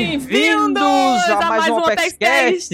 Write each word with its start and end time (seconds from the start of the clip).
Bem-vindos 0.00 0.82
a 1.28 1.46
mais 1.46 1.68
um 1.68 1.78
Apexcast. 1.78 2.70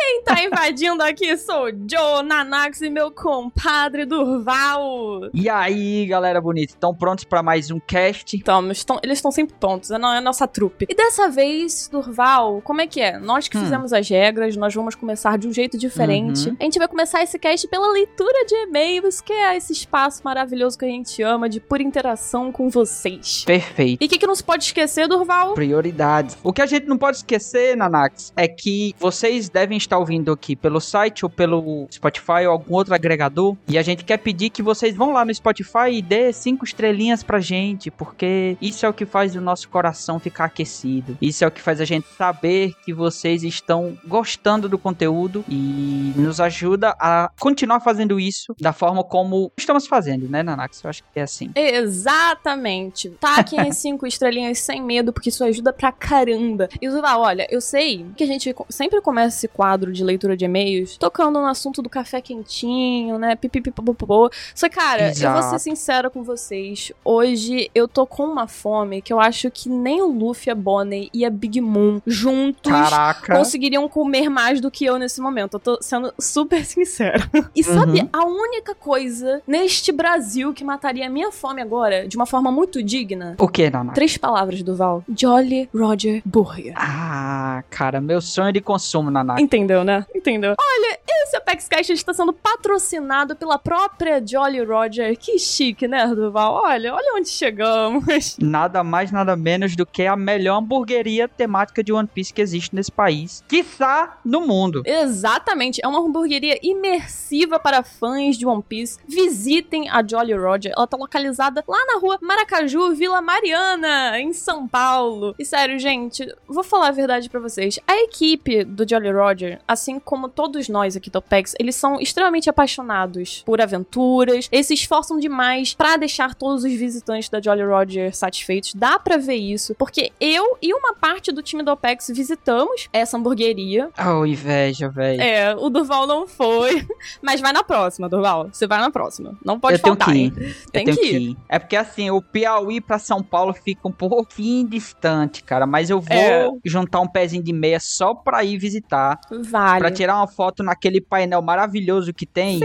Quem 0.00 0.22
tá 0.22 0.40
invadindo 0.44 1.02
aqui 1.02 1.36
sou 1.36 1.64
o 1.64 1.70
Joe 1.70 2.22
Nanax 2.24 2.80
e 2.82 2.88
meu 2.88 3.10
compadre 3.10 4.06
Durval. 4.06 5.28
E 5.34 5.48
aí, 5.48 6.06
galera 6.06 6.40
bonita, 6.40 6.72
estão 6.72 6.94
prontos 6.94 7.24
pra 7.24 7.42
mais 7.42 7.68
um 7.72 7.80
cast? 7.80 8.36
Então, 8.36 8.70
estão- 8.70 9.00
eles 9.02 9.18
estão 9.18 9.32
sempre 9.32 9.56
prontos, 9.58 9.90
é, 9.90 9.98
não, 9.98 10.12
é 10.12 10.18
a 10.18 10.20
nossa 10.20 10.46
trupe. 10.46 10.86
E 10.88 10.94
dessa 10.94 11.28
vez, 11.28 11.88
Durval, 11.90 12.62
como 12.62 12.80
é 12.80 12.86
que 12.86 13.00
é? 13.00 13.18
Nós 13.18 13.48
que 13.48 13.58
Hum. 13.58 13.62
fizemos 13.62 13.92
as 13.92 14.08
regras, 14.08 14.54
nós 14.56 14.72
vamos 14.72 14.94
começar 14.94 15.36
de 15.36 15.48
um 15.48 15.52
jeito 15.52 15.76
diferente. 15.76 16.48
Uhum. 16.48 16.56
A 16.60 16.62
gente 16.62 16.78
vai 16.78 16.86
começar 16.86 17.20
esse 17.24 17.36
cast 17.36 17.66
pela 17.66 17.90
leitura 17.90 18.44
de 18.46 18.54
e-mails, 18.54 19.20
que 19.20 19.32
é 19.32 19.56
esse 19.56 19.72
espaço 19.72 20.22
maravilhoso 20.24 20.78
que 20.78 20.84
a 20.84 20.88
gente 20.88 21.20
ama 21.24 21.48
de 21.48 21.58
pura 21.58 21.82
interação 21.82 22.52
com 22.52 22.68
vocês. 22.70 23.42
Perfeito. 23.44 24.00
E 24.00 24.06
o 24.06 24.08
que, 24.08 24.16
que 24.16 24.26
não 24.28 24.34
se 24.36 24.44
pode 24.44 24.62
esquecer, 24.62 25.08
Durval? 25.08 25.54
Prioridades. 25.54 26.38
O 26.44 26.52
que 26.52 26.62
a 26.62 26.66
gente 26.66 26.86
não 26.86 26.96
pode 26.96 27.16
esquecer, 27.16 27.76
Nanax, 27.76 28.32
é 28.36 28.46
que 28.46 28.94
vocês 29.00 29.48
devem 29.48 29.76
estar 29.88 29.98
ouvindo 29.98 30.30
aqui 30.30 30.54
pelo 30.54 30.80
site 30.80 31.24
ou 31.24 31.30
pelo 31.30 31.88
Spotify 31.90 32.46
ou 32.46 32.52
algum 32.52 32.74
outro 32.74 32.94
agregador. 32.94 33.56
E 33.66 33.78
a 33.78 33.82
gente 33.82 34.04
quer 34.04 34.18
pedir 34.18 34.50
que 34.50 34.62
vocês 34.62 34.94
vão 34.94 35.12
lá 35.12 35.24
no 35.24 35.34
Spotify 35.34 35.90
e 35.92 36.02
dê 36.02 36.32
cinco 36.32 36.64
estrelinhas 36.64 37.22
pra 37.22 37.40
gente, 37.40 37.90
porque 37.90 38.56
isso 38.60 38.84
é 38.84 38.88
o 38.88 38.92
que 38.92 39.06
faz 39.06 39.34
o 39.34 39.40
nosso 39.40 39.68
coração 39.68 40.18
ficar 40.18 40.46
aquecido. 40.46 41.16
Isso 41.20 41.44
é 41.44 41.46
o 41.46 41.50
que 41.50 41.60
faz 41.60 41.80
a 41.80 41.84
gente 41.84 42.06
saber 42.16 42.72
que 42.84 42.92
vocês 42.92 43.42
estão 43.42 43.96
gostando 44.06 44.68
do 44.68 44.78
conteúdo 44.78 45.44
e 45.48 46.12
nos 46.16 46.40
ajuda 46.40 46.94
a 47.00 47.30
continuar 47.38 47.80
fazendo 47.80 48.18
isso 48.20 48.54
da 48.60 48.72
forma 48.72 49.02
como 49.02 49.50
estamos 49.56 49.86
fazendo, 49.86 50.28
né, 50.28 50.42
Nanax? 50.42 50.82
Eu 50.82 50.90
acho 50.90 51.02
que 51.02 51.18
é 51.18 51.22
assim. 51.22 51.50
Exatamente. 51.54 53.10
Taquem 53.20 53.60
as 53.60 53.76
cinco 53.78 54.06
estrelinhas 54.06 54.58
sem 54.58 54.82
medo, 54.82 55.12
porque 55.12 55.28
isso 55.28 55.44
ajuda 55.44 55.72
pra 55.72 55.92
caramba. 55.92 56.68
E 56.80 56.90
Zuval, 56.90 57.22
olha, 57.22 57.46
eu 57.50 57.60
sei 57.60 58.06
que 58.16 58.24
a 58.24 58.26
gente 58.26 58.54
sempre 58.68 59.00
começa 59.00 59.36
esse 59.36 59.48
quadro 59.48 59.67
de 59.76 60.02
leitura 60.04 60.36
de 60.36 60.44
e-mails 60.44 60.96
tocando 60.96 61.40
no 61.40 61.46
assunto 61.46 61.82
do 61.82 61.88
café 61.88 62.20
quentinho, 62.20 63.18
né? 63.18 63.36
Pipipipopopô. 63.36 64.30
Só 64.54 64.68
que, 64.68 64.76
cara, 64.76 65.02
eu 65.02 65.06
vou 65.08 65.14
ser 65.14 65.26
Exato. 65.26 65.58
sincera 65.58 66.10
com 66.10 66.22
vocês. 66.22 66.92
Hoje 67.04 67.70
eu 67.74 67.86
tô 67.88 68.06
com 68.06 68.24
uma 68.24 68.46
fome 68.48 69.02
que 69.02 69.12
eu 69.12 69.20
acho 69.20 69.50
que 69.50 69.68
nem 69.68 70.00
o 70.02 70.06
Luffy, 70.06 70.50
a 70.50 70.54
Bonnie 70.54 71.10
e 71.12 71.24
a 71.24 71.30
Big 71.30 71.60
Moon 71.60 72.00
juntos 72.06 72.70
Caraca. 72.72 73.36
conseguiriam 73.36 73.88
comer 73.88 74.28
mais 74.28 74.60
do 74.60 74.70
que 74.70 74.84
eu 74.84 74.98
nesse 74.98 75.20
momento. 75.20 75.54
Eu 75.54 75.60
tô 75.60 75.78
sendo 75.80 76.12
super 76.18 76.64
sincera. 76.64 77.28
E 77.54 77.62
sabe, 77.62 78.00
Uhum. 78.00 78.08
a 78.12 78.24
única 78.24 78.74
coisa 78.74 79.42
neste 79.46 79.90
Brasil 79.92 80.52
que 80.52 80.64
mataria 80.64 81.06
a 81.06 81.10
minha 81.10 81.30
fome 81.32 81.60
agora, 81.60 82.06
de 82.06 82.16
uma 82.16 82.26
forma 82.26 82.50
muito 82.52 82.82
digna? 82.82 83.34
O 83.38 83.48
que, 83.48 83.68
Nanax? 83.70 83.94
Três 83.94 84.16
palavras, 84.16 84.62
Duval. 84.62 85.02
Jolly 85.16 85.68
Roger 85.74 86.22
Burger. 86.24 86.72
Ah, 86.76 87.62
cara, 87.70 88.00
meu 88.00 88.20
sonho 88.20 88.52
de 88.52 88.60
consumo, 88.60 89.10
Nanax. 89.10 89.40
Entendeu, 89.58 89.82
né? 89.82 90.06
Entendeu? 90.14 90.54
Olha, 90.56 91.00
esse 91.24 91.36
Apex 91.36 91.66
Cash 91.66 91.90
está 91.90 92.14
sendo 92.14 92.32
patrocinado 92.32 93.34
pela 93.34 93.58
própria 93.58 94.22
Jolly 94.24 94.62
Roger. 94.62 95.16
Que 95.18 95.36
chique, 95.36 95.88
né, 95.88 96.06
Duval? 96.06 96.54
Olha, 96.54 96.94
olha 96.94 97.14
onde 97.16 97.28
chegamos. 97.28 98.36
Nada 98.38 98.84
mais, 98.84 99.10
nada 99.10 99.34
menos 99.34 99.74
do 99.74 99.84
que 99.84 100.06
a 100.06 100.16
melhor 100.16 100.58
hamburgueria 100.58 101.26
temática 101.26 101.82
de 101.82 101.92
One 101.92 102.08
Piece 102.08 102.32
que 102.32 102.40
existe 102.40 102.74
nesse 102.74 102.92
país. 102.92 103.42
Quiçá 103.48 104.18
no 104.24 104.40
mundo. 104.40 104.82
Exatamente, 104.86 105.80
é 105.82 105.88
uma 105.88 105.98
hamburgueria 105.98 106.58
imersiva 106.62 107.58
para 107.58 107.82
fãs 107.82 108.36
de 108.36 108.46
One 108.46 108.62
Piece. 108.62 108.98
Visitem 109.06 109.88
a 109.88 110.06
Jolly 110.06 110.34
Roger, 110.34 110.72
ela 110.76 110.86
tá 110.86 110.96
localizada 110.96 111.64
lá 111.66 111.84
na 111.86 111.98
rua 111.98 112.18
Maracaju, 112.20 112.94
Vila 112.94 113.20
Mariana, 113.20 114.20
em 114.20 114.32
São 114.32 114.68
Paulo. 114.68 115.34
E 115.38 115.44
sério, 115.44 115.78
gente, 115.78 116.26
vou 116.46 116.62
falar 116.62 116.88
a 116.88 116.92
verdade 116.92 117.28
pra 117.28 117.40
vocês. 117.40 117.78
A 117.86 117.96
equipe 118.02 118.64
do 118.64 118.88
Jolly 118.88 119.10
Roger, 119.10 119.47
assim 119.66 119.98
como 119.98 120.28
todos 120.28 120.68
nós 120.68 120.96
aqui 120.96 121.10
do 121.10 121.18
OPEX, 121.18 121.54
eles 121.58 121.74
são 121.76 122.00
extremamente 122.00 122.48
apaixonados 122.50 123.42
por 123.44 123.60
aventuras. 123.60 124.48
Eles 124.52 124.66
se 124.66 124.74
esforçam 124.74 125.18
demais 125.18 125.74
pra 125.74 125.96
deixar 125.96 126.34
todos 126.34 126.64
os 126.64 126.72
visitantes 126.72 127.28
da 127.28 127.40
Jolly 127.40 127.62
Roger 127.64 128.14
satisfeitos. 128.14 128.74
Dá 128.74 128.98
pra 128.98 129.16
ver 129.16 129.34
isso, 129.36 129.74
porque 129.76 130.12
eu 130.20 130.56
e 130.60 130.72
uma 130.74 130.94
parte 130.94 131.32
do 131.32 131.42
time 131.42 131.62
do 131.62 131.70
OPEX 131.72 132.10
visitamos 132.14 132.88
essa 132.92 133.16
hamburgueria. 133.16 133.90
Oh, 133.98 134.24
inveja, 134.26 134.88
velho. 134.88 135.20
É, 135.20 135.54
o 135.54 135.68
Durval 135.70 136.06
não 136.06 136.26
foi. 136.26 136.86
Mas 137.22 137.40
vai 137.40 137.52
na 137.52 137.62
próxima, 137.64 138.08
Durval. 138.08 138.48
Você 138.52 138.66
vai 138.66 138.78
na 138.80 138.90
próxima. 138.90 139.36
Não 139.44 139.58
pode 139.58 139.74
Eu 139.76 139.82
tenho 139.82 139.96
faltar, 139.96 140.14
que 140.14 140.20
hein? 140.20 140.32
ir. 140.36 140.56
Tem 140.70 140.88
eu 140.88 140.94
tenho 140.94 140.96
que 140.96 141.16
ir. 141.18 141.36
É 141.48 141.58
porque 141.58 141.76
assim, 141.76 142.10
o 142.10 142.20
Piauí 142.20 142.80
pra 142.80 142.98
São 142.98 143.22
Paulo 143.22 143.52
fica 143.52 143.86
um 143.86 143.92
pouquinho 143.92 144.66
distante, 144.68 145.42
cara. 145.42 145.66
Mas 145.66 145.90
eu 145.90 146.00
vou 146.00 146.16
É. 146.16 146.48
juntar 146.64 147.00
um 147.00 147.08
pezinho 147.08 147.42
de 147.42 147.52
meia 147.52 147.80
só 147.80 148.14
pra 148.14 148.42
ir 148.44 148.58
visitar. 148.58 149.18
Vale. 149.42 149.80
Pra 149.80 149.90
tirar 149.90 150.16
uma 150.16 150.26
foto 150.26 150.62
naquele 150.62 151.00
painel 151.00 151.40
maravilhoso 151.42 152.12
que 152.12 152.26
tem. 152.26 152.60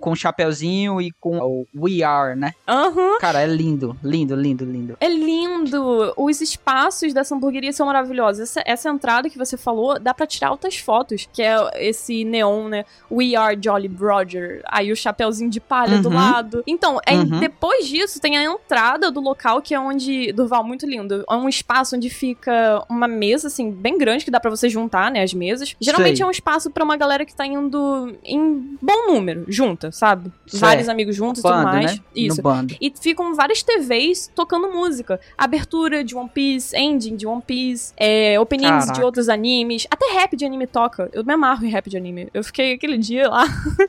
Com 0.00 0.12
o 0.12 0.16
chapeuzinho 0.16 1.00
e 1.00 1.10
com 1.20 1.38
o 1.38 1.66
We 1.76 2.02
Are, 2.02 2.34
né? 2.38 2.52
Aham. 2.66 3.18
Cara, 3.20 3.40
é 3.42 3.46
lindo, 3.46 3.96
lindo, 4.02 4.34
lindo, 4.34 4.64
lindo. 4.64 4.96
É 5.00 5.08
lindo! 5.08 6.12
Os 6.16 6.40
espaços 6.40 7.12
dessa 7.12 7.34
hamburgueria 7.34 7.72
são 7.72 7.86
maravilhosos. 7.86 8.40
Essa, 8.42 8.62
essa 8.66 8.88
entrada 8.88 9.28
que 9.30 9.38
você 9.38 9.56
falou, 9.56 9.98
dá 10.00 10.12
pra 10.14 10.26
tirar 10.26 10.48
altas 10.48 10.76
fotos. 10.76 11.28
Que 11.32 11.42
é 11.42 11.56
esse 11.88 12.24
neon, 12.24 12.68
né? 12.68 12.84
We 13.10 13.34
are 13.36 13.58
Jolly 13.62 13.88
Roger. 13.88 14.62
Aí 14.66 14.90
o 14.90 14.96
chapeuzinho 14.96 15.50
de 15.50 15.60
palha 15.60 15.98
do 15.98 16.08
Uhum. 16.08 16.14
lado. 16.14 16.62
Então, 16.66 16.98
é- 17.06 17.14
Uhum. 17.14 17.38
depois 17.40 17.86
disso, 17.88 18.20
tem 18.20 18.36
a 18.36 18.42
entrada 18.44 19.10
do 19.10 19.20
local, 19.20 19.60
que 19.62 19.74
é 19.74 19.78
onde... 19.80 20.32
Durval, 20.32 20.64
muito 20.64 20.86
lindo. 20.86 21.24
É 21.30 21.34
um 21.34 21.48
espaço 21.48 21.96
onde 21.96 22.08
fica 22.10 22.84
uma 22.88 23.06
mesa, 23.06 23.46
assim, 23.48 23.70
bem 23.70 23.96
grande, 23.98 24.24
que 24.24 24.30
dá 24.30 24.40
pra 24.40 24.50
você 24.50 24.68
juntar, 24.68 25.10
né? 25.10 25.22
As 25.22 25.32
mesas. 25.34 25.76
Geralmente 25.82 26.16
Sei. 26.16 26.24
é 26.24 26.26
um 26.26 26.30
espaço 26.30 26.70
pra 26.70 26.84
uma 26.84 26.96
galera 26.96 27.24
que 27.24 27.34
tá 27.34 27.46
indo 27.46 28.16
em 28.24 28.78
bom 28.80 29.06
número, 29.12 29.44
junta, 29.48 29.90
sabe? 29.92 30.30
Certo. 30.46 30.60
Vários 30.60 30.88
amigos 30.88 31.16
juntos 31.16 31.40
e 31.40 31.42
tudo 31.42 31.52
Bando, 31.54 31.66
mais. 31.66 31.96
né? 31.96 32.04
Isso. 32.14 32.36
No 32.36 32.42
bando. 32.42 32.76
E 32.80 32.92
ficam 33.00 33.34
várias 33.34 33.62
TVs 33.62 34.30
tocando 34.34 34.68
música. 34.70 35.20
Abertura 35.36 36.04
de 36.04 36.14
One 36.14 36.28
Piece, 36.28 36.76
ending 36.76 37.16
de 37.16 37.26
One 37.26 37.42
Piece, 37.42 37.92
é, 37.96 38.38
openings 38.38 38.70
Caraca. 38.84 38.92
de 38.92 39.02
outros 39.02 39.28
animes. 39.28 39.86
Até 39.90 40.12
rap 40.12 40.36
de 40.36 40.44
anime 40.44 40.66
toca. 40.66 41.10
Eu 41.12 41.24
me 41.24 41.32
amarro 41.32 41.64
em 41.64 41.68
rap 41.70 41.88
de 41.90 41.96
anime. 41.96 42.28
Eu 42.32 42.44
fiquei 42.44 42.74
aquele 42.74 42.98
dia 42.98 43.28
lá. 43.28 43.44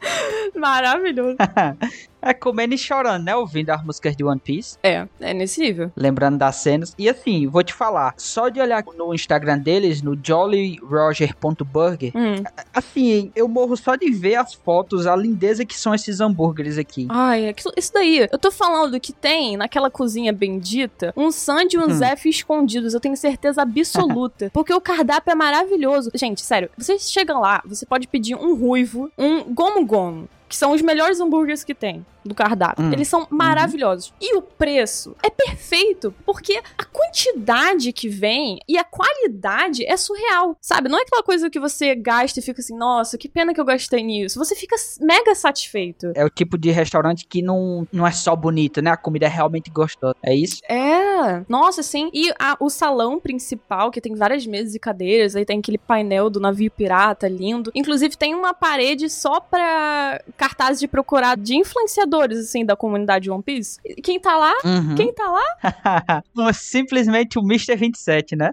Maravilhoso. 0.55 1.37
É 2.23 2.33
comendo 2.33 2.73
e 2.73 2.77
chorando, 2.77 3.23
né? 3.25 3.35
Ouvindo 3.35 3.69
as 3.71 3.83
músicas 3.83 4.15
de 4.15 4.23
One 4.23 4.39
Piece. 4.39 4.77
É, 4.81 5.07
é 5.19 5.33
nesse 5.33 5.59
nível. 5.61 5.91
lembrando 5.95 6.37
das 6.37 6.55
cenas. 6.57 6.93
E 6.97 7.09
assim, 7.09 7.47
vou 7.47 7.63
te 7.63 7.73
falar, 7.73 8.13
só 8.17 8.49
de 8.49 8.59
olhar 8.61 8.83
no 8.97 9.13
Instagram 9.13 9.59
deles, 9.59 10.01
no 10.01 10.15
jollyroger.burger, 10.21 12.11
Hum. 12.15 12.43
assim, 12.73 13.31
eu 13.35 13.47
morro 13.47 13.75
só 13.75 13.95
de 13.95 14.09
ver 14.11 14.35
as 14.35 14.53
fotos, 14.53 15.05
a 15.07 15.15
lindeza 15.15 15.65
que 15.65 15.77
são 15.77 15.93
esses 15.93 16.19
hambúrgueres 16.19 16.77
aqui. 16.77 17.07
Ai, 17.09 17.49
aquilo- 17.49 17.73
isso 17.77 17.91
daí. 17.93 18.27
Eu 18.31 18.37
tô 18.37 18.51
falando 18.51 18.99
que 18.99 19.11
tem 19.13 19.57
naquela 19.57 19.89
cozinha 19.89 20.31
bendita 20.33 21.13
um 21.15 21.31
Sandy 21.31 21.75
e 21.75 21.79
um 21.79 21.85
Hum. 21.85 21.93
Zef 21.93 22.27
escondidos. 22.29 22.93
Eu 22.93 22.99
tenho 22.99 23.17
certeza 23.17 23.61
absoluta. 23.61 24.49
porque 24.53 24.73
o 24.73 24.81
cardápio 24.81 25.31
é 25.31 25.35
maravilhoso. 25.35 26.11
Gente, 26.15 26.41
sério, 26.41 26.69
você 26.77 26.97
chega 26.99 27.37
lá, 27.37 27.61
você 27.65 27.85
pode 27.85 28.07
pedir 28.07 28.35
um 28.35 28.55
ruivo, 28.55 29.11
um 29.17 29.43
gomo 29.53 29.85
gomo. 29.85 30.27
Que 30.53 30.57
são 30.57 30.71
os 30.71 30.83
melhores 30.83 31.19
hambúrgueres 31.19 31.63
que 31.63 31.73
tem 31.73 32.05
do 32.23 32.35
cardápio. 32.35 32.85
Hum. 32.85 32.93
Eles 32.93 33.07
são 33.07 33.25
maravilhosos. 33.29 34.13
E 34.21 34.35
o 34.37 34.41
preço 34.41 35.15
é 35.21 35.31
perfeito, 35.31 36.13
porque 36.25 36.61
a 36.77 36.85
quantidade 36.85 37.91
que 37.91 38.07
vem 38.07 38.59
e 38.67 38.77
a 38.77 38.83
qualidade 38.83 39.83
é 39.85 39.97
surreal, 39.97 40.55
sabe? 40.61 40.87
Não 40.89 40.99
é 40.99 41.01
aquela 41.01 41.23
coisa 41.23 41.49
que 41.49 41.59
você 41.59 41.95
gasta 41.95 42.39
e 42.39 42.43
fica 42.43 42.61
assim, 42.61 42.77
nossa, 42.77 43.17
que 43.17 43.27
pena 43.27 43.53
que 43.53 43.59
eu 43.59 43.65
gastei 43.65 44.03
nisso. 44.03 44.37
Você 44.39 44.55
fica 44.55 44.75
mega 45.01 45.33
satisfeito. 45.35 46.11
É 46.15 46.23
o 46.23 46.29
tipo 46.29 46.57
de 46.57 46.69
restaurante 46.71 47.25
que 47.27 47.41
não, 47.41 47.85
não 47.91 48.05
é 48.05 48.11
só 48.11 48.35
bonito, 48.35 48.81
né? 48.81 48.91
A 48.91 48.97
comida 48.97 49.25
é 49.25 49.29
realmente 49.29 49.69
gostosa. 49.71 50.15
É 50.23 50.35
isso? 50.35 50.61
É, 50.69 51.43
nossa, 51.49 51.81
sim. 51.83 52.09
E 52.13 52.31
a- 52.39 52.55
o 52.59 52.69
salão 52.69 53.19
principal, 53.19 53.89
que 53.91 53.99
tem 53.99 54.15
várias 54.15 54.45
mesas 54.45 54.75
e 54.75 54.79
cadeiras, 54.79 55.35
aí 55.35 55.45
tem 55.45 55.59
aquele 55.59 55.79
painel 55.79 56.29
do 56.29 56.39
navio 56.39 56.69
pirata 56.71 57.27
lindo. 57.27 57.71
Inclusive, 57.75 58.15
tem 58.15 58.35
uma 58.35 58.53
parede 58.53 59.09
só 59.09 59.39
pra 59.39 60.21
cartazes 60.43 60.81
de 60.81 60.89
procurar 60.89 61.37
de 61.37 61.55
influenciadores, 61.55 62.37
assim, 62.37 62.65
da 62.65 62.75
comunidade 62.75 63.31
One 63.31 63.41
Piece. 63.41 63.79
Quem 64.03 64.19
tá 64.19 64.35
lá? 64.35 64.53
Uhum. 64.65 64.95
Quem 64.95 65.13
tá 65.13 65.29
lá? 65.29 66.21
Simplesmente 66.53 67.39
o 67.39 67.41
Mr. 67.41 67.77
27, 67.77 68.35
né? 68.35 68.51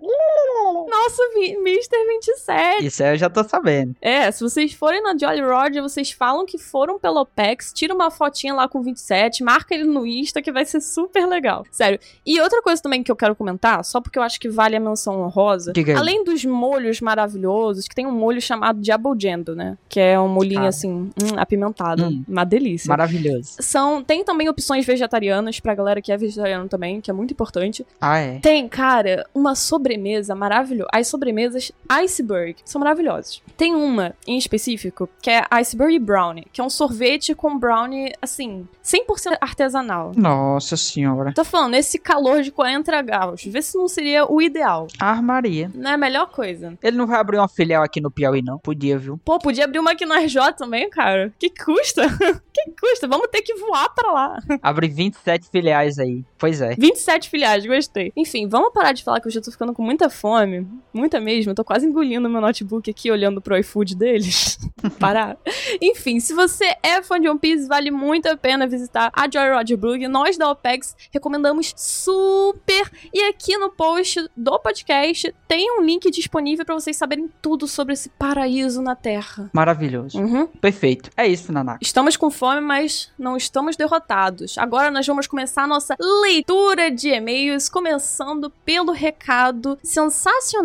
Nossa, 0.90 1.22
vi- 1.34 1.52
Mr. 1.54 2.06
27. 2.06 2.86
Isso 2.86 3.02
aí 3.02 3.10
eu 3.14 3.16
já 3.18 3.30
tô 3.30 3.42
sabendo. 3.44 3.94
É, 4.00 4.30
se 4.30 4.42
vocês 4.42 4.72
forem 4.72 5.02
na 5.02 5.16
Jolly 5.16 5.40
Roger, 5.42 5.82
vocês 5.82 6.10
falam 6.10 6.44
que 6.44 6.58
foram 6.58 6.98
pelo 6.98 7.20
OPEX, 7.20 7.72
tira 7.72 7.94
uma 7.94 8.10
fotinha 8.10 8.54
lá 8.54 8.68
com 8.68 8.82
27, 8.82 9.42
marca 9.44 9.74
ele 9.74 9.84
no 9.84 10.06
Insta 10.06 10.42
que 10.42 10.50
vai 10.52 10.64
ser 10.64 10.80
super 10.80 11.26
legal. 11.26 11.64
Sério. 11.70 11.98
E 12.26 12.40
outra 12.40 12.60
coisa 12.62 12.82
também 12.82 13.02
que 13.02 13.10
eu 13.10 13.16
quero 13.16 13.34
comentar, 13.36 13.84
só 13.84 14.00
porque 14.00 14.18
eu 14.18 14.22
acho 14.22 14.40
que 14.40 14.48
vale 14.48 14.76
a 14.76 14.80
menção 14.80 15.20
honrosa, 15.20 15.72
Diga 15.72 15.92
aí. 15.92 15.98
além 15.98 16.24
dos 16.24 16.44
molhos 16.44 17.00
maravilhosos, 17.00 17.86
que 17.86 17.94
tem 17.94 18.06
um 18.06 18.12
molho 18.12 18.40
chamado 18.40 18.80
de 18.80 18.90
abogendo, 18.92 19.54
né? 19.54 19.76
Que 19.88 20.00
é 20.00 20.18
um 20.18 20.28
molhinho 20.28 20.64
Ah. 20.64 20.68
assim, 20.68 20.90
hum, 20.90 21.36
apimentado. 21.36 22.04
Hum. 22.06 22.24
Uma 22.26 22.44
delícia. 22.44 22.88
Maravilhoso. 22.88 23.56
São, 23.60 24.02
tem 24.02 24.24
também 24.24 24.48
opções 24.48 24.84
vegetarianas 24.84 25.60
pra 25.60 25.74
galera 25.74 26.00
que 26.02 26.10
é 26.12 26.16
vegetariana 26.16 26.66
também, 26.68 27.00
que 27.00 27.10
é 27.10 27.14
muito 27.14 27.32
importante. 27.32 27.86
Ah, 28.00 28.18
é. 28.18 28.38
Tem, 28.40 28.66
cara, 28.68 29.26
uma 29.34 29.54
sobremesa 29.54 30.34
maravilhosa. 30.34 30.79
As 30.92 31.06
sobremesas 31.08 31.72
Iceberg 31.88 32.56
são 32.64 32.80
maravilhosas. 32.80 33.42
Tem 33.56 33.74
uma 33.74 34.14
em 34.26 34.38
específico 34.38 35.08
que 35.20 35.30
é 35.30 35.44
Iceberg 35.50 35.98
Brownie, 35.98 36.46
que 36.52 36.60
é 36.60 36.64
um 36.64 36.70
sorvete 36.70 37.34
com 37.34 37.58
brownie, 37.58 38.12
assim, 38.20 38.66
100% 38.84 39.36
artesanal. 39.40 40.12
Nossa 40.16 40.76
senhora. 40.76 41.32
Tô 41.34 41.44
falando, 41.44 41.74
esse 41.74 41.98
calor 41.98 42.42
de 42.42 42.50
40 42.50 43.02
graus, 43.02 43.44
vê 43.44 43.60
se 43.62 43.76
não 43.76 43.88
seria 43.88 44.30
o 44.30 44.40
ideal. 44.40 44.86
Armaria. 44.98 45.70
Não 45.74 45.90
é 45.90 45.94
a 45.94 45.98
melhor 45.98 46.30
coisa. 46.30 46.76
Ele 46.82 46.96
não 46.96 47.06
vai 47.06 47.18
abrir 47.20 47.38
uma 47.38 47.48
filial 47.48 47.82
aqui 47.82 48.00
no 48.00 48.10
Piauí, 48.10 48.42
não? 48.42 48.58
Podia, 48.58 48.98
viu? 48.98 49.18
Pô, 49.24 49.38
podia 49.38 49.64
abrir 49.64 49.78
uma 49.78 49.92
aqui 49.92 50.06
no 50.06 50.14
RJ 50.14 50.54
também, 50.56 50.88
cara. 50.88 51.32
Que 51.38 51.50
custa? 51.50 52.02
que 52.52 52.70
custa? 52.80 53.06
Vamos 53.06 53.28
ter 53.30 53.42
que 53.42 53.54
voar 53.54 53.88
pra 53.94 54.12
lá. 54.12 54.38
Abre 54.62 54.88
27 54.88 55.48
filiais 55.50 55.98
aí. 55.98 56.24
Pois 56.38 56.60
é. 56.60 56.74
27 56.76 57.28
filiais, 57.28 57.66
gostei. 57.66 58.12
Enfim, 58.16 58.48
vamos 58.48 58.72
parar 58.72 58.92
de 58.92 59.04
falar 59.04 59.20
que 59.20 59.28
eu 59.28 59.32
já 59.32 59.40
tô 59.40 59.50
ficando 59.50 59.72
com 59.72 59.82
muita 59.82 60.08
fome. 60.08 60.66
Muita 60.92 61.20
mesmo. 61.20 61.52
Eu 61.52 61.54
tô 61.54 61.64
quase 61.64 61.86
engolindo 61.86 62.28
meu 62.28 62.40
notebook 62.40 62.90
aqui, 62.90 63.10
olhando 63.10 63.40
pro 63.40 63.56
iFood 63.58 63.94
deles. 63.94 64.58
Parar. 64.98 65.36
Enfim, 65.80 66.20
se 66.20 66.32
você 66.32 66.74
é 66.82 67.02
fã 67.02 67.20
de 67.20 67.28
One 67.28 67.38
Piece, 67.38 67.68
vale 67.68 67.90
muito 67.90 68.26
a 68.26 68.36
pena 68.36 68.66
visitar 68.66 69.10
a 69.14 69.30
Joy 69.30 69.50
Roger 69.50 69.76
Blue. 69.76 70.08
Nós 70.08 70.36
da 70.36 70.50
OPEX 70.50 70.96
recomendamos 71.12 71.72
super. 71.76 72.90
E 73.12 73.22
aqui 73.28 73.56
no 73.56 73.70
post 73.70 74.28
do 74.36 74.58
podcast 74.58 75.34
tem 75.46 75.70
um 75.78 75.82
link 75.82 76.10
disponível 76.10 76.64
pra 76.64 76.74
vocês 76.74 76.96
saberem 76.96 77.30
tudo 77.40 77.66
sobre 77.66 77.94
esse 77.94 78.08
paraíso 78.10 78.82
na 78.82 78.94
Terra. 78.94 79.50
Maravilhoso. 79.52 80.18
Uhum. 80.18 80.46
Perfeito. 80.46 81.10
É 81.16 81.26
isso, 81.26 81.52
Nanaka. 81.52 81.78
Estamos 81.82 82.16
com 82.16 82.30
fome, 82.30 82.60
mas 82.60 83.10
não 83.18 83.36
estamos 83.36 83.76
derrotados. 83.76 84.58
Agora 84.58 84.90
nós 84.90 85.06
vamos 85.06 85.26
começar 85.26 85.64
a 85.64 85.66
nossa 85.66 85.96
leitura 86.22 86.90
de 86.90 87.08
e-mails, 87.08 87.68
começando 87.68 88.50
pelo 88.64 88.92
recado 88.92 89.78
sensacional. 89.82 90.59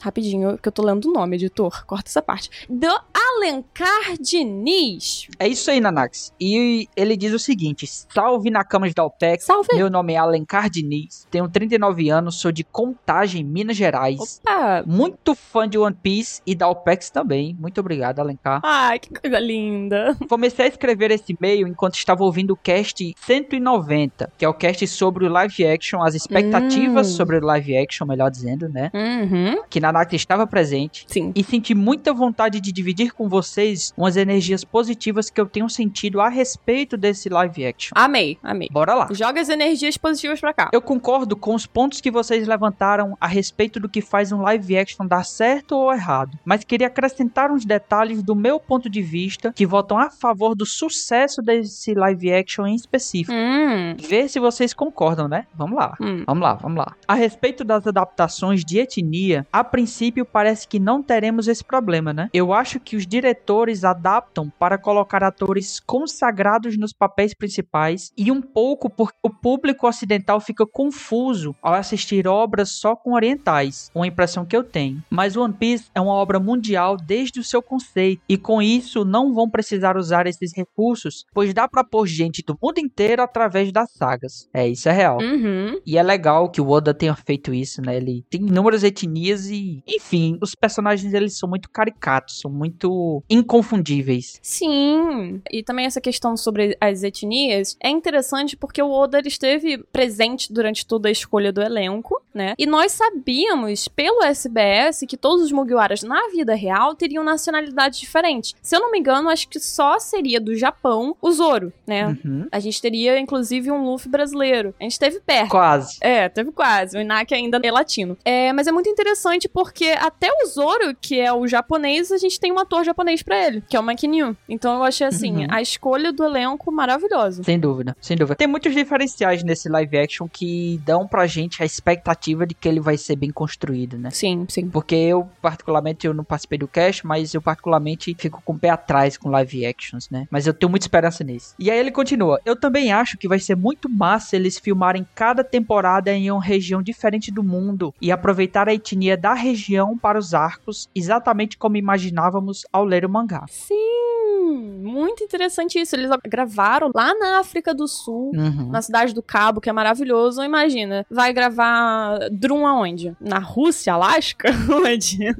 Rapidinho, 0.00 0.58
que 0.58 0.68
eu 0.68 0.72
tô 0.72 0.82
lendo 0.82 1.08
o 1.08 1.12
nome, 1.12 1.36
editor. 1.36 1.84
Corta 1.86 2.08
essa 2.08 2.22
parte. 2.22 2.50
Do 2.68 2.88
Alencar 3.12 4.16
Diniz. 4.20 5.28
É 5.38 5.46
isso 5.48 5.70
aí, 5.70 5.80
Nanax. 5.80 6.32
E 6.40 6.88
ele 6.96 7.16
diz 7.16 7.32
o 7.32 7.38
seguinte: 7.38 7.86
Salve 7.86 8.50
na 8.50 8.64
cama 8.64 8.88
da 8.94 9.04
OPEX. 9.04 9.44
Salve! 9.44 9.74
Meu 9.74 9.90
nome 9.90 10.12
é 10.14 10.16
Alencar 10.16 10.68
Diniz, 10.70 11.26
tenho 11.30 11.48
39 11.48 12.08
anos, 12.10 12.40
sou 12.40 12.52
de 12.52 12.64
Contagem, 12.64 13.42
Minas 13.44 13.76
Gerais. 13.76 14.40
Opa! 14.44 14.82
Muito 14.86 15.34
fã 15.34 15.68
de 15.68 15.78
One 15.78 15.96
Piece 16.00 16.40
e 16.46 16.54
da 16.54 16.68
OPEX 16.68 17.10
também. 17.10 17.56
Muito 17.58 17.80
obrigado, 17.80 18.20
Alencar. 18.20 18.60
Ai, 18.64 18.98
que 18.98 19.08
coisa 19.18 19.38
linda. 19.38 20.16
Comecei 20.28 20.66
a 20.66 20.68
escrever 20.68 21.10
esse 21.10 21.32
e-mail 21.36 21.66
enquanto 21.66 21.94
estava 21.94 22.22
ouvindo 22.24 22.52
o 22.52 22.56
cast 22.56 23.14
190, 23.18 24.32
que 24.38 24.44
é 24.44 24.48
o 24.48 24.54
cast 24.54 24.86
sobre 24.86 25.24
o 25.26 25.28
live 25.28 25.66
action, 25.66 26.02
as 26.02 26.14
expectativas 26.14 27.08
Hum. 27.08 27.16
sobre 27.16 27.38
o 27.38 27.40
live 27.44 27.76
action, 27.76 28.06
melhor 28.06 28.30
dizendo, 28.30 28.68
né? 28.68 28.90
Uhum. 28.94 29.33
Que 29.68 29.80
Nanaka 29.80 30.16
estava 30.16 30.46
presente. 30.46 31.04
Sim. 31.08 31.32
E 31.34 31.42
senti 31.42 31.74
muita 31.74 32.12
vontade 32.12 32.60
de 32.60 32.72
dividir 32.72 33.12
com 33.12 33.28
vocês 33.28 33.92
umas 33.96 34.16
energias 34.16 34.64
positivas 34.64 35.30
que 35.30 35.40
eu 35.40 35.46
tenho 35.46 35.68
sentido 35.68 36.20
a 36.20 36.28
respeito 36.28 36.96
desse 36.96 37.28
live 37.28 37.66
action. 37.66 37.92
Amei, 37.94 38.38
amei. 38.42 38.68
Bora 38.70 38.94
lá. 38.94 39.08
Joga 39.10 39.40
as 39.40 39.48
energias 39.48 39.96
positivas 39.96 40.40
pra 40.40 40.52
cá. 40.52 40.70
Eu 40.72 40.82
concordo 40.82 41.36
com 41.36 41.54
os 41.54 41.66
pontos 41.66 42.00
que 42.00 42.10
vocês 42.10 42.46
levantaram 42.46 43.16
a 43.20 43.26
respeito 43.26 43.80
do 43.80 43.88
que 43.88 44.00
faz 44.00 44.32
um 44.32 44.42
live 44.42 44.76
action 44.78 45.06
dar 45.06 45.24
certo 45.24 45.72
ou 45.72 45.92
errado, 45.92 46.38
mas 46.44 46.64
queria 46.64 46.86
acrescentar 46.86 47.50
uns 47.50 47.64
detalhes 47.64 48.22
do 48.22 48.34
meu 48.34 48.58
ponto 48.60 48.88
de 48.88 49.02
vista 49.02 49.52
que 49.52 49.66
votam 49.66 49.98
a 49.98 50.10
favor 50.10 50.54
do 50.54 50.66
sucesso 50.66 51.42
desse 51.42 51.94
live 51.94 52.32
action 52.32 52.66
em 52.66 52.74
específico. 52.74 53.32
Hum. 53.32 53.96
Ver 53.98 54.28
se 54.28 54.38
vocês 54.38 54.72
concordam, 54.74 55.28
né? 55.28 55.46
Vamos 55.54 55.76
lá. 55.76 55.94
Hum. 56.00 56.24
Vamos 56.26 56.42
lá, 56.42 56.54
vamos 56.54 56.78
lá. 56.78 56.94
A 57.06 57.14
respeito 57.14 57.64
das 57.64 57.86
adaptações 57.86 58.64
de 58.64 58.78
etnia, 58.78 59.23
a 59.52 59.64
princípio 59.64 60.24
parece 60.24 60.66
que 60.66 60.78
não 60.78 61.02
teremos 61.02 61.48
esse 61.48 61.64
problema, 61.64 62.12
né? 62.12 62.28
Eu 62.32 62.52
acho 62.52 62.80
que 62.80 62.96
os 62.96 63.06
diretores 63.06 63.84
adaptam 63.84 64.50
para 64.58 64.78
colocar 64.78 65.22
atores 65.22 65.80
consagrados 65.80 66.76
nos 66.76 66.92
papéis 66.92 67.34
principais 67.34 68.12
e 68.16 68.30
um 68.30 68.40
pouco 68.40 68.90
porque 68.90 69.18
o 69.22 69.30
público 69.30 69.86
ocidental 69.86 70.40
fica 70.40 70.66
confuso 70.66 71.54
ao 71.62 71.74
assistir 71.74 72.26
obras 72.26 72.70
só 72.70 72.94
com 72.96 73.14
orientais, 73.14 73.90
uma 73.94 74.06
impressão 74.06 74.44
que 74.44 74.56
eu 74.56 74.64
tenho. 74.64 75.02
Mas 75.08 75.36
One 75.36 75.54
Piece 75.54 75.90
é 75.94 76.00
uma 76.00 76.14
obra 76.14 76.38
mundial 76.38 76.96
desde 76.96 77.40
o 77.40 77.44
seu 77.44 77.62
conceito 77.62 78.22
e 78.28 78.36
com 78.36 78.60
isso 78.60 79.04
não 79.04 79.32
vão 79.32 79.48
precisar 79.48 79.96
usar 79.96 80.26
esses 80.26 80.54
recursos, 80.54 81.24
pois 81.32 81.54
dá 81.54 81.68
pra 81.68 81.84
pôr 81.84 82.06
gente 82.06 82.42
do 82.42 82.58
mundo 82.62 82.78
inteiro 82.78 83.22
através 83.22 83.72
das 83.72 83.92
sagas. 83.92 84.48
É, 84.52 84.66
isso 84.66 84.88
é 84.88 84.92
real. 84.92 85.18
Uhum. 85.18 85.80
E 85.86 85.96
é 85.96 86.02
legal 86.02 86.50
que 86.50 86.60
o 86.60 86.68
Oda 86.68 86.92
tenha 86.92 87.14
feito 87.14 87.52
isso, 87.54 87.80
né? 87.80 87.96
Ele 87.96 88.24
tem 88.28 88.42
inúmeras 88.42 88.82
etnias 88.82 89.03
e, 89.04 89.82
enfim, 89.86 90.38
os 90.40 90.54
personagens 90.54 91.12
eles 91.12 91.38
são 91.38 91.48
muito 91.48 91.68
caricatos, 91.70 92.40
são 92.40 92.50
muito 92.50 93.22
inconfundíveis. 93.28 94.38
Sim, 94.42 95.40
e 95.50 95.62
também 95.62 95.86
essa 95.86 96.00
questão 96.00 96.36
sobre 96.36 96.76
as 96.80 97.02
etnias 97.02 97.76
é 97.82 97.88
interessante 97.88 98.56
porque 98.56 98.82
o 98.82 98.90
Oda 98.90 99.20
esteve 99.24 99.78
presente 99.92 100.52
durante 100.52 100.86
toda 100.86 101.08
a 101.08 101.12
escolha 101.12 101.52
do 101.52 101.62
elenco, 101.62 102.20
né? 102.34 102.54
E 102.58 102.66
nós 102.66 102.92
sabíamos 102.92 103.88
pelo 103.88 104.22
SBS 104.22 105.04
que 105.08 105.16
todos 105.16 105.44
os 105.44 105.52
Mugiwaras 105.52 106.02
na 106.02 106.28
vida 106.28 106.54
real 106.54 106.94
teriam 106.94 107.24
nacionalidades 107.24 107.98
diferentes. 107.98 108.54
Se 108.60 108.76
eu 108.76 108.80
não 108.80 108.90
me 108.90 108.98
engano, 108.98 109.28
acho 109.28 109.48
que 109.48 109.60
só 109.60 109.98
seria 109.98 110.40
do 110.40 110.54
Japão 110.54 111.16
o 111.20 111.30
Zoro, 111.30 111.72
né? 111.86 112.06
Uhum. 112.06 112.46
A 112.50 112.58
gente 112.58 112.80
teria 112.80 113.18
inclusive 113.18 113.70
um 113.70 113.84
Luffy 113.84 114.10
brasileiro. 114.10 114.74
A 114.80 114.82
gente 114.84 114.98
teve 114.98 115.20
perto. 115.20 115.50
Quase. 115.50 115.98
É, 116.00 116.28
teve 116.28 116.52
quase. 116.52 116.96
O 116.96 117.00
Inaki 117.00 117.34
ainda 117.34 117.60
é 117.62 117.70
latino. 117.70 118.16
É, 118.24 118.52
mas 118.52 118.66
é 118.66 118.72
muito 118.72 118.88
interessante 118.94 119.48
porque 119.48 119.86
até 119.98 120.28
o 120.30 120.46
Zoro, 120.46 120.94
que 121.00 121.18
é 121.20 121.32
o 121.32 121.46
japonês, 121.46 122.10
a 122.12 122.16
gente 122.18 122.38
tem 122.40 122.52
um 122.52 122.58
ator 122.58 122.84
japonês 122.84 123.22
pra 123.22 123.46
ele, 123.46 123.62
que 123.68 123.76
é 123.76 123.80
o 123.80 123.82
Makinyu. 123.82 124.36
Então 124.48 124.74
eu 124.76 124.82
achei 124.84 125.06
assim, 125.06 125.34
Uhum. 125.38 125.46
a 125.50 125.60
escolha 125.60 126.12
do 126.12 126.24
elenco 126.24 126.70
maravilhosa. 126.70 127.42
Sem 127.42 127.58
dúvida, 127.58 127.96
sem 128.00 128.16
dúvida. 128.16 128.36
Tem 128.36 128.46
muitos 128.46 128.72
diferenciais 128.74 129.42
nesse 129.42 129.68
live 129.68 129.98
action 129.98 130.28
que 130.28 130.80
dão 130.84 131.06
pra 131.06 131.26
gente 131.26 131.62
a 131.62 131.66
expectativa 131.66 132.46
de 132.46 132.54
que 132.54 132.68
ele 132.68 132.80
vai 132.80 132.96
ser 132.96 133.16
bem 133.16 133.30
construído, 133.30 133.98
né? 133.98 134.10
Sim, 134.10 134.46
sim. 134.48 134.68
Porque 134.68 134.94
eu, 134.94 135.28
particularmente, 135.42 136.06
eu 136.06 136.14
não 136.14 136.24
participei 136.24 136.58
do 136.58 136.68
cast, 136.68 137.06
mas 137.06 137.34
eu, 137.34 137.42
particularmente, 137.42 138.14
fico 138.18 138.40
com 138.44 138.52
o 138.54 138.58
pé 138.58 138.70
atrás 138.70 139.16
com 139.16 139.28
live 139.30 139.66
actions, 139.66 140.08
né? 140.10 140.26
Mas 140.30 140.46
eu 140.46 140.54
tenho 140.54 140.70
muita 140.70 140.84
esperança 140.86 141.24
nisso. 141.24 141.54
E 141.58 141.70
aí 141.70 141.78
ele 141.78 141.90
continua. 141.90 142.40
Eu 142.44 142.54
também 142.56 142.92
acho 142.92 143.18
que 143.18 143.26
vai 143.28 143.38
ser 143.38 143.56
muito 143.56 143.88
massa 143.88 144.36
eles 144.36 144.58
filmarem 144.58 145.06
cada 145.14 145.42
temporada 145.42 146.12
em 146.12 146.30
uma 146.30 146.42
região 146.42 146.82
diferente 146.82 147.30
do 147.32 147.42
mundo 147.42 147.92
e 148.00 148.12
aproveitar 148.12 148.68
a 148.68 148.74
etnia 148.84 149.16
da 149.16 149.32
região 149.32 149.96
para 149.96 150.18
os 150.18 150.34
arcos, 150.34 150.88
exatamente 150.94 151.56
como 151.56 151.76
imaginávamos 151.76 152.66
ao 152.70 152.84
ler 152.84 153.04
o 153.06 153.08
mangá. 153.08 153.46
Sim, 153.48 154.78
muito 154.82 155.24
interessante 155.24 155.78
isso. 155.78 155.96
Eles 155.96 156.10
gravaram 156.26 156.90
lá 156.94 157.14
na 157.14 157.38
África 157.38 157.72
do 157.74 157.88
Sul. 157.88 158.32
Uhum. 158.34 158.68
Na 158.70 158.82
cidade 158.82 159.14
do 159.14 159.22
Cabo, 159.22 159.60
que 159.60 159.70
é 159.70 159.72
maravilhoso. 159.72 160.42
Imagina, 160.42 161.06
vai 161.10 161.32
gravar 161.32 162.18
Drum 162.30 162.66
aonde? 162.66 163.16
Na 163.20 163.38
Rússia, 163.38 163.94
Alasca? 163.94 164.48
Onde? 164.84 165.34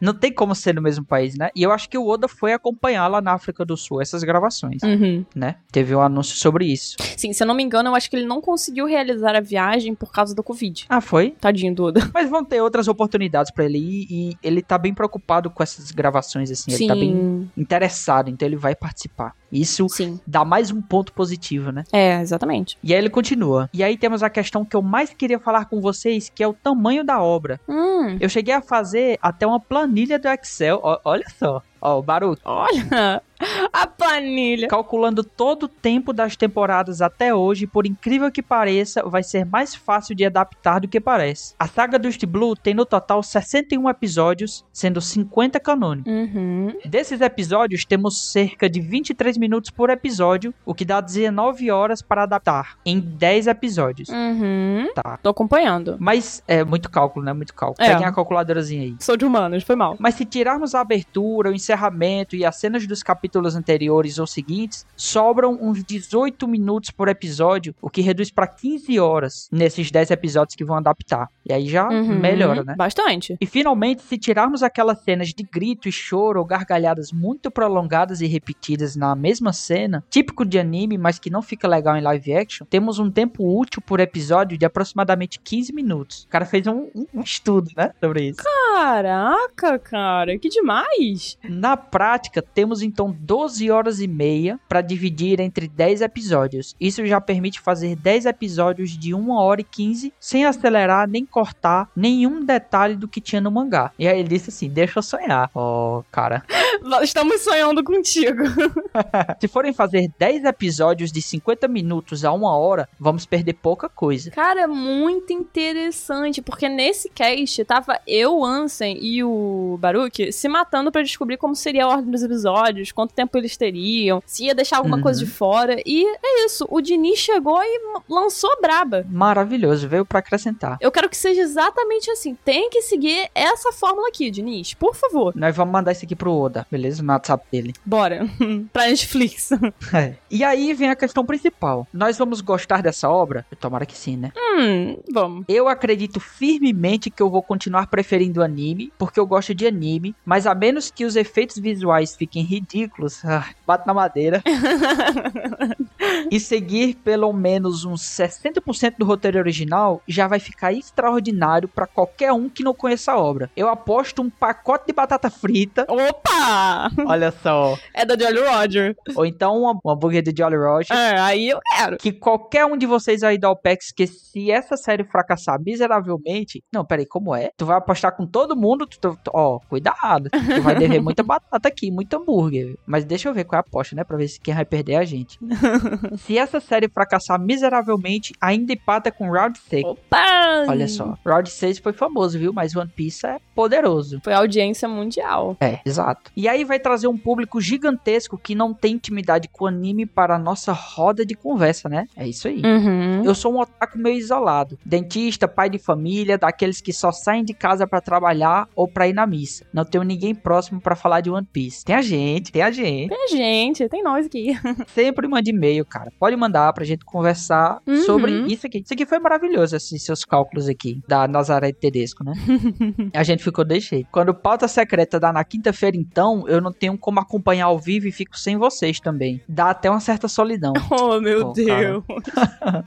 Não 0.00 0.14
tem 0.14 0.32
como 0.32 0.54
ser 0.54 0.74
no 0.74 0.82
mesmo 0.82 1.04
país, 1.04 1.36
né? 1.36 1.50
E 1.54 1.62
eu 1.62 1.72
acho 1.72 1.88
que 1.88 1.98
o 1.98 2.06
Oda 2.06 2.28
foi 2.28 2.52
acompanhar 2.52 3.08
lá 3.08 3.20
na 3.20 3.32
África 3.32 3.64
do 3.64 3.76
Sul 3.76 4.00
essas 4.00 4.22
gravações, 4.22 4.82
Uhum. 4.82 5.24
né? 5.34 5.56
Teve 5.70 5.94
um 5.94 6.00
anúncio 6.00 6.36
sobre 6.36 6.66
isso. 6.66 6.96
Sim, 7.16 7.32
se 7.32 7.42
eu 7.42 7.46
não 7.46 7.54
me 7.54 7.62
engano, 7.62 7.88
eu 7.88 7.94
acho 7.94 8.08
que 8.08 8.16
ele 8.16 8.26
não 8.26 8.40
conseguiu 8.40 8.86
realizar 8.86 9.34
a 9.34 9.40
viagem 9.40 9.94
por 9.94 10.12
causa 10.12 10.34
do 10.34 10.42
Covid. 10.42 10.86
Ah, 10.88 11.00
foi? 11.00 11.30
Tadinho 11.40 11.74
do 11.74 11.84
Oda. 11.84 12.10
Mas 12.14 12.28
vão 12.30 12.44
ter 12.52 12.60
outras 12.60 12.86
oportunidades 12.86 13.50
pra 13.50 13.64
ele 13.64 13.78
ir 13.78 14.06
e 14.10 14.36
ele 14.42 14.60
tá 14.60 14.76
bem 14.76 14.92
preocupado 14.92 15.48
com 15.48 15.62
essas 15.62 15.90
gravações, 15.90 16.50
assim. 16.50 16.70
Ele 16.74 16.86
tá 16.86 16.94
bem 16.94 17.50
interessado, 17.56 18.28
então 18.28 18.46
ele 18.46 18.56
vai 18.56 18.74
participar. 18.74 19.34
Isso 19.50 19.88
Sim. 19.88 20.20
dá 20.26 20.44
mais 20.44 20.70
um 20.70 20.80
ponto 20.82 21.12
positivo, 21.14 21.72
né? 21.72 21.84
É, 21.92 22.20
exatamente. 22.20 22.76
E 22.82 22.92
aí 22.92 22.98
ele 22.98 23.08
continua. 23.10 23.70
E 23.72 23.82
aí 23.82 23.96
temos 23.96 24.22
a 24.22 24.28
questão 24.28 24.64
que 24.66 24.76
eu 24.76 24.82
mais 24.82 25.14
queria 25.14 25.38
falar 25.38 25.64
com 25.66 25.80
vocês, 25.80 26.30
que 26.34 26.42
é 26.42 26.46
o 26.48 26.52
tamanho 26.52 27.02
da 27.04 27.22
obra. 27.22 27.58
Hum, 27.68 28.16
Eu 28.20 28.28
cheguei 28.28 28.52
a 28.54 28.60
fazer 28.62 29.18
até 29.22 29.46
uma 29.46 29.60
planilha 29.60 30.18
do 30.18 30.28
Excel. 30.28 30.78
ó- 30.82 31.00
olha 31.04 31.24
só. 31.38 31.62
Ó, 31.80 31.98
o 31.98 32.02
Baruto. 32.02 32.40
olha. 32.44 33.22
A 33.72 33.86
planilha. 33.86 34.68
Calculando 34.68 35.24
todo 35.24 35.64
o 35.64 35.68
tempo 35.68 36.12
das 36.12 36.36
temporadas 36.36 37.00
até 37.02 37.34
hoje, 37.34 37.66
por 37.66 37.86
incrível 37.86 38.30
que 38.30 38.42
pareça, 38.42 39.02
vai 39.02 39.22
ser 39.22 39.44
mais 39.44 39.74
fácil 39.74 40.14
de 40.14 40.24
adaptar 40.24 40.80
do 40.80 40.88
que 40.88 41.00
parece. 41.00 41.54
A 41.58 41.66
saga 41.66 41.98
do 41.98 42.08
East 42.08 42.24
Blue 42.26 42.54
tem 42.56 42.74
no 42.74 42.86
total 42.86 43.22
61 43.22 43.88
episódios, 43.88 44.64
sendo 44.72 45.00
50 45.00 45.58
canônicos. 45.60 46.12
Uhum. 46.12 46.72
Desses 46.84 47.20
episódios, 47.20 47.84
temos 47.84 48.30
cerca 48.30 48.68
de 48.68 48.80
23 48.80 49.36
minutos 49.36 49.70
por 49.70 49.90
episódio, 49.90 50.54
o 50.64 50.74
que 50.74 50.84
dá 50.84 51.00
19 51.00 51.70
horas 51.70 52.02
para 52.02 52.22
adaptar 52.22 52.78
em 52.84 53.00
10 53.00 53.46
episódios. 53.48 54.08
Uhum. 54.08 54.88
Tá. 54.94 55.18
Tô 55.22 55.30
acompanhando. 55.30 55.96
Mas 55.98 56.42
é 56.46 56.64
muito 56.64 56.90
cálculo, 56.90 57.24
né? 57.24 57.32
Muito 57.32 57.54
cálculo. 57.54 57.84
É. 57.84 57.92
Peguem 57.92 58.06
a 58.06 58.12
calculadorazinha 58.12 58.82
aí. 58.82 58.96
Sou 59.00 59.16
de 59.16 59.24
humanos, 59.24 59.64
foi 59.64 59.76
mal. 59.76 59.96
Mas 59.98 60.14
se 60.14 60.24
tirarmos 60.24 60.74
a 60.74 60.80
abertura, 60.80 61.50
o 61.50 61.54
encerramento 61.54 62.36
e 62.36 62.44
as 62.44 62.56
cenas 62.56 62.86
dos 62.86 63.02
capítulos 63.02 63.31
anteriores 63.56 64.18
ou 64.18 64.26
seguintes, 64.26 64.84
sobram 64.96 65.58
uns 65.60 65.82
18 65.84 66.46
minutos 66.48 66.90
por 66.90 67.08
episódio, 67.08 67.74
o 67.80 67.88
que 67.90 68.00
reduz 68.00 68.30
para 68.30 68.46
15 68.46 68.98
horas 69.00 69.48
nesses 69.52 69.90
10 69.90 70.10
episódios 70.10 70.54
que 70.56 70.64
vão 70.64 70.76
adaptar. 70.76 71.28
E 71.48 71.52
aí 71.52 71.66
já 71.68 71.88
Uhum. 71.88 72.18
melhora, 72.18 72.62
né? 72.64 72.74
Bastante. 72.76 73.36
E 73.40 73.46
finalmente, 73.46 74.02
se 74.02 74.16
tirarmos 74.18 74.62
aquelas 74.62 75.00
cenas 75.02 75.28
de 75.28 75.42
grito 75.42 75.88
e 75.88 75.92
choro 75.92 76.40
ou 76.40 76.46
gargalhadas 76.46 77.12
muito 77.12 77.50
prolongadas 77.50 78.20
e 78.20 78.26
repetidas 78.26 78.96
na 78.96 79.14
mesma 79.14 79.52
cena, 79.52 80.04
típico 80.10 80.44
de 80.44 80.58
anime, 80.58 80.96
mas 80.98 81.18
que 81.18 81.30
não 81.30 81.42
fica 81.42 81.66
legal 81.68 81.96
em 81.96 82.00
live 82.02 82.34
action, 82.34 82.66
temos 82.68 82.98
um 82.98 83.10
tempo 83.10 83.58
útil 83.58 83.82
por 83.82 84.00
episódio 84.00 84.56
de 84.56 84.64
aproximadamente 84.64 85.38
15 85.40 85.72
minutos. 85.72 86.24
O 86.24 86.28
cara 86.28 86.44
fez 86.46 86.66
um, 86.66 86.88
um- 86.94 87.06
um 87.14 87.20
estudo, 87.20 87.70
né, 87.76 87.92
sobre 88.00 88.28
isso. 88.30 88.42
Caraca, 88.42 89.78
cara, 89.78 90.38
que 90.38 90.48
demais. 90.48 91.38
Na 91.48 91.76
prática, 91.76 92.42
temos 92.42 92.82
então 92.82 93.10
12 93.22 93.70
horas 93.70 94.00
e 94.00 94.08
meia 94.08 94.58
para 94.68 94.80
dividir 94.80 95.40
entre 95.40 95.68
10 95.68 96.02
episódios. 96.02 96.74
Isso 96.80 97.06
já 97.06 97.20
permite 97.20 97.60
fazer 97.60 97.96
10 97.96 98.26
episódios 98.26 98.90
de 98.90 99.14
1 99.14 99.30
hora 99.30 99.60
e 99.60 99.64
15 99.64 100.12
sem 100.18 100.44
acelerar 100.44 101.08
nem 101.08 101.24
cortar 101.24 101.88
nenhum 101.94 102.44
detalhe 102.44 102.96
do 102.96 103.08
que 103.08 103.20
tinha 103.20 103.40
no 103.40 103.50
mangá. 103.50 103.92
E 103.98 104.08
aí 104.08 104.18
ele 104.18 104.28
disse 104.28 104.50
assim: 104.50 104.68
Deixa 104.68 104.98
eu 104.98 105.02
sonhar. 105.02 105.50
Oh, 105.54 106.02
cara. 106.10 106.44
Nós 106.82 107.12
Estamos 107.12 107.42
sonhando 107.42 107.84
contigo. 107.84 108.42
Se 109.38 109.46
forem 109.46 109.74
fazer 109.74 110.10
10 110.18 110.44
episódios 110.44 111.12
de 111.12 111.20
50 111.20 111.68
minutos 111.68 112.24
a 112.24 112.32
1 112.32 112.42
hora, 112.42 112.88
vamos 112.98 113.26
perder 113.26 113.52
pouca 113.52 113.86
coisa. 113.86 114.30
Cara, 114.30 114.66
muito 114.66 115.30
interessante, 115.30 116.40
porque 116.40 116.70
nesse 116.70 117.10
cast 117.10 117.62
tava 117.66 118.00
eu, 118.06 118.42
Ansem 118.42 118.96
e 118.98 119.22
o 119.22 119.76
Baruch 119.78 120.32
se 120.32 120.48
matando 120.48 120.90
pra 120.90 121.02
descobrir 121.02 121.36
como 121.36 121.54
seria 121.54 121.84
a 121.84 121.88
ordem 121.88 122.10
dos 122.10 122.22
episódios, 122.22 122.90
quanto 123.02 123.14
tempo 123.14 123.36
eles 123.36 123.56
teriam, 123.56 124.22
se 124.24 124.44
ia 124.44 124.54
deixar 124.54 124.76
alguma 124.76 124.96
Uhum. 124.96 125.02
coisa 125.02 125.24
de 125.24 125.26
fora. 125.30 125.76
E 125.84 126.04
é 126.06 126.44
isso, 126.46 126.66
o 126.70 126.80
Dini 126.80 127.16
chegou 127.16 127.60
e 127.62 127.80
lançou 128.08 128.50
braba. 128.60 129.04
Maravilhoso, 129.10 129.88
veio 129.88 130.04
para 130.06 130.20
acrescentar. 130.20 130.76
Eu 130.80 130.92
quero 130.92 131.08
que 131.08 131.16
seja 131.16 131.40
exatamente 131.40 132.10
assim. 132.10 132.36
Tem 132.44 132.70
que 132.70 132.82
seguir 132.82 133.28
essa 133.34 133.72
fórmula 133.72 134.08
aqui, 134.08 134.30
Diniz, 134.30 134.74
por 134.74 134.94
favor. 134.94 135.32
Nós 135.34 135.56
vamos 135.56 135.72
mandar 135.72 135.92
isso 135.92 136.04
aqui 136.04 136.14
pro 136.14 136.32
Oda, 136.32 136.66
beleza? 136.70 137.02
No 137.02 137.12
WhatsApp 137.12 137.44
dele. 137.50 137.72
Bora. 137.84 138.26
pra 138.72 138.86
Netflix. 138.86 139.50
É. 139.92 140.14
E 140.30 140.42
aí 140.44 140.72
vem 140.72 140.88
a 140.90 140.96
questão 140.96 141.24
principal. 141.26 141.86
Nós 141.92 142.16
vamos 142.16 142.40
gostar 142.40 142.82
dessa 142.82 143.10
obra? 143.10 143.44
Tomara 143.60 143.84
que 143.84 143.96
sim, 143.96 144.16
né? 144.16 144.32
hum, 144.36 144.96
vamos. 145.12 145.44
Eu 145.48 145.68
acredito 145.68 146.18
firmemente 146.20 147.10
que 147.10 147.22
eu 147.22 147.28
vou 147.30 147.42
continuar 147.42 147.86
preferindo 147.88 148.42
anime, 148.42 148.92
porque 148.98 149.18
eu 149.20 149.26
gosto 149.26 149.54
de 149.54 149.66
anime, 149.66 150.14
mas 150.24 150.46
a 150.46 150.54
menos 150.54 150.90
que 150.90 151.04
os 151.04 151.16
efeitos 151.16 151.56
visuais 151.58 152.14
fiquem 152.16 152.42
ridículos, 152.42 152.91
ah, 153.24 153.46
bato 153.66 153.86
na 153.86 153.94
madeira, 153.94 154.42
e 156.30 156.38
seguir 156.40 156.94
pelo 156.96 157.32
menos 157.32 157.84
uns 157.84 158.02
60% 158.02 158.94
do 158.98 159.04
roteiro 159.04 159.38
original, 159.38 160.02
já 160.06 160.26
vai 160.26 160.38
ficar 160.38 160.72
extraordinário 160.72 161.68
pra 161.68 161.86
qualquer 161.86 162.32
um 162.32 162.48
que 162.48 162.62
não 162.64 162.74
conheça 162.74 163.12
a 163.12 163.18
obra. 163.18 163.50
Eu 163.56 163.68
aposto 163.68 164.22
um 164.22 164.30
pacote 164.30 164.86
de 164.86 164.92
batata 164.92 165.30
frita, 165.30 165.86
Opa! 165.88 166.90
olha 167.06 167.30
só, 167.42 167.76
É 167.94 168.04
da 168.04 168.16
Jolly 168.16 168.40
Roger. 168.46 168.96
ou 169.14 169.24
então 169.26 169.62
um 169.84 169.90
hambúrguer 169.90 170.22
de 170.22 170.32
Jolly 170.36 170.56
Roger, 170.56 170.96
É, 170.96 171.18
aí 171.20 171.48
eu 171.50 171.60
quero. 171.76 171.96
que 171.98 172.12
qualquer 172.12 172.64
um 172.66 172.76
de 172.76 172.86
vocês 172.86 173.22
aí 173.22 173.38
da 173.38 173.50
OPEX, 173.50 173.92
que 173.92 174.06
se 174.06 174.50
essa 174.50 174.76
série 174.76 175.04
fracassar 175.04 175.60
miseravelmente. 175.60 176.62
Não, 176.72 176.84
peraí, 176.84 177.06
como 177.06 177.34
é? 177.34 177.50
Tu 177.56 177.64
vai 177.66 177.76
apostar 177.76 178.16
com 178.16 178.26
todo 178.26 178.56
mundo? 178.56 178.86
Tu- 178.86 178.98
tu- 178.98 179.16
ó, 179.32 179.58
cuidado. 179.68 180.30
Tu 180.30 180.62
vai 180.62 180.74
dever 180.74 181.00
muita 181.00 181.22
batata 181.24 181.68
aqui, 181.68 181.90
muito 181.90 182.14
hambúrguer. 182.16 182.76
Mas 182.86 183.04
deixa 183.04 183.28
eu 183.28 183.34
ver 183.34 183.44
qual 183.44 183.56
é 183.56 183.60
a 183.60 183.60
aposta, 183.60 183.94
né? 183.94 184.04
Pra 184.04 184.16
ver 184.16 184.28
se 184.28 184.40
quem 184.40 184.54
vai 184.54 184.64
perder 184.64 184.92
é 184.92 184.98
a 184.98 185.04
gente. 185.04 185.38
se 186.18 186.36
essa 186.36 186.60
série 186.60 186.88
fracassar 186.88 187.38
miseravelmente, 187.40 188.32
ainda 188.40 188.72
empata 188.72 189.10
com 189.10 189.30
Round 189.30 189.58
6. 189.58 189.84
Opa! 189.84 190.64
Olha 190.68 190.88
só, 190.88 191.16
Round 191.24 191.50
6 191.50 191.78
foi 191.78 191.92
famoso, 191.92 192.38
viu? 192.38 192.52
Mas 192.52 192.74
One 192.74 192.90
Piece 192.94 193.26
é 193.26 193.38
poderoso. 193.54 194.20
Foi 194.22 194.32
audiência 194.32 194.88
mundial. 194.88 195.56
É, 195.60 195.80
exato. 195.84 196.30
E 196.36 196.48
aí 196.48 196.64
vai 196.64 196.78
trazer 196.78 197.06
um 197.06 197.16
público 197.16 197.60
gigantesco 197.60 198.38
que 198.38 198.54
não 198.54 198.74
tem 198.74 198.94
intimidade 198.94 199.48
com 199.48 199.64
o 199.64 199.68
anime 199.68 200.06
para 200.06 200.36
a 200.36 200.38
nossa 200.38 200.72
roda 200.72 201.24
de 201.24 201.34
conversa, 201.34 201.88
né? 201.88 202.06
É 202.16 202.26
isso 202.26 202.48
aí. 202.48 202.62
Uhum. 202.64 203.24
Eu 203.24 203.34
sou 203.34 203.54
um 203.54 203.60
otaku 203.60 203.98
meio 203.98 204.16
isolado. 204.16 204.78
Dentista, 204.84 205.46
pai 205.46 205.70
de 205.70 205.78
família, 205.78 206.38
daqueles 206.38 206.80
que 206.80 206.92
só 206.92 207.12
saem 207.12 207.44
de 207.44 207.54
casa 207.54 207.86
pra 207.86 208.00
trabalhar 208.00 208.68
ou 208.74 208.88
pra 208.88 209.06
ir 209.06 209.12
na 209.12 209.26
missa. 209.26 209.64
Não 209.72 209.84
tenho 209.84 210.04
ninguém 210.04 210.34
próximo 210.34 210.80
pra 210.80 210.96
falar 210.96 211.20
de 211.20 211.30
One 211.30 211.46
Piece. 211.50 211.84
Tem 211.84 211.94
a 211.94 212.02
gente, 212.02 212.50
tem 212.50 212.62
a 212.62 212.70
gente. 212.72 213.08
Tem 213.10 213.28
gente, 213.28 213.88
tem 213.88 214.02
nós 214.02 214.26
aqui. 214.26 214.52
Sempre 214.94 215.28
mande 215.28 215.50
e-mail, 215.50 215.84
cara. 215.84 216.12
Pode 216.18 216.34
mandar 216.36 216.72
pra 216.72 216.84
gente 216.84 217.04
conversar 217.04 217.80
Uhum. 217.86 218.02
sobre 218.02 218.32
isso 218.52 218.66
aqui. 218.66 218.78
Isso 218.84 218.92
aqui 218.94 219.06
foi 219.06 219.18
maravilhoso, 219.18 219.76
esses 219.76 220.02
seus 220.02 220.24
cálculos 220.24 220.68
aqui, 220.68 221.00
da 221.06 221.26
Nazaré 221.28 221.72
Tedesco, 221.72 222.24
né? 222.24 222.32
a 223.14 223.22
gente 223.22 223.42
ficou 223.42 223.64
jeito. 223.80 224.08
Quando 224.10 224.34
pauta 224.34 224.66
secreta 224.68 225.18
dá 225.18 225.32
na 225.32 225.44
quinta-feira, 225.44 225.96
então, 225.96 226.46
eu 226.48 226.60
não 226.60 226.72
tenho 226.72 226.96
como 226.98 227.20
acompanhar 227.20 227.66
ao 227.66 227.78
vivo 227.78 228.06
e 228.08 228.12
fico 228.12 228.38
sem 228.38 228.56
vocês 228.56 229.00
também. 229.00 229.40
Dá 229.48 229.70
até 229.70 229.90
uma 229.90 230.00
certa 230.00 230.28
solidão. 230.28 230.72
Oh, 231.04 231.18
meu 231.20 231.46
Pô, 231.46 231.52
Deus. 231.52 232.04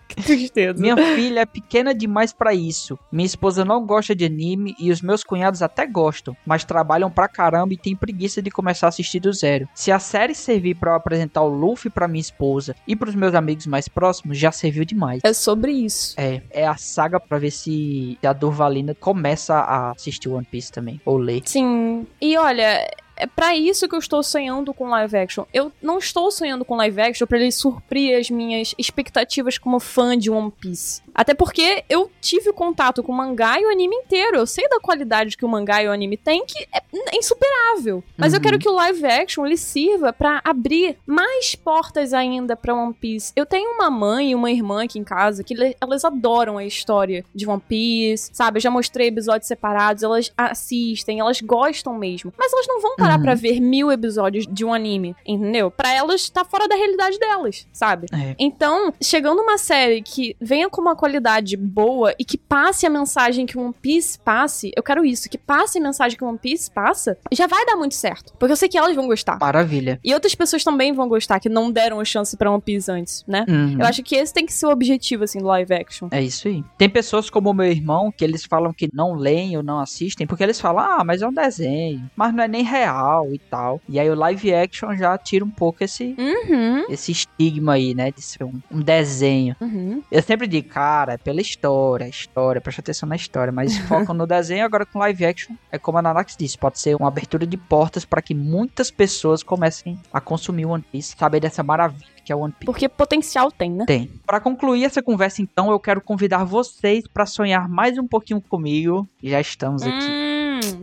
que 0.07 0.15
tristeza. 0.23 0.79
Minha 0.79 0.95
filha 1.15 1.41
é 1.41 1.45
pequena 1.45 1.93
demais 1.93 2.31
pra 2.31 2.53
isso. 2.53 2.97
Minha 3.11 3.25
esposa 3.25 3.65
não 3.65 3.85
gosta 3.85 4.15
de 4.15 4.25
anime 4.25 4.75
e 4.79 4.91
os 4.91 5.01
meus 5.01 5.23
cunhados 5.23 5.61
até 5.61 5.85
gostam, 5.85 6.35
mas 6.45 6.63
trabalham 6.63 7.09
pra 7.11 7.27
caramba 7.27 7.73
e 7.73 7.77
tem 7.77 7.95
preguiça 7.95 8.41
de 8.41 8.49
começar 8.51 8.87
a 8.87 8.89
assistir 8.89 9.19
do 9.19 9.33
zero. 9.33 9.67
Se 9.75 9.91
a 9.91 9.99
série 9.99 10.33
servir 10.33 10.75
pra 10.75 10.91
eu 10.91 10.95
apresentar 10.95 11.41
o 11.41 11.49
Luffy 11.49 11.91
pra 11.91 12.07
minha 12.07 12.21
esposa 12.21 12.73
e 12.87 12.95
pros 12.95 13.13
meus 13.13 13.35
amigos 13.35 13.67
mais 13.67 13.89
próximos, 13.89 14.37
já 14.37 14.51
serviu 14.51 14.85
demais. 14.85 15.19
É 15.23 15.33
sobre 15.33 15.73
isso. 15.73 16.15
É, 16.17 16.41
é 16.49 16.65
a 16.65 16.77
saga 16.77 17.19
pra 17.19 17.37
ver 17.37 17.51
se 17.51 18.17
a 18.23 18.31
Durvalina 18.31 18.95
começa 18.95 19.55
a 19.55 19.91
assistir 19.91 20.29
One 20.29 20.47
Piece 20.49 20.71
também, 20.71 21.01
ou 21.03 21.17
ler. 21.17 21.41
Sim. 21.45 22.07
E 22.21 22.37
olha, 22.37 22.89
é 23.17 23.25
pra 23.27 23.55
isso 23.55 23.87
que 23.87 23.95
eu 23.95 23.99
estou 23.99 24.21
sonhando 24.23 24.73
com 24.73 24.89
live 24.89 25.17
action. 25.17 25.45
Eu 25.53 25.71
não 25.81 25.97
estou 25.97 26.29
sonhando 26.31 26.65
com 26.65 26.75
live 26.75 26.99
action 27.01 27.25
pra 27.27 27.37
ele 27.39 27.51
suprir 27.51 28.17
as 28.17 28.29
minhas 28.29 28.73
expectativas 28.77 29.57
como 29.57 29.79
fã 29.79 30.17
de 30.17 30.29
One 30.29 30.51
Piece. 30.51 31.01
Até 31.13 31.33
porque 31.33 31.83
eu 31.89 32.11
tive 32.19 32.51
contato 32.51 33.01
com 33.01 33.11
o 33.11 33.15
mangá 33.15 33.59
e 33.59 33.65
o 33.65 33.69
anime 33.71 33.95
inteiro. 33.95 34.37
Eu 34.37 34.45
sei 34.45 34.67
da 34.67 34.79
qualidade 34.79 35.37
que 35.37 35.45
o 35.45 35.47
mangá 35.47 35.81
e 35.81 35.87
o 35.87 35.91
anime 35.91 36.17
têm, 36.17 36.45
que 36.45 36.67
é 36.73 37.17
insuperável. 37.17 38.03
Mas 38.17 38.33
eu 38.33 38.37
Uhum. 38.39 38.43
quero 38.43 38.59
que 38.59 38.67
o 38.69 38.73
live 38.75 39.05
action 39.05 39.45
ele 39.45 39.55
sirva 39.57 40.11
pra 40.11 40.41
abrir 40.43 40.97
mais 41.05 41.55
portas 41.55 42.13
ainda 42.13 42.55
pra 42.55 42.75
One 42.75 42.93
Piece. 42.93 43.31
Eu 43.35 43.45
tenho 43.45 43.71
uma 43.75 43.89
mãe 43.89 44.31
e 44.31 44.35
uma 44.35 44.51
irmã 44.51 44.83
aqui 44.83 44.99
em 44.99 45.03
casa 45.03 45.43
que 45.43 45.55
elas 45.79 46.03
adoram 46.03 46.57
a 46.57 46.65
história 46.65 47.23
de 47.33 47.47
One 47.47 47.61
Piece, 47.65 48.29
sabe? 48.33 48.57
Eu 48.57 48.61
já 48.61 48.69
mostrei 48.69 49.07
episódios 49.07 49.47
separados, 49.47 50.03
elas 50.03 50.31
assistem, 50.37 51.19
elas 51.19 51.39
gostam 51.41 51.93
mesmo. 51.97 52.33
Mas 52.37 52.51
elas 52.51 52.67
não 52.67 52.81
vão 52.81 52.95
parar 53.05 53.17
Uhum. 53.17 53.23
pra 53.23 53.35
ver 53.35 53.59
mil 53.59 53.91
episódios 53.91 54.45
de 54.49 54.65
um 54.65 54.73
anime, 54.73 55.15
entendeu? 55.25 55.69
Pra 55.71 55.91
elas 55.93 56.29
tá 56.29 56.43
fora 56.43 56.67
da 56.67 56.75
realidade 56.75 57.17
delas, 57.19 57.67
sabe? 57.71 58.07
É. 58.11 58.35
Então, 58.39 58.93
chegando 59.01 59.41
uma 59.41 59.57
série 59.57 60.01
que 60.01 60.35
venha 60.41 60.69
com 60.69 60.81
uma 60.81 60.95
qualidade 60.95 61.55
boa 61.55 62.13
e 62.19 62.25
que 62.25 62.37
passe 62.37 62.85
a 62.85 62.89
mensagem 62.89 63.45
que 63.45 63.57
One 63.57 63.73
Piece 63.81 64.17
passe, 64.19 64.71
eu 64.75 64.83
quero 64.83 65.05
isso, 65.05 65.29
que 65.29 65.37
passe 65.37 65.77
a 65.77 65.81
mensagem 65.81 66.17
que 66.17 66.23
One 66.23 66.37
Piece 66.37 66.69
passa, 66.71 67.17
já 67.31 67.47
vai 67.47 67.65
dar 67.65 67.75
muito 67.75 67.95
certo. 67.95 68.33
Porque 68.39 68.51
eu 68.51 68.55
sei 68.57 68.67
que 68.69 68.77
elas 68.77 68.95
vão 68.95 69.07
gostar. 69.07 69.37
Maravilha. 69.39 69.99
E 70.03 70.13
outras 70.13 70.33
pessoas 70.35 70.63
também 70.63 70.93
vão 70.93 71.07
gostar, 71.07 71.39
que 71.39 71.49
não 71.49 71.71
deram 71.71 71.99
a 71.99 72.05
chance 72.05 72.35
pra 72.35 72.51
One 72.51 72.61
Piece 72.61 72.91
antes, 72.91 73.23
né? 73.27 73.45
Uhum. 73.47 73.77
Eu 73.79 73.85
acho 73.85 74.01
que 74.03 74.15
esse 74.15 74.33
tem 74.33 74.45
que 74.45 74.53
ser 74.53 74.65
o 74.65 74.69
objetivo, 74.71 75.23
assim, 75.23 75.39
do 75.39 75.45
live 75.45 75.73
action. 75.73 76.07
É 76.11 76.21
isso 76.21 76.47
aí. 76.47 76.63
Tem 76.77 76.89
pessoas 76.89 77.29
como 77.29 77.49
o 77.49 77.53
meu 77.53 77.67
irmão 77.67 78.11
que 78.11 78.23
eles 78.23 78.43
falam 78.45 78.73
que 78.73 78.89
não 78.93 79.13
leem 79.13 79.55
ou 79.57 79.63
não 79.63 79.79
assistem, 79.79 80.25
porque 80.27 80.43
eles 80.43 80.59
falam, 80.59 80.83
ah, 80.83 81.03
mas 81.05 81.21
é 81.21 81.27
um 81.27 81.33
desenho, 81.33 82.09
mas 82.15 82.33
não 82.33 82.43
é 82.43 82.47
nem 82.47 82.63
real. 82.63 82.94
Real 82.95 83.33
e 83.33 83.39
tal. 83.39 83.81
E 83.87 83.99
aí 83.99 84.09
o 84.09 84.15
live 84.15 84.53
action 84.53 84.95
já 84.95 85.17
tira 85.17 85.43
um 85.43 85.49
pouco 85.49 85.83
esse, 85.83 86.15
Uhum. 86.17 86.85
esse 86.89 87.11
estigma 87.11 87.73
aí, 87.73 87.93
né? 87.93 88.11
De 88.11 88.21
ser 88.21 88.43
um, 88.43 88.59
um 88.71 88.79
desenho. 88.79 89.55
Uhum. 89.59 90.01
Eu 90.11 90.21
sempre 90.21 90.47
digo, 90.47 90.69
cara, 90.69 91.13
é 91.13 91.17
pela 91.17 91.41
história, 91.41 92.07
história, 92.07 92.61
presta 92.61 92.81
atenção 92.81 93.07
na 93.07 93.15
história, 93.15 93.51
mas 93.51 93.77
focam 93.87 94.15
no 94.15 94.25
desenho, 94.25 94.65
agora 94.65 94.85
com 94.85 94.99
live 94.99 95.25
action, 95.25 95.55
é 95.71 95.77
como 95.77 95.97
a 95.97 96.01
Nanax 96.01 96.35
disse, 96.37 96.57
pode 96.57 96.79
ser 96.79 96.95
uma 96.95 97.07
abertura 97.07 97.45
de 97.45 97.57
portas 97.57 98.05
para 98.05 98.21
que 98.21 98.33
muitas 98.33 98.89
pessoas 98.89 99.43
comecem 99.43 99.99
a 100.11 100.21
consumir 100.21 100.65
One 100.65 100.83
Piece, 100.91 101.15
saber 101.17 101.39
dessa 101.39 101.63
maravilha 101.63 102.15
que 102.23 102.31
é 102.31 102.35
One 102.35 102.51
Piece. 102.51 102.65
Porque 102.65 102.89
potencial 102.89 103.51
tem, 103.51 103.71
né? 103.71 103.85
Tem. 103.85 104.09
Para 104.25 104.39
concluir 104.39 104.83
essa 104.83 105.01
conversa, 105.01 105.41
então, 105.43 105.69
eu 105.69 105.79
quero 105.79 106.01
convidar 106.01 106.43
vocês 106.43 107.07
para 107.07 107.25
sonhar 107.25 107.69
mais 107.69 107.97
um 107.99 108.07
pouquinho 108.07 108.41
comigo. 108.41 109.07
Já 109.23 109.39
estamos 109.39 109.83
aqui. 109.83 109.93
Hum, 109.93 110.34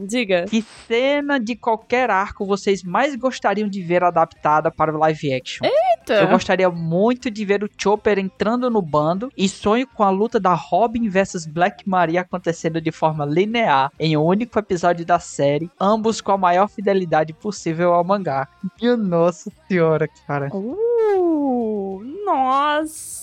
diga. 0.07 0.45
Que 0.49 0.65
cena 0.87 1.39
de 1.39 1.57
qualquer 1.57 2.11
arco 2.11 2.47
vocês 2.47 2.83
mais 2.83 3.15
gostariam 3.17 3.69
de 3.69 3.83
ver 3.83 4.03
adaptada 4.03 4.71
para 4.71 4.95
o 4.95 4.99
live 4.99 5.33
action? 5.33 5.67
Eita. 5.67 6.15
Eu 6.15 6.29
gostaria 6.29 6.69
muito 6.71 7.31
de 7.31 7.45
ver 7.45 7.63
o 7.63 7.71
Chopper 7.79 8.19
entrando 8.19 8.69
no 8.71 8.83
bando 8.83 9.31
e 9.37 9.49
sonho 9.49 9.87
com 9.87 10.03
a 10.03 10.11
luta 10.11 10.41
da 10.41 10.55
Robin 10.55 11.09
versus 11.09 11.47
Black 11.47 11.89
Maria 11.89 12.23
acontecendo 12.23 12.81
de 12.81 12.91
forma 12.91 13.25
linear 13.25 13.91
em 13.99 14.17
um 14.17 14.23
único 14.23 14.59
episódio 14.59 15.05
da 15.05 15.19
série, 15.19 15.71
ambos 15.81 16.21
com 16.21 16.33
a 16.33 16.39
maior 16.39 16.69
fidelidade 16.69 17.33
possível 17.33 17.93
ao 17.93 18.05
mangá. 18.05 18.49
Minha 18.81 18.97
nossa 18.97 19.51
senhora, 19.69 20.09
cara. 20.27 20.49
Uh, 20.53 22.03
nossa! 22.25 23.22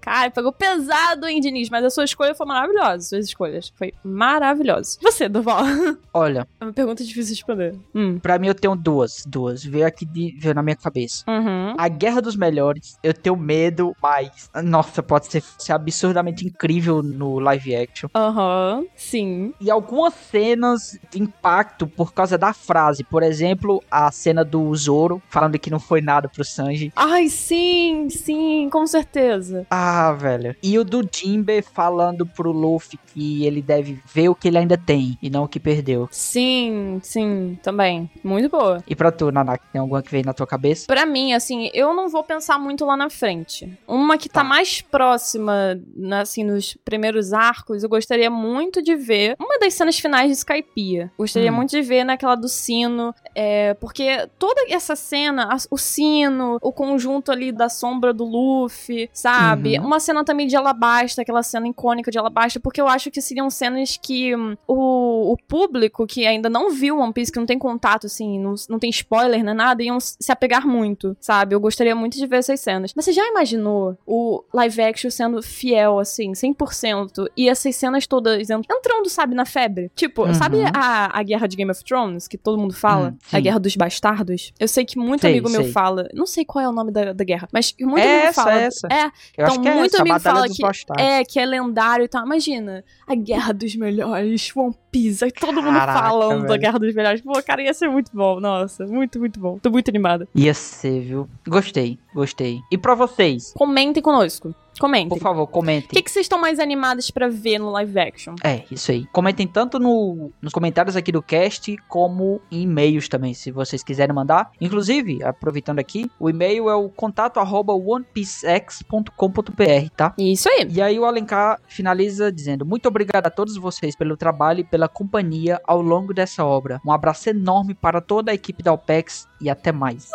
Cara, 0.00 0.30
pegou 0.30 0.52
pesado, 0.52 1.26
hein, 1.26 1.40
Diniz? 1.40 1.70
Mas 1.70 1.84
a 1.84 1.90
sua 1.90 2.04
escolha 2.04 2.34
foi 2.34 2.46
maravilhosa. 2.46 3.08
Suas 3.08 3.26
escolhas. 3.26 3.72
Foi 3.76 3.92
maravilhoso. 4.04 4.98
Você, 5.02 5.28
Duval? 5.28 5.64
Olha, 6.12 6.46
É 6.60 6.64
uma 6.64 6.72
pergunta 6.72 7.02
difícil 7.04 7.34
de 7.34 7.40
responder. 7.40 7.74
Hum. 7.94 8.18
pra 8.18 8.38
mim 8.38 8.48
eu 8.48 8.54
tenho 8.54 8.74
duas, 8.76 9.24
duas. 9.26 9.64
Veio 9.64 9.86
aqui 9.86 10.04
de, 10.04 10.36
veio 10.38 10.54
na 10.54 10.62
minha 10.62 10.76
cabeça. 10.76 11.24
Uhum. 11.28 11.74
A 11.78 11.88
Guerra 11.88 12.20
dos 12.20 12.36
Melhores, 12.36 12.96
eu 13.02 13.14
tenho 13.14 13.36
medo, 13.36 13.94
mas 14.02 14.50
nossa, 14.62 15.02
pode 15.02 15.26
ser, 15.26 15.42
ser 15.58 15.72
absurdamente 15.72 16.46
incrível 16.46 17.02
no 17.02 17.38
live 17.38 17.74
action. 17.74 18.08
Aham. 18.14 18.84
Sim. 18.96 19.52
E 19.60 19.70
algumas 19.70 20.14
cenas 20.14 20.98
de 21.10 21.22
impacto 21.22 21.86
por 21.86 22.12
causa 22.12 22.36
da 22.36 22.52
frase. 22.52 23.04
Por 23.04 23.22
exemplo, 23.22 23.82
a 23.90 24.10
cena 24.10 24.44
do 24.44 24.74
Zoro 24.74 25.22
falando 25.28 25.58
que 25.58 25.70
não 25.70 25.80
foi 25.80 26.00
nada 26.00 26.28
pro 26.28 26.44
Sanji. 26.44 26.92
Ai, 26.94 27.28
sim, 27.28 28.08
sim, 28.10 28.68
com 28.70 28.86
certeza. 28.86 29.33
Ah, 29.70 30.12
velho. 30.12 30.54
E 30.62 30.78
o 30.78 30.84
do 30.84 31.06
Jinbe 31.12 31.62
falando 31.62 32.26
pro 32.26 32.52
Luffy 32.52 32.98
que 33.12 33.44
ele 33.46 33.62
deve 33.62 34.00
ver 34.12 34.28
o 34.28 34.34
que 34.34 34.48
ele 34.48 34.58
ainda 34.58 34.76
tem 34.76 35.18
e 35.22 35.30
não 35.30 35.44
o 35.44 35.48
que 35.48 35.60
perdeu. 35.60 36.08
Sim, 36.10 36.98
sim, 37.02 37.58
também. 37.62 38.10
Muito 38.22 38.48
boa. 38.48 38.82
E 38.86 38.94
pra 38.94 39.10
tu, 39.12 39.30
Nanak, 39.30 39.64
tem 39.72 39.80
alguma 39.80 40.02
que 40.02 40.10
veio 40.10 40.24
na 40.24 40.32
tua 40.32 40.46
cabeça? 40.46 40.86
Pra 40.86 41.06
mim, 41.06 41.32
assim, 41.32 41.70
eu 41.72 41.94
não 41.94 42.08
vou 42.08 42.22
pensar 42.24 42.58
muito 42.58 42.84
lá 42.84 42.96
na 42.96 43.08
frente. 43.10 43.72
Uma 43.86 44.18
que 44.18 44.28
tá, 44.28 44.40
Tá. 44.40 44.44
mais 44.44 44.82
próxima, 44.82 45.78
assim, 46.20 46.44
nos 46.44 46.76
primeiros 46.84 47.32
arcos, 47.32 47.82
eu 47.82 47.88
gostaria 47.88 48.30
muito 48.30 48.82
de 48.82 48.94
ver 48.96 49.36
uma 49.38 49.58
das 49.58 49.74
cenas 49.74 49.98
finais 49.98 50.28
de 50.28 50.36
Skypiea. 50.36 51.10
Gostaria 51.16 51.50
Hum. 51.52 51.54
muito 51.56 51.70
de 51.70 51.82
ver 51.82 52.04
naquela 52.04 52.34
do 52.34 52.48
sino, 52.48 53.14
é, 53.34 53.74
porque 53.74 54.28
toda 54.38 54.60
essa 54.68 54.96
cena, 54.96 55.48
o 55.70 55.78
sino, 55.78 56.58
o 56.60 56.72
conjunto 56.72 57.30
ali 57.32 57.52
da 57.52 57.68
sombra 57.68 58.12
do 58.12 58.24
Luffy, 58.24 59.08
sabe? 59.14 59.78
Uhum. 59.78 59.86
Uma 59.86 60.00
cena 60.00 60.24
também 60.24 60.46
de 60.46 60.56
Alabasta, 60.56 61.22
aquela 61.22 61.42
cena 61.42 61.68
icônica 61.68 62.10
de 62.10 62.18
Alabasta, 62.18 62.60
porque 62.60 62.80
eu 62.80 62.88
acho 62.88 63.10
que 63.10 63.22
seriam 63.22 63.48
cenas 63.48 63.96
que 63.96 64.34
hum, 64.36 64.56
o, 64.66 65.32
o 65.32 65.36
público 65.48 66.06
que 66.06 66.26
ainda 66.26 66.50
não 66.50 66.70
viu 66.70 66.98
One 66.98 67.12
Piece, 67.12 67.30
que 67.32 67.38
não 67.38 67.46
tem 67.46 67.58
contato, 67.58 68.06
assim, 68.06 68.38
não, 68.38 68.54
não 68.68 68.78
tem 68.78 68.90
spoiler, 68.90 69.42
nem 69.44 69.54
nada, 69.54 69.82
iam 69.82 69.98
se 70.00 70.30
apegar 70.30 70.66
muito, 70.66 71.16
sabe? 71.20 71.54
Eu 71.54 71.60
gostaria 71.60 71.94
muito 71.94 72.18
de 72.18 72.26
ver 72.26 72.36
essas 72.38 72.60
cenas. 72.60 72.92
Mas 72.94 73.04
você 73.04 73.12
já 73.12 73.26
imaginou 73.28 73.96
o 74.06 74.42
live 74.52 74.82
action 74.82 75.10
sendo 75.10 75.40
fiel, 75.42 75.98
assim, 76.00 76.32
100%, 76.32 77.26
e 77.36 77.48
essas 77.48 77.76
cenas 77.76 78.06
todas 78.06 78.50
en- 78.50 78.60
entrando, 78.70 79.08
sabe, 79.08 79.34
na 79.34 79.44
febre? 79.44 79.90
Tipo, 79.94 80.24
Uhum. 80.24 80.34
sabe 80.34 80.58
a, 80.74 81.18
a 81.18 81.22
guerra 81.22 81.46
de 81.46 81.56
Game 81.56 81.70
of 81.70 81.84
Thrones, 81.84 82.26
que 82.26 82.36
todo 82.38 82.58
mundo 82.58 82.74
fala? 82.74 83.10
Hum, 83.10 83.16
a 83.32 83.40
guerra 83.40 83.60
dos 83.60 83.76
bastardos? 83.76 84.52
Eu 84.58 84.66
sei 84.68 84.84
que 84.84 84.98
muito 84.98 85.20
Sei, 85.22 85.30
amigo 85.30 85.48
meu 85.50 85.62
sei. 85.62 85.72
fala, 85.72 86.08
não 86.14 86.26
sei 86.26 86.44
qual 86.44 86.64
é 86.64 86.68
o 86.68 86.72
nome 86.72 86.90
da, 86.90 87.12
da 87.12 87.24
guerra, 87.24 87.48
mas 87.52 87.74
muito 87.80 87.98
É 88.00 88.14
amigo 88.14 88.28
essa, 88.28 88.42
fala. 88.42 88.54
é 88.60 88.64
essa. 88.64 88.88
É, 88.90 89.03
Eu 89.36 89.46
então, 89.46 89.72
é 89.72 89.74
muito 89.76 89.94
essa, 89.94 89.98
a 89.98 90.00
amigo 90.02 90.20
fala 90.20 90.46
que 90.48 90.62
é, 90.98 91.24
que 91.24 91.38
é 91.38 91.46
lendário 91.46 92.04
e 92.04 92.08
tal. 92.08 92.24
Imagina, 92.24 92.84
a 93.06 93.14
guerra 93.14 93.52
dos 93.52 93.74
melhores, 93.76 94.54
One 94.54 94.74
Aí 95.22 95.32
todo 95.32 95.62
mundo 95.62 95.74
Caraca, 95.76 96.08
falando 96.08 96.42
da 96.42 96.48
velho. 96.48 96.60
guerra 96.60 96.78
dos 96.78 96.94
melhores. 96.94 97.20
Pô, 97.20 97.32
cara, 97.42 97.62
ia 97.62 97.74
ser 97.74 97.88
muito 97.88 98.10
bom. 98.14 98.38
Nossa, 98.40 98.86
muito, 98.86 99.18
muito 99.18 99.40
bom. 99.40 99.58
Tô 99.58 99.70
muito 99.70 99.88
animada. 99.88 100.28
Ia 100.34 100.54
ser, 100.54 101.00
viu? 101.00 101.28
Gostei, 101.46 101.98
gostei. 102.14 102.60
E 102.70 102.78
pra 102.78 102.94
vocês? 102.94 103.52
Comentem 103.56 104.02
conosco. 104.02 104.54
Comentem. 104.80 105.08
Por 105.08 105.20
favor, 105.20 105.42
O 105.42 105.46
comentem. 105.46 105.88
que, 105.88 106.02
que 106.02 106.10
vocês 106.10 106.24
estão 106.24 106.36
mais 106.36 106.58
animados 106.58 107.08
pra 107.08 107.28
ver 107.28 107.60
no 107.60 107.70
live 107.70 107.96
action? 107.96 108.34
É, 108.42 108.64
isso 108.72 108.90
aí. 108.90 109.06
Comentem 109.12 109.46
tanto 109.46 109.78
no, 109.78 110.32
nos 110.42 110.52
comentários 110.52 110.96
aqui 110.96 111.12
do 111.12 111.22
cast, 111.22 111.76
como 111.88 112.40
em 112.50 112.62
e-mails 112.62 113.08
também, 113.08 113.32
se 113.34 113.52
vocês 113.52 113.84
quiserem 113.84 114.12
mandar. 114.12 114.50
Inclusive, 114.60 115.22
aproveitando 115.22 115.78
aqui, 115.78 116.10
o 116.18 116.28
e-mail 116.28 116.68
é 116.68 116.74
o 116.74 116.88
contato 116.88 117.38
arroba 117.38 117.72
onepiecex.com.br, 117.72 119.88
tá? 119.96 120.14
Isso 120.18 120.48
aí. 120.48 120.66
E 120.70 120.82
aí 120.82 120.98
o 120.98 121.04
Alencar 121.04 121.60
finaliza 121.68 122.32
dizendo: 122.32 122.64
Muito 122.66 122.88
obrigado 122.88 123.26
a 123.26 123.30
todos 123.30 123.56
vocês 123.56 123.94
pelo 123.96 124.16
trabalho 124.16 124.60
e 124.60 124.64
pela 124.64 124.83
companhia 124.88 125.60
ao 125.64 125.80
longo 125.80 126.12
dessa 126.14 126.44
obra. 126.44 126.80
Um 126.84 126.92
abraço 126.92 127.28
enorme 127.30 127.74
para 127.74 128.00
toda 128.00 128.30
a 128.30 128.34
equipe 128.34 128.62
da 128.62 128.72
OPEX 128.72 129.28
e 129.40 129.50
até 129.50 129.72
mais. 129.72 130.10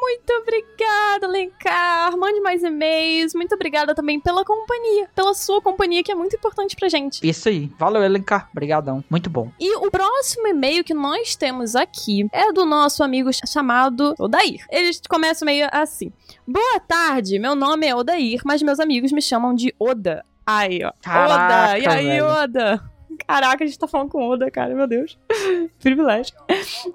Muito 0.00 0.32
obrigada, 0.32 1.28
Lencar. 1.28 2.16
Mande 2.16 2.40
mais 2.40 2.64
e-mails. 2.64 3.34
Muito 3.34 3.54
obrigada 3.54 3.94
também 3.94 4.18
pela 4.18 4.44
companhia. 4.44 5.08
Pela 5.14 5.34
sua 5.34 5.60
companhia, 5.60 6.02
que 6.02 6.10
é 6.10 6.14
muito 6.14 6.34
importante 6.34 6.74
pra 6.74 6.88
gente. 6.88 7.20
Isso 7.26 7.48
aí. 7.48 7.70
Valeu, 7.78 8.02
Alencar. 8.02 8.48
Obrigadão. 8.50 9.04
Muito 9.10 9.30
bom. 9.30 9.52
E 9.60 9.76
o 9.76 9.90
próximo 9.90 10.48
e-mail 10.48 10.82
que 10.82 10.94
nós 10.94 11.36
temos 11.36 11.76
aqui 11.76 12.26
é 12.32 12.52
do 12.52 12.64
nosso 12.64 13.04
amigo 13.04 13.30
chamado 13.46 14.14
Odair. 14.18 14.64
Ele 14.70 14.90
começa 15.08 15.44
meio 15.44 15.68
assim: 15.70 16.12
Boa 16.46 16.80
tarde, 16.80 17.38
meu 17.38 17.54
nome 17.54 17.86
é 17.86 17.94
Odair, 17.94 18.40
mas 18.44 18.62
meus 18.62 18.80
amigos 18.80 19.12
me 19.12 19.22
chamam 19.22 19.54
de 19.54 19.74
Oda. 19.78 20.24
Aí, 20.46 20.82
ó. 20.82 20.92
Caraca, 21.00 21.74
Oda! 21.74 21.78
E 21.78 21.86
aí, 21.86 22.06
velho. 22.06 22.26
Oda? 22.26 22.90
Caraca, 23.30 23.62
a 23.62 23.66
gente 23.66 23.78
tá 23.78 23.86
falando 23.86 24.08
com 24.10 24.28
Oda, 24.28 24.50
cara, 24.50 24.74
meu 24.74 24.88
Deus. 24.88 25.16
Privilégio. 25.80 26.34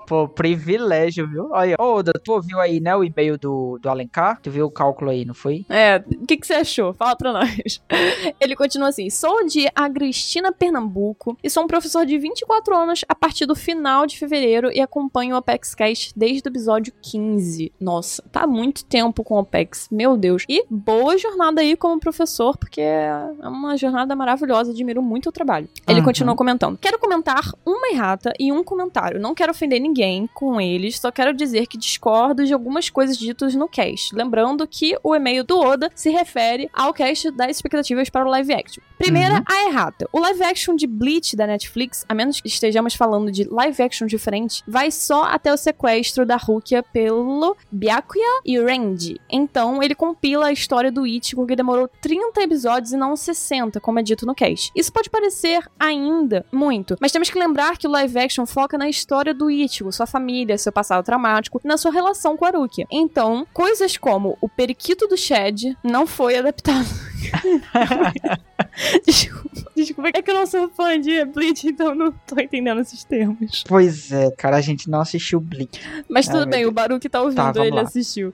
Pô, 0.06 0.28
privilégio, 0.28 1.28
viu? 1.30 1.50
Olha, 1.52 1.76
ô, 1.80 1.96
Oda, 1.96 2.12
tu 2.22 2.34
ouviu 2.34 2.60
aí, 2.60 2.80
né, 2.82 2.94
o 2.96 3.04
e-mail 3.06 3.38
do, 3.38 3.80
do 3.82 3.90
Alencar? 3.90 4.42
Tu 4.42 4.52
viu 4.52 4.66
o 4.66 4.72
cálculo 4.72 5.12
aí, 5.12 5.24
não 5.24 5.34
foi? 5.34 5.66
É, 5.70 6.04
o 6.22 6.26
que, 6.26 6.36
que 6.36 6.46
você 6.46 6.56
achou? 6.56 6.94
Fala 6.94 7.16
pra 7.16 7.32
nós. 7.32 7.82
Ele 8.40 8.54
continua 8.56 8.90
assim: 8.90 9.10
sou 9.10 9.46
de 9.46 9.66
Agristina, 9.74 10.52
Pernambuco, 10.52 11.38
e 11.44 11.50
sou 11.50 11.64
um 11.64 11.68
professor 11.68 12.06
de 12.06 12.18
24 12.18 12.76
anos 12.76 13.06
a 13.08 13.16
partir 13.16 13.46
do 13.46 13.56
final 13.56 14.06
de 14.06 14.18
fevereiro 14.18 14.70
e 14.72 14.82
acompanho 14.82 15.36
o 15.36 15.38
Apex 15.38 15.74
Cast 15.74 16.12
desde 16.18 16.48
o 16.48 16.52
episódio 16.52 16.92
15. 17.02 17.72
Nossa, 17.80 18.22
tá 18.32 18.42
há 18.42 18.48
muito 18.48 18.84
tempo 18.86 19.24
com 19.24 19.36
o 19.36 19.40
Apex, 19.40 19.88
meu 19.92 20.18
Deus. 20.18 20.44
E 20.50 20.66
boa 20.70 21.18
jornada 21.18 21.62
aí 21.62 21.78
como 21.78 22.00
professor, 22.00 22.58
porque 22.58 22.82
é 22.82 23.10
uma 23.44 23.78
jornada 23.78 24.16
maravilhosa, 24.16 24.72
admiro 24.72 25.02
muito 25.02 25.30
o 25.30 25.32
trabalho. 25.32 25.70
Ele 25.88 26.00
Uhum. 26.00 26.06
continua 26.06 26.25
comentando: 26.34 26.78
quero 26.78 26.98
comentar 26.98 27.44
uma 27.66 27.90
errata 27.90 28.32
e 28.40 28.54
um 28.54 28.64
comentário. 28.64 29.20
Não 29.20 29.36
quero 29.36 29.52
ofender 29.52 29.82
ninguém 29.82 30.30
com 30.34 30.62
eles, 30.62 30.98
só 30.98 31.12
quero 31.12 31.34
dizer 31.34 31.68
que 31.68 31.78
discordo 31.78 32.46
de 32.46 32.54
algumas 32.54 32.90
coisas 32.90 33.18
ditas 33.18 33.54
no 33.54 33.68
cast. 33.68 34.16
Lembrando 34.16 34.66
que 34.66 34.98
o 35.04 35.14
e-mail 35.14 35.44
do 35.44 35.60
Oda 35.60 35.92
se 35.94 36.10
refere 36.10 36.70
ao 36.74 36.94
cast 36.94 37.30
das 37.32 37.52
expectativas 37.52 38.10
para 38.10 38.26
o 38.26 38.30
live 38.30 38.54
action. 38.54 38.82
Primeira, 38.98 39.36
Uhum. 39.36 39.44
a 39.48 39.68
errata. 39.70 40.08
O 40.12 40.20
live 40.20 40.44
action 40.44 40.76
de 40.76 40.88
Bleach 40.88 41.36
da 41.36 41.46
Netflix, 41.48 42.06
a 42.08 42.14
menos 42.14 42.40
que 42.42 42.48
estejamos 42.48 42.96
falando 42.96 43.32
de 43.32 43.44
live 43.44 43.82
action 43.84 44.08
diferente, 44.08 44.64
vai 44.68 44.92
só 44.92 45.24
até 45.26 45.54
o 45.54 45.58
sequestro 45.58 46.26
da 46.26 46.38
Rukia 46.38 46.82
pelo 46.84 47.56
Byakuya 47.72 48.42
e 48.46 48.60
Randy. 48.60 49.20
Então, 49.30 49.82
ele 49.84 49.96
compila 49.96 50.48
a 50.48 50.52
história 50.52 50.92
do 50.92 51.06
Ichigo, 51.06 51.46
que 51.46 51.56
demorou 51.56 51.90
30 52.02 52.42
episódios 52.42 52.94
e 52.94 52.98
não 52.98 53.16
60, 53.16 53.80
como 53.80 54.00
é 54.00 54.04
dito 54.04 54.26
no 54.26 54.34
cast. 54.36 54.72
Isso 54.76 54.92
pode 54.92 55.10
parecer 55.10 55.64
ainda 55.80 56.46
muito, 56.52 56.96
mas 57.02 57.12
temos 57.12 57.30
que 57.30 57.38
lembrar 57.40 57.78
que 57.78 57.88
o 57.88 57.92
live 57.92 58.18
action 58.18 58.46
foca 58.46 58.78
na 58.78 58.88
história 58.90 59.34
do 59.34 59.50
Ichigo, 59.50 59.92
sua 59.92 60.06
família, 60.08 60.58
seu 60.58 60.72
passado 60.72 61.04
traumático 61.04 61.60
e 61.64 61.68
na 61.68 61.78
sua 61.78 61.92
relação 61.92 62.38
com 62.38 62.46
a 62.46 62.50
Rukia. 62.52 62.86
Então, 62.92 63.46
coisas 63.54 63.98
como 63.98 64.38
o 64.42 64.48
periquito 64.50 65.08
do 65.08 65.18
Shed 65.18 65.76
não 65.84 66.06
foi 66.08 66.38
adaptado. 66.38 66.86
desculpa, 69.06 69.72
desculpa. 69.76 70.10
é 70.14 70.22
que 70.22 70.32
eu 70.32 70.36
não 70.36 70.46
sou 70.46 70.70
fã 70.70 71.00
de 71.00 71.24
Bleach, 71.26 71.68
então 71.68 71.96
não 71.96 72.12
tô 72.12 72.40
entendendo 72.40 72.82
esses 72.82 73.04
termos. 73.04 73.64
Pois 73.68 74.12
é, 74.12 74.32
cara, 74.32 74.58
a 74.58 74.62
gente 74.62 74.90
não 74.90 75.02
assistiu 75.02 75.40
Bleach. 75.40 75.80
Mas 76.10 76.28
tudo 76.28 76.40
Ai, 76.44 76.46
bem, 76.50 76.66
o 76.66 76.72
Baruque 76.72 77.10
tá 77.10 77.22
ouvindo, 77.22 77.36
Tá, 77.54 77.66
ele 77.66 77.76
lá. 77.76 77.82
assistiu. 77.82 78.34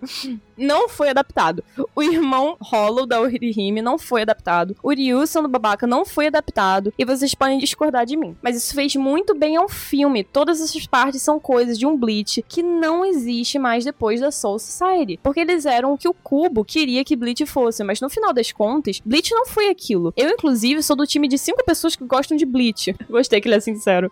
Não 0.57 0.87
foi 0.87 1.09
adaptado. 1.09 1.63
O 1.95 2.03
irmão 2.03 2.55
Hollow 2.61 3.05
da 3.05 3.19
Orihime 3.19 3.81
não 3.81 3.97
foi 3.97 4.21
adaptado. 4.21 4.75
O 4.83 4.89
Ryuson 4.91 5.41
do 5.43 5.49
Babaca 5.49 5.87
não 5.87 6.05
foi 6.05 6.27
adaptado. 6.27 6.93
E 6.97 7.05
vocês 7.05 7.33
podem 7.33 7.57
discordar 7.57 8.05
de 8.05 8.15
mim. 8.15 8.35
Mas 8.41 8.55
isso 8.55 8.73
fez 8.75 8.95
muito 8.95 9.33
bem 9.35 9.57
ao 9.57 9.67
filme. 9.67 10.23
Todas 10.23 10.61
essas 10.61 10.85
partes 10.85 11.21
são 11.21 11.39
coisas 11.39 11.77
de 11.79 11.85
um 11.85 11.97
Bleach 11.97 12.43
que 12.47 12.61
não 12.61 13.03
existe 13.03 13.57
mais 13.57 13.83
depois 13.85 14.19
da 14.21 14.31
Soul 14.31 14.59
Society. 14.59 15.19
Porque 15.23 15.39
eles 15.39 15.65
eram 15.65 15.93
o 15.93 15.97
que 15.97 16.07
o 16.07 16.13
Cubo 16.13 16.63
queria 16.63 17.03
que 17.03 17.15
Bleach 17.15 17.45
fosse. 17.47 17.83
Mas 17.83 17.99
no 17.99 18.09
final 18.09 18.31
das 18.33 18.51
contas, 18.51 18.80
Bleach 19.05 19.31
não 19.31 19.45
foi 19.45 19.69
aquilo. 19.69 20.13
Eu, 20.15 20.29
inclusive, 20.29 20.81
sou 20.83 20.95
do 20.95 21.07
time 21.07 21.27
de 21.27 21.37
cinco 21.37 21.63
pessoas 21.63 21.95
que 21.95 22.05
gostam 22.05 22.37
de 22.37 22.45
Bleach. 22.45 22.95
Gostei 23.09 23.39
que 23.41 23.47
ele 23.47 23.55
é 23.55 23.59
sincero. 23.59 24.11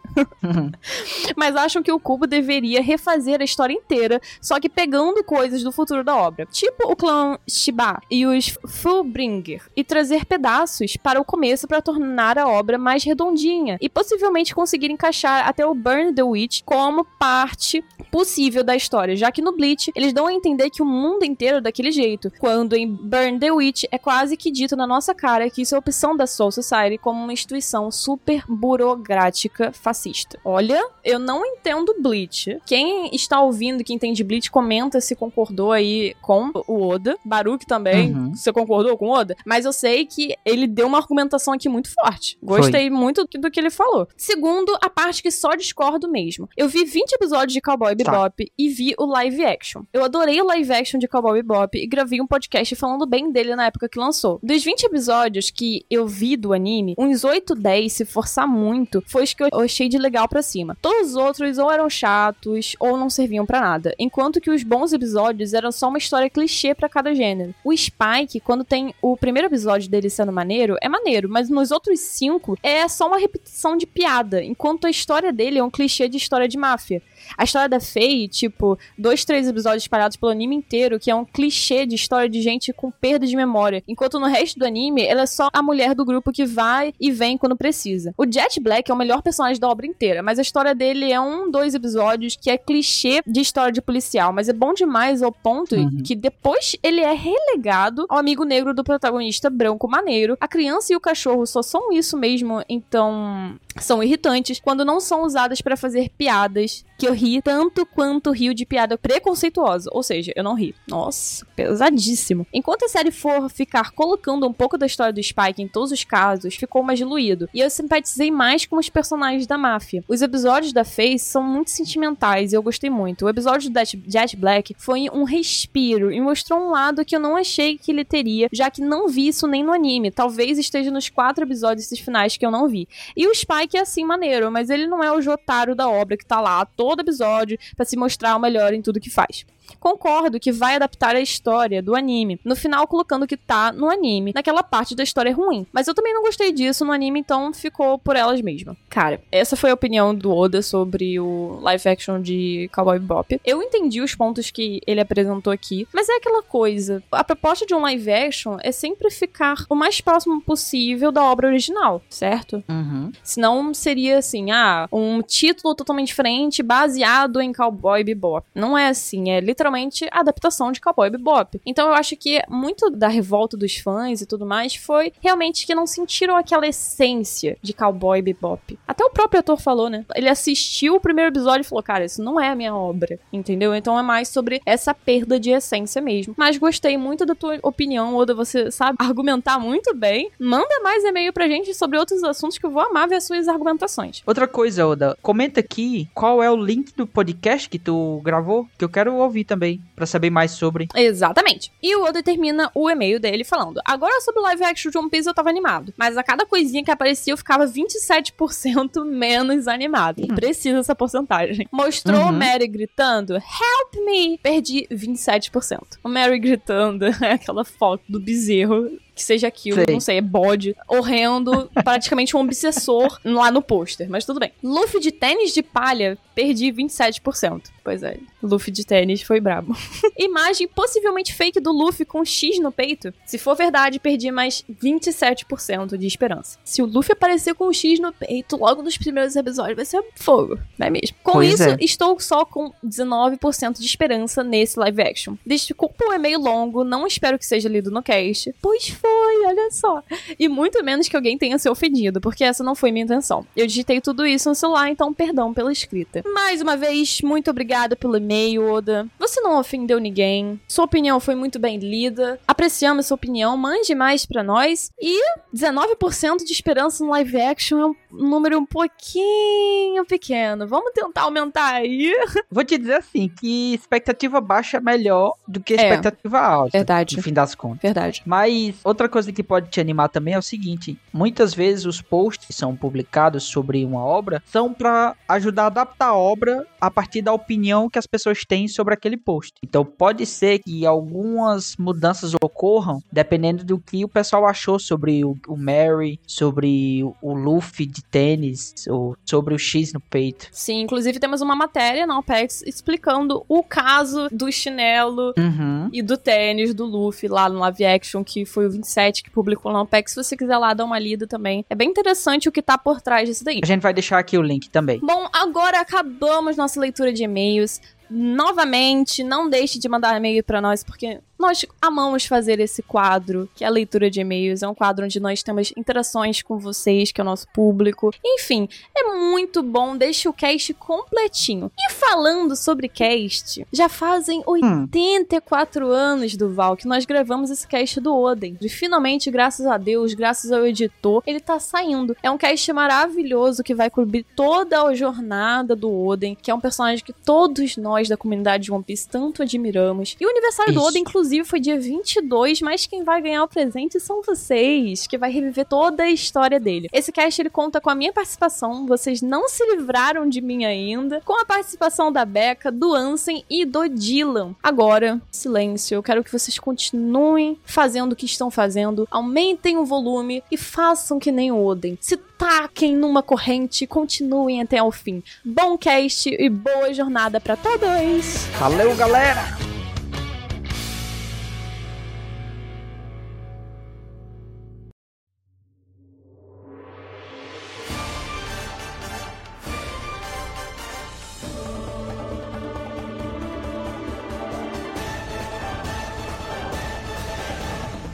mas 1.35 1.55
acham 1.55 1.81
que 1.83 1.91
o 1.91 1.99
Cubo 1.99 2.27
deveria 2.27 2.81
refazer 2.81 3.41
a 3.41 3.43
história 3.43 3.73
inteira, 3.73 4.21
só 4.41 4.59
que 4.59 4.69
pegando 4.69 5.23
coisas 5.23 5.63
do 5.63 5.71
futuro 5.71 6.03
da 6.03 6.15
obra, 6.15 6.45
tipo 6.45 6.91
o 6.91 6.95
clã 6.95 7.37
Shiba 7.47 7.99
e 8.09 8.25
os 8.25 8.57
Fullbringer, 8.67 9.63
e 9.75 9.83
trazer 9.83 10.25
pedaços 10.25 10.97
para 10.97 11.19
o 11.19 11.25
começo 11.25 11.67
para 11.67 11.81
tornar 11.81 12.37
a 12.37 12.47
obra 12.47 12.77
mais 12.77 13.03
redondinha 13.03 13.77
e 13.81 13.89
possivelmente 13.89 14.55
conseguir 14.55 14.91
encaixar 14.91 15.47
até 15.47 15.65
o 15.65 15.73
Burn 15.73 16.13
the 16.13 16.23
Witch 16.23 16.61
como 16.65 17.05
parte 17.05 17.83
possível 18.11 18.63
da 18.63 18.75
história, 18.75 19.15
já 19.15 19.31
que 19.31 19.41
no 19.41 19.55
Bleach 19.55 19.91
eles 19.95 20.13
dão 20.13 20.27
a 20.27 20.33
entender 20.33 20.69
que 20.69 20.81
o 20.81 20.85
mundo 20.85 21.23
inteiro 21.23 21.57
é 21.57 21.61
daquele 21.61 21.91
jeito, 21.91 22.31
quando 22.39 22.75
em 22.75 22.87
Burn 22.87 23.39
the 23.39 23.51
Witch 23.51 23.83
é 23.91 23.97
quase 23.97 24.35
que 24.35 24.48
dito 24.51 24.75
na 24.75 24.85
nossa 24.87 25.13
cara 25.13 25.49
que 25.49 25.61
isso 25.61 25.75
é 25.75 25.77
opção 25.77 26.15
da 26.15 26.25
Soul 26.27 26.51
Society 26.51 26.97
como 26.97 27.21
uma 27.23 27.33
instituição 27.33 27.89
super 27.91 28.43
burocrática 28.47 29.71
fascista. 29.71 30.39
Olha, 30.43 30.81
eu 31.03 31.19
não 31.19 31.45
entendo 31.45 31.95
Bleach. 31.99 32.59
Quem 32.65 33.13
está 33.13 33.41
ouvindo, 33.41 33.83
que 33.83 33.93
entende 33.93 34.23
Bleach, 34.23 34.49
comenta 34.51 34.99
se 35.01 35.15
concordou 35.15 35.71
aí 35.71 36.15
com 36.21 36.51
o 36.67 36.87
Oda. 36.87 37.15
Baruch 37.23 37.65
também, 37.65 38.13
Uhum. 38.13 38.33
você 38.35 38.51
concordou 38.51 38.97
com 38.97 39.07
o 39.07 39.11
Oda? 39.11 39.35
Mas 39.45 39.65
eu 39.65 39.73
sei 39.73 40.05
que 40.05 40.35
ele 40.45 40.67
deu 40.67 40.87
uma 40.87 40.97
argumentação 40.97 41.53
aqui 41.53 41.69
muito 41.69 41.93
forte. 41.93 42.37
Gostei 42.41 42.89
muito 42.89 43.27
do- 43.37 43.49
que 43.51 43.59
ele 43.59 43.69
falou. 43.69 44.07
Segundo, 44.17 44.75
a 44.81 44.89
parte 44.89 45.21
que 45.21 45.31
só 45.31 45.55
discordo 45.55 46.09
mesmo. 46.09 46.47
Eu 46.55 46.67
vi 46.69 46.85
20 46.85 47.13
episódios 47.13 47.53
de 47.53 47.61
Cowboy 47.61 47.95
Tá. 47.95 48.11
Bebop 48.11 48.51
e 48.57 48.69
vi 48.69 48.93
o 48.97 49.05
live 49.05 49.43
action. 49.45 49.83
Eu 49.93 50.03
adorei 50.03 50.41
o 50.41 50.45
live 50.45 50.71
action 50.71 50.99
de 50.99 51.07
Cowboy 51.07 51.33
Bebop 51.41 51.77
e 51.77 51.87
gravei 51.87 52.21
um 52.21 52.27
podcast 52.27 52.75
falando 52.75 53.05
bem 53.05 53.31
dele 53.31 53.55
na 53.55 53.65
época 53.65 53.89
que 53.89 53.99
lançou. 53.99 54.38
Dos 54.41 54.63
20 54.63 54.83
episódios 54.83 55.49
que 55.49 55.85
eu 55.89 56.07
vi 56.07 56.37
do 56.37 56.53
anime, 56.53 56.95
uns 56.97 57.23
8, 57.23 57.55
10, 57.55 57.91
se 57.91 58.05
forçar 58.05 58.47
muito, 58.47 59.03
foi 59.05 59.23
os 59.23 59.33
que 59.33 59.43
eu 59.43 59.59
achei 59.59 59.89
de 59.89 59.97
legal 59.97 60.27
pra 60.27 60.41
cima. 60.41 60.77
Todos 60.81 61.09
os 61.09 61.15
outros 61.15 61.57
ou 61.57 61.71
eram 61.71 61.89
chatos 61.89 62.75
ou 62.79 62.97
não 62.97 63.09
serviam 63.09 63.45
pra 63.45 63.59
nada. 63.59 63.93
Enquanto 63.99 64.39
que 64.39 64.49
os 64.49 64.63
bons 64.63 64.93
episódios 64.93 65.53
eram 65.53 65.71
só 65.71 65.89
uma 65.89 65.97
história 65.97 66.29
clichê 66.29 66.73
pra 66.73 66.87
cada 66.87 67.13
gênero. 67.13 67.53
O 67.63 67.75
Spike, 67.75 68.39
quando 68.39 68.63
tem 68.63 68.93
o 69.01 69.17
primeiro 69.17 69.47
episódio 69.47 69.89
dele 69.89 70.09
sendo 70.09 70.31
maneiro, 70.31 70.77
é 70.81 70.87
maneiro, 70.87 71.27
mas 71.29 71.49
nos 71.49 71.71
outros 71.71 71.99
cinco 71.99 72.57
é 72.63 72.87
só 72.87 73.07
uma 73.07 73.17
repetição 73.17 73.75
de 73.75 73.85
piada, 73.85 74.43
enquanto 74.43 74.87
a 74.87 74.89
história 74.89 75.33
dele 75.33 75.59
é 75.59 75.63
um 75.63 75.69
clichê 75.69 76.07
de 76.07 76.17
história 76.17 76.47
de 76.47 76.57
máfia. 76.57 77.01
A 77.37 77.43
história 77.43 77.69
da 77.69 77.79
Faye, 77.79 78.27
tipo, 78.27 78.77
dois, 78.97 79.23
três 79.25 79.47
episódios 79.47 79.83
espalhados 79.83 80.17
pelo 80.17 80.31
anime 80.31 80.55
inteiro, 80.55 80.99
que 80.99 81.11
é 81.11 81.15
um 81.15 81.25
clichê 81.25 81.85
de 81.85 81.95
história 81.95 82.29
de 82.29 82.41
gente 82.41 82.73
com 82.73 82.89
perda 82.89 83.25
de 83.25 83.35
memória. 83.35 83.83
Enquanto 83.87 84.19
no 84.19 84.25
resto 84.29 84.59
do 84.59 84.65
anime, 84.65 85.03
ela 85.03 85.21
é 85.21 85.25
só 85.25 85.49
a 85.51 85.61
mulher 85.61 85.93
do 85.93 86.05
grupo 86.05 86.31
que 86.31 86.45
vai 86.45 86.93
e 86.99 87.11
vem 87.11 87.37
quando 87.37 87.55
precisa. 87.55 88.13
O 88.17 88.25
Jet 88.25 88.59
Black 88.59 88.89
é 88.89 88.93
o 88.93 88.97
melhor 88.97 89.21
personagem 89.21 89.59
da 89.59 89.67
obra 89.67 89.85
inteira, 89.85 90.23
mas 90.23 90.39
a 90.39 90.41
história 90.41 90.73
dele 90.73 91.11
é 91.11 91.19
um, 91.19 91.49
dois 91.51 91.73
episódios 91.75 92.37
que 92.39 92.49
é 92.49 92.57
clichê 92.57 93.21
de 93.25 93.41
história 93.41 93.71
de 93.71 93.81
policial, 93.81 94.31
mas 94.31 94.47
é 94.49 94.53
bom 94.53 94.73
demais 94.73 95.21
ao 95.21 95.31
ponto 95.31 95.75
Uhum. 95.75 96.01
que 96.03 96.15
depois 96.15 96.75
ele 96.81 97.01
é 97.01 97.13
relegado 97.13 98.05
ao 98.09 98.17
amigo 98.17 98.43
negro 98.43 98.73
do 98.73 98.83
protagonista 98.83 99.49
branco 99.49 99.87
maneiro. 99.87 100.37
A 100.39 100.47
criança 100.47 100.93
e 100.93 100.95
o 100.95 100.99
cachorro 100.99 101.45
só 101.45 101.61
são 101.61 101.91
isso 101.91 102.17
mesmo, 102.17 102.63
então 102.69 103.55
são 103.79 104.01
irritantes 104.03 104.59
quando 104.59 104.83
não 104.85 104.99
são 104.99 105.23
usadas 105.23 105.61
pra 105.61 105.77
fazer 105.77 106.09
piadas 106.17 106.83
que 106.99 107.07
eu 107.07 107.13
ri 107.13 107.41
tanto 107.41 107.85
quanto 107.85 108.31
rio 108.31 108.53
de 108.53 108.65
piada 108.65 108.97
preconceituosa. 108.97 109.89
Ou 109.93 110.03
seja, 110.03 110.31
eu 110.35 110.43
não 110.43 110.53
ri. 110.53 110.75
Nossa, 110.87 111.45
pesadíssimo. 111.55 112.45
Enquanto 112.53 112.83
a 112.83 112.89
série 112.89 113.11
for 113.11 113.49
ficar 113.49 113.91
colocando 113.91 114.45
um 114.47 114.53
pouco 114.53 114.77
da 114.77 114.85
história 114.85 115.13
do 115.13 115.23
Spike 115.23 115.61
em 115.61 115.67
todos 115.67 115.91
os 115.91 116.03
casos, 116.03 116.55
ficou 116.55 116.83
mais 116.83 116.99
diluído. 116.99 117.47
E 117.53 117.59
eu 117.61 117.69
simpatizei 117.69 118.29
mais 118.29 118.65
com 118.65 118.77
os 118.77 118.89
personagens 118.89 119.47
da 119.47 119.57
máfia. 119.57 120.03
Os 120.07 120.21
episódios 120.21 120.73
da 120.73 120.83
Face 120.83 121.19
são 121.19 121.41
muito 121.43 121.69
sentimentais 121.71 122.51
e 122.51 122.55
eu 122.55 122.61
gostei 122.63 122.89
muito. 122.89 123.25
O 123.25 123.29
episódio 123.29 123.69
do 123.69 123.79
Jet- 123.79 124.35
Black 124.35 124.75
foi 124.77 125.07
um 125.13 125.23
respiro 125.23 126.11
e 126.11 126.19
mostrou 126.19 126.59
um 126.59 126.71
lado 126.71 127.05
que 127.05 127.15
eu 127.15 127.19
não 127.19 127.35
achei 127.37 127.77
que 127.77 127.91
ele 127.91 128.03
teria, 128.03 128.47
já 128.51 128.69
que 128.69 128.81
não 128.81 129.07
vi 129.07 129.27
isso 129.29 129.47
nem 129.47 129.63
no 129.63 129.71
anime. 129.71 130.11
Talvez 130.11 130.57
esteja 130.57 130.91
nos 130.91 131.07
quatro 131.09 131.43
episódios 131.45 131.87
finais 131.99 132.35
que 132.35 132.45
eu 132.45 132.51
não 132.51 132.67
vi. 132.67 132.87
E 133.15 133.27
o 133.27 133.33
Spike 133.33 133.77
é 133.77 133.81
assim 133.81 134.03
maneiro, 134.03 134.51
mas 134.51 134.69
ele 134.69 134.85
não 134.87 135.03
é 135.03 135.11
o 135.11 135.21
Jotaro 135.21 135.75
da 135.75 135.87
obra 135.89 136.17
que 136.17 136.25
tá 136.25 136.41
lá 136.41 136.65
todo 136.65 136.88
episódio 136.97 137.57
pra 137.75 137.85
se 137.85 137.97
mostrar 137.97 138.35
o 138.35 138.39
melhor 138.39 138.73
em 138.73 138.81
tudo 138.81 138.99
que 138.99 139.09
faz. 139.09 139.45
Concordo 139.79 140.39
que 140.39 140.51
vai 140.51 140.75
adaptar 140.75 141.15
a 141.15 141.21
história 141.21 141.81
do 141.81 141.95
anime, 141.95 142.39
no 142.43 142.55
final 142.55 142.87
colocando 142.87 143.27
que 143.27 143.37
tá 143.37 143.71
no 143.71 143.89
anime, 143.89 144.31
naquela 144.33 144.63
parte 144.63 144.95
da 144.95 145.03
história 145.03 145.33
ruim. 145.33 145.65
Mas 145.71 145.87
eu 145.87 145.93
também 145.93 146.13
não 146.13 146.21
gostei 146.21 146.51
disso 146.51 146.83
no 146.83 146.91
anime, 146.91 147.19
então 147.19 147.53
ficou 147.53 147.97
por 147.97 148.15
elas 148.15 148.41
mesmas. 148.41 148.77
Cara, 148.89 149.21
essa 149.31 149.55
foi 149.55 149.71
a 149.71 149.73
opinião 149.73 150.13
do 150.13 150.35
Oda 150.35 150.61
sobre 150.61 151.19
o 151.19 151.59
live 151.61 151.89
action 151.89 152.21
de 152.21 152.69
Cowboy 152.73 152.99
Bebop. 152.99 153.39
Eu 153.45 153.61
entendi 153.61 154.01
os 154.01 154.15
pontos 154.15 154.51
que 154.51 154.81
ele 154.85 154.99
apresentou 154.99 155.51
aqui, 155.53 155.87
mas 155.93 156.09
é 156.09 156.15
aquela 156.15 156.43
coisa, 156.43 157.01
a 157.11 157.23
proposta 157.23 157.65
de 157.65 157.73
um 157.73 157.81
live 157.81 158.11
action 158.11 158.57
é 158.61 158.71
sempre 158.71 159.09
ficar 159.09 159.65
o 159.69 159.75
mais 159.75 160.01
próximo 160.01 160.41
possível 160.41 161.11
da 161.11 161.23
obra 161.23 161.47
original, 161.47 162.01
certo? 162.09 162.63
Uhum. 162.67 163.11
Senão 163.23 163.73
seria 163.73 164.17
assim, 164.17 164.51
ah, 164.51 164.87
um 164.91 165.21
título 165.21 165.75
totalmente 165.75 166.07
diferente 166.07 166.61
baseado 166.63 167.39
em 167.39 167.53
Cowboy 167.53 168.03
Bebop. 168.03 168.45
Não 168.53 168.77
é 168.77 168.87
assim, 168.89 169.29
é 169.29 169.39
literalmente 169.39 169.58
a 169.67 170.19
adaptação 170.19 170.71
de 170.71 170.81
Cowboy 170.81 171.09
Bebop. 171.09 171.59
Então 171.65 171.87
eu 171.87 171.93
acho 171.93 172.15
que 172.15 172.41
muito 172.49 172.89
da 172.89 173.07
revolta 173.07 173.57
dos 173.57 173.77
fãs 173.77 174.21
e 174.21 174.25
tudo 174.25 174.45
mais 174.45 174.75
foi 174.75 175.13
realmente 175.21 175.65
que 175.65 175.75
não 175.75 175.85
sentiram 175.85 176.35
aquela 176.35 176.67
essência 176.67 177.57
de 177.61 177.73
Cowboy 177.73 178.21
Bebop. 178.21 178.77
Até 178.87 179.03
o 179.03 179.09
próprio 179.09 179.39
ator 179.39 179.59
falou, 179.59 179.89
né? 179.89 180.05
Ele 180.15 180.29
assistiu 180.29 180.95
o 180.95 180.99
primeiro 180.99 181.31
episódio 181.31 181.61
e 181.61 181.63
falou, 181.67 181.83
cara, 181.83 182.05
isso 182.05 182.23
não 182.23 182.39
é 182.39 182.49
a 182.49 182.55
minha 182.55 182.75
obra, 182.75 183.19
entendeu? 183.31 183.73
Então 183.75 183.97
é 183.97 184.03
mais 184.03 184.29
sobre 184.29 184.61
essa 184.65 184.93
perda 184.93 185.39
de 185.39 185.51
essência 185.51 186.01
mesmo. 186.01 186.33
Mas 186.37 186.57
gostei 186.57 186.97
muito 186.97 187.25
da 187.25 187.35
tua 187.35 187.59
opinião, 187.63 188.15
Oda, 188.15 188.33
você 188.33 188.71
sabe 188.71 188.97
argumentar 188.99 189.59
muito 189.59 189.95
bem. 189.95 190.31
Manda 190.39 190.79
mais 190.81 191.03
e-mail 191.03 191.33
pra 191.33 191.47
gente 191.47 191.73
sobre 191.73 191.97
outros 191.97 192.23
assuntos 192.23 192.57
que 192.57 192.65
eu 192.65 192.71
vou 192.71 192.81
amar 192.81 193.07
ver 193.07 193.15
as 193.15 193.23
suas 193.25 193.47
argumentações. 193.47 194.21
Outra 194.25 194.47
coisa, 194.47 194.87
Oda, 194.87 195.17
comenta 195.21 195.59
aqui 195.59 196.09
qual 196.13 196.41
é 196.41 196.49
o 196.49 196.55
link 196.55 196.93
do 196.95 197.07
podcast 197.07 197.69
que 197.69 197.79
tu 197.79 198.21
gravou, 198.23 198.67
que 198.77 198.83
eu 198.83 198.89
quero 198.89 199.15
ouvir 199.15 199.45
também, 199.49 199.81
pra 199.95 200.05
saber 200.05 200.29
mais 200.29 200.51
sobre. 200.51 200.87
Exatamente. 200.95 201.71
E 201.83 201.93
o 201.95 202.03
Oda 202.05 202.23
termina 202.23 202.71
o 202.73 202.89
e-mail 202.89 203.19
dele 203.19 203.43
falando: 203.43 203.81
Agora 203.83 204.21
sobre 204.21 204.39
o 204.39 204.43
live 204.43 204.63
action 204.63 204.91
de 204.91 204.97
One 204.97 205.09
Piece 205.09 205.27
eu 205.27 205.33
tava 205.33 205.49
animado, 205.49 205.93
mas 205.97 206.15
a 206.15 206.23
cada 206.23 206.45
coisinha 206.45 206.83
que 206.83 206.91
aparecia 206.91 207.33
eu 207.33 207.37
ficava 207.37 207.65
27% 207.65 209.03
menos 209.05 209.67
animado. 209.67 210.25
Precisa 210.35 210.79
essa 210.79 210.95
porcentagem. 210.95 211.67
Mostrou 211.71 212.19
Uhum. 212.21 212.29
o 212.29 212.33
Mary 212.33 212.67
gritando: 212.67 213.33
Help 213.35 214.05
me! 214.05 214.37
Perdi 214.41 214.87
27%. 214.91 215.79
O 216.03 216.09
Mary 216.09 216.39
gritando 216.39 217.05
é 217.05 217.33
aquela 217.33 217.65
foto 217.65 218.03
do 218.07 218.19
bezerro. 218.19 218.89
Que 219.19 219.23
seja 219.25 219.49
aquilo, 219.49 219.83
Sei. 219.83 219.93
não 219.93 219.99
sei, 219.99 220.17
é 220.17 220.21
bode, 220.21 220.73
horrendo, 220.87 221.69
praticamente 221.83 222.37
um 222.37 222.39
obsessor 222.39 223.19
lá 223.25 223.51
no 223.51 223.61
pôster, 223.61 224.09
mas 224.09 224.23
tudo 224.23 224.39
bem. 224.39 224.53
Luffy 224.63 225.01
de 225.01 225.11
tênis 225.11 225.53
de 225.53 225.61
palha, 225.61 226.17
perdi 226.33 226.71
27%. 226.71 227.63
Pois 227.83 228.01
é, 228.01 228.17
Luffy 228.41 228.71
de 228.71 228.85
tênis 228.85 229.21
foi 229.21 229.41
brabo. 229.41 229.75
Imagem 230.17 230.69
possivelmente 230.69 231.33
fake 231.33 231.59
do 231.59 231.71
Luffy 231.73 232.05
com 232.05 232.23
X 232.23 232.59
no 232.59 232.71
peito. 232.71 233.13
Se 233.25 233.37
for 233.37 233.55
verdade, 233.55 233.99
perdi 233.99 234.31
mais 234.31 234.63
27% 234.81 235.97
de 235.97 236.07
esperança. 236.07 236.57
Se 236.63 236.81
o 236.81 236.85
Luffy 236.85 237.11
aparecer 237.11 237.53
com 237.55 237.67
um 237.67 237.73
X 237.73 237.99
no 237.99 238.13
peito 238.13 238.55
logo 238.55 238.81
nos 238.81 238.97
primeiros 238.97 239.35
episódios, 239.35 239.75
vai 239.75 239.85
ser 239.85 240.01
fogo, 240.15 240.57
não 240.77 240.87
é 240.87 240.89
mesmo? 240.89 241.17
Com 241.21 241.33
Pois 241.33 241.55
isso, 241.55 241.63
é. 241.63 241.77
estou 241.81 242.17
só 242.21 242.45
com 242.45 242.71
19% 242.85 243.79
de 243.79 243.85
esperança 243.85 244.43
nesse 244.45 244.79
live 244.79 245.01
action. 245.01 245.35
Desculpa 245.45 246.05
o 246.07 246.13
e-mail 246.13 246.39
longo, 246.39 246.85
não 246.85 247.05
espero 247.05 247.37
que 247.37 247.45
seja 247.45 247.67
lido 247.67 247.91
no 247.91 248.01
cast, 248.01 248.55
pois 248.61 248.87
foi 248.87 249.08
foi, 249.09 249.45
olha 249.45 249.71
só. 249.71 250.03
E 250.37 250.47
muito 250.47 250.83
menos 250.83 251.07
que 251.07 251.15
alguém 251.15 251.37
tenha 251.37 251.57
se 251.57 251.69
ofendido, 251.69 252.21
porque 252.21 252.43
essa 252.43 252.63
não 252.63 252.75
foi 252.75 252.91
minha 252.91 253.03
intenção. 253.03 253.45
Eu 253.55 253.65
digitei 253.65 253.99
tudo 253.99 254.25
isso 254.25 254.49
no 254.49 254.55
celular, 254.55 254.89
então 254.89 255.13
perdão 255.13 255.53
pela 255.53 255.71
escrita. 255.71 256.23
Mais 256.33 256.61
uma 256.61 256.77
vez, 256.77 257.21
muito 257.21 257.49
obrigada 257.49 257.95
pelo 257.95 258.17
e-mail, 258.17 258.71
Oda. 258.71 259.07
Você 259.17 259.41
não 259.41 259.59
ofendeu 259.59 259.99
ninguém. 259.99 260.59
Sua 260.67 260.85
opinião 260.85 261.19
foi 261.19 261.35
muito 261.35 261.59
bem 261.59 261.77
lida. 261.77 262.39
Apreciamos 262.47 263.07
sua 263.07 263.15
opinião, 263.15 263.57
mande 263.57 263.95
mais 263.95 264.25
para 264.25 264.43
nós. 264.43 264.91
E 264.99 265.19
19% 265.53 266.43
de 266.45 266.53
esperança 266.53 267.03
no 267.03 267.11
live 267.11 267.41
action 267.41 267.79
é 267.79 267.85
um 267.85 267.95
número 268.11 268.59
um 268.59 268.65
pouquinho 268.65 270.05
pequeno. 270.05 270.67
Vamos 270.67 270.91
tentar 270.93 271.23
aumentar 271.23 271.73
aí. 271.73 272.13
Vou 272.51 272.63
te 272.63 272.77
dizer 272.77 272.95
assim, 272.95 273.29
que 273.39 273.73
expectativa 273.73 274.39
baixa 274.39 274.77
é 274.77 274.79
melhor 274.79 275.33
do 275.47 275.59
que 275.59 275.73
expectativa 275.73 276.37
é, 276.37 276.41
alta. 276.41 276.77
Verdade. 276.77 277.17
No 277.17 277.23
fim 277.23 277.33
das 277.33 277.55
contas. 277.55 277.81
Verdade. 277.81 278.21
Mas 278.25 278.75
outra 278.89 279.07
coisa 279.07 279.31
que 279.31 279.43
pode 279.43 279.69
te 279.69 279.79
animar 279.79 280.09
também 280.09 280.33
é 280.33 280.37
o 280.39 280.41
seguinte: 280.41 280.97
muitas 281.13 281.53
vezes 281.53 281.85
os 281.85 282.01
posts 282.01 282.47
que 282.47 282.53
são 282.53 282.75
publicados 282.75 283.43
sobre 283.43 283.85
uma 283.85 284.03
obra 284.03 284.41
são 284.45 284.73
para 284.73 285.15
ajudar 285.27 285.63
a 285.63 285.67
adaptar 285.67 286.07
a 286.07 286.15
obra 286.15 286.65
a 286.79 286.89
partir 286.89 287.21
da 287.21 287.33
opinião 287.33 287.89
que 287.89 287.99
as 287.99 288.07
pessoas 288.07 288.39
têm 288.45 288.67
sobre 288.67 288.93
aquele 288.93 289.17
post. 289.17 289.53
Então 289.63 289.85
pode 289.85 290.25
ser 290.25 290.59
que 290.59 290.85
algumas 290.85 291.75
mudanças 291.77 292.33
ocorram 292.41 293.01
dependendo 293.11 293.63
do 293.63 293.79
que 293.79 294.03
o 294.03 294.09
pessoal 294.09 294.45
achou 294.45 294.79
sobre 294.79 295.23
o, 295.23 295.37
o 295.47 295.55
Mary, 295.55 296.19
sobre 296.25 297.03
o 297.21 297.33
Luffy 297.33 297.85
de 297.85 298.03
tênis, 298.03 298.73
ou 298.87 299.15
sobre 299.25 299.53
o 299.53 299.59
X 299.59 299.93
no 299.93 299.99
peito. 299.99 300.47
Sim, 300.51 300.81
inclusive 300.81 301.19
temos 301.19 301.41
uma 301.41 301.55
matéria 301.55 302.07
na 302.07 302.17
OPEX 302.17 302.61
explicando 302.63 303.43
o 303.47 303.63
caso 303.63 304.27
do 304.31 304.51
chinelo 304.51 305.33
uhum. 305.37 305.89
e 305.91 306.01
do 306.01 306.17
tênis 306.17 306.73
do 306.73 306.85
Luffy 306.85 307.29
lá 307.29 307.49
no 307.49 307.59
live 307.59 307.85
action, 307.85 308.23
que 308.23 308.45
foi 308.45 308.65
o 308.65 308.69
27 308.79 309.23
que 309.23 309.29
publicou 309.29 309.71
na 309.71 309.81
OPEX. 309.81 310.11
Se 310.11 310.23
você 310.23 310.35
quiser 310.35 310.57
lá 310.57 310.73
dar 310.73 310.85
uma 310.85 310.99
lida 310.99 311.27
também. 311.27 311.65
É 311.69 311.75
bem 311.75 311.89
interessante 311.89 312.49
o 312.49 312.51
que 312.51 312.61
tá 312.61 312.77
por 312.77 313.01
trás 313.01 313.27
disso 313.27 313.43
daí. 313.43 313.59
A 313.63 313.65
gente 313.65 313.81
vai 313.81 313.93
deixar 313.93 314.19
aqui 314.19 314.37
o 314.37 314.41
link 314.41 314.69
também. 314.69 314.99
Bom, 314.99 315.29
agora 315.33 315.79
acabamos 315.79 316.57
nossa 316.57 316.79
leitura 316.79 317.13
de 317.13 317.23
e-mails 317.23 317.81
novamente, 318.09 319.23
não 319.23 319.49
deixe 319.49 319.77
de 319.77 319.87
mandar 319.87 320.17
e-mail 320.17 320.43
para 320.43 320.59
nós, 320.59 320.83
porque 320.83 321.19
nós 321.39 321.65
amamos 321.81 322.25
fazer 322.25 322.59
esse 322.59 322.83
quadro, 322.83 323.49
que 323.55 323.63
é 323.63 323.67
a 323.67 323.71
leitura 323.71 324.09
de 324.09 324.19
e-mails. 324.19 324.61
É 324.61 324.67
um 324.67 324.75
quadro 324.75 325.05
onde 325.05 325.19
nós 325.19 325.41
temos 325.41 325.71
interações 325.77 326.41
com 326.41 326.59
vocês, 326.59 327.11
que 327.11 327.21
é 327.21 327.23
o 327.23 327.25
nosso 327.25 327.47
público. 327.53 328.11
Enfim, 328.23 328.67
é 328.95 329.03
muito 329.03 329.63
bom. 329.63 329.95
Deixa 329.95 330.29
o 330.29 330.33
cast 330.33 330.73
completinho. 330.73 331.71
E 331.79 331.91
falando 331.93 332.55
sobre 332.55 332.89
cast, 332.89 333.65
já 333.71 333.87
fazem 333.87 334.43
84 334.45 335.85
hum. 335.85 335.89
anos 335.89 336.35
do 336.35 336.53
Val 336.53 336.75
que 336.75 336.87
nós 336.87 337.05
gravamos 337.05 337.49
esse 337.49 337.65
cast 337.65 338.01
do 338.01 338.13
Oden. 338.13 338.57
E 338.59 338.67
finalmente, 338.67 339.31
graças 339.31 339.65
a 339.65 339.77
Deus, 339.77 340.13
graças 340.13 340.51
ao 340.51 340.67
editor, 340.67 341.23
ele 341.25 341.39
tá 341.39 341.59
saindo. 341.59 342.17
É 342.21 342.29
um 342.29 342.37
cast 342.37 342.71
maravilhoso 342.73 343.63
que 343.63 343.73
vai 343.73 343.89
cobrir 343.89 344.25
toda 344.35 344.83
a 344.83 344.93
jornada 344.93 345.75
do 345.75 345.89
Oden, 346.05 346.35
que 346.35 346.51
é 346.51 346.53
um 346.53 346.59
personagem 346.59 347.03
que 347.03 347.13
todos 347.13 347.77
nós 347.77 348.09
da 348.09 348.17
comunidade 348.17 348.65
de 348.65 348.71
One 348.71 348.83
Piece 348.83 349.07
tanto 349.07 349.41
admiramos. 349.41 350.17
E 350.19 350.25
o 350.25 350.29
aniversário 350.29 350.71
Isso. 350.71 350.79
do 350.79 350.85
Oden, 350.85 351.01
inclusive, 351.01 351.28
inclusive 351.29 351.45
foi 351.47 351.59
dia 351.59 351.79
22, 351.79 352.61
mas 352.61 352.87
quem 352.87 353.03
vai 353.03 353.21
ganhar 353.21 353.43
o 353.43 353.47
presente 353.47 353.99
são 353.99 354.23
vocês, 354.23 355.05
que 355.05 355.17
vai 355.17 355.31
reviver 355.31 355.65
toda 355.65 356.03
a 356.03 356.09
história 356.09 356.59
dele. 356.59 356.89
Esse 356.91 357.11
cast 357.11 357.39
ele 357.39 357.51
conta 357.51 357.79
com 357.79 357.89
a 357.89 357.95
minha 357.95 358.11
participação, 358.11 358.87
vocês 358.87 359.21
não 359.21 359.47
se 359.47 359.63
livraram 359.75 360.27
de 360.27 360.41
mim 360.41 360.65
ainda, 360.65 361.21
com 361.23 361.39
a 361.39 361.45
participação 361.45 362.11
da 362.11 362.25
Becca, 362.25 362.71
do 362.71 362.95
Ansem 362.95 363.45
e 363.49 363.63
do 363.63 363.87
Dylan. 363.87 364.55
Agora, 364.63 365.21
silêncio, 365.31 365.95
eu 365.95 366.03
quero 366.03 366.23
que 366.23 366.31
vocês 366.31 366.57
continuem 366.57 367.59
fazendo 367.63 368.13
o 368.13 368.15
que 368.15 368.25
estão 368.25 368.49
fazendo, 368.49 369.07
aumentem 369.11 369.77
o 369.77 369.85
volume 369.85 370.43
e 370.49 370.57
façam 370.57 371.19
que 371.19 371.31
nem 371.31 371.51
o 371.51 371.63
Oden. 371.63 371.97
Se 372.01 372.17
taquem 372.17 372.95
numa 372.95 373.21
corrente 373.21 373.83
e 373.83 373.87
continuem 373.87 374.61
até 374.61 374.81
o 374.81 374.91
fim. 374.91 375.21
Bom 375.45 375.77
cast 375.77 376.29
e 376.29 376.49
boa 376.49 376.91
jornada 376.93 377.39
para 377.39 377.55
todos! 377.55 378.45
Valeu, 378.57 378.95
galera! 378.95 379.78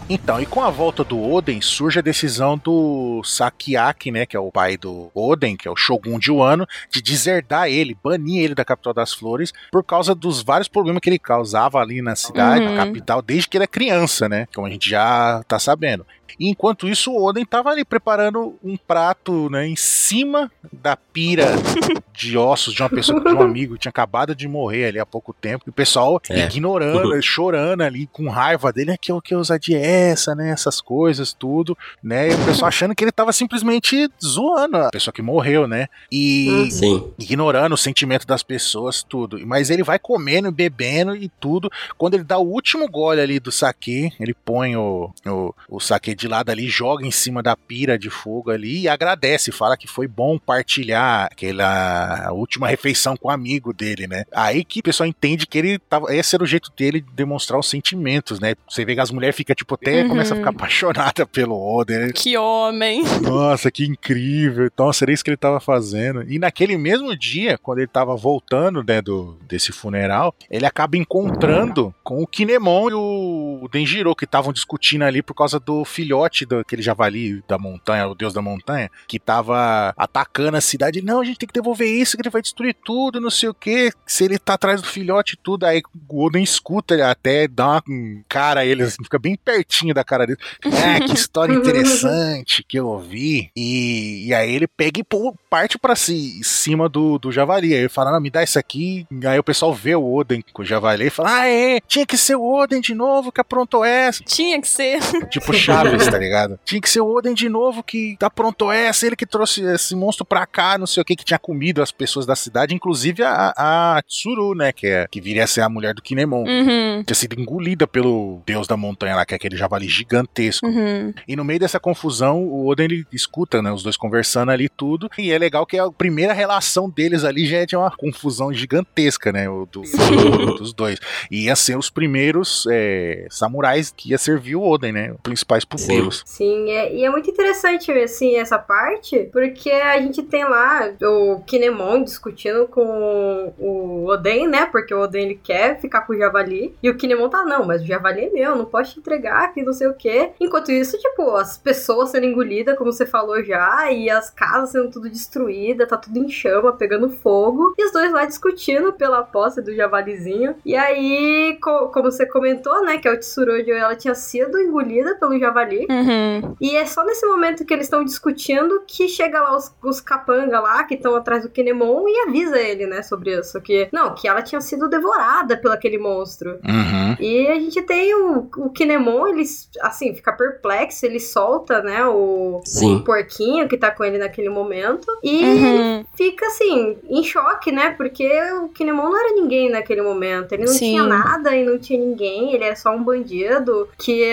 Então, 0.07 0.39
e 0.39 0.45
com 0.45 0.61
a 0.61 0.69
volta 0.69 1.03
do 1.03 1.19
Oden, 1.19 1.59
surge 1.61 1.97
a 1.97 2.01
decisão 2.01 2.59
do 2.59 3.23
Sakiaki, 3.23 4.11
né, 4.11 4.25
que 4.25 4.37
é 4.37 4.39
o 4.39 4.51
pai 4.51 4.77
do 4.77 5.09
Oden, 5.15 5.57
que 5.57 5.67
é 5.67 5.71
o 5.71 5.75
Shogun 5.75 6.19
de 6.19 6.31
Wano, 6.31 6.67
de 6.91 7.01
deserdar 7.01 7.69
ele, 7.69 7.97
banir 8.03 8.43
ele 8.43 8.53
da 8.53 8.63
capital 8.63 8.93
das 8.93 9.13
flores, 9.13 9.51
por 9.71 9.83
causa 9.83 10.13
dos 10.13 10.43
vários 10.43 10.67
problemas 10.67 11.01
que 11.01 11.09
ele 11.09 11.17
causava 11.17 11.79
ali 11.79 12.03
na 12.03 12.15
cidade, 12.15 12.63
uhum. 12.63 12.75
na 12.75 12.85
capital, 12.85 13.19
desde 13.19 13.49
que 13.49 13.57
ele 13.57 13.63
é 13.63 13.67
criança, 13.67 14.29
né, 14.29 14.47
como 14.53 14.67
a 14.67 14.69
gente 14.69 14.87
já 14.87 15.41
tá 15.47 15.57
sabendo. 15.57 16.05
E 16.39 16.49
enquanto 16.49 16.87
isso, 16.87 17.11
o 17.11 17.23
Oden 17.23 17.45
tava 17.45 17.69
ali 17.69 17.85
preparando 17.85 18.57
um 18.63 18.75
prato, 18.75 19.49
né, 19.49 19.67
em 19.67 19.75
cima 19.75 20.51
da 20.71 20.95
pira 20.95 21.47
de 22.13 22.37
ossos 22.37 22.73
de 22.73 22.81
uma 22.81 22.89
pessoa, 22.89 23.21
de 23.21 23.33
um 23.33 23.41
amigo 23.41 23.75
que 23.75 23.81
tinha 23.81 23.89
acabado 23.89 24.35
de 24.35 24.47
morrer 24.47 24.85
ali 24.85 24.99
há 24.99 25.05
pouco 25.05 25.33
tempo. 25.33 25.63
E 25.65 25.69
o 25.69 25.73
pessoal 25.73 26.21
é. 26.29 26.45
ignorando, 26.45 27.21
chorando 27.21 27.81
ali, 27.81 28.07
com 28.07 28.29
raiva 28.29 28.71
dele, 28.71 28.91
né, 28.91 28.97
que, 28.99 29.11
que 29.21 29.35
ousadia 29.35 29.79
é 29.79 29.94
essa, 29.95 30.35
né, 30.35 30.51
essas 30.51 30.81
coisas, 30.81 31.33
tudo, 31.33 31.77
né, 32.01 32.29
e 32.29 32.33
o 32.33 32.45
pessoal 32.45 32.67
achando 32.67 32.95
que 32.95 33.03
ele 33.03 33.11
tava 33.11 33.31
simplesmente 33.31 34.09
zoando 34.23 34.77
a 34.77 34.89
pessoa 34.89 35.13
que 35.13 35.21
morreu, 35.21 35.67
né, 35.67 35.87
e 36.11 36.69
Sim. 36.71 37.11
ignorando 37.17 37.73
o 37.73 37.77
sentimento 37.77 38.25
das 38.25 38.43
pessoas, 38.43 39.03
tudo. 39.03 39.39
Mas 39.45 39.69
ele 39.69 39.83
vai 39.83 39.99
comendo, 39.99 40.51
bebendo 40.51 41.15
e 41.15 41.29
tudo. 41.39 41.69
Quando 41.97 42.15
ele 42.15 42.23
dá 42.23 42.37
o 42.37 42.47
último 42.47 42.89
gole 42.89 43.21
ali 43.21 43.39
do 43.39 43.51
saque, 43.51 44.11
ele 44.19 44.33
põe 44.33 44.75
o, 44.75 45.11
o, 45.25 45.53
o 45.69 45.79
saque 45.79 46.15
de 46.15 46.27
lado 46.27 46.49
ali, 46.49 46.67
joga 46.67 47.05
em 47.05 47.11
cima 47.11 47.41
da 47.41 47.55
pira 47.55 47.97
de 47.97 48.09
fogo 48.09 48.51
ali 48.51 48.81
e 48.81 48.87
agradece, 48.87 49.51
fala 49.51 49.77
que 49.77 49.87
foi 49.87 50.07
bom 50.07 50.37
partilhar 50.37 51.29
aquela 51.31 52.31
última 52.31 52.67
refeição 52.67 53.15
com 53.17 53.27
o 53.27 53.31
amigo 53.31 53.73
dele, 53.73 54.07
né? 54.07 54.25
Aí 54.31 54.63
que 54.63 54.79
o 54.79 54.83
pessoal 54.83 55.07
entende 55.07 55.47
que 55.47 55.57
ele 55.57 55.79
tava. 55.79 56.13
Esse 56.13 56.35
era 56.35 56.43
o 56.43 56.47
jeito 56.47 56.71
dele 56.75 57.01
de 57.01 57.11
demonstrar 57.11 57.59
os 57.59 57.69
sentimentos, 57.69 58.39
né? 58.39 58.55
Você 58.69 58.85
vê 58.85 58.95
que 58.95 59.01
as 59.01 59.11
mulheres 59.11 59.35
ficam, 59.35 59.55
tipo, 59.55 59.77
até 59.91 60.01
uhum. 60.01 60.09
começa 60.09 60.33
a 60.33 60.37
ficar 60.37 60.49
apaixonada 60.55 61.25
pelo 61.25 61.55
Oden. 61.55 61.99
Né? 61.99 62.11
Que 62.13 62.37
homem! 62.37 63.03
Nossa, 63.21 63.69
que 63.69 63.85
incrível! 63.85 64.65
Então, 64.65 64.91
seria 64.93 65.13
isso 65.13 65.23
que 65.23 65.29
ele 65.29 65.37
tava 65.37 65.59
fazendo. 65.59 66.23
E 66.23 66.39
naquele 66.39 66.77
mesmo 66.77 67.15
dia, 67.15 67.57
quando 67.57 67.79
ele 67.79 67.87
tava 67.87 68.15
voltando, 68.15 68.83
né, 68.83 69.01
do, 69.01 69.37
desse 69.47 69.71
funeral, 69.71 70.33
ele 70.49 70.65
acaba 70.65 70.97
encontrando 70.97 71.93
com 72.03 72.21
o 72.21 72.27
Kinemon 72.27 72.89
e 72.89 72.93
o 72.93 73.69
Denjiro, 73.71 74.15
que 74.15 74.25
estavam 74.25 74.53
discutindo 74.53 75.03
ali 75.03 75.21
por 75.21 75.33
causa 75.33 75.59
do 75.59 75.83
filho 75.83 76.05
filhote 76.05 76.45
daquele 76.45 76.81
javali 76.81 77.43
da 77.47 77.57
montanha, 77.57 78.07
o 78.07 78.15
deus 78.15 78.33
da 78.33 78.41
montanha, 78.41 78.89
que 79.07 79.19
tava 79.19 79.93
atacando 79.97 80.57
a 80.57 80.61
cidade. 80.61 81.01
Não, 81.01 81.19
a 81.19 81.25
gente 81.25 81.39
tem 81.39 81.47
que 81.47 81.53
devolver 81.53 81.87
isso, 81.87 82.15
que 82.15 82.21
ele 82.21 82.29
vai 82.29 82.41
destruir 82.41 82.75
tudo, 82.85 83.19
não 83.19 83.31
sei 83.31 83.49
o 83.49 83.53
que. 83.53 83.91
Se 84.05 84.23
ele 84.23 84.37
tá 84.37 84.53
atrás 84.53 84.81
do 84.81 84.87
filhote 84.87 85.33
e 85.33 85.37
tudo, 85.37 85.65
aí 85.65 85.81
o 86.07 86.25
Oden 86.25 86.43
escuta 86.43 86.93
ele 86.93 87.03
até, 87.03 87.47
dá 87.47 87.67
uma 87.67 88.23
cara 88.29 88.61
a 88.61 88.65
ele, 88.65 88.83
assim, 88.83 89.03
fica 89.03 89.17
bem 89.19 89.35
pertinho 89.35 89.74
da 89.93 90.03
cara 90.03 90.25
dele. 90.25 90.39
É, 90.63 90.99
que 90.99 91.13
história 91.13 91.53
interessante 91.55 92.63
que 92.63 92.77
eu 92.77 92.87
ouvi. 92.87 93.51
E, 93.55 94.27
e 94.27 94.33
aí 94.33 94.53
ele 94.53 94.67
pega 94.67 94.99
e 94.99 95.03
pô, 95.03 95.35
parte 95.49 95.77
pra 95.77 95.95
si, 95.95 96.41
cima 96.43 96.87
do, 96.87 97.17
do 97.17 97.31
javali. 97.31 97.73
Aí 97.73 97.79
ele 97.81 97.89
fala, 97.89 98.11
não, 98.11 98.19
me 98.19 98.29
dá 98.29 98.43
isso 98.43 98.59
aqui. 98.59 99.05
Aí 99.25 99.39
o 99.39 99.43
pessoal 99.43 99.73
vê 99.73 99.95
o 99.95 100.13
Oden 100.13 100.43
com 100.53 100.61
o 100.61 100.65
javali 100.65 101.07
e 101.07 101.09
fala, 101.09 101.41
ah, 101.41 101.47
é, 101.47 101.79
tinha 101.87 102.05
que 102.05 102.17
ser 102.17 102.35
o 102.35 102.43
Oden 102.43 102.81
de 102.81 102.93
novo 102.93 103.31
que 103.31 103.41
aprontou 103.41 103.83
essa. 103.83 104.23
Tinha 104.23 104.59
que 104.61 104.67
ser. 104.67 104.99
Tipo 105.29 105.53
Chaves, 105.53 106.07
tá 106.07 106.17
ligado? 106.17 106.59
Tinha 106.63 106.81
que 106.81 106.89
ser 106.89 107.01
o 107.01 107.07
Oden 107.07 107.33
de 107.33 107.49
novo 107.49 107.83
que 107.83 108.15
tá 108.19 108.29
pronto 108.29 108.71
essa, 108.71 109.05
ele 109.05 109.15
que 109.15 109.25
trouxe 109.25 109.61
esse 109.61 109.95
monstro 109.95 110.25
pra 110.25 110.45
cá, 110.45 110.77
não 110.77 110.87
sei 110.87 111.01
o 111.01 111.05
que, 111.05 111.15
que 111.15 111.25
tinha 111.25 111.39
comido 111.39 111.81
as 111.81 111.91
pessoas 111.91 112.25
da 112.25 112.35
cidade, 112.35 112.73
inclusive 112.73 113.23
a, 113.23 113.53
a 113.55 114.01
Tsuru, 114.03 114.55
né, 114.55 114.71
que, 114.71 114.87
é, 114.87 115.07
que 115.09 115.21
viria 115.21 115.43
a 115.43 115.47
ser 115.47 115.61
a 115.61 115.69
mulher 115.69 115.93
do 115.93 116.01
Kinemon. 116.01 116.45
Uhum. 116.45 117.03
Tinha 117.03 117.15
sido 117.15 117.39
engolida 117.39 117.87
pelo 117.87 118.41
deus 118.45 118.67
da 118.67 118.77
montanha 118.77 119.15
lá, 119.15 119.25
que 119.25 119.33
é 119.33 119.37
aquele 119.37 119.57
javali 119.65 119.87
gigantesco. 119.87 120.65
Uhum. 120.65 121.13
E 121.27 121.35
no 121.35 121.43
meio 121.43 121.59
dessa 121.59 121.79
confusão, 121.79 122.43
o 122.43 122.67
Oden 122.67 122.85
ele 122.85 123.07
escuta, 123.11 123.61
né, 123.61 123.71
os 123.71 123.83
dois 123.83 123.97
conversando 123.97 124.51
ali 124.51 124.69
tudo, 124.69 125.09
e 125.17 125.31
é 125.31 125.37
legal 125.37 125.65
que 125.65 125.77
a 125.77 125.89
primeira 125.91 126.33
relação 126.33 126.89
deles 126.89 127.23
ali 127.23 127.45
já 127.45 127.57
é 127.57 127.65
de 127.65 127.75
uma 127.75 127.91
confusão 127.91 128.53
gigantesca, 128.53 129.31
né, 129.31 129.49
o, 129.49 129.65
do, 129.65 129.81
do, 129.81 130.55
dos 130.55 130.73
dois. 130.73 130.99
E 131.29 131.45
ia 131.45 131.55
ser 131.55 131.77
os 131.77 131.89
primeiros 131.89 132.65
é, 132.69 133.27
samurais 133.29 133.93
que 133.95 134.11
ia 134.11 134.17
servir 134.17 134.55
o 134.55 134.63
Oden, 134.63 134.91
né, 134.91 135.11
os 135.11 135.21
principais 135.21 135.65
pupilos. 135.65 136.23
Sim, 136.25 136.69
é, 136.69 136.93
e 136.93 137.03
é 137.03 137.09
muito 137.09 137.29
interessante, 137.29 137.91
assim, 137.91 138.35
essa 138.35 138.57
parte, 138.57 139.29
porque 139.31 139.71
a 139.71 139.99
gente 140.01 140.21
tem 140.23 140.43
lá 140.45 140.91
o 141.01 141.41
Kinemon 141.41 142.03
discutindo 142.03 142.67
com 142.67 143.53
o 143.57 144.05
Oden, 144.07 144.47
né? 144.47 144.65
Porque 144.65 144.93
o 144.93 145.01
Oden 145.01 145.25
ele 145.25 145.39
quer 145.41 145.79
ficar 145.79 146.01
com 146.01 146.13
o 146.13 146.17
Javali, 146.17 146.75
e 146.81 146.89
o 146.89 146.95
Kinemon 146.95 147.29
tá, 147.29 147.43
não, 147.43 147.65
mas 147.65 147.81
o 147.81 147.85
Javali 147.85 148.25
é 148.25 148.29
meu, 148.29 148.55
não 148.55 148.65
posso 148.65 148.93
te 148.93 148.99
entregar, 148.99 149.53
que 149.55 149.63
não 149.63 149.73
sei 149.73 149.87
o 149.87 149.93
quê. 149.93 150.31
Enquanto 150.39 150.71
isso, 150.71 150.97
tipo, 150.97 151.31
as 151.35 151.57
pessoas 151.57 152.09
sendo 152.09 152.25
engolidas, 152.25 152.77
como 152.77 152.91
você 152.91 153.05
falou 153.05 153.43
já, 153.43 153.91
e 153.91 154.09
as 154.09 154.29
casas 154.29 154.71
sendo 154.71 154.91
tudo 154.91 155.09
destruídas, 155.09 155.87
tá 155.87 155.97
tudo 155.97 156.19
em 156.19 156.29
chama, 156.29 156.73
pegando 156.73 157.09
fogo. 157.09 157.73
E 157.77 157.85
os 157.85 157.91
dois 157.91 158.11
lá 158.11 158.25
discutindo 158.25 158.93
pela 158.93 159.23
posse 159.23 159.61
do 159.61 159.73
javalizinho. 159.73 160.55
E 160.65 160.75
aí, 160.75 161.57
co 161.61 161.87
como 161.87 162.11
você 162.11 162.25
comentou, 162.25 162.83
né, 162.83 162.97
que 162.97 163.07
a 163.07 163.17
Tsurujo, 163.17 163.71
ela 163.71 163.95
tinha 163.95 164.13
sido 164.13 164.59
engolida 164.59 165.15
pelo 165.15 165.39
javali. 165.39 165.87
Uhum. 165.89 166.55
E 166.59 166.75
é 166.75 166.85
só 166.85 167.05
nesse 167.05 167.25
momento 167.25 167.65
que 167.65 167.73
eles 167.73 167.85
estão 167.85 168.03
discutindo 168.03 168.83
que 168.85 169.07
chega 169.07 169.41
lá 169.41 169.55
os, 169.55 169.73
os 169.83 170.01
capanga 170.01 170.59
lá, 170.59 170.83
que 170.83 170.95
estão 170.95 171.15
atrás 171.15 171.43
do 171.43 171.49
Kinemon, 171.49 172.07
e 172.07 172.27
avisa 172.27 172.59
ele, 172.59 172.85
né, 172.85 173.01
sobre 173.01 173.39
isso. 173.39 173.61
Que, 173.61 173.87
não, 173.91 174.13
que 174.13 174.27
ela 174.27 174.41
tinha 174.41 174.59
sido 174.59 174.89
devorada 174.89 175.55
pelo 175.57 175.73
aquele 175.73 175.97
monstro. 175.97 176.59
Uhum. 176.65 177.15
E 177.19 177.47
a 177.47 177.55
gente 177.55 177.81
tem 177.83 178.13
o, 178.13 178.49
o 178.57 178.69
Kinemon, 178.69 179.27
ele, 179.27 179.44
assim, 179.81 180.13
fica 180.13 180.31
perplexo, 180.33 181.05
ele 181.05 181.19
solta, 181.19 181.81
né, 181.81 182.05
o, 182.05 182.61
Sim. 182.65 182.95
o 182.97 183.03
porquinho 183.03 183.67
que 183.67 183.77
tá 183.77 183.91
com 183.91 184.03
ele 184.03 184.17
naquele 184.17 184.49
momento. 184.49 185.05
E 185.23 185.45
Uhum. 185.45 186.05
fica, 186.15 186.45
assim, 186.47 186.97
em 187.09 187.23
choque, 187.23 187.71
né, 187.71 187.91
porque 187.97 188.27
o 188.63 188.69
Kinemon 188.69 189.09
não 189.09 189.17
era 189.19 189.33
ninguém 189.35 189.69
naquele 189.69 190.01
momento. 190.01 190.51
Ele 190.53 190.63
não 190.65 190.73
Sim. 190.73 190.91
tinha 190.91 191.03
nada 191.03 191.55
e 191.55 191.63
não 191.65 191.77
tinha 191.77 191.99
ninguém, 191.99 192.53
ele 192.53 192.63
era 192.63 192.75
só 192.75 192.91
um 192.91 193.03
bandido 193.03 193.87
que, 193.97 194.23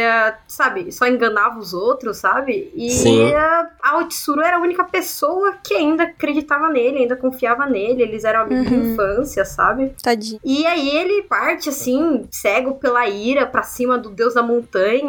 sabe, 0.46 0.92
só 0.92 1.06
enganava 1.06 1.58
os 1.58 1.72
outros, 1.74 2.18
sabe? 2.18 2.70
E 2.74 2.90
Sim. 2.90 3.34
a, 3.34 3.68
a 3.82 3.98
Otsuru 3.98 4.40
era 4.42 4.56
a 4.56 4.60
única 4.60 4.84
pessoa 4.84 5.54
que 5.62 5.74
ainda 5.74 6.04
acreditava 6.04 6.68
nele, 6.68 6.98
ainda 6.98 7.16
confiava 7.16 7.66
nele, 7.66 8.02
eles 8.02 8.24
eram 8.24 8.40
amigos 8.42 8.66
de 8.68 8.72
Uhum. 8.74 8.92
infância, 8.92 9.44
sabe? 9.44 9.94
Tadinho. 10.02 10.40
E 10.44 10.66
aí 10.66 10.88
ele 10.96 11.22
parte 11.24 11.68
assim, 11.68 12.26
cego 12.30 12.74
pela 12.74 13.06
ira, 13.08 13.46
pra 13.46 13.62
cima 13.62 13.98
do 13.98 14.10
deus 14.10 14.34
da 14.34 14.42
montanha, 14.42 15.01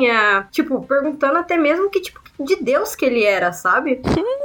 tipo, 0.52 0.86
perguntando 0.86 1.38
até 1.38 1.58
mesmo 1.58 1.90
que 1.90 2.02
tipo 2.02 2.22
de 2.40 2.56
deus 2.56 2.96
que 2.96 3.06
ele 3.06 3.24
era, 3.24 3.54
sabe? 3.54 4.02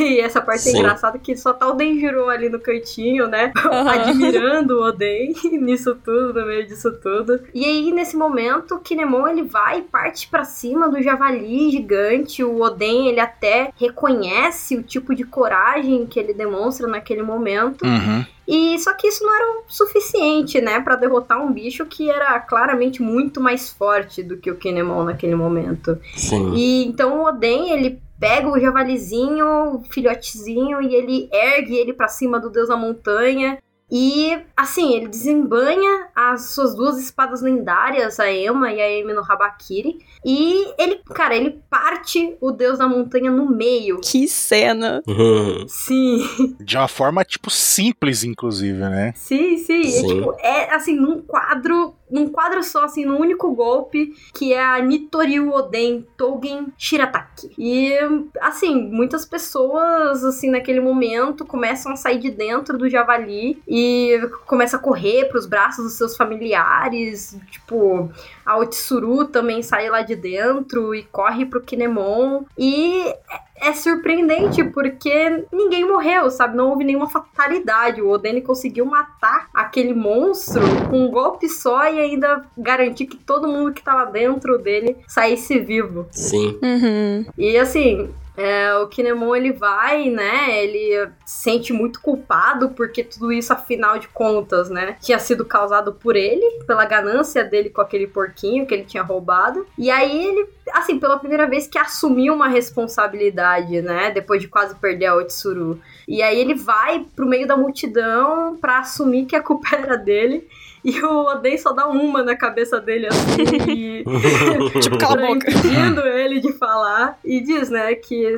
E 0.10 0.20
essa 0.20 0.40
parte 0.40 0.68
é 0.68 0.72
Sim. 0.72 0.78
engraçada 0.78 1.18
que 1.18 1.36
só 1.36 1.52
tá 1.52 1.68
o 1.68 1.74
Denjiro 1.74 2.28
ali 2.28 2.48
no 2.48 2.58
cantinho, 2.58 3.28
né? 3.28 3.52
Aham. 3.56 3.88
Admirando 3.88 4.78
o 4.78 4.82
Oden 4.82 5.34
nisso 5.60 5.94
tudo, 6.04 6.40
no 6.40 6.46
meio 6.46 6.66
disso 6.66 6.92
tudo. 6.92 7.40
E 7.54 7.64
aí, 7.64 7.92
nesse 7.92 8.16
momento, 8.16 8.76
o 8.76 8.80
Kinemon 8.80 9.28
ele 9.28 9.42
vai 9.42 9.80
e 9.80 9.82
parte 9.82 10.28
pra 10.28 10.44
cima 10.44 10.88
do 10.88 11.02
javali 11.02 11.70
gigante. 11.70 12.42
O 12.42 12.60
Oden 12.62 13.08
ele 13.08 13.20
até 13.20 13.72
reconhece 13.76 14.76
o 14.76 14.82
tipo 14.82 15.14
de 15.14 15.24
coragem 15.24 16.06
que 16.06 16.18
ele 16.18 16.34
demonstra 16.34 16.86
naquele 16.86 17.22
momento. 17.22 17.84
Uhum. 17.84 18.24
E 18.48 18.76
só 18.80 18.92
que 18.94 19.06
isso 19.06 19.22
não 19.24 19.32
era 19.32 19.46
o 19.46 19.62
suficiente, 19.68 20.60
né, 20.60 20.80
Pra 20.80 20.96
derrotar 20.96 21.40
um 21.40 21.52
bicho 21.52 21.86
que 21.86 22.10
era 22.10 22.38
claramente 22.40 23.00
muito 23.00 23.40
mais 23.40 23.70
forte 23.70 24.24
do 24.24 24.36
que 24.36 24.50
o 24.50 24.56
Kinemon 24.56 25.04
naquele 25.04 25.36
momento. 25.36 25.96
Sim. 26.16 26.52
E 26.54 26.84
então 26.84 27.20
o 27.20 27.26
Oden, 27.26 27.70
ele 27.70 28.00
pega 28.20 28.46
o 28.48 28.60
javalizinho, 28.60 29.76
o 29.76 29.84
filhotezinho 29.88 30.80
e 30.82 30.94
ele 30.94 31.28
ergue 31.32 31.76
ele 31.76 31.92
pra 31.94 32.06
cima 32.06 32.38
do 32.38 32.50
deus 32.50 32.68
da 32.68 32.76
montanha. 32.76 33.58
E, 33.92 34.38
assim, 34.56 34.94
ele 34.94 35.08
desembanha 35.08 36.06
as 36.14 36.50
suas 36.50 36.76
duas 36.76 36.96
espadas 36.96 37.42
lendárias, 37.42 38.20
a 38.20 38.30
Ema 38.30 38.72
e 38.72 38.80
a 38.80 38.88
Emi 38.88 39.12
no 39.12 39.24
Habakiri. 39.28 39.98
E 40.24 40.64
ele, 40.78 41.00
cara, 41.12 41.34
ele 41.34 41.60
parte 41.68 42.36
o 42.40 42.52
deus 42.52 42.78
da 42.78 42.86
montanha 42.86 43.32
no 43.32 43.50
meio. 43.50 44.00
Que 44.00 44.28
cena. 44.28 45.02
Uhum. 45.08 45.66
Sim, 45.66 46.20
De 46.60 46.76
uma 46.76 46.86
forma, 46.86 47.24
tipo, 47.24 47.50
simples, 47.50 48.22
inclusive, 48.22 48.78
né? 48.78 49.12
sim, 49.16 49.56
sim. 49.56 49.80
É, 49.80 49.90
Sim. 49.90 50.06
tipo, 50.06 50.36
é 50.38 50.72
assim, 50.72 50.94
num 50.94 51.20
quadro, 51.22 51.92
num 52.10 52.28
quadro 52.28 52.62
só, 52.62 52.84
assim, 52.84 53.04
num 53.04 53.20
único 53.20 53.52
golpe, 53.54 54.14
que 54.34 54.52
é 54.52 54.62
a 54.62 54.80
Nitoriu 54.80 55.50
Oden 55.50 56.06
Tougen 56.16 56.68
Shirataki. 56.76 57.52
E, 57.58 57.94
assim, 58.40 58.90
muitas 58.90 59.24
pessoas, 59.24 60.24
assim, 60.24 60.50
naquele 60.50 60.80
momento, 60.80 61.44
começam 61.44 61.92
a 61.92 61.96
sair 61.96 62.18
de 62.18 62.30
dentro 62.30 62.76
do 62.76 62.88
javali 62.88 63.62
e 63.66 64.20
começa 64.46 64.76
a 64.76 64.80
correr 64.80 65.26
pros 65.28 65.46
braços 65.46 65.84
dos 65.84 65.94
seus 65.94 66.16
familiares. 66.16 67.38
Tipo, 67.50 68.10
a 68.50 68.58
Otsuru 68.58 69.26
também 69.26 69.62
sai 69.62 69.88
lá 69.88 70.02
de 70.02 70.16
dentro 70.16 70.92
e 70.92 71.04
corre 71.04 71.46
pro 71.46 71.60
Kinemon. 71.60 72.42
E 72.58 73.00
é- 73.06 73.68
é 73.68 73.72
surpreendente 73.72 74.64
porque 74.64 75.44
ninguém 75.52 75.86
morreu, 75.86 76.28
sabe? 76.32 76.56
Não 76.56 76.70
houve 76.70 76.82
nenhuma 76.82 77.08
fatalidade. 77.08 78.02
O 78.02 78.08
Oden 78.08 78.40
conseguiu 78.40 78.84
matar 78.84 79.48
aquele 79.54 79.94
monstro 79.94 80.62
com 80.90 81.04
um 81.04 81.10
golpe 81.10 81.48
só 81.48 81.84
e 81.88 82.00
ainda 82.00 82.44
garantir 82.58 83.06
que 83.06 83.16
todo 83.16 83.46
mundo 83.46 83.72
que 83.72 83.82
tava 83.84 84.10
dentro 84.10 84.58
dele 84.58 84.96
saísse 85.06 85.60
vivo. 85.60 86.08
Sim. 86.10 86.58
Uhum. 86.60 87.26
E 87.38 87.56
assim, 87.56 88.10
é, 88.40 88.74
o 88.76 88.88
Kinemon 88.88 89.36
ele 89.36 89.52
vai, 89.52 90.08
né? 90.08 90.62
Ele 90.64 91.10
se 91.26 91.50
sente 91.50 91.72
muito 91.72 92.00
culpado 92.00 92.70
porque 92.70 93.04
tudo 93.04 93.32
isso, 93.32 93.52
afinal 93.52 93.98
de 93.98 94.08
contas, 94.08 94.70
né? 94.70 94.96
Tinha 95.00 95.18
sido 95.18 95.44
causado 95.44 95.92
por 95.92 96.16
ele, 96.16 96.64
pela 96.66 96.84
ganância 96.84 97.44
dele 97.44 97.68
com 97.68 97.80
aquele 97.80 98.06
porquinho 98.06 98.66
que 98.66 98.72
ele 98.72 98.84
tinha 98.84 99.02
roubado. 99.02 99.66
E 99.76 99.90
aí 99.90 100.26
ele, 100.26 100.48
assim, 100.72 100.98
pela 100.98 101.18
primeira 101.18 101.46
vez 101.46 101.66
que 101.66 101.78
assumiu 101.78 102.32
uma 102.32 102.48
responsabilidade, 102.48 103.82
né? 103.82 104.10
Depois 104.10 104.40
de 104.40 104.48
quase 104.48 104.74
perder 104.76 105.06
a 105.06 105.16
Otsuru. 105.16 105.80
E 106.08 106.22
aí 106.22 106.40
ele 106.40 106.54
vai 106.54 107.06
pro 107.14 107.26
meio 107.26 107.46
da 107.46 107.56
multidão 107.56 108.56
pra 108.56 108.78
assumir 108.78 109.26
que 109.26 109.36
a 109.36 109.42
culpa 109.42 109.68
era 109.76 109.96
dele. 109.96 110.48
E 110.84 111.00
o 111.02 111.24
Oden 111.26 111.58
só 111.58 111.72
dá 111.72 111.86
uma 111.86 112.22
na 112.22 112.34
cabeça 112.36 112.80
dele 112.80 113.06
assim. 113.06 113.70
e 113.70 114.04
Tipo, 114.80 114.98
cala 114.98 115.22
a 115.22 115.26
boca. 115.26 115.50
impedindo 115.50 116.00
ele 116.06 116.40
de 116.40 116.52
falar. 116.52 117.18
E 117.24 117.40
diz, 117.40 117.68
né, 117.68 117.94
que, 117.94 118.34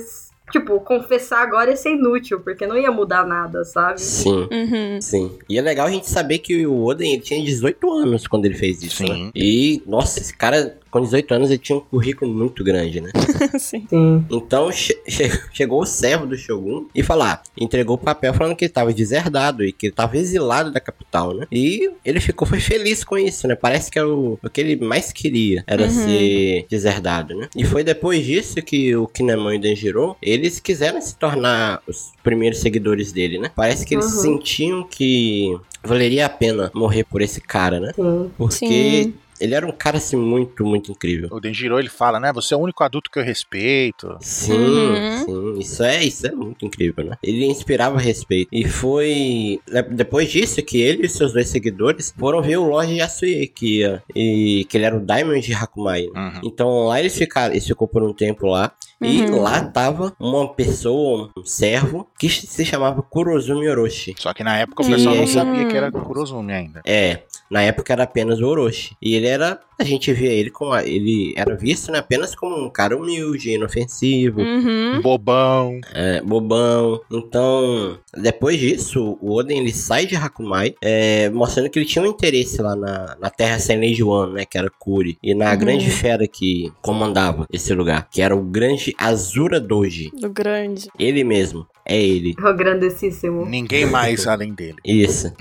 tipo, 0.50 0.80
confessar 0.80 1.42
agora 1.42 1.70
ia 1.70 1.76
ser 1.76 1.90
inútil, 1.90 2.40
porque 2.40 2.66
não 2.66 2.76
ia 2.76 2.90
mudar 2.90 3.24
nada, 3.26 3.64
sabe? 3.64 4.00
Sim. 4.00 4.48
Uhum. 4.50 5.00
Sim. 5.00 5.38
E 5.48 5.58
é 5.58 5.62
legal 5.62 5.86
a 5.86 5.90
gente 5.90 6.08
saber 6.10 6.38
que 6.38 6.66
o 6.66 6.84
Oden 6.84 7.12
ele 7.12 7.22
tinha 7.22 7.42
18 7.42 7.92
anos 7.92 8.26
quando 8.26 8.44
ele 8.46 8.54
fez 8.54 8.82
isso, 8.82 8.98
Sim. 8.98 9.26
né? 9.26 9.30
E, 9.34 9.82
nossa, 9.86 10.18
esse 10.18 10.36
cara, 10.36 10.76
com 10.92 11.00
18 11.00 11.34
anos, 11.34 11.50
ele 11.50 11.58
tinha 11.58 11.76
um 11.76 11.80
currículo 11.80 12.32
muito 12.32 12.62
grande, 12.62 13.00
né? 13.00 13.10
Sim. 13.58 13.86
Sim. 13.88 14.24
Então 14.30 14.70
che- 14.70 15.00
che- 15.08 15.30
chegou 15.52 15.80
o 15.82 15.86
servo 15.86 16.26
do 16.26 16.36
Shogun 16.36 16.86
e 16.94 17.02
falar, 17.02 17.42
entregou 17.58 17.96
o 17.96 17.98
papel 17.98 18.32
falando 18.34 18.54
que 18.54 18.64
ele 18.66 18.72
tava 18.72 18.92
deserdado 18.92 19.64
e 19.64 19.72
que 19.72 19.86
ele 19.86 19.94
tava 19.94 20.16
exilado 20.18 20.70
da 20.70 20.78
capital, 20.78 21.34
né? 21.34 21.46
E 21.50 21.90
ele 22.04 22.20
ficou 22.20 22.46
foi 22.46 22.60
feliz 22.60 23.02
com 23.02 23.16
isso, 23.18 23.48
né? 23.48 23.54
Parece 23.56 23.90
que 23.90 23.98
é 23.98 24.04
o, 24.04 24.38
o 24.42 24.50
que 24.50 24.60
ele 24.60 24.76
mais 24.76 25.10
queria 25.12 25.64
era 25.66 25.84
Uhum. 25.84 25.90
ser 25.90 26.66
deserdado, 26.68 27.34
né? 27.34 27.48
E 27.56 27.64
foi 27.64 27.82
depois 27.82 28.24
disso 28.24 28.60
que 28.62 28.94
o 28.94 29.06
Kinemon 29.06 29.52
e 29.54 29.56
o 29.56 29.60
Denjiro, 29.60 30.16
eles 30.20 30.60
quiseram 30.60 31.00
se 31.00 31.16
tornar 31.16 31.80
os 31.88 32.12
primeiros 32.22 32.58
seguidores 32.58 33.10
dele, 33.12 33.38
né? 33.38 33.50
Parece 33.56 33.86
que 33.86 33.94
eles 33.94 34.12
Uhum. 34.12 34.20
sentiam 34.20 34.84
que 34.86 35.56
valeria 35.82 36.26
a 36.26 36.28
pena 36.28 36.70
morrer 36.74 37.04
por 37.04 37.22
esse 37.22 37.40
cara, 37.40 37.80
né? 37.80 37.92
Sim. 37.96 38.30
Porque 38.36 39.02
Sim. 39.04 39.14
Ele 39.42 39.54
era 39.54 39.66
um 39.66 39.72
cara 39.72 39.96
assim 39.98 40.16
muito, 40.16 40.64
muito 40.64 40.90
incrível. 40.92 41.28
O 41.32 41.40
Denjiro, 41.40 41.78
ele 41.78 41.88
fala, 41.88 42.18
né? 42.20 42.32
Você 42.32 42.54
é 42.54 42.56
o 42.56 42.60
único 42.60 42.82
adulto 42.84 43.10
que 43.10 43.18
eu 43.18 43.24
respeito. 43.24 44.16
Sim, 44.20 44.52
Uhum. 44.52 45.54
sim, 45.54 45.60
isso 45.60 45.82
é, 45.82 46.04
isso 46.04 46.26
é 46.26 46.32
muito 46.32 46.64
incrível, 46.64 47.04
né? 47.04 47.16
Ele 47.22 47.44
inspirava 47.46 47.98
respeito. 47.98 48.48
E 48.52 48.64
foi 48.68 49.60
depois 49.90 50.30
disso 50.30 50.62
que 50.62 50.80
ele 50.80 51.06
e 51.06 51.08
seus 51.08 51.32
dois 51.32 51.48
seguidores 51.48 52.14
foram 52.18 52.42
ver 52.42 52.56
o 52.58 52.64
Lorde 52.68 52.94
Yasue, 52.94 53.48
que, 53.48 53.80
ia- 53.80 54.02
e, 54.14 54.64
que 54.68 54.76
ele 54.76 54.84
era 54.84 54.96
o 54.96 55.00
Diamond 55.04 55.40
de 55.40 55.52
Hakumai. 55.54 56.06
né? 56.12 56.32
Uhum. 56.34 56.40
Então 56.44 56.84
lá 56.86 57.00
eles 57.00 57.16
ficaram, 57.16 57.52
eles 57.52 57.66
ficou 57.66 57.88
por 57.88 58.02
um 58.02 58.12
tempo 58.12 58.46
lá. 58.46 58.72
E 59.04 59.22
Uhum. 59.22 59.42
lá 59.42 59.64
tava 59.64 60.12
uma 60.18 60.48
pessoa, 60.52 61.30
um 61.36 61.44
servo, 61.44 62.08
que 62.18 62.28
se 62.28 62.64
chamava 62.64 63.02
Kurozumi 63.02 63.68
Orochi. 63.68 64.14
Só 64.18 64.32
que 64.32 64.42
na 64.44 64.58
época 64.58 64.82
o 64.82 64.86
pessoal 64.86 65.14
não 65.14 65.26
sabia 65.26 65.66
que 65.66 65.76
era 65.76 65.90
Kurozumi 65.90 66.52
ainda. 66.52 66.82
É, 66.86 67.20
na 67.50 67.62
época 67.62 67.92
era 67.92 68.04
apenas 68.04 68.40
o 68.40 68.46
Orochi. 68.46 68.96
E 69.00 69.14
ele 69.14 69.26
era. 69.26 69.60
A 69.82 69.84
gente 69.84 70.12
via 70.12 70.30
ele 70.30 70.48
como. 70.48 70.76
Ele 70.76 71.34
era 71.36 71.56
visto 71.56 71.90
né, 71.90 71.98
apenas 71.98 72.34
como 72.36 72.56
um 72.56 72.70
cara 72.70 72.96
humilde, 72.96 73.50
inofensivo. 73.50 74.40
Uhum. 74.40 75.00
Bobão. 75.02 75.80
é, 75.92 76.20
bobão. 76.22 77.00
Então, 77.10 77.98
depois 78.16 78.58
disso, 78.60 79.18
o 79.20 79.34
Oden 79.34 79.58
ele 79.58 79.72
sai 79.72 80.06
de 80.06 80.14
Hakumai, 80.14 80.74
é, 80.80 81.28
mostrando 81.30 81.68
que 81.68 81.78
ele 81.78 81.86
tinha 81.86 82.04
um 82.04 82.06
interesse 82.06 82.62
lá 82.62 82.76
na, 82.76 83.16
na 83.20 83.28
Terra 83.28 83.58
Sem 83.58 83.78
Lei 83.78 83.92
de 83.92 84.04
Wano, 84.04 84.34
né? 84.34 84.44
Que 84.44 84.56
era 84.56 84.70
Kuri. 84.70 85.18
E 85.22 85.34
na 85.34 85.50
Uhum. 85.52 85.58
grande 85.58 85.90
fera 85.90 86.26
que 86.28 86.70
comandava 86.80 87.46
esse 87.52 87.74
lugar, 87.74 88.08
que 88.10 88.22
era 88.22 88.34
o 88.36 88.42
grande 88.42 88.94
Azura 88.96 89.58
Doji. 89.60 90.10
Do 90.20 90.30
grande. 90.30 90.88
Ele 90.98 91.24
mesmo. 91.24 91.66
É 91.86 92.00
ele. 92.00 92.34
O 92.38 92.52
grandessíssimo. 92.54 93.44
Ninguém 93.46 93.86
mais 93.86 94.26
além 94.26 94.52
dele. 94.54 94.76
Isso. 94.84 95.32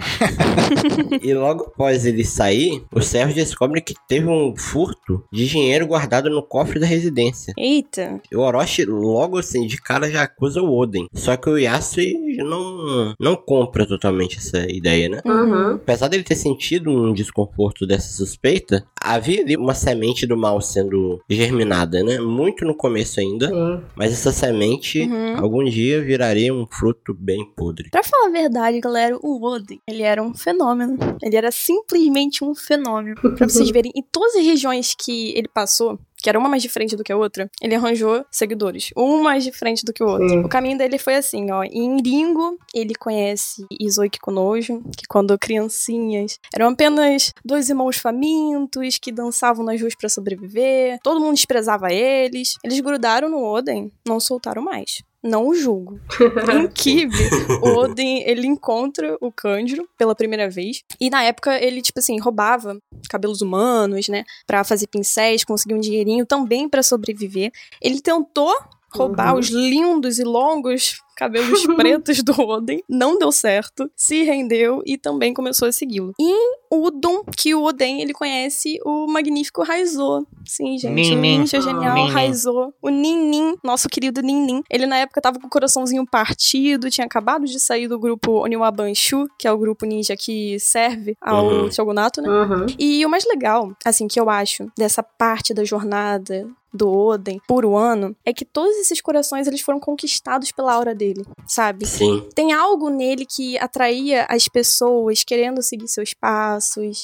e 1.21 1.33
logo 1.33 1.63
após 1.65 2.05
ele 2.05 2.23
sair, 2.23 2.83
os 2.93 3.05
servos 3.07 3.35
descobrem 3.35 3.83
que 3.83 3.93
teve 4.07 4.27
um 4.27 4.55
furto 4.55 5.23
de 5.31 5.47
dinheiro 5.47 5.85
guardado 5.87 6.29
no 6.29 6.41
cofre 6.43 6.79
da 6.79 6.85
residência. 6.85 7.53
Eita. 7.57 8.19
E 8.31 8.35
o 8.35 8.41
Orochi, 8.41 8.85
logo 8.85 9.37
assim, 9.37 9.65
de 9.67 9.77
cara 9.81 10.09
já 10.09 10.23
acusa 10.23 10.61
o 10.61 10.77
Oden. 10.77 11.07
Só 11.13 11.35
que 11.37 11.49
o 11.49 11.57
Yasui 11.57 12.13
não, 12.37 13.13
não 13.19 13.35
compra 13.35 13.85
totalmente 13.85 14.37
essa 14.37 14.65
ideia, 14.71 15.09
né? 15.09 15.21
Uhum. 15.25 15.75
Apesar 15.75 16.07
dele 16.07 16.23
ter 16.23 16.35
sentido 16.35 16.89
um 16.89 17.13
desconforto 17.13 17.85
dessa 17.85 18.11
suspeita, 18.13 18.85
havia 19.01 19.41
ali 19.41 19.55
uma 19.55 19.73
semente 19.73 20.25
do 20.25 20.37
mal 20.37 20.59
sendo 20.61 21.21
germinada, 21.29 22.03
né? 22.03 22.19
Muito 22.19 22.65
no 22.65 22.75
começo 22.75 23.19
ainda. 23.19 23.47
Sim. 23.47 23.81
Mas 23.95 24.13
essa 24.13 24.31
semente, 24.31 25.01
Uhum. 25.01 25.37
algum 25.37 25.63
dia, 25.63 26.01
viraria 26.31 26.53
um 26.53 26.65
fruto 26.65 27.13
bem 27.13 27.45
podre. 27.55 27.89
Pra 27.89 28.03
falar 28.03 28.27
a 28.27 28.31
verdade, 28.31 28.79
galera, 28.79 29.17
o 29.21 29.43
Oden, 29.43 29.79
ele 29.87 30.03
era 30.03 30.23
um 30.23 30.33
fenômeno. 30.33 30.97
Ele 31.21 31.35
era 31.35 31.51
simplesmente 31.51 32.43
um 32.43 32.55
fenômeno. 32.55 33.15
Pra 33.35 33.47
vocês 33.47 33.69
verem, 33.69 33.91
em 33.95 34.03
todas 34.11 34.35
as 34.35 34.45
regiões 34.45 34.95
que 34.97 35.31
ele 35.35 35.47
passou, 35.47 35.99
que 36.17 36.29
era 36.29 36.37
uma 36.37 36.47
mais 36.47 36.61
diferente 36.61 36.95
do 36.95 37.03
que 37.03 37.11
a 37.11 37.17
outra, 37.17 37.49
ele 37.61 37.75
arranjou 37.75 38.23
seguidores. 38.31 38.91
Um 38.95 39.21
mais 39.21 39.43
diferente 39.43 39.83
do 39.83 39.91
que 39.91 40.03
o 40.03 40.07
outro. 40.07 40.29
Sim. 40.29 40.39
O 40.41 40.49
caminho 40.49 40.77
dele 40.77 40.97
foi 40.97 41.15
assim, 41.15 41.51
ó. 41.51 41.63
Em 41.63 42.01
Ringo, 42.01 42.57
ele 42.73 42.93
conhece 42.93 43.65
Izoi 43.79 44.09
Kikunojo, 44.09 44.83
que 44.95 45.05
quando 45.09 45.37
criancinhas 45.37 46.39
eram 46.53 46.69
apenas 46.69 47.33
dois 47.43 47.69
irmãos 47.69 47.97
famintos 47.97 48.97
que 48.99 49.11
dançavam 49.11 49.65
nas 49.65 49.81
ruas 49.81 49.95
pra 49.95 50.09
sobreviver. 50.09 50.99
Todo 51.03 51.19
mundo 51.19 51.35
desprezava 51.35 51.91
eles. 51.91 52.53
Eles 52.63 52.79
grudaram 52.79 53.29
no 53.29 53.43
Oden, 53.43 53.91
não 54.07 54.19
soltaram 54.19 54.61
mais. 54.61 55.01
Não 55.23 55.47
o 55.47 55.53
julgo. 55.55 55.99
Em 56.51 56.67
Kibe, 56.67 57.15
o 57.61 57.67
Odin, 57.79 58.21
ele 58.25 58.47
encontra 58.47 59.17
o 59.21 59.31
Kanjuro 59.31 59.87
pela 59.97 60.15
primeira 60.15 60.49
vez. 60.49 60.83
E 60.99 61.09
na 61.09 61.23
época, 61.23 61.57
ele, 61.63 61.81
tipo 61.81 61.99
assim, 61.99 62.19
roubava 62.19 62.77
cabelos 63.09 63.41
humanos, 63.41 64.07
né? 64.09 64.23
Pra 64.47 64.63
fazer 64.63 64.87
pincéis, 64.87 65.43
conseguir 65.43 65.75
um 65.75 65.79
dinheirinho 65.79 66.25
também 66.25 66.67
pra 66.67 66.81
sobreviver. 66.81 67.51
Ele 67.81 68.01
tentou 68.01 68.51
roubar 68.93 69.33
Uhum. 69.33 69.39
os 69.39 69.49
lindos 69.49 70.19
e 70.19 70.23
longos 70.23 71.01
cabelos 71.15 71.65
pretos 71.77 72.21
do 72.23 72.33
Oden. 72.41 72.83
Não 72.89 73.17
deu 73.17 73.31
certo. 73.31 73.89
Se 73.95 74.23
rendeu 74.23 74.81
e 74.85 74.97
também 74.97 75.33
começou 75.33 75.67
a 75.67 75.71
segui-lo. 75.71 76.13
Em 76.19 76.55
Udon, 76.71 77.23
que 77.35 77.53
o 77.53 77.63
Oden, 77.63 78.01
ele 78.01 78.13
conhece 78.13 78.79
o 78.85 79.07
magnífico 79.07 79.63
Raizo. 79.63 80.25
Sim, 80.45 80.77
gente. 80.77 80.93
Nin, 80.93 81.13
o 81.13 81.19
nin. 81.19 81.37
ninja 81.39 81.61
genial 81.61 81.93
Nin, 81.95 82.05
nin. 82.05 82.11
Raizo. 82.11 82.73
O 82.81 82.89
Nin 82.89 83.55
nosso 83.63 83.89
querido 83.89 84.21
Nin 84.21 84.63
Ele 84.69 84.85
na 84.85 84.97
época 84.97 85.21
tava 85.21 85.39
com 85.39 85.47
o 85.47 85.49
coraçãozinho 85.49 86.05
partido, 86.05 86.89
tinha 86.89 87.05
acabado 87.05 87.45
de 87.45 87.59
sair 87.59 87.87
do 87.87 87.99
grupo 87.99 88.43
Oniwa 88.43 88.71
Banshu, 88.71 89.27
que 89.37 89.47
é 89.47 89.51
o 89.51 89.57
grupo 89.57 89.85
ninja 89.85 90.15
que 90.15 90.59
serve 90.59 91.15
ao 91.21 91.51
Uhum. 91.51 91.71
Shogunato, 91.71 92.21
né? 92.21 92.29
Uhum. 92.29 92.65
E 92.77 93.05
o 93.05 93.09
mais 93.09 93.25
legal, 93.25 93.75
assim, 93.85 94.07
que 94.07 94.19
eu 94.19 94.29
acho 94.29 94.71
dessa 94.77 95.03
parte 95.03 95.53
da 95.53 95.63
jornada 95.63 96.47
do 96.73 96.89
Oden 96.89 97.41
por 97.47 97.65
um 97.65 97.75
ano 97.75 98.15
é 98.25 98.31
que 98.33 98.45
todos 98.45 98.75
esses 98.77 99.01
corações 99.01 99.47
eles 99.47 99.61
foram 99.61 99.79
conquistados 99.79 100.51
pela 100.51 100.73
aura 100.73 100.95
dele, 100.95 101.25
sabe? 101.45 101.85
Sim. 101.85 102.25
Tem 102.33 102.53
algo 102.53 102.89
nele 102.89 103.25
que 103.25 103.57
atraía 103.57 104.25
as 104.29 104.47
pessoas 104.47 105.23
querendo 105.23 105.61
seguir 105.61 105.87
seus 105.87 106.13
passos, 106.13 106.60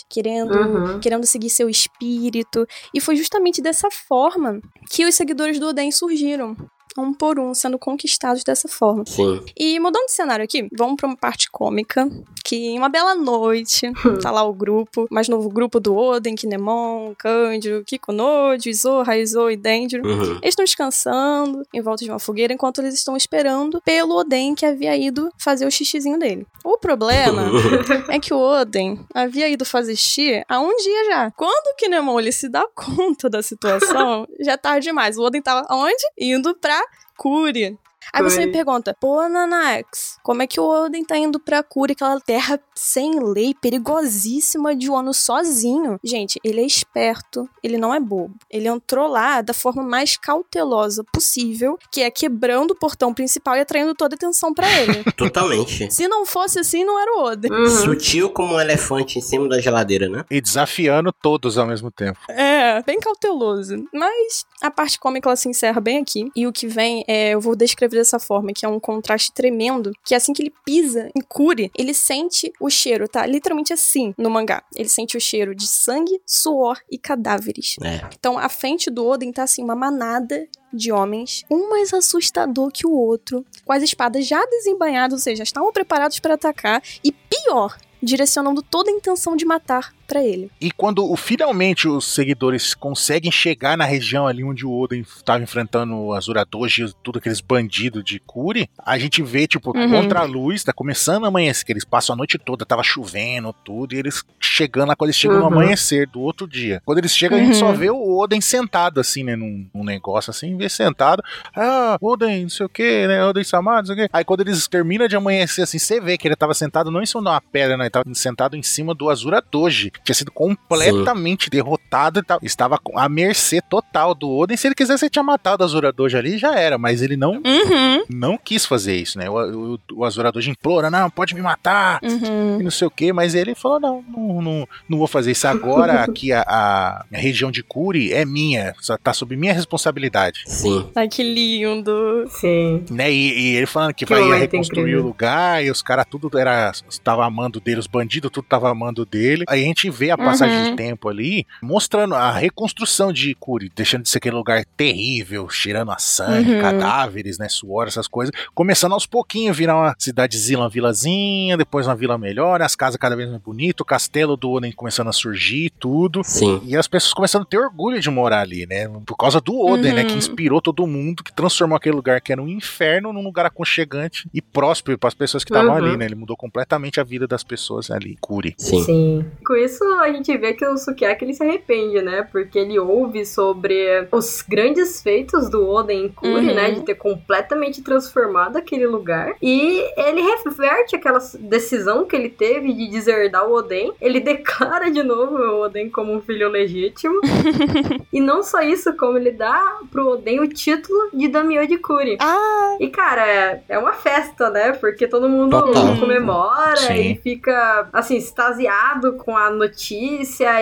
querendo 0.10 0.54
Uhum. 0.54 1.00
querendo 1.00 1.26
seguir 1.26 1.50
seu 1.50 1.70
espírito. 1.70 2.66
E 2.94 3.02
foi 3.02 3.16
justamente 3.16 3.62
dessa 3.62 3.90
forma 3.92 4.60
que 4.90 5.06
os 5.06 5.16
seguidores 5.16 5.60
do 5.60 5.68
Oden 5.68 5.92
surgiram. 5.92 6.56
Um 6.98 7.14
por 7.14 7.40
um, 7.40 7.54
sendo 7.54 7.78
conquistados 7.78 8.44
dessa 8.44 8.68
forma. 8.68 9.04
Sim. 9.06 9.42
E 9.56 9.80
mudando 9.80 10.06
de 10.06 10.14
cenário 10.14 10.44
aqui, 10.44 10.68
vamos 10.76 10.96
pra 10.96 11.08
uma 11.08 11.18
parte 11.18 11.50
cômica. 11.52 12.10
Que 12.44 12.56
em 12.56 12.78
uma 12.78 12.90
bela 12.90 13.14
noite, 13.14 13.92
tá 14.22 14.32
lá 14.32 14.44
o 14.44 14.54
grupo, 14.54 15.06
mais 15.12 15.28
novo 15.28 15.50
grupo 15.50 15.80
do 15.80 15.96
Oden, 15.96 16.34
Kinemon, 16.34 17.14
Kanjo, 17.18 17.84
Kikunojo, 17.86 18.70
Izo, 18.70 19.02
Raizo 19.02 19.50
e 19.50 19.58
Denjiro. 19.58 20.08
Uhum. 20.08 20.38
Eles 20.38 20.50
estão 20.50 20.64
descansando 20.64 21.64
em 21.74 21.82
volta 21.82 22.06
de 22.06 22.10
uma 22.10 22.20
fogueira 22.20 22.54
enquanto 22.54 22.80
eles 22.80 22.94
estão 22.94 23.18
esperando 23.18 23.82
pelo 23.84 24.16
Oden 24.16 24.56
que 24.56 24.66
havia 24.66 24.96
ido 24.96 25.30
fazer 25.38 25.66
o 25.66 25.72
xixizinho 25.72 26.18
dele. 26.18 26.48
O 26.64 26.78
problema 26.78 27.44
é 28.10 28.20
que 28.20 28.34
o 28.34 28.38
Oden 28.40 29.00
havia 29.14 29.50
ido 29.50 29.66
fazer 29.66 29.96
xixi 29.96 30.44
há 30.48 30.60
um 30.60 30.76
dia 30.76 31.06
já. 31.10 31.32
Quando 31.32 31.68
o 31.74 31.76
Kinemon 31.76 32.20
ele 32.20 32.32
se 32.32 32.50
dá 32.50 32.66
conta 32.74 33.30
da 33.30 33.42
situação, 33.42 34.28
já 34.40 34.54
é 34.54 34.58
tarde 34.58 34.88
demais. 34.88 35.18
O 35.18 35.24
Oden 35.24 35.42
tava 35.42 35.68
onde? 35.70 36.04
Indo 36.18 36.56
pra 36.56 36.82
Kuri. 37.18 37.78
Aí 38.14 38.24
você 38.24 38.46
me 38.46 38.52
pergunta, 38.52 38.96
pô, 39.00 39.28
Nanax, 39.28 40.18
como 40.24 40.42
é 40.42 40.48
que 40.48 40.60
o 40.60 40.64
Oden 40.64 41.04
tá 41.04 41.18
indo 41.18 41.40
pra 41.40 41.64
Kuri, 41.64 41.94
aquela 41.94 42.20
terra 42.20 42.60
sem 42.76 43.20
lei, 43.20 43.54
perigosíssima 43.54 44.76
de 44.76 44.90
Wano 44.90 45.14
sozinho? 45.14 46.00
Gente, 46.04 46.40
ele 46.44 46.62
é 46.62 46.66
esperto, 46.66 47.50
ele 47.64 47.78
não 47.78 47.94
é 47.94 48.00
bobo. 48.00 48.36
Ele 48.50 48.68
entrou 48.68 49.08
lá 49.08 49.42
da 49.42 49.54
forma 49.54 49.84
mais 49.84 50.18
cautelosa 50.18 51.04
possível, 51.04 51.78
que 51.92 52.02
é 52.02 52.12
quebrando 52.12 52.72
o 52.72 52.76
portão 52.76 53.14
principal 53.14 53.56
e 53.56 53.62
atraindo 53.62 53.94
toda 53.94 54.16
a 54.16 54.18
atenção 54.18 54.54
pra 54.54 54.68
ele. 54.80 55.04
Totalmente. 55.16 55.94
Se 55.94 56.08
não 56.08 56.26
fosse 56.26 56.60
assim, 56.60 56.84
não 56.84 57.00
era 57.00 57.12
o 57.14 57.24
Oden. 57.24 57.52
Uhum. 57.52 57.68
Sutil 57.70 58.30
como 58.30 58.56
um 58.56 58.60
elefante 58.60 59.20
em 59.20 59.22
cima 59.22 59.48
da 59.48 59.60
geladeira, 59.60 60.10
né? 60.10 60.24
E 60.30 60.42
desafiando 60.42 61.12
todos 61.22 61.58
ao 61.58 61.68
mesmo 61.68 61.92
tempo. 61.92 62.20
É, 62.30 62.82
bem 62.84 63.00
cauteloso. 63.00 63.84
Mas 63.94 64.46
a 64.62 64.72
parte 64.72 65.00
cômica 65.00 65.30
ela 65.30 65.36
se 65.36 65.50
encerra 65.50 65.82
bem 65.82 66.00
aqui. 66.00 66.30
E 66.36 66.48
o 66.48 66.54
que 66.54 66.68
vem 66.68 67.04
é, 67.08 67.32
eu 67.32 67.42
vou 67.42 67.56
descrever 67.56 67.97
dessa 67.98 68.20
forma, 68.20 68.54
que 68.54 68.66
é 68.66 68.70
um 68.70 68.80
contraste 68.80 69.32
tremendo. 69.32 69.92
Que 70.06 70.16
assim 70.16 70.34
que 70.34 70.42
ele 70.42 70.54
pisa 70.66 71.10
em 71.16 71.22
Kuri, 71.22 71.72
ele 71.78 71.94
sente 71.94 72.52
o 72.60 72.70
cheiro, 72.70 73.08
tá? 73.08 73.26
Literalmente 73.26 73.74
assim 73.74 74.14
no 74.18 74.30
mangá. 74.30 74.64
Ele 74.76 74.90
sente 74.90 75.18
o 75.18 75.22
cheiro 75.22 75.54
de 75.54 75.68
sangue, 75.68 76.22
suor 76.26 76.80
e 76.90 76.98
cadáveres. 76.98 77.76
É. 77.84 78.08
Então 78.18 78.38
a 78.38 78.50
frente 78.50 78.90
do 78.90 79.06
Oden 79.06 79.32
tá 79.32 79.44
assim, 79.44 79.64
uma 79.64 79.76
manada 79.76 80.48
de 80.74 80.92
homens, 80.92 81.44
um 81.50 81.70
mais 81.70 81.94
assustador 81.94 82.72
que 82.72 82.86
o 82.86 82.92
outro, 82.92 83.46
com 83.66 83.74
as 83.74 83.82
espadas 83.82 84.28
já 84.28 84.44
desembanhadas, 84.46 85.14
ou 85.14 85.20
seja, 85.20 85.44
estavam 85.44 85.72
preparados 85.72 86.20
para 86.20 86.34
atacar, 86.34 86.84
e 87.04 87.12
pior, 87.12 87.78
direcionando 88.04 88.62
toda 88.62 88.92
a 88.92 88.94
intenção 88.94 89.36
de 89.36 89.46
matar 89.46 89.97
pra 90.08 90.24
ele. 90.24 90.50
E 90.62 90.72
quando 90.72 91.14
finalmente 91.16 91.88
os 91.88 92.06
seguidores 92.06 92.74
conseguem 92.74 93.32
chegar 93.32 93.78
na 93.78 93.86
região 93.86 94.26
ali 94.26 94.44
onde 94.44 94.66
o 94.66 94.72
Oden 94.72 95.02
estava 95.02 95.44
enfrentando 95.44 95.96
o 95.96 96.14
Azuradoji 96.14 96.86
e 96.86 96.94
tudo 97.04 97.20
aqueles 97.20 97.42
bandidos 97.42 98.04
de 98.04 98.20
Kuri, 98.20 98.70
a 98.78 98.98
gente 98.98 99.22
vê, 99.22 99.46
tipo, 99.48 99.76
Uhum. 99.78 99.90
contra 99.90 100.22
a 100.22 100.24
luz, 100.24 100.64
tá 100.64 100.72
começando 100.74 101.26
a 101.26 101.28
amanhecer, 101.28 101.66
que 101.66 101.72
eles 101.74 101.84
passam 101.86 102.14
a 102.14 102.18
noite 102.18 102.38
toda, 102.38 102.66
tava 102.66 102.84
chovendo, 102.84 103.54
tudo, 103.66 103.94
e 103.94 103.98
eles 103.98 104.24
chegando 104.40 104.88
lá, 104.90 104.96
quando 104.96 105.10
eles 105.10 105.18
chegam 105.18 105.38
no 105.38 105.44
Uhum. 105.46 105.54
amanhecer 105.54 106.08
do 106.08 106.22
outro 106.22 106.48
dia. 106.48 106.82
Quando 106.86 107.00
eles 107.00 107.12
chegam, 107.16 107.38
a 107.38 107.42
gente 107.42 107.56
só 107.58 107.68
Uhum. 107.68 107.74
vê 107.76 107.90
o 107.90 108.18
Oden 108.20 108.40
sentado, 108.42 109.00
assim, 109.00 109.24
né, 109.24 109.36
num, 109.36 109.68
num 109.74 109.84
negócio 109.84 110.32
assim, 110.32 110.56
vê 110.56 110.70
sentado, 110.70 111.22
ah, 111.56 111.98
Oden, 112.02 112.44
não 112.44 112.50
sei 112.50 112.66
o 112.66 112.70
que, 112.70 113.08
né, 113.08 113.24
Oden 113.26 113.44
Samar, 113.44 113.80
não 113.80 113.86
sei 113.88 113.96
o 113.96 113.98
que. 113.98 114.10
Aí 114.14 114.24
quando 114.24 114.42
eles 114.42 114.68
terminam 114.68 115.08
de 115.08 115.16
amanhecer, 115.16 115.62
assim, 115.64 115.78
você 115.80 116.00
vê 116.00 116.18
que 116.18 116.28
ele 116.28 116.36
tava 116.36 116.54
sentado 116.54 116.90
não 116.90 117.02
em 117.02 117.06
cima 117.06 117.22
de 117.24 117.30
uma 117.30 117.42
pedra, 117.42 117.76
né, 117.78 117.84
ele 117.86 117.90
tava 117.90 118.06
sentado 118.14 118.56
em 118.56 118.64
cima 118.64 118.94
do 118.96 119.10
Azura 119.10 119.42
Doji, 119.52 119.92
que 119.98 120.04
tinha 120.06 120.16
sido 120.16 120.32
completamente 120.32 121.50
derrotado 121.50 122.20
e 122.20 122.24
tal. 122.24 122.40
Estava 122.42 122.78
com- 122.78 122.98
à 122.98 123.08
mercê 123.10 123.62
total 123.62 124.14
do 124.14 124.30
Oden. 124.30 124.58
Se 124.58 124.68
ele 124.68 124.76
quisesse, 124.76 125.06
ele 125.06 125.10
tinha 125.10 125.24
matado 125.24 125.64
o 125.64 125.66
Azura 125.66 125.94
ali 126.18 126.38
já 126.38 126.56
era, 126.58 126.78
mas 126.78 127.02
ele 127.02 127.18
não, 127.18 127.34
Uhum. 127.34 128.04
não 128.10 128.38
quis 128.38 128.66
fazer 128.66 128.96
isso, 128.96 129.18
né? 129.18 129.30
O, 129.30 129.74
o, 129.76 129.80
o 129.94 130.06
Azura 130.06 130.32
implora, 130.48 130.90
não, 130.90 131.10
pode 131.10 131.34
me 131.34 131.42
matar. 131.42 132.00
Uhum. 132.04 132.60
E 132.60 132.64
não 132.64 132.72
sei 132.72 132.88
o 132.88 132.92
que, 132.92 133.12
mas 133.12 133.34
ele 133.36 133.56
falou: 133.56 133.80
não, 133.80 134.04
não, 134.08 134.42
não, 134.42 134.68
não 134.88 134.98
vou 134.98 135.08
fazer 135.08 135.32
isso 135.32 135.48
agora. 135.48 136.04
Aqui 136.08 136.32
a, 136.32 136.42
a, 136.48 137.06
região 137.12 137.50
de 137.52 137.64
Kuri 137.64 138.14
é 138.14 138.26
minha, 138.26 138.74
só 138.80 138.98
tá 138.98 139.14
sob 139.14 139.36
minha 139.36 139.54
responsabilidade. 139.54 140.44
Sim. 140.46 140.90
Ai, 140.96 141.08
que 141.08 141.24
lindo. 141.24 142.26
Sim. 142.30 142.84
Né? 142.90 143.12
E, 143.12 143.40
e 143.54 143.56
ele 143.56 143.66
falando 143.66 143.94
que, 143.94 144.06
Que 144.06 144.14
vai 144.14 144.40
reconstruir 144.40 144.96
o 144.96 145.04
lugar, 145.04 145.64
e 145.64 145.72
os 145.72 145.82
caras 145.82 146.06
tudo 146.10 146.30
era. 146.38 146.72
Tava 147.04 147.26
amando 147.26 147.60
dele, 147.60 147.80
os 147.80 147.88
bandidos 147.88 148.32
tudo 148.32 148.46
tava 148.48 148.70
amando 148.70 149.06
dele. 149.06 149.44
Aí 149.48 149.64
a 149.64 149.66
gente 149.66 149.87
vê 149.90 150.12
a 150.12 150.18
passagem 150.18 150.58
Uhum. 150.58 150.70
de 150.72 150.76
tempo 150.76 151.10
ali, 151.10 151.46
mostrando 151.62 152.16
a 152.16 152.32
reconstrução 152.32 153.12
de 153.14 153.36
Kuri, 153.36 153.72
deixando 153.76 154.04
de 154.04 154.10
ser 154.10 154.18
aquele 154.20 154.36
lugar 154.36 154.64
terrível, 154.76 155.48
cheirando 155.50 155.92
a 155.92 155.98
sangue, 155.98 156.54
Uhum. 156.56 156.62
cadáveres, 156.62 157.38
né? 157.38 157.48
Suor, 157.50 157.88
essas 157.88 158.08
coisas. 158.08 158.34
Começando 158.54 158.94
aos 158.94 159.06
pouquinhos, 159.06 159.56
virar 159.58 159.76
uma 159.76 159.96
cidadezinha, 159.98 160.60
uma 160.60 160.70
vilazinha, 160.70 161.58
depois 161.58 161.88
uma 161.88 161.96
vila 161.96 162.18
melhor, 162.18 162.62
as 162.62 162.76
casas 162.76 162.98
cada 162.98 163.16
vez 163.16 163.30
mais 163.30 163.42
bonitas, 163.42 163.82
o 163.82 163.86
castelo 163.86 164.36
do 164.38 164.50
Oden 164.52 164.72
começando 164.72 165.08
a 165.08 165.14
surgir, 165.14 165.72
tudo. 165.80 166.22
Sim. 166.24 166.62
E 166.66 166.76
as 166.76 166.88
pessoas 166.88 167.14
começando 167.14 167.44
a 167.44 167.46
ter 167.46 167.58
orgulho 167.58 168.00
de 168.00 168.10
morar 168.10 168.42
ali, 168.42 168.66
né? 168.66 168.88
Por 169.06 169.16
causa 169.16 169.40
do 169.42 169.60
Oden, 169.60 169.94
né? 169.94 170.02
Uhum. 170.04 170.08
Que 170.08 170.14
inspirou 170.16 170.62
todo 170.62 170.86
mundo, 170.88 171.24
que 171.24 171.34
transformou 171.34 171.76
aquele 171.76 171.96
lugar 171.96 172.22
que 172.22 172.32
era 172.32 172.42
um 172.42 172.48
inferno 172.48 173.12
num 173.14 173.24
lugar 173.24 173.46
aconchegante 173.46 174.28
e 174.34 174.42
próspero 174.42 174.98
para 174.98 175.08
as 175.10 175.14
pessoas 175.14 175.44
que 175.44 175.52
estavam 175.52 175.72
Uhum. 175.72 175.78
ali, 175.78 175.98
né? 175.98 176.06
Ele 176.06 176.16
mudou 176.16 176.36
completamente 176.38 177.00
a 177.00 177.04
vida 177.04 177.28
das 177.28 177.44
pessoas 177.44 177.92
ali. 177.92 178.18
Cure. 178.22 178.56
Sim. 178.58 178.84
Sim. 178.84 179.26
Com 179.46 179.56
isso, 179.56 179.77
nisso 179.86 180.00
a 180.02 180.12
gente 180.12 180.36
vê 180.38 180.54
que 180.54 180.66
o 180.66 180.78
Sukiyaki 180.78 181.24
ele 181.26 181.34
se 181.34 181.44
arrepende, 181.44 182.02
né? 182.02 182.28
Porque 182.32 182.58
ele 182.58 182.78
ouve 182.80 183.26
sobre 183.26 184.08
os 184.12 184.42
grandes 184.42 185.02
feitos 185.02 185.50
do 185.50 185.68
Oden 185.68 186.06
em 186.06 186.10
Kuri, 186.10 186.32
Uhum. 186.48 186.56
né? 186.56 186.72
De 186.72 186.82
ter 186.82 186.96
completamente 186.96 187.82
transformado 187.82 188.58
aquele 188.58 188.88
lugar. 188.88 189.34
E 189.42 189.84
ele 189.98 190.22
reverte 190.22 190.96
aquela 190.96 191.20
decisão 191.40 192.06
que 192.06 192.16
ele 192.16 192.30
teve 192.30 192.74
de 192.74 192.88
deserdar 192.90 193.48
o 193.48 193.54
Oden. 193.54 193.94
Ele 194.02 194.20
declara 194.22 194.90
de 194.92 195.04
novo 195.04 195.38
o 195.38 195.62
Oden 195.64 195.90
como 195.90 196.14
um 196.14 196.22
filho 196.22 196.50
legítimo. 196.50 197.20
e 198.12 198.20
não 198.20 198.44
só 198.44 198.62
isso, 198.62 198.94
como 198.96 199.18
ele 199.18 199.32
dá 199.32 199.78
pro 199.92 200.08
Oden 200.10 200.40
o 200.40 200.48
título 200.48 201.10
de 201.14 201.28
Daimyo 201.28 201.68
de 201.68 201.78
Kuri. 201.78 202.18
Ah, 202.20 202.78
E, 202.80 202.88
cara, 202.90 203.28
é, 203.28 203.64
é 203.70 203.78
uma 203.80 203.94
festa, 203.94 204.50
né? 204.50 204.72
Porque 204.74 205.08
todo 205.08 205.28
mundo 205.30 205.60
Total. 205.60 205.98
comemora 206.00 206.78
Sim. 206.78 207.12
e 207.12 207.16
fica, 207.16 207.90
assim, 207.92 208.18
extasiado 208.18 209.14
com 209.14 209.36
a 209.36 209.50
notícia 209.50 209.67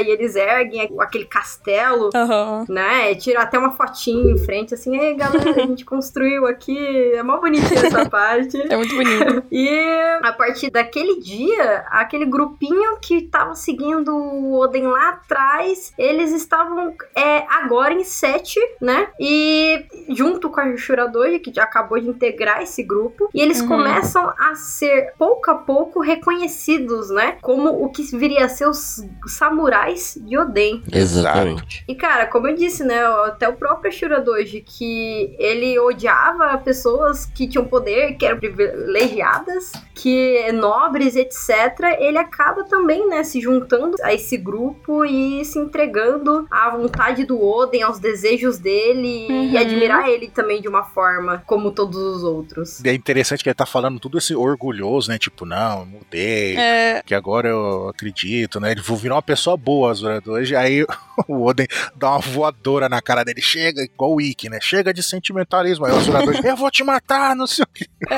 e 0.02 0.10
eles 0.10 0.36
erguem 0.36 0.90
aquele 1.00 1.26
castelo, 1.26 2.10
aham. 2.16 2.66
né? 2.70 3.12
E 3.12 3.16
tira 3.16 3.42
até 3.42 3.58
uma 3.58 3.72
fotinha 3.72 4.32
em 4.32 4.38
frente, 4.38 4.74
assim, 4.74 4.98
ei, 4.98 5.14
galera, 5.16 5.50
a 5.52 5.66
gente 5.66 5.84
construiu 5.86 6.46
aqui. 6.48 6.78
É 7.14 7.24
mó 7.24 7.38
bonitinha 7.40 7.86
essa 7.88 8.08
parte. 8.10 8.58
É 8.72 8.76
muito 8.78 8.96
bonito. 8.96 9.44
E 9.52 9.80
a 10.24 10.34
partir 10.34 10.70
daquele 10.70 11.20
dia, 11.22 11.86
aquele 11.90 12.26
grupinho 12.26 12.98
que 13.02 13.22
tava 13.22 13.56
seguindo 13.56 14.14
o 14.16 14.60
Oden 14.60 14.88
lá 14.88 15.10
atrás, 15.10 15.94
eles 15.98 16.32
estavam 16.32 16.94
é, 17.16 17.46
agora 17.50 17.94
em 17.94 18.04
sete, 18.04 18.60
né? 18.82 19.08
E 19.20 19.86
junto 20.10 20.50
com 20.50 20.60
a 20.60 20.76
Shuradoji, 20.76 21.40
que 21.40 21.54
já 21.54 21.64
acabou 21.64 22.00
de 22.00 22.10
integrar 22.10 22.62
esse 22.62 22.84
grupo, 22.84 23.30
e 23.34 23.42
eles 23.42 23.62
Uhum. 23.62 23.68
começam 23.68 24.34
a 24.38 24.56
ser 24.56 25.14
pouco 25.18 25.50
a 25.50 25.56
pouco 25.56 26.00
reconhecidos, 26.02 27.10
né? 27.10 27.38
Como 27.42 27.70
o 27.84 27.90
que 27.90 28.04
viria 28.16 28.46
a 28.46 28.50
ser 28.50 28.68
os 28.68 28.95
samurais 29.28 30.18
de 30.22 30.38
Oden. 30.38 30.84
Exatamente. 30.92 31.84
E 31.88 31.96
cara, 31.96 32.26
como 32.28 32.48
eu 32.48 32.56
disse, 32.56 32.84
né, 32.84 33.04
até 33.26 33.48
o 33.48 33.54
próprio 33.54 33.92
Shuradoji, 33.92 34.62
que 34.62 35.36
ele 35.40 35.78
odiava 35.80 36.58
pessoas 36.58 37.26
que 37.26 37.48
tinham 37.48 37.66
poder, 37.66 38.14
que 38.18 38.26
eram 38.26 38.40
privilegiadas, 38.40 39.72
que 39.94 40.52
nobres, 40.54 41.16
etc. 41.16 41.96
Ele 42.00 42.18
acaba 42.18 42.64
também, 42.64 43.08
né, 43.08 43.24
se 43.24 43.40
juntando 43.42 43.96
a 44.04 44.14
esse 44.14 44.38
grupo 44.38 45.06
e 45.06 45.44
se 45.46 45.60
entregando 45.60 46.48
à 46.50 46.70
vontade 46.70 47.24
do 47.26 47.42
Oden, 47.42 47.84
aos 47.84 48.00
desejos 48.00 48.58
dele 48.58 49.28
Uhum. 49.30 49.44
e 49.52 49.58
admirar 49.58 50.08
ele 50.10 50.28
também 50.28 50.62
de 50.62 50.68
uma 50.68 50.84
forma 50.84 51.44
como 51.46 51.72
todos 51.72 51.98
os 51.98 52.24
outros. 52.24 52.84
É 52.84 52.94
interessante 52.94 53.44
que 53.44 53.50
ele 53.50 53.54
tá 53.56 53.66
falando 53.66 54.00
tudo 54.00 54.18
esse 54.18 54.36
orgulhoso, 54.36 55.10
né? 55.10 55.18
Tipo, 55.18 55.46
não, 55.46 55.80
eu 55.82 55.86
mudei, 55.86 56.58
É, 56.58 57.02
que 57.06 57.14
agora 57.14 57.48
eu 57.50 57.90
acredito, 57.90 58.60
né? 58.60 58.72
Ele 58.72 58.82
vou 58.86 58.98
virar 58.98 59.16
uma 59.16 59.22
pessoa 59.22 59.58
boa, 59.58 59.94
Zurado. 59.94 60.32
Hoje 60.32 60.56
aí 60.56 60.86
o 61.28 61.46
Oden 61.46 61.68
dá 61.96 62.12
uma 62.12 62.20
voadora 62.20 62.88
na 62.88 63.02
cara 63.02 63.24
dele, 63.24 63.42
chega, 63.42 63.82
igual 63.82 64.14
o 64.14 64.22
Ikki, 64.22 64.50
né? 64.50 64.60
Chega 64.62 64.94
de 64.94 65.02
sentimentalismo. 65.02 65.86
Aí 65.86 65.94
o 65.94 66.02
Zurado, 66.02 66.32
eu 66.32 66.56
vou 66.56 66.70
te 66.70 66.84
matar, 66.84 67.36
não 67.36 67.48
sei 67.48 67.64
o 67.64 67.68
que. 67.68 67.86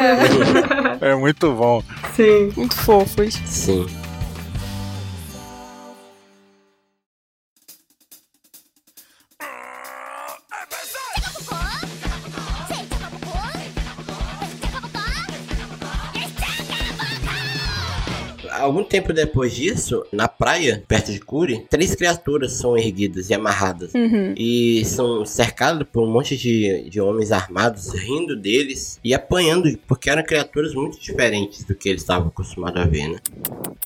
É 1.00 1.16
muito 1.16 1.52
bom. 1.54 1.84
Sim. 2.16 2.52
muito 2.56 2.76
fofos. 2.76 3.36
Sim. 3.46 3.86
Algum 18.60 18.84
tempo 18.84 19.14
depois 19.14 19.54
disso, 19.54 20.06
na 20.12 20.28
praia, 20.28 20.84
perto 20.88 21.12
de 21.12 21.20
Kuri, 21.20 21.66
três 21.70 21.96
criaturas 21.96 22.54
são 22.54 22.78
erguidas 22.78 23.30
e 23.30 23.34
amarradas. 23.34 23.94
Uhum. 23.94 24.34
E 24.36 24.84
são 24.86 25.26
cercados 25.26 25.88
por 25.92 26.04
um 26.04 26.12
monte 26.12 26.38
de, 26.38 26.90
de 26.90 27.00
homens 27.00 27.32
armados, 27.32 27.94
rindo 27.94 28.36
deles 28.36 29.00
e 29.04 29.14
apanhando, 29.14 29.78
porque 29.88 30.10
eram 30.10 30.24
criaturas 30.24 30.74
muito 30.74 31.00
diferentes 31.00 31.64
do 31.64 31.76
que 31.76 31.90
eles 31.90 32.02
estavam 32.02 32.28
acostumados 32.28 32.82
a 32.82 32.86
ver, 32.86 33.08
né? 33.08 33.20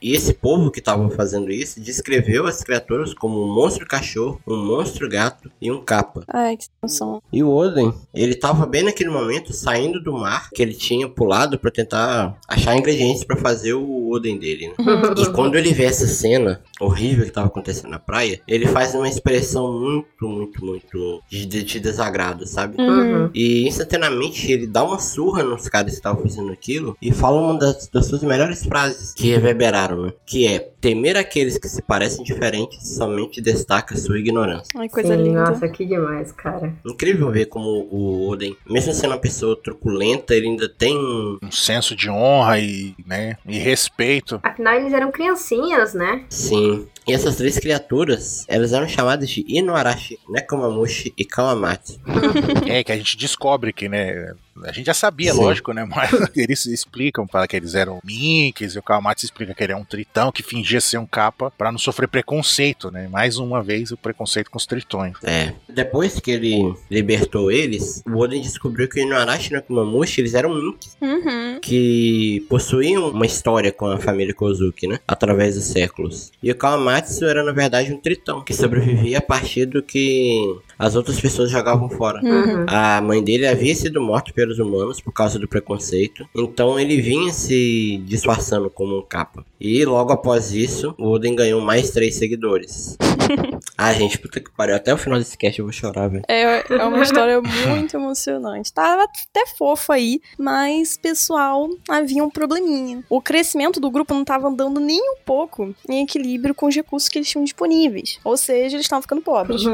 E 0.02 0.14
esse 0.14 0.34
povo 0.34 0.72
que 0.72 0.80
estava 0.80 1.10
fazendo 1.12 1.52
isso 1.52 1.80
descreveu 1.80 2.48
as 2.48 2.64
criaturas 2.64 3.14
como 3.14 3.44
um 3.44 3.54
monstro 3.54 3.88
cachorro, 3.88 4.42
um 4.48 4.58
monstro 4.58 5.08
gato 5.08 5.52
e 5.62 5.72
um 5.72 5.84
capa. 5.84 6.24
Ai, 6.28 6.58
que 6.58 6.66
sensação. 6.82 7.22
E 7.32 7.44
o 7.44 7.50
Oden, 7.50 7.94
ele 8.14 8.36
tava 8.36 8.66
bem 8.66 8.84
naquele 8.84 9.10
momento 9.10 9.54
saindo 9.54 10.02
do 10.02 10.14
mar 10.14 10.50
que 10.50 10.62
ele 10.62 10.74
tinha 10.74 11.08
pulado 11.08 11.60
pra 11.60 11.70
tentar 11.70 12.38
achar 12.48 12.76
ingredientes 12.76 13.24
pra 13.24 13.38
fazer 13.38 13.74
o 13.74 14.10
Oden 14.10 14.38
dele, 14.38 14.61
né? 14.70 14.76
E 15.18 15.32
quando 15.32 15.56
ele 15.56 15.74
vê 15.74 15.86
essa 15.86 16.08
cena 16.08 16.62
horrível 16.80 17.26
que 17.26 17.32
tava 17.32 17.48
acontecendo 17.48 17.92
na 17.92 18.00
praia, 18.00 18.42
ele 18.48 18.66
faz 18.68 18.94
uma 18.96 19.08
expressão 19.08 19.72
muito, 19.72 20.28
muito, 20.28 20.66
muito 20.66 21.22
de, 21.30 21.46
de 21.46 21.80
desagrado, 21.80 22.48
sabe? 22.48 22.82
Uhum. 22.82 23.30
E 23.34 23.68
instantaneamente 23.68 24.52
ele 24.52 24.68
dá 24.68 24.84
uma 24.84 25.00
surra 25.00 25.44
nos 25.44 25.68
caras 25.68 25.92
que 25.92 25.98
estavam 25.98 26.22
fazendo 26.22 26.52
aquilo 26.52 26.98
e 27.02 27.12
fala 27.12 27.42
uma 27.42 27.60
das, 27.60 27.88
das 27.88 28.06
suas 28.06 28.24
melhores 28.24 28.64
frases 28.66 29.14
que 29.14 29.30
reverberaram, 29.30 30.04
né? 30.04 30.14
Que 30.26 30.48
é: 30.48 30.60
temer 30.60 31.18
aqueles 31.18 31.58
que 31.58 31.70
se 31.70 31.82
parecem 31.82 32.24
diferentes 32.24 32.96
somente 32.96 33.42
destaca 33.42 33.96
sua 33.96 34.20
ignorância. 34.20 34.68
Ai, 34.76 34.90
coisa 34.90 35.16
Sim, 35.16 35.24
linda. 35.24 35.44
Nossa, 35.44 35.68
que 35.70 35.86
demais, 35.86 36.32
cara. 36.32 36.74
Incrível 36.86 37.32
ver 37.32 37.46
como 37.46 37.88
o 37.92 38.30
Oden, 38.30 38.56
mesmo 38.68 38.94
sendo 38.94 39.12
uma 39.12 39.20
pessoa 39.20 39.56
truculenta, 39.56 40.34
ele 40.34 40.48
ainda 40.48 40.68
tem 40.68 40.98
um. 40.98 41.38
Um 41.42 41.52
senso 41.52 41.96
de 41.96 42.10
honra 42.10 42.60
e, 42.60 42.96
né, 43.06 43.38
e 43.46 43.58
respeito. 43.58 44.42
Afinal, 44.52 44.74
eles 44.76 44.92
eram 44.92 45.12
criancinhas, 45.12 45.94
né? 45.94 46.26
Sim. 46.30 46.86
E 47.08 47.14
essas 47.14 47.38
três 47.38 47.58
criaturas, 47.58 48.46
elas 48.50 48.74
eram 48.74 48.88
chamadas 48.88 49.30
de 49.30 49.46
Inuarashi, 49.48 50.20
Nekomamushi 50.30 51.14
e 51.18 51.26
Kawamatsu. 51.26 52.00
É, 52.68 52.84
que 52.84 52.92
a 52.92 52.98
gente 52.98 53.18
descobre 53.18 53.74
que, 53.74 53.90
né? 53.90 54.34
A 54.64 54.72
gente 54.72 54.86
já 54.86 54.94
sabia, 54.94 55.34
Sim. 55.34 55.40
lógico, 55.40 55.74
né? 55.74 55.86
Mas 55.86 56.12
eles 56.36 56.66
explicam 56.66 57.26
para 57.26 57.48
que 57.48 57.56
eles 57.56 57.76
eram 57.76 58.00
minks, 58.04 58.76
e 58.76 58.80
o 58.80 58.84
Kawamatsu 58.84 59.26
explica 59.26 59.54
que 59.54 59.64
ele 59.64 59.74
é 59.74 59.76
um 59.76 59.84
tritão 59.84 60.32
que 60.32 60.44
fingia 60.44 60.82
ser 60.82 60.98
um 60.98 61.06
capa 61.06 61.52
para 61.58 61.72
não 61.72 61.80
sofrer 61.80 62.08
preconceito, 62.08 62.92
né? 62.92 63.08
Mais 63.08 63.38
uma 63.38 63.62
vez 63.64 63.92
o 63.92 63.98
preconceito 63.98 64.50
com 64.52 64.58
os 64.58 64.66
tritões. 64.66 65.16
É. 65.24 65.54
Depois 65.70 66.20
que 66.20 66.32
ele 66.32 66.74
libertou 66.90 67.52
eles, 67.52 68.04
o 68.06 68.18
Oden 68.18 68.42
descobriu 68.42 68.88
que 68.88 69.00
o 69.00 69.04
Inuarashi 69.04 69.52
e 69.52 69.54
o 69.54 69.58
Nekomamushi, 69.58 70.22
eles 70.22 70.34
eram 70.34 70.54
minks. 70.54 70.98
Uhum. 71.02 71.60
que 71.62 72.46
possuíam 72.50 73.10
uma 73.10 73.26
história 73.26 73.72
com 73.72 73.86
a 73.86 73.98
família 73.98 74.34
Kozuki, 74.34 74.88
né? 74.88 75.00
Através 75.08 75.56
dos 75.56 75.66
séculos. 75.66 76.32
E 76.42 76.52
o 76.52 76.56
Kawamatsu 76.56 77.26
era, 77.26 77.44
na 77.44 77.52
verdade, 77.52 77.94
um 77.94 77.98
tritão, 77.98 78.44
que 78.44 78.54
sobrevivia 78.54 79.20
a 79.20 79.22
partir 79.22 79.66
do 79.66 79.82
que 79.82 80.58
as 80.78 80.96
outras 80.96 81.20
pessoas 81.20 81.52
jogavam 81.52 81.90
fora. 81.90 82.20
Uhum. 82.24 82.66
A 82.68 83.02
mãe 83.02 83.24
dele 83.24 83.48
havia 83.48 83.74
sido 83.76 84.02
morta 84.02 84.32
pelos 84.42 84.58
humanos 84.58 85.00
por 85.00 85.14
causa 85.14 85.38
do 85.38 85.48
preconceito, 85.48 86.28
então 86.36 86.80
ele 86.80 87.00
vinha 87.00 87.32
se 87.32 88.02
disfarçando 88.06 88.72
como 88.72 88.98
um 88.98 89.04
capa. 89.04 89.46
E 89.60 89.86
logo 89.86 90.12
após 90.12 90.52
isso, 90.52 90.96
o 90.98 91.12
Oden 91.12 91.36
ganhou 91.36 91.62
mais 91.62 91.92
três 91.92 92.16
seguidores. 92.16 92.98
ah, 93.78 93.94
gente, 93.94 94.18
puta 94.18 94.40
que 94.40 94.50
pariu. 94.52 94.76
Até 94.76 94.92
o 94.92 94.98
final 94.98 95.20
desse 95.20 95.38
cast 95.38 95.60
eu 95.60 95.66
vou 95.66 95.72
chorar, 95.72 96.08
velho. 96.08 96.24
É, 96.28 96.64
é 96.74 96.84
uma 96.84 97.04
história 97.04 97.40
muito 97.42 97.96
emocionante. 97.96 98.74
Tava 98.74 99.04
até 99.04 99.46
fofo 99.46 99.92
aí, 99.92 100.20
mas 100.40 100.98
pessoal, 100.98 101.70
havia 101.88 102.24
um 102.24 102.30
probleminha. 102.30 103.04
O 103.08 103.22
crescimento 103.22 103.80
do 103.80 103.92
grupo 103.92 104.14
não 104.16 104.26
tava 104.26 104.48
andando 104.48 104.80
nem 104.80 105.00
um 105.00 105.18
pouco 105.24 105.76
em 105.88 106.04
equilíbrio 106.04 106.56
com 106.56 106.66
os 106.66 106.76
recursos 106.76 107.08
que 107.08 107.20
eles 107.20 107.30
tinham 107.30 107.44
disponíveis. 107.44 108.20
Ou 108.24 108.36
seja, 108.36 108.76
eles 108.76 108.86
estavam 108.86 109.04
ficando 109.04 109.22
pobres. 109.22 109.62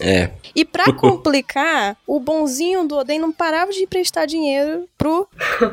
É. 0.00 0.30
E 0.54 0.64
pra 0.64 0.92
complicar, 0.92 1.96
o 2.06 2.20
bonzinho 2.20 2.86
do 2.86 2.96
Oden 2.96 3.18
não 3.18 3.32
parava 3.32 3.72
de 3.72 3.80
emprestar 3.82 4.05
dinheiro 4.26 4.88
pro 4.96 5.28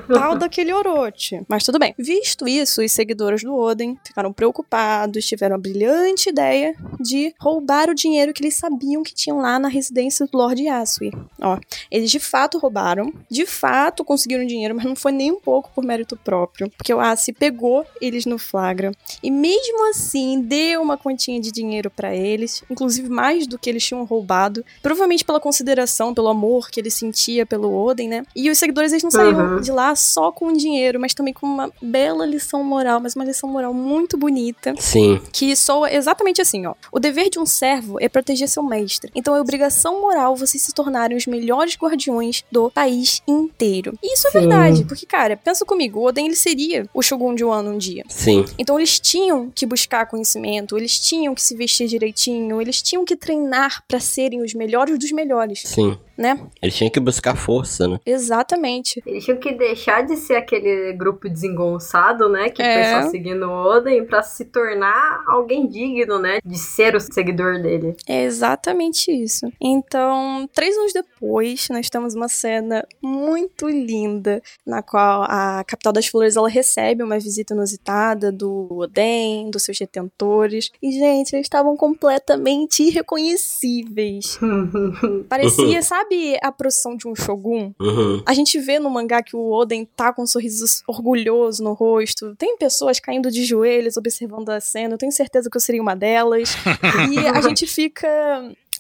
tal 0.08 0.36
daquele 0.38 0.74
Orochi. 0.74 1.42
Mas 1.48 1.64
tudo 1.64 1.80
bem. 1.80 1.94
Visto 1.98 2.48
isso, 2.48 2.82
os 2.84 2.92
seguidores 2.92 3.44
do 3.44 3.56
Oden 3.56 3.98
ficaram 4.04 4.34
preocupados, 4.34 5.26
tiveram 5.26 5.56
a 5.56 5.60
brilhante 5.60 6.30
ideia 6.30 6.76
de 7.00 7.34
roubar 7.40 7.90
o 7.90 7.96
dinheiro 7.96 8.34
que 8.34 8.44
eles 8.44 8.56
sabiam 8.56 9.04
que 9.04 9.14
tinham 9.14 9.38
lá 9.40 9.60
na 9.60 9.68
residência 9.68 10.26
do 10.26 10.38
Lord 10.38 10.62
Yasui. 10.62 11.12
Ó, 11.42 11.58
eles 11.90 12.12
de 12.12 12.20
fato 12.20 12.58
roubaram, 12.58 13.14
de 13.30 13.46
fato 13.46 14.04
conseguiram 14.04 14.46
dinheiro, 14.46 14.76
mas 14.76 14.86
não 14.86 14.96
foi 14.96 15.12
nem 15.12 15.32
um 15.32 15.40
pouco 15.40 15.72
por 15.74 15.84
mérito 15.84 16.18
próprio, 16.18 16.70
porque 16.70 16.94
o 16.94 17.02
Yasui 17.02 17.34
pegou 17.34 17.86
eles 18.02 18.26
no 18.26 18.38
flagra 18.38 18.92
e 19.22 19.30
mesmo 19.30 19.90
assim 19.90 20.42
deu 20.42 20.82
uma 20.82 20.98
quantia 20.98 21.40
de 21.40 21.52
dinheiro 21.52 21.90
pra 21.90 22.16
eles, 22.16 22.64
inclusive 22.70 23.10
mais 23.10 23.48
do 23.48 23.58
que 23.58 23.70
eles 23.70 23.86
tinham 23.86 24.04
roubado, 24.04 24.64
provavelmente 24.82 25.24
pela 25.24 25.40
consideração, 25.40 26.14
pelo 26.14 26.28
amor 26.28 26.70
que 26.70 26.80
ele 26.80 26.90
sentia 26.90 27.46
pelo 27.46 27.74
Oden, 27.74 28.08
né? 28.08 28.23
E 28.36 28.50
os 28.50 28.58
seguidores 28.58 28.92
eles 28.92 29.04
não 29.04 29.12
saíram 29.12 29.56
Uhum. 29.56 29.62
de 29.62 29.72
lá 29.72 29.96
só 29.96 30.32
com 30.32 30.52
dinheiro, 30.54 31.00
mas 31.00 31.14
também 31.14 31.34
com 31.34 31.46
uma 31.46 31.72
bela 31.82 32.26
lição 32.26 32.64
moral, 32.64 33.00
mas 33.00 33.16
uma 33.16 33.26
lição 33.26 33.50
moral 33.50 33.74
muito 33.74 34.18
bonita 34.18 34.74
Sim. 34.80 35.22
que 35.32 35.56
soa 35.56 35.92
exatamente 35.92 36.42
assim, 36.42 36.66
ó. 36.66 36.74
O 36.92 37.00
dever 37.00 37.30
de 37.30 37.40
um 37.40 37.46
servo 37.46 37.98
é 38.00 38.08
proteger 38.10 38.48
seu 38.48 38.64
mestre. 38.64 39.12
Então 39.16 39.36
é 39.36 39.42
obrigação 39.42 40.02
moral 40.02 40.36
vocês 40.36 40.62
se 40.64 40.74
tornarem 40.74 41.18
os 41.18 41.26
melhores 41.28 41.76
guardiões 41.78 42.44
do 42.52 42.70
país 42.72 43.22
inteiro. 43.28 43.94
E 44.02 44.14
isso 44.14 44.28
é 44.28 44.32
Sim. 44.32 44.40
verdade, 44.40 44.86
porque, 44.86 45.06
cara, 45.06 45.36
pensa 45.38 45.66
comigo, 45.66 46.00
o 46.00 46.06
Oden 46.06 46.26
ele 46.28 46.36
seria 46.36 46.88
o 46.94 47.02
Shogun 47.02 47.36
de 47.36 47.44
Wano 47.44 47.72
um 47.72 47.78
dia. 47.78 48.04
Sim. 48.10 48.46
Então 48.58 48.78
eles 48.80 49.00
tinham 49.00 49.52
que 49.54 49.66
buscar 49.66 50.06
conhecimento, 50.06 50.78
eles 50.78 51.00
tinham 51.00 51.34
que 51.36 51.42
se 51.42 51.56
vestir 51.56 51.88
direitinho, 51.88 52.62
eles 52.62 52.82
tinham 52.82 53.04
que 53.06 53.16
treinar 53.16 53.84
pra 53.88 54.00
serem 54.00 54.42
os 54.42 54.54
melhores 54.54 54.98
dos 54.98 55.12
melhores, 55.12 55.62
Sim. 55.66 55.98
Né? 56.18 56.40
Ele 56.62 56.72
tinha 56.72 56.90
que 56.90 57.00
buscar 57.00 57.36
força, 57.36 57.88
né? 57.88 58.00
Exatamente. 58.06 59.02
Eles 59.06 59.24
tinham 59.26 59.38
que 59.40 59.52
deixar 59.54 60.02
de 60.06 60.16
ser 60.18 60.36
aquele 60.36 60.94
grupo 60.94 61.30
desengonçado, 61.30 62.30
né? 62.30 62.50
Que 62.50 62.62
É. 62.62 62.84
foi 62.94 63.04
só 63.04 63.10
seguindo 63.10 63.44
o 63.48 63.52
Oden 63.78 64.06
pra 64.06 64.22
se 64.24 64.46
tornar 64.46 65.24
alguém 65.28 65.68
digno, 65.68 66.20
né? 66.20 66.40
De 66.44 66.58
ser 66.58 66.96
o 66.96 67.00
seguidor 67.00 67.62
dele. 67.62 67.96
É 68.08 68.24
exatamente 68.24 69.12
isso. 69.12 69.52
Então, 69.62 70.48
três 70.54 70.78
anos 70.78 70.94
depois, 70.94 71.68
nós 71.70 71.90
temos 71.90 72.16
uma 72.16 72.28
cena 72.28 72.86
muito 73.02 73.68
linda, 73.68 74.42
na 74.66 74.82
qual 74.82 75.24
a 75.24 75.64
capital 75.66 75.94
das 75.94 76.08
flores 76.08 76.36
ela 76.36 76.50
recebe 76.50 77.04
uma 77.04 77.18
visita 77.20 77.54
inusitada 77.54 78.32
do 78.32 78.68
Oden, 78.72 79.50
dos 79.50 79.64
seus 79.64 79.80
retentores. 79.80 80.70
E, 80.82 80.92
gente, 80.92 81.34
eles 81.36 81.46
estavam 81.46 81.76
completamente 81.76 82.84
irreconhecíveis. 82.84 84.40
Parecia, 85.30 85.82
sabe, 85.82 86.03
a 86.42 86.52
procissão 86.52 86.96
de 86.96 87.08
um 87.08 87.16
shogun? 87.16 87.74
Uhum. 87.80 88.24
A 88.26 88.34
gente 88.34 88.60
vê 88.60 88.80
no 88.80 88.90
mangá 88.90 89.22
que 89.22 89.36
o 89.36 89.52
Oden 89.52 89.86
tá 89.96 90.14
com 90.14 90.24
um 90.24 90.28
sorriso 90.28 90.66
orgulhoso 90.88 91.64
no 91.64 91.74
rosto. 91.74 92.36
Tem 92.36 92.58
pessoas 92.58 93.00
caindo 93.00 93.32
de 93.32 93.44
joelhos 93.44 93.98
observando 93.98 94.50
a 94.50 94.60
cena. 94.60 94.94
Eu 94.94 94.98
tenho 94.98 95.12
certeza 95.12 95.50
que 95.50 95.58
eu 95.58 95.62
seria 95.62 95.82
uma 95.82 95.96
delas. 95.96 96.56
e 97.12 97.28
a 97.28 97.42
gente 97.42 97.66
fica 97.68 98.08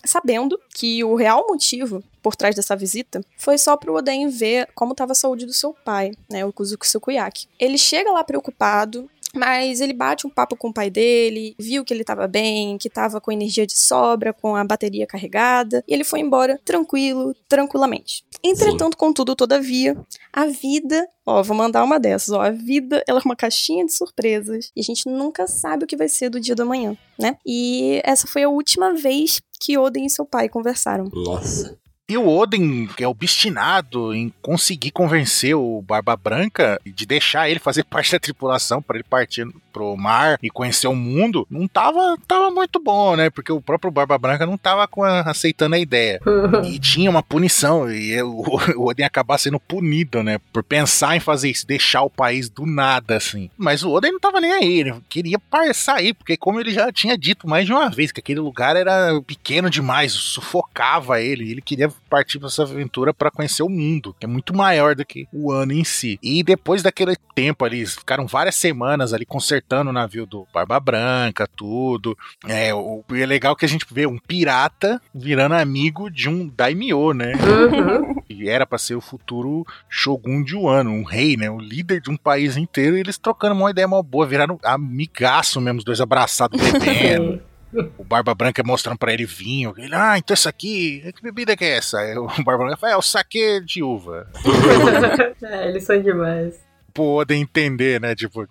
sabendo 0.05 0.59
que 0.69 1.03
o 1.03 1.15
real 1.15 1.45
motivo 1.47 2.03
por 2.21 2.35
trás 2.35 2.55
dessa 2.55 2.75
visita 2.75 3.21
foi 3.37 3.57
só 3.57 3.77
pro 3.77 3.95
Oden 3.95 4.29
ver 4.29 4.69
como 4.75 4.91
estava 4.91 5.13
a 5.13 5.15
saúde 5.15 5.45
do 5.45 5.53
seu 5.53 5.73
pai, 5.73 6.11
né, 6.29 6.45
o 6.45 6.51
Kuzuki 6.51 6.87
Sukuyaki. 6.87 7.47
Ele 7.59 7.77
chega 7.77 8.11
lá 8.11 8.23
preocupado, 8.23 9.09
mas 9.35 9.81
ele 9.81 9.93
bate 9.93 10.27
um 10.27 10.29
papo 10.29 10.55
com 10.55 10.69
o 10.69 10.73
pai 10.73 10.89
dele, 10.89 11.55
viu 11.59 11.83
que 11.83 11.93
ele 11.93 12.03
tava 12.03 12.27
bem, 12.27 12.77
que 12.77 12.89
tava 12.89 13.19
com 13.19 13.31
energia 13.31 13.65
de 13.65 13.77
sobra, 13.77 14.33
com 14.33 14.55
a 14.55 14.63
bateria 14.63 15.07
carregada, 15.07 15.83
e 15.87 15.93
ele 15.93 16.03
foi 16.03 16.19
embora 16.19 16.59
tranquilo, 16.63 17.35
tranquilamente. 17.47 18.23
Entretanto, 18.43 18.97
contudo, 18.97 19.35
todavia, 19.35 19.97
a 20.31 20.45
vida, 20.45 21.07
ó, 21.25 21.41
vou 21.41 21.55
mandar 21.55 21.83
uma 21.83 21.99
dessas, 21.99 22.29
ó, 22.29 22.41
a 22.41 22.49
vida, 22.49 23.03
ela 23.07 23.19
é 23.19 23.23
uma 23.23 23.35
caixinha 23.35 23.85
de 23.85 23.93
surpresas, 23.93 24.71
e 24.75 24.81
a 24.81 24.83
gente 24.83 25.07
nunca 25.07 25.47
sabe 25.47 25.85
o 25.85 25.87
que 25.87 25.95
vai 25.95 26.09
ser 26.09 26.29
do 26.29 26.39
dia 26.39 26.55
da 26.55 26.65
manhã, 26.65 26.97
né? 27.17 27.37
E 27.45 28.01
essa 28.03 28.27
foi 28.27 28.43
a 28.43 28.49
última 28.49 28.93
vez 28.93 29.41
que 29.59 29.77
Oden 29.77 30.05
e 30.05 30.09
seu 30.09 30.25
pai 30.25 30.49
conversaram. 30.49 31.05
Nossa. 31.13 31.77
E 32.13 32.17
o 32.17 32.87
que 32.95 33.03
é 33.03 33.07
obstinado 33.07 34.13
em 34.13 34.31
conseguir 34.41 34.91
convencer 34.91 35.55
o 35.55 35.81
Barba 35.81 36.15
Branca 36.15 36.79
de 36.85 37.05
deixar 37.05 37.49
ele 37.49 37.59
fazer 37.59 37.83
parte 37.89 38.11
da 38.11 38.19
tripulação 38.19 38.81
para 38.81 38.97
ele 38.97 39.03
partir 39.03 39.47
pro 39.71 39.97
mar 39.97 40.37
e 40.43 40.51
conhecer 40.51 40.87
o 40.87 40.93
mundo, 40.95 41.47
não 41.49 41.67
tava, 41.67 42.15
tava 42.27 42.51
muito 42.51 42.79
bom, 42.79 43.15
né? 43.15 43.31
Porque 43.31 43.51
o 43.51 43.59
próprio 43.59 43.89
Barba 43.91 44.17
Branca 44.19 44.45
não 44.45 44.55
tava 44.55 44.87
a- 45.01 45.29
aceitando 45.31 45.75
a 45.75 45.79
ideia. 45.79 46.19
E 46.63 46.77
tinha 46.79 47.09
uma 47.09 47.23
punição, 47.23 47.91
e 47.91 48.21
o, 48.21 48.29
o 48.77 48.85
Oden 48.87 49.03
ia 49.03 49.07
acabar 49.07 49.37
sendo 49.39 49.59
punido, 49.59 50.21
né? 50.21 50.39
Por 50.51 50.63
pensar 50.63 51.15
em 51.15 51.19
fazer 51.19 51.49
isso, 51.49 51.65
deixar 51.65 52.03
o 52.03 52.09
país 52.09 52.49
do 52.49 52.65
nada, 52.65 53.17
assim. 53.17 53.49
Mas 53.57 53.83
o 53.83 53.89
Oden 53.91 54.11
não 54.11 54.19
tava 54.19 54.39
nem 54.39 54.51
aí, 54.51 54.79
ele 54.81 54.93
queria 55.09 55.39
sair, 55.73 56.13
porque 56.13 56.37
como 56.37 56.59
ele 56.59 56.71
já 56.71 56.91
tinha 56.91 57.17
dito 57.17 57.47
mais 57.49 57.65
de 57.65 57.73
uma 57.73 57.89
vez, 57.89 58.11
que 58.11 58.19
aquele 58.19 58.39
lugar 58.39 58.75
era 58.75 59.19
pequeno 59.25 59.69
demais, 59.69 60.11
sufocava 60.13 61.19
ele, 61.21 61.49
ele 61.51 61.61
queria 61.61 61.91
partir 62.13 62.37
pra 62.37 62.47
essa 62.47 62.61
aventura 62.61 63.11
para 63.11 63.31
conhecer 63.31 63.63
o 63.63 63.69
mundo, 63.69 64.15
que 64.19 64.27
é 64.27 64.29
muito 64.29 64.55
maior 64.55 64.93
do 64.93 65.03
que 65.03 65.27
o 65.33 65.51
ano 65.51 65.73
em 65.73 65.83
si. 65.83 66.19
E 66.21 66.43
depois 66.43 66.83
daquele 66.83 67.15
tempo 67.33 67.65
ali, 67.65 67.83
ficaram 67.87 68.27
várias 68.27 68.53
semanas 68.53 69.13
ali 69.13 69.25
consertando 69.25 69.89
o 69.89 69.93
navio 69.93 70.27
do 70.27 70.45
Barba 70.53 70.79
Branca, 70.79 71.47
tudo. 71.47 72.15
É, 72.47 72.71
o, 72.71 73.03
e 73.11 73.19
é 73.23 73.25
legal 73.25 73.55
que 73.55 73.65
a 73.65 73.67
gente 73.67 73.87
vê 73.91 74.05
um 74.05 74.19
pirata 74.19 75.01
virando 75.11 75.55
amigo 75.55 76.07
de 76.11 76.29
um 76.29 76.47
daimyo, 76.47 77.13
né? 77.13 77.33
Uhum. 77.33 78.21
E 78.29 78.47
era 78.47 78.67
pra 78.67 78.77
ser 78.77 78.93
o 78.93 79.01
futuro 79.01 79.65
Shogun 79.89 80.43
de 80.43 80.55
Wano, 80.55 80.91
um 80.91 81.03
rei, 81.03 81.35
né? 81.35 81.49
O 81.49 81.57
líder 81.57 81.99
de 81.99 82.11
um 82.11 82.17
país 82.17 82.57
inteiro, 82.57 82.95
e 82.95 82.99
eles 82.99 83.17
trocando 83.17 83.55
uma 83.55 83.71
ideia 83.71 83.87
mó 83.87 84.03
boa, 84.03 84.27
viraram 84.27 84.59
amigaço 84.63 85.59
mesmo, 85.59 85.79
os 85.79 85.85
dois 85.85 85.99
abraçados 85.99 86.61
bebendo. 86.61 87.41
o 87.97 88.03
Barba 88.03 88.33
Branca 88.33 88.63
mostrando 88.63 88.97
pra 88.97 89.13
ele 89.13 89.25
vinho. 89.25 89.73
Ele, 89.77 89.93
ah, 89.95 90.17
então 90.17 90.33
isso 90.33 90.47
aqui, 90.49 91.11
que 91.15 91.21
bebida 91.21 91.55
que 91.55 91.63
é 91.65 91.77
essa? 91.77 91.99
Aí 91.99 92.17
o 92.17 92.27
Barba 92.43 92.65
Branca 92.65 92.77
fala, 92.77 92.93
é 92.93 92.97
o 92.97 93.01
saque 93.01 93.59
de 93.61 93.81
uva. 93.83 94.27
é, 95.43 95.69
eles 95.69 95.83
são 95.83 96.01
demais. 96.01 96.61
Poder 96.93 97.35
entender, 97.35 97.99
né? 97.99 98.13
Tipo, 98.13 98.47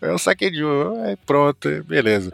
é 0.00 0.12
o 0.12 0.18
saque 0.18 0.48
de 0.48 0.62
uva, 0.62 1.06
aí 1.06 1.16
pronto, 1.26 1.68
beleza. 1.84 2.30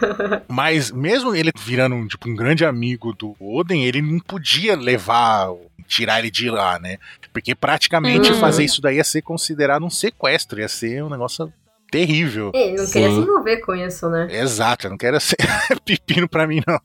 Mas 0.46 0.90
mesmo 0.90 1.34
ele 1.34 1.50
virando 1.58 1.94
um, 1.94 2.06
tipo, 2.06 2.28
um 2.28 2.36
grande 2.36 2.64
amigo 2.64 3.14
do 3.14 3.34
Oden, 3.40 3.84
ele 3.86 4.02
não 4.02 4.18
podia 4.20 4.76
levar, 4.76 5.48
tirar 5.88 6.18
ele 6.18 6.30
de 6.30 6.50
lá, 6.50 6.78
né? 6.78 6.98
Porque 7.32 7.54
praticamente 7.54 8.32
Uhum. 8.32 8.38
fazer 8.38 8.64
isso 8.64 8.82
daí 8.82 8.96
ia 8.96 9.04
ser 9.04 9.22
considerado 9.22 9.82
um 9.82 9.88
sequestro, 9.90 10.60
ia 10.60 10.68
ser 10.68 11.02
um 11.02 11.08
negócio 11.08 11.50
terrível. 11.92 12.50
Ele 12.54 12.78
não 12.78 12.86
queria 12.86 13.08
Sim. 13.10 13.14
se 13.16 13.20
envolver 13.20 13.56
com 13.58 13.74
isso, 13.74 14.08
né? 14.08 14.26
Exato, 14.30 14.86
eu 14.86 14.90
não 14.90 14.96
quero 14.98 15.20
ser 15.20 15.36
pepino 15.84 16.26
pra 16.28 16.46
mim, 16.46 16.60
não. 16.66 16.80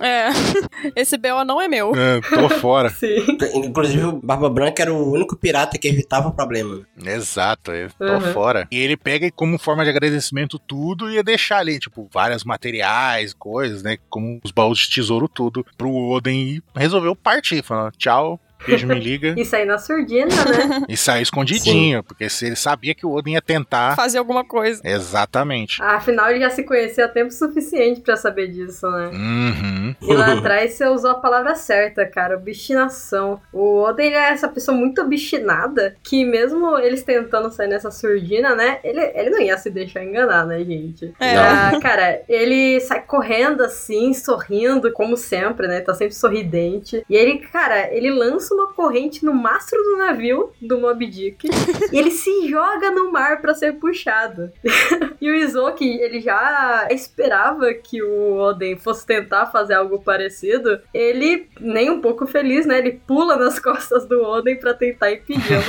É, 0.00 0.28
esse 0.96 1.18
BO 1.18 1.44
não 1.44 1.60
é 1.60 1.66
meu. 1.68 1.92
É, 1.94 2.20
tô 2.20 2.48
fora. 2.48 2.88
Sim. 2.90 3.16
Inclusive, 3.56 4.04
o 4.04 4.20
Barba 4.22 4.48
Branca 4.48 4.82
era 4.82 4.94
o 4.94 5.12
único 5.12 5.36
pirata 5.36 5.76
que 5.76 5.88
evitava 5.88 6.28
o 6.28 6.32
problema. 6.32 6.80
Exato, 7.04 7.72
eu 7.72 7.90
tô 7.98 8.04
Uhum. 8.14 8.20
fora. 8.32 8.68
E 8.70 8.78
ele 8.78 8.96
pega 8.96 9.28
como 9.32 9.58
forma 9.58 9.82
de 9.82 9.90
agradecimento 9.90 10.58
tudo 10.58 11.10
e 11.10 11.14
ia 11.14 11.22
deixar 11.24 11.58
ali, 11.58 11.78
tipo, 11.80 12.08
vários 12.12 12.44
materiais, 12.44 13.34
coisas, 13.34 13.82
né? 13.82 13.96
Como 14.08 14.38
os 14.44 14.52
baús 14.52 14.78
de 14.78 14.90
tesouro, 14.90 15.28
tudo, 15.28 15.66
pro 15.76 15.90
Oden 15.92 16.36
e 16.56 16.62
resolveu 16.76 17.16
partir, 17.16 17.62
falando 17.64 17.92
tchau. 17.96 18.40
Beijo, 18.66 18.86
me 18.86 18.98
liga. 18.98 19.34
Isso 19.36 19.54
aí 19.54 19.64
na 19.64 19.78
surdina, 19.78 20.26
né? 20.26 20.82
e 20.88 20.96
saiu 20.96 21.22
escondidinho, 21.22 22.02
porque 22.02 22.28
se 22.28 22.46
ele 22.46 22.56
sabia 22.56 22.94
que 22.94 23.06
o 23.06 23.12
Oden 23.12 23.34
ia 23.34 23.42
tentar. 23.42 23.96
Fazer 23.96 24.18
alguma 24.18 24.44
coisa. 24.44 24.80
Exatamente. 24.84 25.82
Afinal, 25.82 26.30
ele 26.30 26.40
já 26.40 26.50
se 26.50 26.62
conhecia 26.62 27.04
há 27.04 27.08
tempo 27.08 27.30
suficiente 27.30 28.00
pra 28.00 28.16
saber 28.16 28.48
disso, 28.48 28.88
né? 28.90 29.10
Uhum. 29.12 29.96
E 30.00 30.14
lá 30.14 30.32
atrás 30.38 30.72
você 30.72 30.86
usou 30.86 31.10
a 31.10 31.14
palavra 31.14 31.54
certa, 31.54 32.06
cara, 32.06 32.36
obstinação. 32.36 33.40
O 33.52 33.82
Oden 33.82 34.06
ele 34.06 34.16
é 34.16 34.30
essa 34.30 34.48
pessoa 34.48 34.76
muito 34.76 35.00
obstinada 35.00 35.96
que 36.02 36.24
mesmo 36.24 36.78
eles 36.78 37.02
tentando 37.02 37.50
sair 37.50 37.68
nessa 37.68 37.90
surdina, 37.90 38.54
né? 38.54 38.78
Ele, 38.84 39.00
ele 39.14 39.30
não 39.30 39.40
ia 39.40 39.56
se 39.56 39.70
deixar 39.70 40.04
enganar, 40.04 40.46
né, 40.46 40.62
gente? 40.64 41.12
É. 41.20 41.36
Ah, 41.36 41.78
cara, 41.82 42.22
ele 42.28 42.80
sai 42.80 43.02
correndo 43.02 43.62
assim, 43.62 44.12
sorrindo, 44.14 44.92
como 44.92 45.16
sempre, 45.16 45.66
né? 45.66 45.80
Tá 45.80 45.94
sempre 45.94 46.14
sorridente. 46.14 47.04
E 47.08 47.16
ele, 47.16 47.38
cara, 47.38 47.92
ele 47.92 48.10
lança 48.10 48.53
uma 48.54 48.72
corrente 48.72 49.24
no 49.24 49.32
mastro 49.34 49.80
do 49.82 49.96
navio 49.98 50.50
do 50.60 50.78
Mob 50.78 51.06
Dick 51.06 51.48
e 51.92 51.98
ele 51.98 52.10
se 52.10 52.48
joga 52.48 52.90
no 52.90 53.10
mar 53.12 53.40
pra 53.40 53.54
ser 53.54 53.74
puxado. 53.74 54.50
E 55.20 55.30
o 55.30 55.34
Izoki, 55.34 55.88
ele 55.88 56.20
já 56.20 56.86
esperava 56.90 57.72
que 57.72 58.02
o 58.02 58.36
Oden 58.36 58.76
fosse 58.76 59.06
tentar 59.06 59.46
fazer 59.46 59.72
algo 59.72 59.98
parecido. 60.02 60.78
Ele, 60.92 61.48
nem 61.58 61.88
um 61.90 61.98
pouco 62.02 62.26
feliz, 62.26 62.66
né? 62.66 62.76
Ele 62.76 63.00
pula 63.06 63.34
nas 63.36 63.58
costas 63.60 64.04
do 64.06 64.20
Oden 64.22 64.56
pra 64.58 64.74
tentar 64.74 65.12
impedi-lo. 65.12 65.62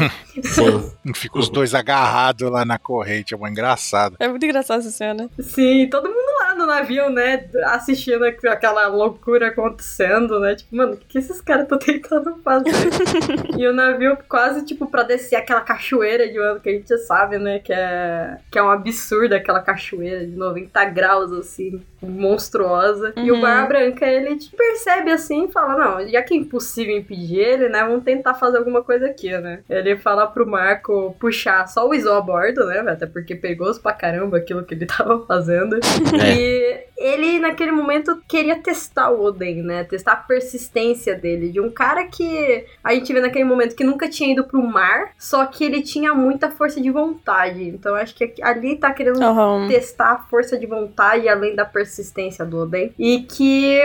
Sim. 0.44 0.92
Fica 1.16 1.40
os 1.40 1.48
dois 1.48 1.74
agarrados 1.74 2.52
lá 2.52 2.66
na 2.66 2.78
corrente, 2.78 3.34
é 3.34 3.38
uma 3.38 3.50
engraçado. 3.50 4.18
É 4.20 4.28
muito 4.28 4.44
engraçado 4.46 4.80
essa 4.80 4.92
cena. 4.92 5.30
Sim, 5.40 5.88
todo 5.90 6.10
mundo 6.10 6.26
lá 6.42 6.54
no 6.56 6.66
navio, 6.66 7.10
né? 7.10 7.48
Assistindo 7.68 8.26
aqu- 8.26 8.50
aquela 8.50 8.88
loucura 8.88 9.48
acontecendo, 9.48 10.38
né? 10.42 10.56
Tipo, 10.56 10.76
mano, 10.76 10.94
o 10.96 10.98
que 10.98 11.18
esses 11.18 11.40
caras 11.40 11.64
estão 11.64 11.80
tentando 11.80 12.36
fazer? 12.44 12.65
e 13.58 13.68
o 13.68 13.74
navio 13.74 14.18
quase, 14.28 14.66
tipo, 14.66 14.88
pra 14.88 15.04
descer 15.04 15.36
aquela 15.36 15.62
cachoeira 15.62 16.28
de 16.28 16.38
ano 16.38 16.60
que 16.60 16.70
a 16.70 16.74
gente 16.74 16.98
sabe, 17.00 17.38
né? 17.38 17.60
Que 17.60 17.74
é, 17.74 18.38
que 18.52 18.58
é 18.60 18.64
um 18.64 18.70
absurdo 18.70 19.34
aquela 19.34 19.62
cachoeira 19.62 20.26
de 20.26 20.36
90 20.36 20.86
graus, 20.86 21.32
assim, 21.32 21.82
monstruosa. 22.02 23.14
E 23.16 23.32
o 23.32 23.36
Uhum. 23.36 23.42
Barba 23.42 23.68
Branca, 23.68 24.06
ele 24.06 24.36
tipo, 24.38 24.56
percebe 24.58 25.12
assim 25.12 25.46
e 25.46 25.52
fala: 25.52 25.76
Não, 25.78 26.08
já 26.08 26.22
que 26.22 26.34
é 26.34 26.38
impossível 26.38 26.96
impedir 26.96 27.40
ele, 27.40 27.70
né? 27.70 27.84
Vamos 27.84 28.04
tentar 28.04 28.34
fazer 28.34 28.58
alguma 28.58 28.82
coisa 28.84 29.08
aqui, 29.08 29.30
né? 29.38 29.60
Ele 29.70 29.96
fala 29.98 30.28
pro 30.28 30.48
Marco 30.48 31.16
puxar 31.20 31.68
só 31.68 31.88
o 31.88 31.94
Izo 31.94 32.12
a 32.12 32.22
bordo, 32.22 32.66
né? 32.66 32.80
Até 32.80 33.06
porque 33.06 33.36
perigoso 33.36 33.82
pra 33.82 33.94
caramba 33.94 34.38
aquilo 34.38 34.64
que 34.64 34.74
ele 34.74 34.86
tava 34.88 35.26
fazendo. 35.26 35.76
É. 35.76 36.36
E 36.36 36.46
E 36.56 36.86
ele, 36.98 37.40
naquele 37.40 37.72
momento, 37.72 38.22
queria 38.28 38.56
testar 38.58 39.10
o 39.10 39.22
Oden, 39.24 39.62
né? 39.64 39.84
Testar 39.84 40.14
a 40.14 40.16
persistência 40.16 41.14
dele. 41.16 41.50
De 41.52 41.60
um 41.60 41.70
cara 41.70 42.06
que 42.06 42.55
a 42.84 42.94
gente 42.94 43.12
vê 43.12 43.20
naquele 43.20 43.46
momento 43.46 43.76
que 43.76 43.84
nunca 43.84 44.08
tinha 44.10 44.32
ido 44.32 44.44
pro 44.44 44.62
mar, 44.62 45.12
só 45.18 45.46
que 45.46 45.64
ele 45.64 45.82
tinha 45.82 46.14
muita 46.14 46.52
força 46.52 46.80
de 46.80 46.90
vontade. 46.90 47.64
Então 47.64 47.96
acho 47.96 48.16
que 48.16 48.34
ali 48.42 48.76
tá 48.78 48.92
querendo 48.94 49.22
Aham. 49.22 49.68
testar 49.68 50.12
a 50.12 50.18
força 50.18 50.58
de 50.58 50.66
vontade 50.66 51.28
além 51.28 51.56
da 51.56 51.66
persistência 51.66 52.46
do 52.46 52.60
Oden. 52.60 52.94
E 52.98 53.20
que 53.24 53.80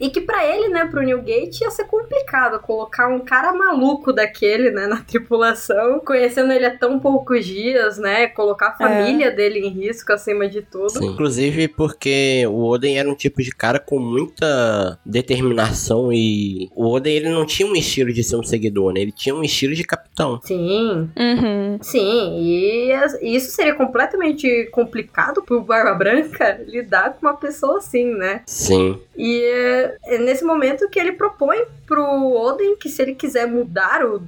e 0.00 0.08
que 0.10 0.20
pra 0.20 0.44
ele, 0.46 0.68
né, 0.68 0.84
pro 0.86 1.02
Newgate, 1.02 1.62
ia 1.62 1.70
ser 1.70 1.84
complicado 1.84 2.60
colocar 2.60 3.08
um 3.08 3.20
cara 3.20 3.52
maluco 3.52 4.12
daquele, 4.12 4.70
né, 4.70 4.86
na 4.86 4.96
tripulação, 5.02 6.00
conhecendo 6.00 6.52
ele 6.52 6.66
há 6.66 6.76
tão 6.76 6.98
poucos 6.98 7.44
dias, 7.44 7.98
né, 7.98 8.26
colocar 8.28 8.68
a 8.68 8.76
família 8.76 9.30
dele 9.30 9.60
em 9.60 9.68
risco 9.68 10.12
acima 10.12 10.48
de 10.48 10.62
tudo. 10.62 10.90
Sim. 10.90 11.06
Inclusive 11.06 11.68
porque 11.68 12.44
o 12.48 12.64
Oden 12.66 12.98
era 12.98 13.08
um 13.08 13.14
tipo 13.14 13.42
de 13.42 13.50
cara 13.50 13.78
com 13.78 13.98
muita 13.98 14.98
determinação 15.04 16.12
e 16.12 16.68
o 16.74 16.88
Oden 16.92 17.14
ele 17.14 17.28
não 17.30 17.44
tinha 17.46 17.68
um 17.68 17.74
estilo 17.74 18.12
de 18.12 18.22
ser 18.22 18.36
um 18.36 18.42
seguidor, 18.42 18.92
né? 18.92 19.00
Ele 19.00 19.12
tinha 19.12 19.34
um 19.34 19.42
estilo 19.42 19.74
de 19.74 19.84
capitão. 19.84 20.40
Sim, 20.42 21.10
Uhum. 21.16 21.78
sim, 21.80 22.38
e 22.40 22.92
e 23.22 23.36
isso 23.36 23.50
seria 23.52 23.74
completamente 23.74 24.68
complicado 24.72 25.42
pro 25.42 25.62
Barba 25.62 25.94
Branca 25.94 26.60
lidar 26.66 27.14
com 27.14 27.26
uma 27.26 27.36
pessoa 27.36 27.78
assim, 27.78 28.14
né? 28.14 28.42
Sim. 28.46 28.98
E 29.16 29.42
é, 29.74 30.18
nesse 30.18 30.44
momento 30.44 30.88
que 30.88 30.98
ele 30.98 31.12
propõe 31.12 31.64
pro 31.86 32.02
Oden 32.02 32.76
que 32.76 32.88
se 32.88 33.02
ele 33.02 33.14
quiser 33.14 33.46
mudar 33.46 34.04
o, 34.04 34.22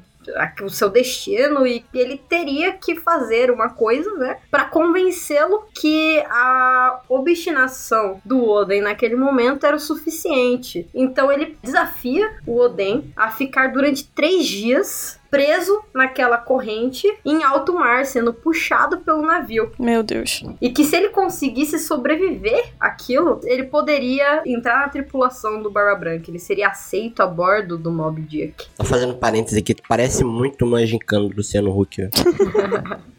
o 0.62 0.68
seu 0.68 0.88
destino 0.88 1.66
e 1.66 1.84
ele 1.94 2.18
teria 2.28 2.72
que 2.72 2.96
fazer 2.96 3.50
uma 3.50 3.70
coisa, 3.70 4.10
né, 4.14 4.38
Pra 4.50 4.64
convencê-lo 4.64 5.64
que 5.74 6.22
a 6.28 7.00
obstinação 7.08 8.20
do 8.24 8.44
Oden 8.44 8.80
naquele 8.80 9.16
momento 9.16 9.66
era 9.66 9.76
o 9.76 9.80
suficiente. 9.80 10.88
Então 10.94 11.30
ele 11.30 11.56
desafia 11.62 12.38
o 12.46 12.58
Oden 12.58 13.12
a 13.16 13.30
ficar 13.30 13.72
durante 13.72 14.06
três 14.08 14.46
dias 14.46 15.20
preso 15.30 15.82
naquela 15.94 16.38
corrente 16.38 17.06
em 17.24 17.42
alto 17.42 17.74
mar, 17.74 18.06
sendo 18.06 18.32
puxado 18.32 18.98
pelo 18.98 19.22
navio. 19.22 19.72
Meu 19.78 20.02
Deus. 20.02 20.44
E 20.60 20.70
que 20.70 20.84
se 20.84 20.96
ele 20.96 21.08
conseguisse 21.10 21.78
sobreviver 21.78 22.72
àquilo, 22.78 23.40
ele 23.44 23.64
poderia 23.64 24.42
entrar 24.46 24.80
na 24.80 24.88
tripulação 24.88 25.62
do 25.62 25.70
Barba 25.70 25.98
Branca. 25.98 26.30
Ele 26.30 26.38
seria 26.38 26.68
aceito 26.68 27.20
a 27.20 27.26
bordo 27.26 27.76
do 27.78 27.90
Mob 27.90 28.20
Dick. 28.22 28.66
Só 28.76 28.84
fazendo 28.84 29.14
parênteses 29.14 29.58
aqui, 29.58 29.74
parece 29.88 30.24
muito 30.24 30.64
uma 30.64 30.84
gincana 30.86 31.28
do 31.28 31.36
Luciano 31.36 31.78
Huck. 31.78 32.08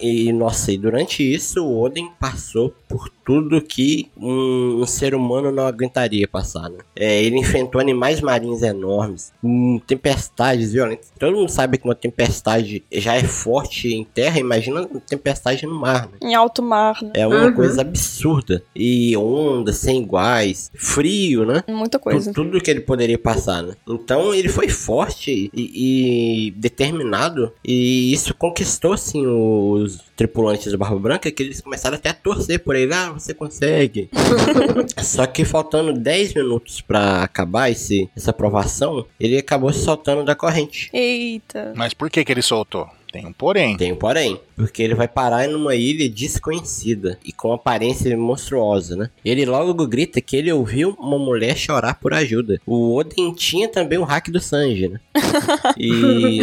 e, 0.00 0.32
nossa, 0.32 0.70
e 0.72 0.78
durante 0.78 1.22
isso 1.22 1.64
o 1.64 1.80
Oden 1.82 2.10
passou 2.20 2.72
por 2.88 3.08
tudo 3.24 3.60
que 3.60 4.08
um, 4.16 4.80
um 4.80 4.86
ser 4.86 5.14
humano 5.14 5.50
não 5.52 5.66
aguentaria 5.66 6.26
passar, 6.26 6.70
né? 6.70 6.78
É, 6.96 7.22
ele 7.22 7.36
enfrentou 7.38 7.80
animais 7.80 8.20
marinhos 8.20 8.62
enormes, 8.62 9.32
hum, 9.42 9.78
tempestades 9.86 10.72
violentas. 10.72 11.12
Todo 11.18 11.36
mundo 11.36 11.50
sabe 11.50 11.76
que 11.78 11.84
uma 11.84 11.94
tempestade 11.94 12.82
já 12.90 13.16
é 13.16 13.24
forte 13.24 13.92
em 13.92 14.04
terra, 14.04 14.38
imagina 14.38 14.80
uma 14.82 15.00
tempestade 15.00 15.66
no 15.66 15.74
mar, 15.78 16.06
né? 16.08 16.18
Em 16.22 16.34
alto 16.34 16.62
mar, 16.62 17.02
né? 17.02 17.10
É 17.14 17.26
uma 17.26 17.46
Uhum. 17.48 17.54
coisa 17.54 17.80
absurda. 17.82 18.62
E 18.74 19.16
ondas 19.16 19.76
sem 19.76 20.00
iguais, 20.02 20.70
frio, 20.74 21.44
né? 21.44 21.62
Muita 21.68 21.98
Tu- 21.98 22.02
coisa. 22.02 22.32
Tudo 22.32 22.60
que 22.60 22.70
ele 22.70 22.80
poderia 22.80 23.18
passar, 23.18 23.62
né? 23.62 23.74
Então 23.88 24.32
ele 24.34 24.48
foi 24.48 24.68
forte 24.68 25.50
e, 25.52 26.46
e 26.46 26.50
determinado. 26.52 27.52
E 27.64 28.12
isso 28.12 28.34
conquistou, 28.34 28.92
assim, 28.94 29.26
os 29.48 30.00
tripulantes 30.16 30.70
do 30.70 30.78
Barba 30.78 30.98
Branca, 30.98 31.30
que 31.30 31.42
eles 31.42 31.60
começaram 31.60 31.96
até 31.96 32.10
a 32.10 32.14
torcer 32.14 32.58
por 32.60 32.76
ele. 32.76 32.92
Ah, 32.92 33.12
você 33.12 33.32
consegue. 33.32 34.10
Só 35.02 35.26
que 35.26 35.44
faltando 35.44 35.92
10 35.92 36.34
minutos 36.34 36.80
pra 36.80 37.22
acabar 37.22 37.70
esse, 37.70 38.08
essa 38.16 38.30
aprovação, 38.30 39.06
ele 39.18 39.38
acabou 39.38 39.72
se 39.72 39.84
soltando 39.84 40.24
da 40.24 40.34
corrente. 40.34 40.90
Eita. 40.92 41.72
Mas 41.76 41.94
por 41.94 42.10
que 42.10 42.24
que 42.24 42.32
ele 42.32 42.42
soltou? 42.42 42.88
Tem 43.12 43.26
um 43.26 43.32
porém. 43.32 43.76
Tem 43.76 43.92
um 43.92 43.96
porém, 43.96 44.40
porque 44.56 44.82
ele 44.82 44.94
vai 44.94 45.08
parar 45.08 45.48
numa 45.48 45.74
ilha 45.74 46.08
desconhecida 46.08 47.18
e 47.24 47.32
com 47.32 47.52
aparência 47.52 48.16
monstruosa, 48.16 48.96
né? 48.96 49.10
Ele 49.24 49.46
logo 49.46 49.86
grita 49.86 50.20
que 50.20 50.36
ele 50.36 50.52
ouviu 50.52 50.96
uma 50.98 51.18
mulher 51.18 51.56
chorar 51.56 51.94
por 51.94 52.12
ajuda. 52.12 52.60
O 52.66 52.94
Oden 52.94 53.32
tinha 53.32 53.68
também 53.68 53.98
o 53.98 54.04
hack 54.04 54.28
do 54.30 54.40
Sanji, 54.40 54.88
né? 54.88 55.00
E, 55.76 56.40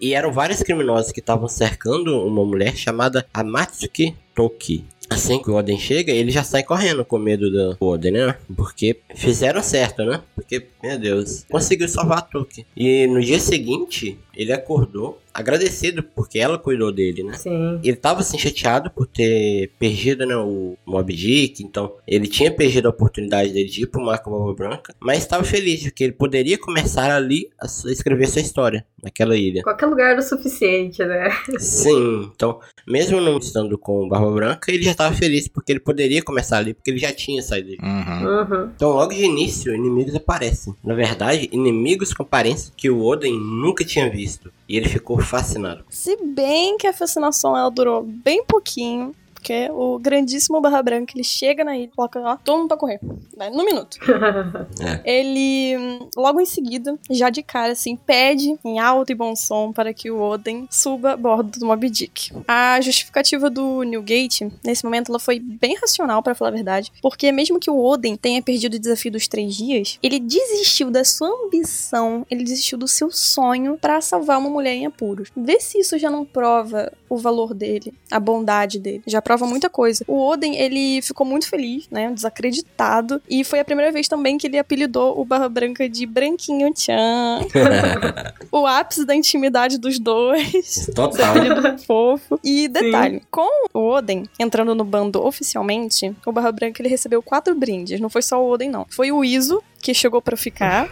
e 0.00 0.14
eram 0.14 0.32
vários 0.32 0.62
criminosos 0.62 1.12
que 1.12 1.20
estavam 1.20 1.48
cercando 1.48 2.20
uma 2.26 2.44
mulher 2.44 2.76
chamada 2.76 3.26
Amatsuki 3.32 4.14
Toki. 4.34 4.84
Assim 5.08 5.40
que 5.40 5.50
o 5.50 5.54
Oden 5.54 5.78
chega, 5.78 6.12
ele 6.12 6.32
já 6.32 6.42
sai 6.42 6.64
correndo 6.64 7.04
com 7.04 7.16
medo 7.16 7.48
do 7.48 7.76
Oden, 7.80 8.12
né? 8.12 8.34
Porque 8.56 8.96
fizeram 9.14 9.62
certo, 9.62 10.04
né? 10.04 10.20
Porque, 10.34 10.66
meu 10.82 10.98
Deus, 10.98 11.44
conseguiu 11.48 11.88
salvar 11.88 12.18
a 12.18 12.22
Toki. 12.22 12.66
E 12.76 13.06
no 13.06 13.20
dia 13.20 13.38
seguinte, 13.38 14.18
ele 14.36 14.52
acordou 14.52 15.18
agradecido 15.32 16.02
porque 16.02 16.38
ela 16.38 16.58
cuidou 16.58 16.90
dele, 16.90 17.22
né? 17.22 17.34
Sim. 17.34 17.78
Ele 17.82 17.96
tava 17.96 18.20
assim 18.20 18.38
chateado 18.38 18.90
por 18.90 19.06
ter 19.06 19.70
perdido 19.78 20.24
né, 20.24 20.34
o 20.36 20.76
Mob 20.86 21.12
Dick, 21.12 21.62
então 21.62 21.92
ele 22.06 22.26
tinha 22.26 22.50
perdido 22.50 22.86
a 22.86 22.90
oportunidade 22.90 23.52
dele 23.52 23.68
de 23.68 23.82
ir 23.82 23.86
pro 23.86 24.02
Marco 24.02 24.30
Barba 24.30 24.54
Branca, 24.54 24.94
mas 24.98 25.18
estava 25.18 25.44
feliz 25.44 25.80
de 25.80 25.90
que 25.90 26.04
ele 26.04 26.12
poderia 26.12 26.56
começar 26.56 27.14
ali 27.14 27.50
a 27.60 27.66
escrever 27.90 28.28
sua 28.28 28.40
história 28.40 28.86
naquela 29.02 29.36
ilha. 29.36 29.62
Qualquer 29.62 29.86
lugar 29.86 30.12
era 30.12 30.20
o 30.20 30.22
suficiente, 30.22 31.04
né? 31.04 31.28
Sim, 31.58 32.30
então, 32.34 32.58
mesmo 32.86 33.20
não 33.20 33.36
estando 33.38 33.76
com 33.76 34.04
o 34.04 34.08
Barba 34.08 34.30
Branca, 34.30 34.72
ele 34.72 34.82
já 34.82 34.92
estava 34.92 35.14
feliz 35.14 35.48
porque 35.48 35.72
ele 35.72 35.80
poderia 35.80 36.22
começar 36.22 36.58
ali, 36.58 36.72
porque 36.72 36.90
ele 36.90 36.98
já 36.98 37.12
tinha 37.12 37.42
saído. 37.42 37.72
Uhum. 37.82 38.26
Uhum. 38.26 38.70
Então, 38.74 38.90
logo 38.90 39.12
de 39.12 39.22
início, 39.22 39.74
inimigos 39.74 40.14
aparecem. 40.14 40.74
Na 40.82 40.94
verdade, 40.94 41.48
inimigos 41.52 42.14
com 42.14 42.22
aparência 42.22 42.72
que 42.76 42.88
o 42.88 43.02
Oden 43.02 43.38
nunca 43.38 43.84
tinha 43.84 44.08
visto. 44.08 44.25
E 44.68 44.76
ele 44.76 44.88
ficou 44.88 45.20
fascinado. 45.20 45.84
Se 45.88 46.16
bem 46.16 46.76
que 46.76 46.86
a 46.86 46.92
fascinação 46.92 47.56
ela 47.56 47.70
durou 47.70 48.02
bem 48.02 48.44
pouquinho. 48.44 49.14
Porque 49.46 49.70
o 49.70 49.96
grandíssimo 50.00 50.60
Barra 50.60 50.82
Branca, 50.82 51.12
ele 51.14 51.22
chega 51.22 51.62
na 51.62 51.76
ilha, 51.76 51.88
coloca, 51.94 52.20
ó, 52.20 52.36
todo 52.36 52.58
mundo 52.58 52.68
pra 52.68 52.76
correr. 52.76 52.98
Vai, 53.36 53.48
no 53.48 53.64
minuto. 53.64 53.96
Ele, 55.04 55.76
hum, 55.76 56.08
logo 56.16 56.40
em 56.40 56.46
seguida, 56.46 56.98
já 57.08 57.30
de 57.30 57.44
cara, 57.44 57.72
assim, 57.72 57.94
pede 57.94 58.58
em 58.64 58.80
alto 58.80 59.12
e 59.12 59.14
bom 59.14 59.36
som 59.36 59.72
para 59.72 59.94
que 59.94 60.10
o 60.10 60.20
Oden 60.20 60.66
suba 60.68 61.12
a 61.12 61.16
bordo 61.16 61.60
do 61.60 61.66
Moby 61.66 61.88
Dick. 61.88 62.32
A 62.48 62.80
justificativa 62.80 63.48
do 63.48 63.84
Newgate, 63.84 64.50
nesse 64.64 64.84
momento, 64.84 65.12
ela 65.12 65.20
foi 65.20 65.38
bem 65.38 65.76
racional, 65.76 66.24
para 66.24 66.34
falar 66.34 66.48
a 66.48 66.54
verdade, 66.54 66.90
porque 67.00 67.30
mesmo 67.30 67.60
que 67.60 67.70
o 67.70 67.78
Oden 67.78 68.16
tenha 68.16 68.42
perdido 68.42 68.74
o 68.74 68.80
desafio 68.80 69.12
dos 69.12 69.28
três 69.28 69.54
dias, 69.54 69.96
ele 70.02 70.18
desistiu 70.18 70.90
da 70.90 71.04
sua 71.04 71.28
ambição, 71.28 72.26
ele 72.28 72.42
desistiu 72.42 72.76
do 72.78 72.88
seu 72.88 73.12
sonho 73.12 73.78
para 73.80 74.00
salvar 74.00 74.38
uma 74.38 74.50
mulher 74.50 74.74
em 74.74 74.86
apuros. 74.86 75.30
Vê 75.36 75.60
se 75.60 75.78
isso 75.78 75.96
já 75.98 76.10
não 76.10 76.24
prova 76.24 76.92
o 77.08 77.16
valor 77.16 77.54
dele, 77.54 77.92
a 78.10 78.18
bondade 78.18 78.78
dele. 78.78 79.02
Já 79.06 79.22
prova 79.22 79.46
muita 79.46 79.68
coisa. 79.68 80.04
O 80.06 80.18
Oden, 80.28 80.56
ele 80.56 81.00
ficou 81.02 81.26
muito 81.26 81.48
feliz, 81.48 81.88
né? 81.90 82.10
Desacreditado. 82.12 83.20
E 83.28 83.44
foi 83.44 83.60
a 83.60 83.64
primeira 83.64 83.92
vez 83.92 84.08
também 84.08 84.38
que 84.38 84.46
ele 84.46 84.58
apelidou 84.58 85.20
o 85.20 85.24
Barra 85.24 85.48
Branca 85.48 85.88
de 85.88 86.06
Branquinho 86.06 86.72
Chan. 86.76 87.40
o 88.50 88.66
ápice 88.66 89.04
da 89.04 89.14
intimidade 89.14 89.78
dos 89.78 89.98
dois. 89.98 90.86
Total. 90.94 91.36
Apelido 91.36 91.78
fofo. 91.78 92.38
E 92.42 92.68
detalhe, 92.68 93.22
com 93.30 93.68
o 93.72 93.90
Oden 93.90 94.24
entrando 94.38 94.74
no 94.74 94.84
bando 94.84 95.24
oficialmente, 95.24 96.14
o 96.24 96.32
Barra 96.32 96.52
Branca 96.52 96.80
ele 96.80 96.88
recebeu 96.88 97.22
quatro 97.22 97.54
brindes. 97.54 98.00
Não 98.00 98.10
foi 98.10 98.22
só 98.22 98.42
o 98.42 98.50
Oden, 98.50 98.70
não. 98.70 98.86
Foi 98.90 99.12
o 99.12 99.24
Iso, 99.24 99.62
que 99.86 99.94
chegou 99.94 100.20
pra 100.20 100.36
ficar, 100.36 100.88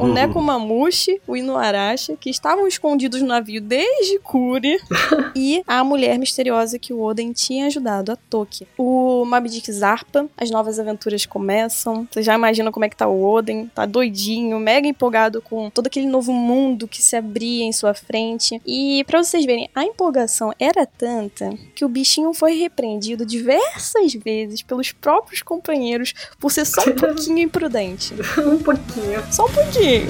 o 0.00 0.08
Nekomamushi, 0.08 1.20
o 1.26 1.36
Inuarashi, 1.36 2.16
que 2.18 2.30
estavam 2.30 2.66
escondidos 2.66 3.20
no 3.20 3.28
navio 3.28 3.60
desde 3.60 4.18
Kuri, 4.20 4.78
e 5.36 5.62
a 5.66 5.84
mulher 5.84 6.18
misteriosa 6.18 6.78
que 6.78 6.94
o 6.94 7.02
Oden 7.02 7.34
tinha 7.34 7.66
ajudado, 7.66 8.10
a 8.10 8.16
Toki. 8.16 8.66
O 8.78 9.22
Mabdik 9.26 9.70
Zarpa, 9.70 10.26
as 10.34 10.50
novas 10.50 10.78
aventuras 10.78 11.26
começam. 11.26 12.08
Você 12.10 12.22
já 12.22 12.34
imagina 12.34 12.72
como 12.72 12.86
é 12.86 12.88
que 12.88 12.96
tá 12.96 13.06
o 13.06 13.22
Oden, 13.22 13.70
tá 13.74 13.84
doidinho, 13.84 14.58
mega 14.58 14.88
empolgado 14.88 15.42
com 15.42 15.68
todo 15.68 15.88
aquele 15.88 16.06
novo 16.06 16.32
mundo 16.32 16.88
que 16.88 17.02
se 17.02 17.14
abria 17.14 17.64
em 17.64 17.72
sua 17.72 17.92
frente. 17.92 18.62
E 18.64 19.04
pra 19.04 19.22
vocês 19.22 19.44
verem, 19.44 19.68
a 19.74 19.84
empolgação 19.84 20.54
era 20.58 20.86
tanta 20.86 21.52
que 21.74 21.84
o 21.84 21.88
bichinho 21.88 22.32
foi 22.32 22.54
repreendido 22.54 23.26
diversas 23.26 24.14
vezes 24.14 24.62
pelos 24.62 24.90
próprios 24.90 25.42
companheiros 25.42 26.14
por 26.40 26.50
ser 26.50 26.64
só 26.64 26.80
um 26.88 26.94
pouquinho 26.96 27.40
imprudente. 27.40 28.14
um 28.38 28.62
pouquinho. 28.62 29.22
Só 29.32 29.46
um 29.46 29.52
pouquinho. 29.52 30.06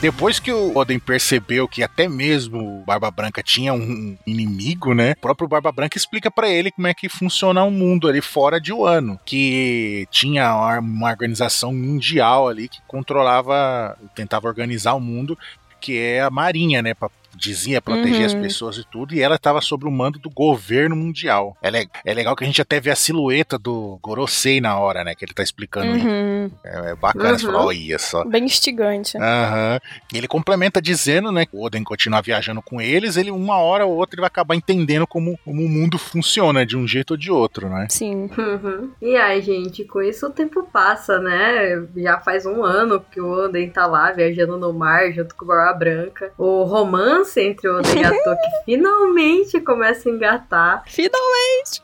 Depois 0.00 0.38
que 0.38 0.52
o 0.52 0.76
Odin 0.76 0.98
percebeu 0.98 1.66
que 1.66 1.82
até 1.82 2.06
mesmo 2.06 2.84
Barba 2.86 3.10
Branca 3.10 3.42
tinha 3.42 3.72
um 3.72 4.18
inimigo, 4.26 4.92
né? 4.92 5.12
O 5.12 5.16
próprio 5.16 5.48
Barba 5.48 5.72
Branca 5.72 5.96
explica 5.96 6.30
para 6.30 6.46
ele 6.46 6.70
como 6.70 6.86
é 6.86 6.92
que 6.92 7.08
funciona 7.08 7.64
o 7.64 7.70
mundo 7.70 8.06
ali 8.06 8.20
fora 8.20 8.60
de 8.60 8.70
Wano, 8.70 9.18
que 9.24 10.06
tinha 10.10 10.78
uma 10.78 11.08
organização 11.08 11.72
mundial 11.72 12.48
ali 12.48 12.68
que 12.68 12.82
controlava, 12.86 13.98
tentava 14.14 14.46
organizar 14.46 14.92
o 14.92 15.00
mundo 15.00 15.38
que 15.84 15.98
é 15.98 16.22
a 16.22 16.30
Marinha, 16.30 16.80
né? 16.80 16.94
Dizia 17.36 17.80
proteger 17.80 18.20
Uhum. 18.20 18.26
as 18.26 18.34
pessoas 18.34 18.76
e 18.78 18.84
tudo, 18.90 19.14
e 19.14 19.20
ela 19.22 19.36
estava 19.36 19.60
sob 19.60 19.86
o 19.86 19.90
mando 19.90 20.18
do 20.18 20.30
governo 20.30 20.94
mundial. 20.96 21.56
É, 21.62 21.70
le- 21.70 21.88
é 22.04 22.14
legal 22.14 22.34
que 22.36 22.44
a 22.44 22.46
gente 22.46 22.60
até 22.62 22.80
vê 22.80 22.90
a 22.90 22.96
silhueta 22.96 23.58
do 23.58 23.98
Gorosei 24.02 24.60
na 24.60 24.78
hora, 24.78 25.02
né? 25.04 25.14
Que 25.14 25.24
ele 25.24 25.32
tá 25.34 25.42
explicando. 25.42 25.92
Uhum. 25.92 26.50
É, 26.64 26.90
é 26.90 26.94
bacana, 26.94 27.38
você 27.38 27.46
Uhum. 27.46 27.52
fala, 27.52 27.64
olha 27.66 27.98
só. 27.98 28.24
Bem 28.24 28.44
instigante. 28.44 29.16
Aham. 29.18 29.80
E 30.12 30.16
Ele 30.16 30.28
complementa 30.28 30.80
dizendo, 30.80 31.30
né, 31.32 31.44
que 31.44 31.56
o 31.56 31.62
Oden 31.62 31.82
continuar 31.84 32.20
viajando 32.22 32.62
com 32.62 32.80
eles, 32.80 33.16
ele 33.16 33.30
uma 33.30 33.58
hora 33.58 33.84
ou 33.84 33.96
outra 33.96 34.14
ele 34.16 34.20
vai 34.22 34.28
acabar 34.28 34.54
entendendo 34.54 35.06
como, 35.06 35.38
como 35.44 35.62
o 35.62 35.68
mundo 35.68 35.98
funciona 35.98 36.64
de 36.64 36.76
um 36.76 36.86
jeito 36.86 37.12
ou 37.12 37.16
de 37.16 37.30
outro, 37.30 37.68
né? 37.68 37.86
Sim. 37.90 38.30
Uhum. 38.38 38.90
E 39.02 39.16
aí, 39.16 39.40
gente, 39.42 39.84
com 39.84 40.00
isso 40.02 40.26
o 40.26 40.30
tempo 40.30 40.62
passa, 40.72 41.18
né? 41.18 41.84
Já 41.96 42.20
faz 42.20 42.46
um 42.46 42.62
ano 42.64 43.04
que 43.10 43.20
o 43.20 43.44
Oden 43.44 43.68
tá 43.70 43.86
lá 43.86 44.12
viajando 44.12 44.56
no 44.58 44.72
mar 44.72 45.12
junto 45.12 45.34
com 45.34 45.44
o 45.44 45.48
Barba 45.48 45.78
Branca. 45.78 46.32
O 46.38 46.62
romance 46.64 47.23
entre 47.36 47.68
o 47.68 47.80
e 47.80 48.04
a 48.04 48.10
Toki 48.22 48.48
finalmente 48.64 49.60
começa 49.60 50.08
a 50.08 50.12
engatar. 50.12 50.84
Finalmente. 50.86 51.82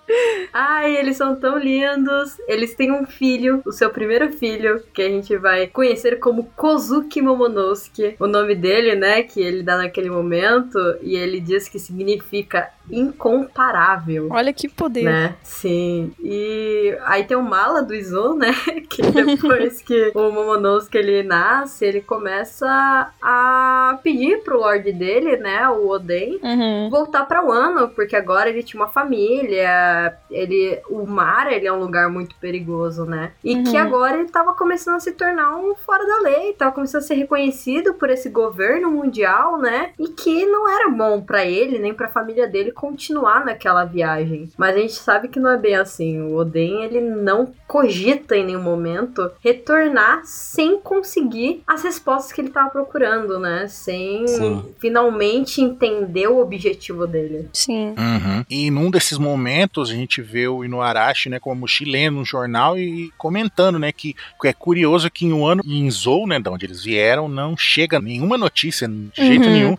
Ai, 0.52 0.96
eles 0.96 1.16
são 1.16 1.36
tão 1.36 1.58
lindos. 1.58 2.38
Eles 2.46 2.74
têm 2.74 2.92
um 2.92 3.06
filho, 3.06 3.62
o 3.64 3.72
seu 3.72 3.90
primeiro 3.90 4.32
filho, 4.32 4.82
que 4.92 5.02
a 5.02 5.08
gente 5.08 5.36
vai 5.36 5.66
conhecer 5.66 6.18
como 6.18 6.50
Kozuki 6.56 7.20
Momonosuke. 7.22 8.16
O 8.18 8.26
nome 8.26 8.54
dele, 8.54 8.94
né, 8.94 9.22
que 9.22 9.40
ele 9.40 9.62
dá 9.62 9.76
naquele 9.76 10.10
momento, 10.10 10.78
e 11.02 11.16
ele 11.16 11.40
diz 11.40 11.68
que 11.68 11.78
significa 11.78 12.70
incomparável. 12.90 14.28
Olha 14.30 14.52
que 14.52 14.68
poder. 14.68 15.04
Né? 15.04 15.36
Sim. 15.42 16.12
E 16.22 16.96
aí 17.04 17.24
tem 17.24 17.36
o 17.36 17.42
mala 17.42 17.82
do 17.82 17.94
Izo, 17.94 18.34
né? 18.34 18.52
Que 18.90 19.02
depois 19.02 19.80
que 19.82 20.10
o 20.14 20.32
Momonosuke 20.32 20.98
ele 20.98 21.22
nasce, 21.22 21.84
ele 21.84 22.00
começa 22.00 23.12
a 23.22 23.98
pedir 24.02 24.42
pro 24.42 24.58
Lorde 24.58 24.92
dele, 24.92 25.29
né? 25.36 25.68
O 25.68 25.88
Oden, 25.88 26.38
Uhum. 26.42 26.90
voltar 26.90 27.24
pra 27.26 27.42
Wano, 27.42 27.88
porque 27.90 28.16
agora 28.16 28.48
ele 28.48 28.62
tinha 28.62 28.80
uma 28.82 28.88
família, 28.90 30.16
ele, 30.30 30.80
o 30.88 31.06
mar 31.06 31.50
ele 31.52 31.66
é 31.66 31.72
um 31.72 31.78
lugar 31.80 32.08
muito 32.10 32.34
perigoso, 32.36 33.04
né? 33.04 33.32
E 33.44 33.56
Uhum. 33.56 33.64
que 33.64 33.76
agora 33.76 34.18
ele 34.18 34.28
tava 34.28 34.54
começando 34.54 34.96
a 34.96 35.00
se 35.00 35.12
tornar 35.12 35.56
um 35.56 35.74
fora 35.74 36.06
da 36.06 36.20
lei, 36.20 36.52
tava 36.54 36.72
começando 36.72 37.02
a 37.02 37.06
ser 37.06 37.14
reconhecido 37.14 37.94
por 37.94 38.10
esse 38.10 38.28
governo 38.28 38.90
mundial, 38.90 39.58
né? 39.58 39.90
E 39.98 40.08
que 40.08 40.46
não 40.46 40.68
era 40.68 40.88
bom 40.88 41.20
pra 41.20 41.44
ele 41.44 41.78
nem 41.78 41.94
pra 41.94 42.08
família 42.08 42.46
dele 42.46 42.72
continuar 42.72 43.44
naquela 43.44 43.84
viagem. 43.84 44.50
Mas 44.56 44.74
a 44.76 44.78
gente 44.78 44.94
sabe 44.94 45.28
que 45.28 45.38
não 45.40 45.50
é 45.50 45.56
bem 45.56 45.74
assim. 45.76 46.20
O 46.22 46.34
Oden 46.36 46.82
ele 46.84 47.00
não 47.00 47.52
cogita 47.66 48.36
em 48.36 48.44
nenhum 48.44 48.62
momento 48.62 49.30
retornar 49.42 50.22
sem 50.24 50.78
conseguir 50.80 51.62
as 51.66 51.82
respostas 51.82 52.32
que 52.32 52.40
ele 52.40 52.50
tava 52.50 52.70
procurando, 52.70 53.38
né? 53.38 53.66
Sem 53.68 54.26
Sim. 54.26 54.74
finalmente 54.78 55.19
entender 55.24 56.26
o 56.28 56.40
objetivo 56.40 57.06
dele. 57.06 57.48
Sim. 57.52 57.94
Uhum. 57.98 58.44
E 58.48 58.70
num 58.70 58.90
desses 58.90 59.18
momentos 59.18 59.90
a 59.90 59.94
gente 59.94 60.20
vê 60.22 60.48
o 60.48 60.64
Inuarashi, 60.64 61.28
né, 61.28 61.38
como 61.38 61.66
chileno 61.68 62.20
no 62.20 62.24
jornal 62.24 62.78
e 62.78 63.10
comentando, 63.16 63.78
né, 63.78 63.92
que, 63.92 64.14
que 64.40 64.48
é 64.48 64.52
curioso 64.52 65.10
que 65.10 65.26
em 65.26 65.32
um 65.32 65.46
ano 65.46 65.62
em 65.64 65.90
Zou, 65.90 66.26
né, 66.26 66.38
de 66.38 66.48
onde 66.48 66.66
eles 66.66 66.82
vieram, 66.84 67.28
não 67.28 67.56
chega 67.56 68.00
nenhuma 68.00 68.36
notícia 68.36 68.88
de 68.88 69.10
jeito 69.16 69.46
Uhum. 69.46 69.52
nenhum. 69.52 69.76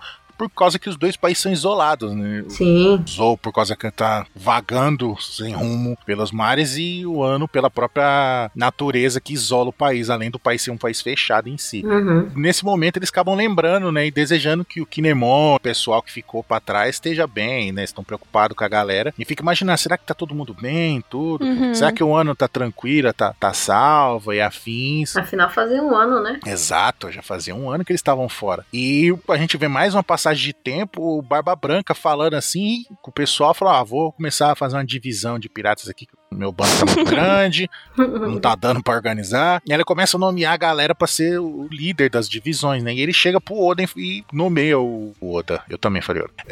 Por 0.49 0.55
causa 0.55 0.79
que 0.79 0.89
os 0.89 0.97
dois 0.97 1.15
países 1.15 1.43
são 1.43 1.51
isolados, 1.51 2.13
né? 2.13 2.43
Sim. 2.49 3.03
Zou 3.07 3.37
por 3.37 3.51
causa 3.53 3.75
que 3.75 3.89
tá 3.91 4.25
vagando 4.35 5.15
sem 5.19 5.53
rumo 5.53 5.97
pelos 6.05 6.31
mares 6.31 6.77
e 6.77 7.05
o 7.05 7.23
ano 7.23 7.47
pela 7.47 7.69
própria 7.69 8.49
natureza 8.55 9.21
que 9.21 9.33
isola 9.33 9.69
o 9.69 9.73
país, 9.73 10.09
além 10.09 10.31
do 10.31 10.39
país 10.39 10.61
ser 10.61 10.71
um 10.71 10.77
país 10.77 11.01
fechado 11.01 11.49
em 11.49 11.57
si. 11.57 11.83
Uhum. 11.85 12.29
Nesse 12.35 12.63
momento 12.63 12.97
eles 12.97 13.09
acabam 13.09 13.35
lembrando, 13.35 13.91
né, 13.91 14.07
e 14.07 14.11
desejando 14.11 14.65
que 14.65 14.81
o 14.81 14.85
Kinemon, 14.85 15.55
o 15.55 15.59
pessoal 15.59 16.01
que 16.01 16.11
ficou 16.11 16.43
pra 16.43 16.59
trás, 16.59 16.95
esteja 16.95 17.27
bem, 17.27 17.71
né, 17.71 17.83
estão 17.83 18.03
preocupados 18.03 18.55
com 18.55 18.63
a 18.63 18.67
galera. 18.67 19.13
E 19.17 19.25
fica 19.25 19.43
imaginando, 19.43 19.77
será 19.77 19.97
que 19.97 20.05
tá 20.05 20.13
todo 20.13 20.35
mundo 20.35 20.55
bem, 20.59 21.03
tudo? 21.09 21.45
Uhum. 21.45 21.73
Será 21.73 21.91
que 21.91 22.03
o 22.03 22.15
ano 22.15 22.35
tá 22.35 22.47
tranquila, 22.47 23.13
tá, 23.13 23.33
tá 23.39 23.53
salva 23.53 24.35
e 24.35 24.41
afins? 24.41 25.15
Afinal, 25.15 25.49
fazia 25.49 25.81
um 25.81 25.95
ano, 25.95 26.21
né? 26.21 26.39
Exato, 26.45 27.11
já 27.11 27.21
fazia 27.21 27.55
um 27.55 27.69
ano 27.69 27.83
que 27.83 27.91
eles 27.91 27.99
estavam 27.99 28.27
fora. 28.27 28.65
E 28.73 29.13
a 29.27 29.37
gente 29.37 29.57
vê 29.57 29.67
mais 29.67 29.93
uma 29.93 30.03
passagem 30.03 30.30
de 30.39 30.53
tempo, 30.53 31.01
o 31.01 31.21
Barba 31.21 31.55
Branca 31.55 31.93
falando 31.93 32.35
assim, 32.35 32.83
com 33.01 33.11
o 33.11 33.13
pessoal 33.13 33.53
falou: 33.53 33.73
ah, 33.73 33.83
vou 33.83 34.11
começar 34.11 34.51
a 34.51 34.55
fazer 34.55 34.75
uma 34.75 34.85
divisão 34.85 35.37
de 35.37 35.49
piratas 35.49 35.89
aqui, 35.89 36.05
que 36.05 36.20
meu 36.33 36.51
bando 36.51 36.71
tá 36.77 36.85
muito 36.85 37.09
grande, 37.09 37.69
não 37.97 38.39
tá 38.39 38.55
dando 38.55 38.81
pra 38.83 38.93
organizar. 38.93 39.61
E 39.65 39.71
aí 39.71 39.77
ele 39.77 39.83
começa 39.83 40.17
a 40.17 40.19
nomear 40.19 40.53
a 40.53 40.57
galera 40.57 40.95
pra 40.95 41.07
ser 41.07 41.39
o 41.39 41.67
líder 41.71 42.09
das 42.09 42.29
divisões, 42.29 42.83
né? 42.83 42.93
E 42.93 43.01
ele 43.01 43.13
chega 43.13 43.39
pro 43.39 43.57
Oden 43.57 43.87
e 43.95 44.23
nomeia 44.31 44.79
o 44.79 45.13
o 45.19 45.35
Oda. 45.35 45.63
Eu 45.69 45.77
também 45.77 46.01
falei 46.01 46.23
Oda. 46.23 46.33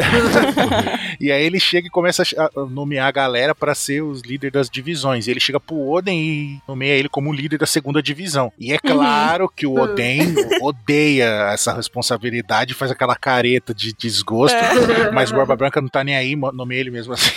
e 1.19 1.31
aí 1.31 1.43
ele 1.43 1.59
chega 1.59 1.87
e 1.87 1.91
começa 1.91 2.23
a 2.37 2.65
nomear 2.65 3.07
a 3.07 3.11
galera 3.11 3.55
pra 3.55 3.75
ser 3.75 4.01
os 4.01 4.21
líderes 4.21 4.53
das 4.53 4.69
divisões. 4.69 5.27
E 5.27 5.31
ele 5.31 5.39
chega 5.39 5.59
pro 5.59 5.89
Oden 5.89 6.19
e 6.19 6.61
nomeia 6.67 6.93
ele 6.93 7.09
como 7.09 7.33
líder 7.33 7.57
da 7.57 7.65
segunda 7.65 8.01
divisão. 8.01 8.51
E 8.59 8.73
é 8.73 8.77
claro 8.77 9.49
que 9.53 9.65
o 9.65 9.75
Oden 9.75 10.35
odeia 10.61 11.51
essa 11.51 11.73
responsabilidade, 11.73 12.73
faz 12.73 12.91
aquela 12.91 13.15
careta 13.15 13.73
de 13.73 13.93
desgosto. 13.93 14.57
Mas 15.13 15.31
o 15.31 15.35
Barba 15.35 15.55
Branca 15.55 15.81
não 15.81 15.89
tá 15.89 16.03
nem 16.03 16.15
aí, 16.15 16.35
nomeia 16.35 16.79
ele 16.79 16.91
mesmo 16.91 17.13
assim. 17.13 17.31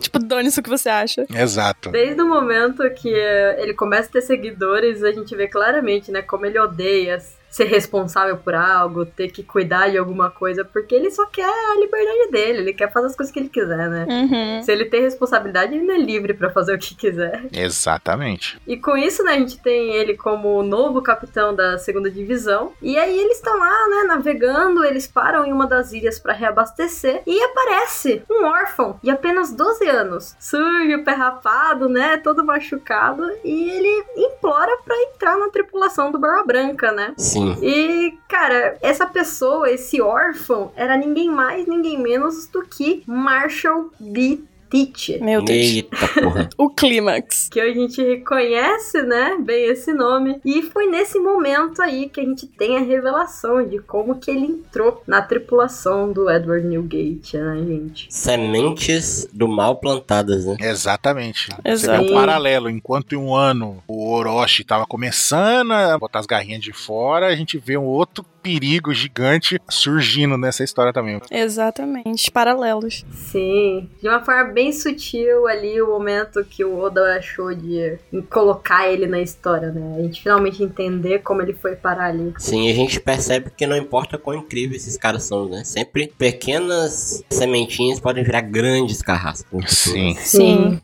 tipo, 0.00 0.18
dane-se 0.18 0.60
o 0.60 0.62
que 0.62 0.70
você 0.70 0.88
acha. 0.88 1.13
Exato. 1.34 1.90
Desde 1.90 2.20
o 2.20 2.28
momento 2.28 2.88
que 2.90 3.12
eh, 3.14 3.56
ele 3.62 3.74
começa 3.74 4.08
a 4.08 4.12
ter 4.12 4.22
seguidores, 4.22 5.02
a 5.02 5.12
gente 5.12 5.34
vê 5.36 5.48
claramente, 5.48 6.10
né, 6.10 6.22
como 6.22 6.46
ele 6.46 6.58
odeia 6.58 7.18
ser 7.54 7.66
responsável 7.66 8.36
por 8.36 8.52
algo, 8.52 9.06
ter 9.06 9.30
que 9.30 9.44
cuidar 9.44 9.88
de 9.88 9.96
alguma 9.96 10.28
coisa, 10.28 10.64
porque 10.64 10.92
ele 10.92 11.08
só 11.08 11.24
quer 11.26 11.44
a 11.44 11.78
liberdade 11.78 12.30
dele, 12.32 12.58
ele 12.58 12.74
quer 12.74 12.92
fazer 12.92 13.06
as 13.06 13.16
coisas 13.16 13.32
que 13.32 13.38
ele 13.38 13.48
quiser, 13.48 13.88
né? 13.88 14.06
Uhum. 14.08 14.62
Se 14.64 14.72
ele 14.72 14.86
tem 14.86 15.02
responsabilidade, 15.02 15.72
ele 15.72 15.84
não 15.84 15.94
é 15.94 15.98
livre 15.98 16.34
pra 16.34 16.50
fazer 16.50 16.74
o 16.74 16.78
que 16.78 16.96
quiser. 16.96 17.44
Exatamente. 17.52 18.60
E 18.66 18.76
com 18.76 18.96
isso, 18.96 19.22
né, 19.22 19.34
a 19.34 19.38
gente 19.38 19.60
tem 19.60 19.92
ele 19.92 20.16
como 20.16 20.48
o 20.58 20.64
novo 20.64 21.00
capitão 21.00 21.54
da 21.54 21.78
segunda 21.78 22.10
divisão. 22.10 22.72
E 22.82 22.98
aí 22.98 23.16
eles 23.16 23.36
estão 23.36 23.56
lá, 23.56 23.88
né, 23.88 24.02
navegando, 24.08 24.84
eles 24.84 25.06
param 25.06 25.46
em 25.46 25.52
uma 25.52 25.68
das 25.68 25.92
ilhas 25.92 26.18
pra 26.18 26.32
reabastecer 26.32 27.22
e 27.24 27.40
aparece 27.40 28.24
um 28.28 28.46
órfão 28.46 28.98
de 29.00 29.10
apenas 29.10 29.52
12 29.52 29.88
anos, 29.88 30.34
sujo, 30.40 31.04
pé 31.04 31.12
rapado, 31.12 31.88
né, 31.88 32.16
todo 32.16 32.44
machucado, 32.44 33.30
e 33.44 33.70
ele 33.70 34.04
implora 34.16 34.76
pra 34.84 34.96
entrar 35.02 35.38
na 35.38 35.50
tripulação 35.50 36.10
do 36.10 36.18
Barba 36.18 36.42
Branca, 36.42 36.90
né? 36.90 37.14
Sim. 37.16 37.43
E, 37.62 38.18
cara, 38.28 38.76
essa 38.80 39.06
pessoa, 39.06 39.70
esse 39.70 40.00
órfão, 40.00 40.72
era 40.76 40.96
ninguém 40.96 41.30
mais, 41.30 41.66
ninguém 41.66 41.98
menos 41.98 42.46
do 42.46 42.62
que 42.62 43.02
Marshall 43.06 43.90
B. 44.00 44.42
Teach. 44.74 45.18
Meu 45.20 45.40
Deus. 45.42 45.58
Eita 45.58 46.08
porra. 46.20 46.48
O 46.58 46.68
clímax. 46.68 47.48
que 47.50 47.60
a 47.60 47.72
gente 47.72 48.02
reconhece, 48.02 49.02
né, 49.02 49.36
bem 49.40 49.66
esse 49.66 49.92
nome. 49.92 50.40
E 50.44 50.62
foi 50.62 50.86
nesse 50.86 51.18
momento 51.18 51.80
aí 51.80 52.08
que 52.08 52.20
a 52.20 52.24
gente 52.24 52.46
tem 52.46 52.76
a 52.76 52.80
revelação 52.80 53.64
de 53.66 53.78
como 53.78 54.18
que 54.18 54.30
ele 54.30 54.46
entrou 54.46 55.02
na 55.06 55.22
tripulação 55.22 56.12
do 56.12 56.28
Edward 56.30 56.66
Newgate, 56.66 57.36
né, 57.36 57.56
gente? 57.66 58.06
Sementes 58.10 59.28
do 59.32 59.46
mal 59.46 59.76
plantadas, 59.76 60.44
né? 60.44 60.56
Exatamente. 60.60 61.48
Você 61.50 61.68
Exato. 61.68 62.04
vê 62.04 62.10
um 62.10 62.14
paralelo. 62.14 62.68
Enquanto 62.68 63.12
em 63.12 63.16
um 63.18 63.34
ano 63.34 63.82
o 63.86 64.10
Orochi 64.12 64.64
tava 64.64 64.86
começando 64.86 65.72
a 65.72 65.98
botar 65.98 66.18
as 66.20 66.26
garrinhas 66.26 66.62
de 66.62 66.72
fora, 66.72 67.26
a 67.26 67.36
gente 67.36 67.58
vê 67.58 67.76
um 67.76 67.84
outro 67.84 68.24
perigo 68.42 68.92
gigante 68.92 69.58
surgindo 69.70 70.36
nessa 70.36 70.62
história 70.62 70.92
também. 70.92 71.18
Exatamente. 71.30 72.30
Paralelos. 72.30 73.04
Sim, 73.10 73.88
de 74.02 74.06
uma 74.08 74.22
forma 74.22 74.52
bem 74.52 74.63
sutil 74.72 75.46
ali 75.46 75.80
o 75.80 75.88
momento 75.88 76.44
que 76.44 76.64
o 76.64 76.78
Oda 76.78 77.16
achou 77.16 77.54
de 77.54 77.98
colocar 78.30 78.88
ele 78.88 79.06
na 79.06 79.20
história, 79.20 79.70
né? 79.70 79.96
A 79.98 80.02
gente 80.02 80.22
finalmente 80.22 80.62
entender 80.62 81.20
como 81.20 81.42
ele 81.42 81.52
foi 81.52 81.76
parar 81.76 82.06
ali. 82.06 82.32
Sim, 82.38 82.70
a 82.70 82.74
gente 82.74 83.00
percebe 83.00 83.50
que 83.56 83.66
não 83.66 83.76
importa 83.76 84.18
quão 84.18 84.38
incrível 84.38 84.76
esses 84.76 84.96
caras 84.96 85.24
são, 85.24 85.48
né? 85.48 85.64
Sempre 85.64 86.12
pequenas 86.18 87.24
sementinhas 87.30 88.00
podem 88.00 88.24
virar 88.24 88.42
grandes 88.42 89.02
carrascas. 89.02 89.70
Sim. 89.70 90.14
Sim. 90.16 90.80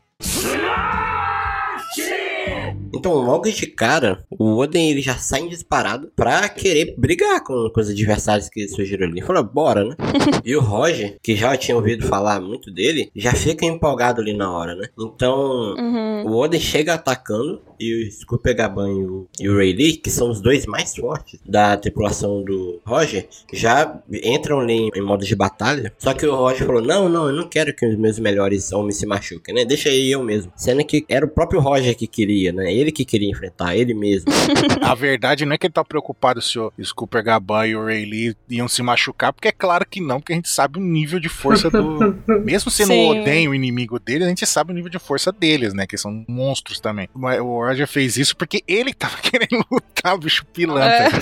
Então, 2.94 3.12
logo 3.14 3.48
de 3.50 3.66
cara, 3.66 4.24
o 4.30 4.56
Oden 4.56 4.90
ele 4.90 5.00
já 5.00 5.14
sai 5.16 5.48
disparado 5.48 6.10
pra 6.16 6.48
querer 6.48 6.94
brigar 6.96 7.42
com, 7.44 7.70
com 7.72 7.80
os 7.80 7.88
adversários 7.88 8.48
que 8.48 8.68
surgiram 8.68 9.06
ali. 9.06 9.18
Ele 9.18 9.26
falou, 9.26 9.44
bora, 9.44 9.84
né? 9.84 9.96
e 10.44 10.54
o 10.56 10.60
Roger, 10.60 11.16
que 11.22 11.34
já 11.36 11.56
tinha 11.56 11.76
ouvido 11.76 12.06
falar 12.06 12.40
muito 12.40 12.70
dele, 12.70 13.10
já 13.14 13.32
fica 13.32 13.64
empolgado 13.64 14.20
ali 14.20 14.32
na 14.32 14.50
hora, 14.50 14.74
né? 14.74 14.88
Então, 14.98 15.74
Uhum. 15.78 16.24
o 16.26 16.36
Oden 16.36 16.60
chega 16.60 16.94
atacando 16.94 17.62
e 17.78 18.06
o 18.06 18.12
Scooper 18.12 18.54
Gaban 18.54 18.90
e 18.90 19.04
o, 19.04 19.26
e 19.40 19.48
o 19.48 19.56
Ray 19.56 19.72
Lee, 19.72 19.96
que 19.96 20.10
são 20.10 20.30
os 20.30 20.40
dois 20.40 20.66
mais 20.66 20.94
fortes 20.94 21.40
da 21.46 21.76
tripulação 21.76 22.42
do 22.44 22.80
Roger, 22.84 23.26
já 23.52 24.00
entram 24.22 24.60
ali 24.60 24.90
em 24.94 25.00
modo 25.00 25.24
de 25.24 25.34
batalha. 25.34 25.92
Só 25.98 26.12
que 26.12 26.26
o 26.26 26.34
Roger 26.34 26.66
falou: 26.66 26.82
Não, 26.82 27.08
não, 27.08 27.28
eu 27.28 27.34
não 27.34 27.48
quero 27.48 27.74
que 27.74 27.86
os 27.86 27.96
meus 27.96 28.18
melhores 28.18 28.70
homens 28.72 28.96
se 28.96 29.06
machuquem, 29.06 29.54
né? 29.54 29.64
Deixa 29.64 29.88
aí 29.88 30.10
eu 30.10 30.22
mesmo. 30.22 30.52
Sendo 30.56 30.84
que 30.84 31.04
era 31.08 31.24
o 31.24 31.28
próprio 31.28 31.60
Roger 31.60 31.96
que 31.96 32.06
queria, 32.06 32.52
né? 32.52 32.72
Ele 32.80 32.92
que 32.92 33.04
queria 33.04 33.30
enfrentar, 33.30 33.76
ele 33.76 33.94
mesmo. 33.94 34.30
A 34.82 34.94
verdade 34.94 35.44
não 35.44 35.54
é 35.54 35.58
que 35.58 35.66
ele 35.66 35.72
tá 35.72 35.84
preocupado 35.84 36.40
se 36.40 36.58
o 36.58 36.72
Scooper 36.82 37.22
Gaban 37.22 37.66
e 37.66 37.76
o 37.76 37.84
Ray 37.84 38.04
Lee 38.04 38.36
iam 38.48 38.68
se 38.68 38.82
machucar, 38.82 39.32
porque 39.32 39.48
é 39.48 39.52
claro 39.52 39.86
que 39.88 40.00
não, 40.00 40.20
porque 40.20 40.32
a 40.32 40.36
gente 40.36 40.48
sabe 40.48 40.78
o 40.78 40.82
nível 40.82 41.20
de 41.20 41.28
força 41.28 41.70
do. 41.70 42.16
Mesmo 42.44 42.70
sendo 42.70 42.88
Sim. 42.88 43.06
o 43.06 43.20
Oden 43.20 43.48
o 43.48 43.54
inimigo 43.54 43.98
deles, 43.98 44.26
a 44.26 44.28
gente 44.28 44.46
sabe 44.46 44.72
o 44.72 44.74
nível 44.74 44.90
de 44.90 44.98
força 44.98 45.30
deles, 45.30 45.74
né? 45.74 45.86
Que 45.86 45.98
são 45.98 46.24
monstros 46.28 46.80
também. 46.80 47.08
Mas 47.14 47.40
o 47.40 47.44
Roger 47.44 47.86
fez 47.86 48.16
isso 48.16 48.36
porque 48.36 48.62
ele 48.66 48.94
tava 48.94 49.18
querendo 49.22 49.64
lutar, 49.70 50.16
bicho 50.18 50.44
pilantra. 50.46 51.20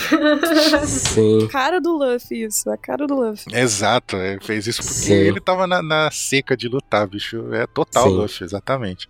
Sim. 0.86 1.48
Cara 1.50 1.80
do 1.80 1.96
Luffy, 1.96 2.44
isso. 2.44 2.70
A 2.70 2.76
cara 2.76 3.06
do 3.06 3.14
Luffy. 3.14 3.54
Exato, 3.54 4.16
ele 4.16 4.40
fez 4.40 4.66
isso 4.66 4.82
porque 4.82 4.94
Sim. 4.94 5.12
ele 5.14 5.40
tava 5.40 5.66
na, 5.66 5.82
na 5.82 6.10
seca 6.10 6.56
de 6.56 6.68
lutar, 6.68 7.06
bicho. 7.06 7.52
É 7.52 7.66
total 7.66 8.08
Sim. 8.08 8.16
Luffy, 8.16 8.44
exatamente. 8.44 9.08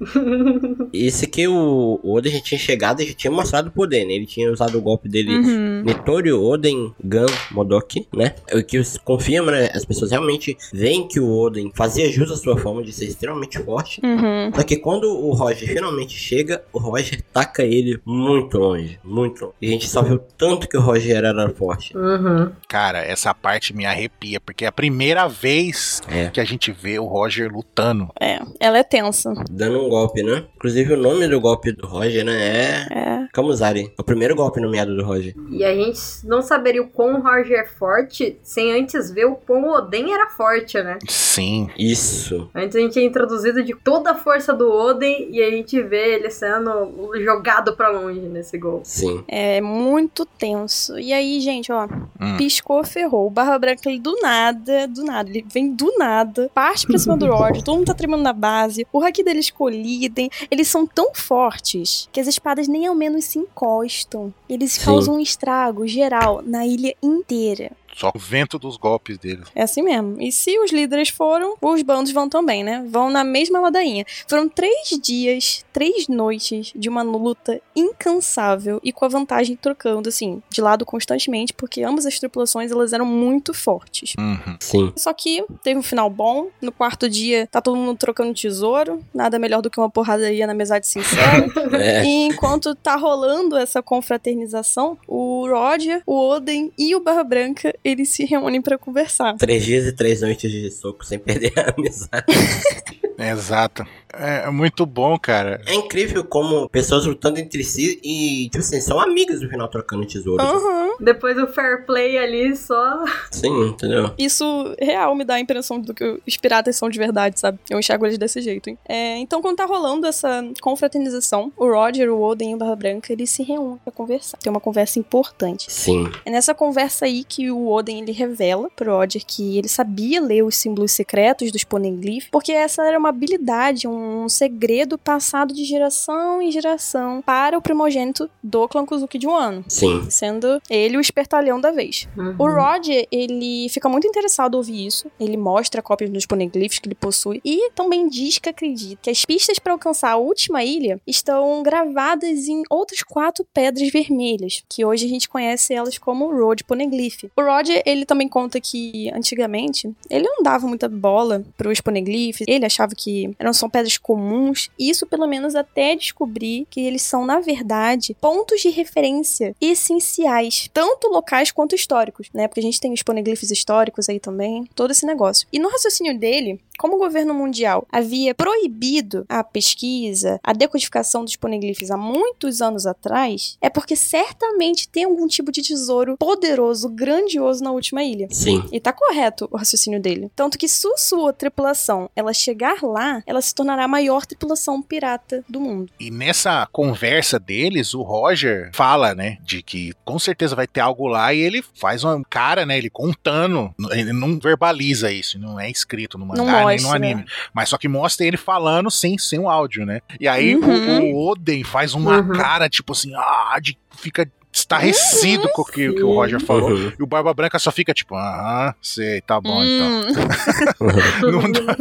Esse 0.92 1.26
que 1.26 1.46
o, 1.46 2.00
o 2.02 2.14
Oden 2.14 2.37
já 2.38 2.44
tinha 2.44 2.58
chegado 2.58 3.02
e 3.02 3.06
já 3.08 3.14
tinha 3.14 3.30
mostrado 3.30 3.68
o 3.68 3.72
poder, 3.72 4.04
né? 4.04 4.12
Ele 4.14 4.26
tinha 4.26 4.50
usado 4.50 4.78
o 4.78 4.80
golpe 4.82 5.08
dele 5.08 5.28
Uhum. 5.34 5.82
Nitório 5.84 6.42
Oden 6.42 6.92
Gun 7.02 7.26
Modoki, 7.50 8.06
né? 8.14 8.34
O 8.52 8.62
que 8.62 8.78
os- 8.78 8.96
confirma, 8.98 9.52
né? 9.52 9.70
As 9.74 9.84
pessoas 9.84 10.10
realmente 10.10 10.56
veem 10.72 11.06
que 11.06 11.20
o 11.20 11.30
Oden 11.30 11.70
fazia 11.74 12.10
jus 12.10 12.30
à 12.30 12.36
sua 12.36 12.56
fama 12.58 12.82
de 12.82 12.92
ser 12.92 13.06
extremamente 13.06 13.58
forte. 13.58 14.00
Uhum. 14.04 14.50
Só 14.54 14.62
que 14.62 14.76
quando 14.76 15.04
o 15.04 15.32
Roger 15.32 15.68
finalmente 15.68 16.14
chega, 16.18 16.62
o 16.72 16.78
Roger 16.78 17.20
taca 17.32 17.62
ele 17.62 18.00
muito 18.04 18.58
longe, 18.58 18.98
muito 19.04 19.42
longe. 19.46 19.54
E 19.60 19.66
a 19.68 19.70
gente 19.70 19.88
só 19.88 20.02
viu 20.02 20.18
tanto 20.36 20.68
que 20.68 20.76
o 20.76 20.80
Roger 20.80 21.16
era 21.24 21.48
forte. 21.50 21.96
Uhum. 21.96 22.50
Cara, 22.68 22.98
essa 23.00 23.32
parte 23.34 23.74
me 23.74 23.84
arrepia, 23.86 24.40
porque 24.40 24.64
é 24.64 24.68
a 24.68 24.72
primeira 24.72 25.26
vez 25.28 26.02
É. 26.08 26.28
que 26.30 26.40
a 26.40 26.44
gente 26.44 26.72
vê 26.72 26.98
o 26.98 27.04
Roger 27.06 27.50
lutando. 27.52 28.08
É, 28.20 28.38
ela 28.60 28.78
é 28.78 28.82
tensa. 28.82 29.32
Dando 29.50 29.84
um 29.84 29.88
golpe, 29.88 30.22
né? 30.22 30.44
Inclusive 30.56 30.94
o 30.94 30.96
nome 30.96 31.26
do 31.28 31.40
golpe 31.40 31.72
do 31.72 31.86
Roger, 31.86 32.24
né? 32.24 32.27
É. 32.30 32.86
É. 32.90 33.26
Kamuzari. 33.32 33.92
O 33.98 34.02
primeiro 34.04 34.34
golpe 34.34 34.60
nomeado 34.60 34.94
do 34.96 35.04
Roger. 35.04 35.34
E 35.50 35.64
a 35.64 35.74
gente 35.74 36.00
não 36.24 36.42
saberia 36.42 36.82
o 36.82 36.88
quão 36.88 37.16
o 37.18 37.22
Roger 37.22 37.60
é 37.60 37.64
forte 37.66 38.38
sem 38.42 38.72
antes 38.72 39.10
ver 39.10 39.26
o 39.26 39.34
quão 39.34 39.64
o 39.64 39.70
Oden 39.74 40.12
era 40.12 40.28
forte, 40.30 40.80
né? 40.82 40.98
Sim. 41.08 41.68
Isso. 41.78 42.50
Antes 42.54 42.76
a 42.76 42.80
gente 42.80 42.98
é 42.98 43.04
introduzido 43.04 43.62
de 43.62 43.74
toda 43.74 44.10
a 44.12 44.14
força 44.14 44.52
do 44.52 44.70
Oden 44.70 45.28
e 45.30 45.42
a 45.42 45.50
gente 45.50 45.80
vê 45.82 46.14
ele 46.14 46.30
sendo 46.30 47.12
jogado 47.22 47.74
pra 47.76 47.88
longe 47.88 48.20
nesse 48.20 48.58
gol. 48.58 48.80
Sim. 48.84 49.24
É 49.28 49.60
muito 49.60 50.24
tenso. 50.26 50.98
E 50.98 51.12
aí, 51.12 51.40
gente, 51.40 51.70
ó, 51.72 51.86
Hum. 52.20 52.36
piscou, 52.36 52.82
ferrou. 52.84 53.26
O 53.26 53.30
Barra 53.30 53.58
Branca, 53.58 53.88
ele 53.88 54.00
do 54.00 54.16
nada, 54.20 54.86
do 54.88 55.04
nada, 55.04 55.28
ele 55.30 55.44
vem 55.52 55.72
do 55.72 55.92
nada, 55.98 56.50
parte 56.54 56.86
pra 56.86 56.98
cima 56.98 57.16
do 57.16 57.26
Roger, 57.30 57.62
todo 57.62 57.76
mundo 57.76 57.86
tá 57.86 57.94
tremendo 57.94 58.22
na 58.22 58.32
base, 58.32 58.86
o 58.92 59.02
haki 59.04 59.22
deles 59.22 59.50
colidem, 59.50 60.28
eles 60.50 60.68
são 60.68 60.86
tão 60.86 61.12
fortes 61.14 62.08
que 62.12 62.17
as 62.20 62.26
espadas 62.26 62.68
nem 62.68 62.86
ao 62.86 62.94
menos 62.94 63.24
se 63.24 63.38
encostam. 63.38 64.32
Eles 64.48 64.72
Sim. 64.72 64.84
causam 64.84 65.16
um 65.16 65.20
estrago 65.20 65.86
geral 65.86 66.42
na 66.44 66.66
ilha 66.66 66.94
inteira. 67.02 67.72
Só 67.94 68.12
o 68.14 68.18
vento 68.18 68.58
dos 68.58 68.76
golpes 68.76 69.18
dele. 69.18 69.42
É 69.54 69.62
assim 69.62 69.82
mesmo. 69.82 70.20
E 70.20 70.30
se 70.30 70.58
os 70.58 70.70
líderes 70.70 71.08
foram, 71.08 71.56
os 71.60 71.82
bandos 71.82 72.12
vão 72.12 72.28
também, 72.28 72.62
né? 72.62 72.84
Vão 72.88 73.10
na 73.10 73.24
mesma 73.24 73.60
ladainha. 73.60 74.04
Foram 74.26 74.48
três 74.48 74.90
dias, 75.02 75.64
três 75.72 76.08
noites 76.08 76.72
de 76.74 76.88
uma 76.88 77.02
luta 77.02 77.60
incansável 77.74 78.80
e 78.82 78.92
com 78.92 79.04
a 79.04 79.08
vantagem 79.08 79.56
trocando, 79.56 80.08
assim, 80.08 80.42
de 80.48 80.60
lado 80.60 80.84
constantemente, 80.84 81.52
porque 81.52 81.82
ambas 81.82 82.06
as 82.06 82.18
tripulações 82.18 82.70
elas 82.70 82.92
eram 82.92 83.06
muito 83.06 83.52
fortes. 83.52 84.14
Uhum. 84.18 84.56
Sim. 84.60 84.92
Só 84.96 85.12
que 85.12 85.44
teve 85.62 85.78
um 85.78 85.82
final 85.82 86.08
bom. 86.08 86.48
No 86.60 86.72
quarto 86.72 87.08
dia, 87.08 87.48
tá 87.50 87.60
todo 87.60 87.76
mundo 87.76 87.96
trocando 87.96 88.34
tesouro. 88.34 89.04
Nada 89.12 89.38
melhor 89.38 89.62
do 89.62 89.70
que 89.70 89.78
uma 89.78 89.90
porradaria 89.90 90.46
na 90.46 90.54
mesade 90.54 90.86
sincera. 90.86 91.48
É. 91.78 92.02
E 92.02 92.26
enquanto 92.26 92.74
tá 92.74 92.96
rolando 92.96 93.56
essa 93.56 93.82
confraternização, 93.82 94.98
o 95.06 95.46
Roger, 95.48 96.02
o 96.06 96.28
Oden 96.30 96.72
e 96.78 96.94
o 96.94 97.00
Barra 97.00 97.22
Branca, 97.22 97.74
eles 97.84 98.10
se 98.10 98.24
reúnem 98.24 98.60
pra 98.60 98.78
conversar. 98.78 99.36
Três 99.36 99.64
dias 99.64 99.86
e 99.86 99.92
três 99.92 100.20
noites 100.22 100.50
de 100.50 100.70
soco 100.70 101.04
sem 101.04 101.18
perder 101.18 101.52
a 101.56 101.74
amizade. 101.76 102.26
Exato. 103.18 103.84
É 104.12 104.48
muito 104.48 104.86
bom, 104.86 105.18
cara. 105.18 105.60
É 105.66 105.74
incrível 105.74 106.24
como 106.24 106.68
pessoas 106.68 107.04
lutando 107.04 107.38
entre 107.40 107.64
si 107.64 108.00
e, 108.02 108.48
tipo 108.48 108.58
assim, 108.58 108.80
são 108.80 108.98
amigas 109.00 109.40
no 109.40 109.48
final 109.48 109.68
trocando 109.68 110.06
tesouros. 110.06 110.46
Aham. 110.46 110.90
Depois 111.00 111.36
o 111.36 111.46
fair 111.48 111.84
play 111.84 112.16
ali 112.16 112.56
só. 112.56 113.04
Sim, 113.30 113.68
entendeu? 113.68 114.12
Isso 114.16 114.44
real 114.80 115.14
me 115.14 115.24
dá 115.24 115.34
a 115.34 115.40
impressão 115.40 115.80
do 115.80 115.92
que 115.92 116.20
os 116.26 116.36
piratas 116.36 116.76
são 116.76 116.88
de 116.88 116.98
verdade, 116.98 117.38
sabe? 117.40 117.58
Eu 117.68 117.78
enxergo 117.78 118.06
eles 118.06 118.18
desse 118.18 118.40
jeito, 118.40 118.70
hein? 118.70 118.78
É, 118.88 119.18
então, 119.18 119.42
quando 119.42 119.56
tá 119.56 119.66
rolando 119.66 120.06
essa 120.06 120.44
confraternização, 120.60 121.52
o 121.56 121.66
Roger, 121.66 122.10
o 122.10 122.22
Oden 122.22 122.52
e 122.52 122.54
o 122.54 122.58
Barra 122.58 122.76
Branca, 122.76 123.12
eles 123.12 123.30
se 123.30 123.42
reúnem 123.42 123.78
pra 123.84 123.92
conversar. 123.92 124.38
Tem 124.38 124.50
uma 124.50 124.60
conversa 124.60 124.98
importante. 124.98 125.70
Sim. 125.70 126.10
É 126.24 126.30
nessa 126.30 126.54
conversa 126.54 127.04
aí 127.04 127.24
que 127.24 127.50
o 127.50 127.67
Oden 127.68 128.00
ele 128.00 128.12
revela 128.12 128.70
pro 128.74 128.96
Roger 128.96 129.22
que 129.24 129.58
ele 129.58 129.68
sabia 129.68 130.20
ler 130.20 130.42
os 130.42 130.56
símbolos 130.56 130.92
secretos 130.92 131.52
dos 131.52 131.64
Poneglyph, 131.64 132.28
porque 132.30 132.52
essa 132.52 132.82
era 132.82 132.98
uma 132.98 133.08
habilidade, 133.08 133.86
um 133.86 134.28
segredo 134.28 134.98
passado 134.98 135.52
de 135.54 135.64
geração 135.64 136.40
em 136.40 136.50
geração 136.50 137.22
para 137.24 137.56
o 137.56 137.62
primogênito 137.62 138.30
do 138.42 138.68
clã 138.68 138.84
Kozuki 138.84 139.18
de 139.18 139.26
um 139.26 139.34
ano, 139.34 139.64
Sim. 139.68 140.06
sendo 140.10 140.60
ele 140.68 140.96
o 140.96 141.00
espertalhão 141.00 141.60
da 141.60 141.70
vez. 141.70 142.08
O 142.38 142.46
Roger, 142.48 143.06
ele 143.10 143.68
fica 143.68 143.88
muito 143.88 144.06
interessado 144.06 144.54
em 144.54 144.56
ouvir 144.58 144.86
isso. 144.86 145.10
Ele 145.18 145.36
mostra 145.36 145.82
cópias 145.82 146.10
dos 146.10 146.26
poneglyphs 146.26 146.78
que 146.78 146.88
ele 146.88 146.94
possui 146.94 147.40
e 147.44 147.70
também 147.70 148.08
diz 148.08 148.38
que 148.38 148.48
acredita 148.48 148.98
que 149.02 149.10
as 149.10 149.24
pistas 149.24 149.58
para 149.58 149.72
alcançar 149.72 150.12
a 150.12 150.16
última 150.16 150.62
ilha 150.64 151.00
estão 151.06 151.62
gravadas 151.62 152.48
em 152.48 152.62
outras 152.70 153.02
quatro 153.02 153.46
pedras 153.52 153.90
vermelhas, 153.90 154.62
que 154.68 154.84
hoje 154.84 155.06
a 155.06 155.08
gente 155.08 155.28
conhece 155.28 155.74
elas 155.74 155.98
como 155.98 156.30
Road 156.30 156.64
Poneglyph. 156.64 157.24
O 157.36 157.42
Roger, 157.42 157.57
ele 157.84 158.04
também 158.04 158.28
conta 158.28 158.60
que 158.60 159.10
antigamente 159.14 159.90
ele 160.10 160.24
não 160.24 160.42
dava 160.42 160.66
muita 160.66 160.88
bola 160.88 161.44
para 161.56 161.68
os 161.68 161.80
poneglyphs. 161.80 162.46
Ele 162.46 162.64
achava 162.64 162.94
que 162.94 163.30
eram 163.38 163.52
só 163.52 163.68
pedras 163.68 163.98
comuns. 163.98 164.70
Isso 164.78 165.06
pelo 165.06 165.26
menos 165.26 165.54
até 165.54 165.94
descobrir 165.94 166.66
que 166.70 166.80
eles 166.80 167.02
são 167.02 167.24
na 167.24 167.40
verdade 167.40 168.16
pontos 168.20 168.60
de 168.60 168.70
referência 168.70 169.54
essenciais, 169.60 170.68
tanto 170.72 171.08
locais 171.08 171.50
quanto 171.50 171.74
históricos, 171.74 172.28
né? 172.32 172.48
Porque 172.48 172.60
a 172.60 172.62
gente 172.62 172.80
tem 172.80 172.92
os 172.92 173.02
poneglyphs 173.02 173.50
históricos 173.50 174.08
aí 174.08 174.20
também, 174.20 174.68
todo 174.74 174.90
esse 174.90 175.06
negócio. 175.06 175.46
E 175.52 175.58
no 175.58 175.68
raciocínio 175.68 176.18
dele, 176.18 176.60
como 176.78 176.96
o 176.96 176.98
governo 176.98 177.34
mundial 177.34 177.86
havia 177.90 178.34
proibido 178.34 179.24
a 179.28 179.42
pesquisa, 179.44 180.40
a 180.42 180.52
decodificação 180.52 181.24
dos 181.24 181.36
poneglyphs 181.36 181.90
há 181.90 181.96
muitos 181.96 182.60
anos 182.62 182.86
atrás, 182.86 183.56
é 183.60 183.68
porque 183.68 183.96
certamente 183.96 184.88
tem 184.88 185.04
algum 185.04 185.26
tipo 185.26 185.52
de 185.52 185.62
tesouro 185.62 186.16
poderoso, 186.16 186.88
grandioso 186.88 187.62
na 187.62 187.72
última 187.72 188.02
ilha. 188.02 188.28
Sim. 188.30 188.64
E 188.72 188.80
tá 188.80 188.92
correto 188.92 189.48
o 189.50 189.56
raciocínio 189.56 190.00
dele. 190.00 190.30
Tanto 190.34 190.58
que 190.58 190.68
se 190.68 190.88
sua 190.96 191.32
tripulação 191.32 192.10
ela 192.14 192.32
chegar 192.32 192.82
lá, 192.82 193.22
ela 193.26 193.40
se 193.40 193.54
tornará 193.54 193.84
a 193.84 193.88
maior 193.88 194.24
tripulação 194.26 194.80
pirata 194.80 195.44
do 195.48 195.60
mundo. 195.60 195.90
E 195.98 196.10
nessa 196.10 196.66
conversa 196.72 197.38
deles, 197.38 197.94
o 197.94 198.02
Roger 198.02 198.70
fala, 198.74 199.14
né, 199.14 199.38
de 199.42 199.62
que 199.62 199.92
com 200.04 200.18
certeza 200.18 200.54
vai 200.54 200.66
ter 200.66 200.80
algo 200.80 201.06
lá 201.06 201.32
e 201.32 201.40
ele 201.40 201.62
faz 201.74 202.04
uma 202.04 202.22
cara, 202.28 202.64
né, 202.64 202.78
ele 202.78 202.90
contando, 202.90 203.74
ele 203.90 204.12
não 204.12 204.38
verbaliza 204.38 205.10
isso, 205.10 205.38
não 205.38 205.58
é 205.58 205.70
escrito 205.70 206.18
no 206.18 206.26
mangá 206.26 206.42
Não 206.42 206.67
nem 206.68 206.76
no 206.78 206.82
mostra, 206.88 206.96
anime, 207.06 207.24
mas 207.52 207.68
só 207.68 207.78
que 207.78 207.88
mostra 207.88 208.26
ele 208.26 208.36
falando 208.36 208.90
sem, 208.90 209.18
sem 209.18 209.38
o 209.38 209.48
áudio, 209.48 209.84
né? 209.86 210.00
E 210.20 210.26
aí 210.28 210.54
Uhum. 210.56 211.12
o, 211.12 211.14
o 211.14 211.30
Oden 211.30 211.64
faz 211.64 211.94
uma 211.94 212.20
Uhum. 212.20 212.32
cara 212.32 212.68
tipo 212.68 212.92
assim, 212.92 213.12
ah, 213.14 213.58
de 213.60 213.76
fica 213.96 214.30
estarrecido 214.60 215.48
com 215.50 215.62
o 215.62 215.64
que, 215.64 215.92
que 215.92 216.02
o 216.02 216.12
Roger 216.14 216.40
falou. 216.40 216.70
Uhum. 216.70 216.92
E 216.98 217.02
o 217.02 217.06
Barba 217.06 217.32
Branca 217.34 217.58
só 217.58 217.70
fica 217.70 217.92
tipo, 217.94 218.14
aham, 218.14 218.74
sei, 218.82 219.20
tá 219.20 219.40
bom 219.40 219.62
então. 219.64 219.88
Hum, 220.00 221.32
Não 221.32 221.50
dá- 221.52 221.76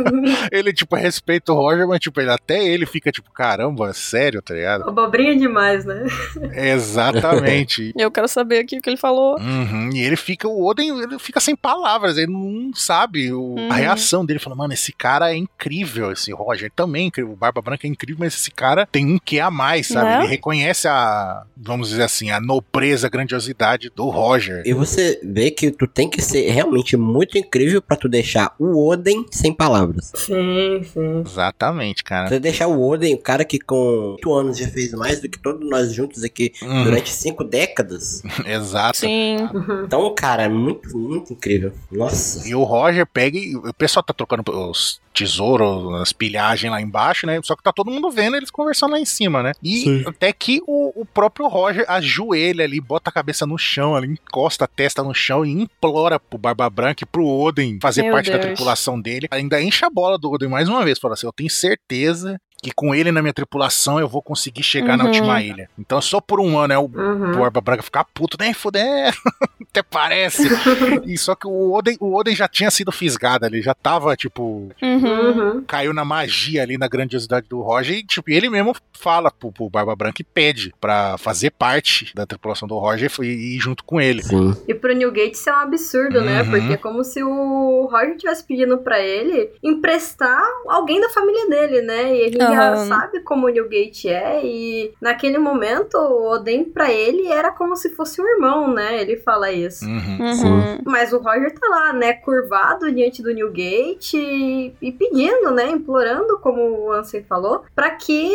Ele, 0.52 0.74
tipo, 0.74 0.96
respeita 0.96 1.52
o 1.52 1.56
Roger, 1.56 1.88
mas, 1.88 2.00
tipo, 2.00 2.20
ele, 2.22 2.32
até 2.32 2.64
ele 2.66 2.86
fica, 2.86 3.12
tipo, 3.12 3.32
caramba, 3.32 3.94
sério, 3.94 4.42
tá 4.42 4.54
ligado? 4.54 4.88
Abobrinha 4.90 5.36
demais, 5.38 5.86
né? 5.86 6.06
Exatamente. 6.54 7.94
eu 7.98 8.12
quero 8.12 8.28
saber 8.28 8.60
aqui 8.60 8.78
o 8.78 8.82
que 8.82 8.90
ele 8.90 8.98
falou. 8.98 9.40
Uhum, 9.40 9.90
E 9.94 10.00
ele 10.02 10.16
fica, 10.16 10.48
o 10.48 10.66
Oden, 10.66 10.90
ele 11.02 11.20
fica 11.20 11.40
sem 11.40 11.56
palavras, 11.56 12.18
ele 12.18 12.32
não 12.32 12.72
sabe 12.74 13.32
o- 13.34 13.56
Uhum. 13.58 13.72
a 13.72 13.76
reação 13.76 14.26
dele. 14.26 14.40
Fala, 14.40 14.56
mano, 14.56 14.74
esse 14.74 14.92
cara 14.92 15.32
é 15.32 15.36
incrível, 15.38 16.12
esse 16.12 16.32
Roger 16.32 16.72
também 16.76 17.04
é 17.04 17.08
incrível. 17.08 17.34
O 17.34 17.36
Barba 17.36 17.62
Branca 17.62 17.88
é 17.88 17.90
incrível, 17.90 18.18
mas 18.20 18.34
esse 18.36 18.52
cara 18.52 18.86
tem 18.92 19.06
um 19.06 19.18
que 19.18 19.40
a 19.40 19.50
mais, 19.50 19.88
sabe? 19.88 20.06
Né? 20.10 20.18
Ele 20.20 20.28
reconhece 20.28 20.88
a, 20.88 21.44
vamos 21.56 21.90
dizer 21.90 22.04
assim, 22.04 22.30
a 22.32 22.40
nobreza, 22.40 22.67
a 23.04 23.10
grandiosidade 23.10 23.92
do 23.96 24.08
Roger. 24.10 24.62
E 24.66 24.74
você 24.74 25.20
vê 25.24 25.50
que 25.50 25.72
tu 25.72 25.88
tem 25.88 26.08
que 26.10 26.22
ser 26.22 26.50
realmente 26.52 26.96
muito 26.96 27.38
incrível 27.38 27.82
pra 27.82 27.98
tu 27.98 28.08
deixar 28.08 28.54
o 28.60 28.88
Oden 28.88 29.26
sem 29.32 29.52
palavras. 29.54 30.12
Sim, 30.16 30.82
sim. 30.84 31.24
Exatamente, 31.26 32.04
cara. 32.04 32.28
Você 32.30 32.40
deixar 32.40 32.68
o 32.68 32.80
Oden, 32.88 33.16
o 33.16 33.18
cara 33.20 33.44
que 33.44 33.58
com 33.60 34.14
8 34.18 34.34
anos 34.34 34.58
já 34.58 34.68
fez 34.68 34.92
mais 34.92 35.20
do 35.20 35.28
que 35.28 35.40
todos 35.40 35.68
nós 35.68 35.92
juntos 35.94 36.24
aqui 36.24 36.52
Uhum, 36.62 36.84
durante 36.84 37.10
5 37.10 37.44
décadas. 37.44 38.22
Exato. 38.46 38.98
Sim. 38.98 39.38
Então, 39.84 40.14
cara, 40.14 40.44
é 40.44 40.50
muito, 40.50 40.96
muito 40.98 41.34
incrível. 41.34 41.72
Nossa. 41.92 42.48
E 42.48 42.54
o 42.54 42.64
Roger 42.64 43.06
pega 43.08 43.38
e 43.38 43.56
o 43.56 43.74
pessoal 43.74 44.04
tá 44.04 44.14
trocando 44.14 44.44
os 44.70 45.00
tesouros, 45.18 46.02
as 46.02 46.14
pilhagens 46.14 46.72
lá 46.72 46.82
embaixo, 46.82 47.26
né? 47.26 47.40
Só 47.44 47.56
que 47.56 47.64
tá 47.64 47.72
todo 47.72 47.92
mundo 47.92 48.10
vendo 48.12 48.38
eles 48.38 48.52
conversando 48.52 48.92
lá 48.92 49.00
em 49.00 49.06
cima, 49.06 49.42
né? 49.42 49.52
E 49.64 49.82
Sim. 49.82 50.04
até 50.06 50.32
que 50.32 50.62
o, 50.68 51.02
o 51.02 51.06
próprio 51.06 51.48
Roger 51.48 51.86
ajoelha 51.88 52.64
ali, 52.64 52.80
bota 52.80 53.10
a 53.10 53.14
cabeça 53.14 53.46
no 53.46 53.58
chão 53.58 53.96
ali, 53.96 54.08
encosta 54.08 54.66
a 54.66 54.68
testa 54.68 55.04
no 55.04 55.14
chão 55.14 55.46
e 55.46 55.52
implora 55.52 56.20
pro 56.20 56.38
Barba 56.38 56.70
Branca 56.70 57.04
e 57.04 57.08
pro 57.08 57.26
Oden 57.26 57.80
fazer 57.82 58.04
Meu 58.04 58.14
parte 58.14 58.30
da 58.30 58.38
Deus. 58.38 58.48
tripulação 58.48 59.00
dele. 59.00 59.28
Ainda 59.32 59.62
enche 59.62 59.86
a 59.86 59.90
bola 59.90 60.18
do 60.18 60.32
Oden 60.32 60.50
mais 60.50 60.70
uma 60.70 60.84
vez, 60.84 61.00
fala 61.00 61.14
assim, 61.14 61.26
eu 61.26 61.34
tenho 61.34 61.50
certeza 61.50 62.40
que 62.62 62.72
com 62.72 62.94
ele 62.96 63.12
na 63.12 63.22
minha 63.22 63.34
tripulação 63.34 64.00
eu 64.00 64.08
vou 64.08 64.22
conseguir 64.22 64.64
chegar 64.64 64.98
na 64.98 65.04
Uhum. 65.06 65.10
última 65.12 65.42
ilha. 65.42 65.70
Então 65.78 66.02
só 66.02 66.20
por 66.20 66.40
um 66.40 66.58
ano 66.58 66.74
é 66.74 66.78
o 66.78 66.86
Uhum. 66.94 67.32
o 67.34 67.38
Barba 67.40 67.62
Branca 67.62 67.84
ficar 67.84 68.04
puto, 68.06 68.38
nem 68.40 68.54
fuder, 68.54 69.14
até 69.70 69.84
parece. 69.84 70.44
e 71.06 71.18
só 71.18 71.36
que 71.36 71.46
o 71.48 71.74
Oden, 71.74 71.98
o 72.00 72.16
Oden 72.16 72.36
já 72.36 72.48
tinha 72.48 72.72
sido 72.72 72.92
fisgado 72.92 73.46
ali, 73.46 73.62
já 73.62 73.74
tava, 73.74 74.16
tipo, 74.16 74.70
Uhum. 74.82 75.28
Uhum. 75.56 75.64
caiu 75.68 75.94
na 75.94 76.04
magia 76.04 76.64
ali, 76.64 76.78
na 76.78 76.88
grandiosidade 76.88 77.48
do 77.48 77.62
Roger, 77.62 77.98
e 77.98 78.04
tipo, 78.04 78.30
ele 78.32 78.50
mesmo 78.50 78.76
fala 78.94 79.30
pro, 79.32 79.52
pro 79.52 79.70
Barba 79.70 79.96
Branca 79.96 80.22
e 80.22 80.26
pede 80.26 80.74
pra 80.82 81.18
fazer 81.20 81.52
parte 81.52 82.12
da 82.16 82.26
tripulação 82.26 82.68
do 82.68 82.78
Roger 82.78 83.12
e 83.22 83.56
ir 83.56 83.60
junto 83.60 83.84
com 83.84 84.02
ele. 84.02 84.24
Sim. 84.24 84.56
E 84.68 84.74
pro 84.74 84.94
Newgate 84.96 85.34
isso 85.36 85.50
é 85.50 85.54
um 85.54 85.58
absurdo, 85.60 86.22
né? 86.22 86.42
Uhum. 86.42 86.50
Porque 86.50 86.74
é 86.74 86.78
como 86.78 87.04
se 87.04 87.22
o 87.24 87.88
Roger 87.92 88.18
tivesse 88.18 88.44
pedindo 88.44 88.78
pra 88.80 89.00
ele 89.00 89.52
emprestar 89.64 90.42
alguém 90.68 91.00
da 91.00 91.10
família 91.10 91.48
dele, 91.50 91.82
né? 91.82 92.16
E 92.16 92.42
a 92.42 92.47
sabe 92.88 93.20
como 93.22 93.48
o 93.48 93.50
Newgate 93.50 94.10
é. 94.10 94.42
E 94.44 94.94
naquele 95.02 95.38
momento, 95.38 95.98
o 95.98 96.32
Oden 96.32 96.64
pra 96.66 96.92
ele 96.92 97.28
era 97.28 97.52
como 97.52 97.76
se 97.76 97.90
fosse 97.90 98.22
um 98.22 98.28
irmão, 98.28 98.74
né? 98.74 99.02
Ele 99.02 99.18
fala 99.18 99.52
isso. 99.52 99.86
Uhum. 99.86 100.18
Uhum. 100.20 100.78
Mas 100.86 101.14
o 101.14 101.20
Roger 101.20 101.54
tá 101.54 101.68
lá, 101.70 101.94
né, 101.94 102.14
curvado 102.14 102.92
diante 102.92 103.22
do 103.22 103.34
Newgate 103.34 104.18
e, 104.18 104.74
e 104.82 104.92
pedindo, 104.92 105.52
né, 105.52 105.70
implorando, 105.70 106.38
como 106.40 106.62
o 106.62 106.92
Ansem 106.92 107.24
falou, 107.24 107.64
pra 107.76 107.92
que 107.92 108.32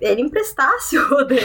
ele 0.00 0.22
emprestasse 0.22 0.96
o 0.98 1.14
Oden. 1.14 1.38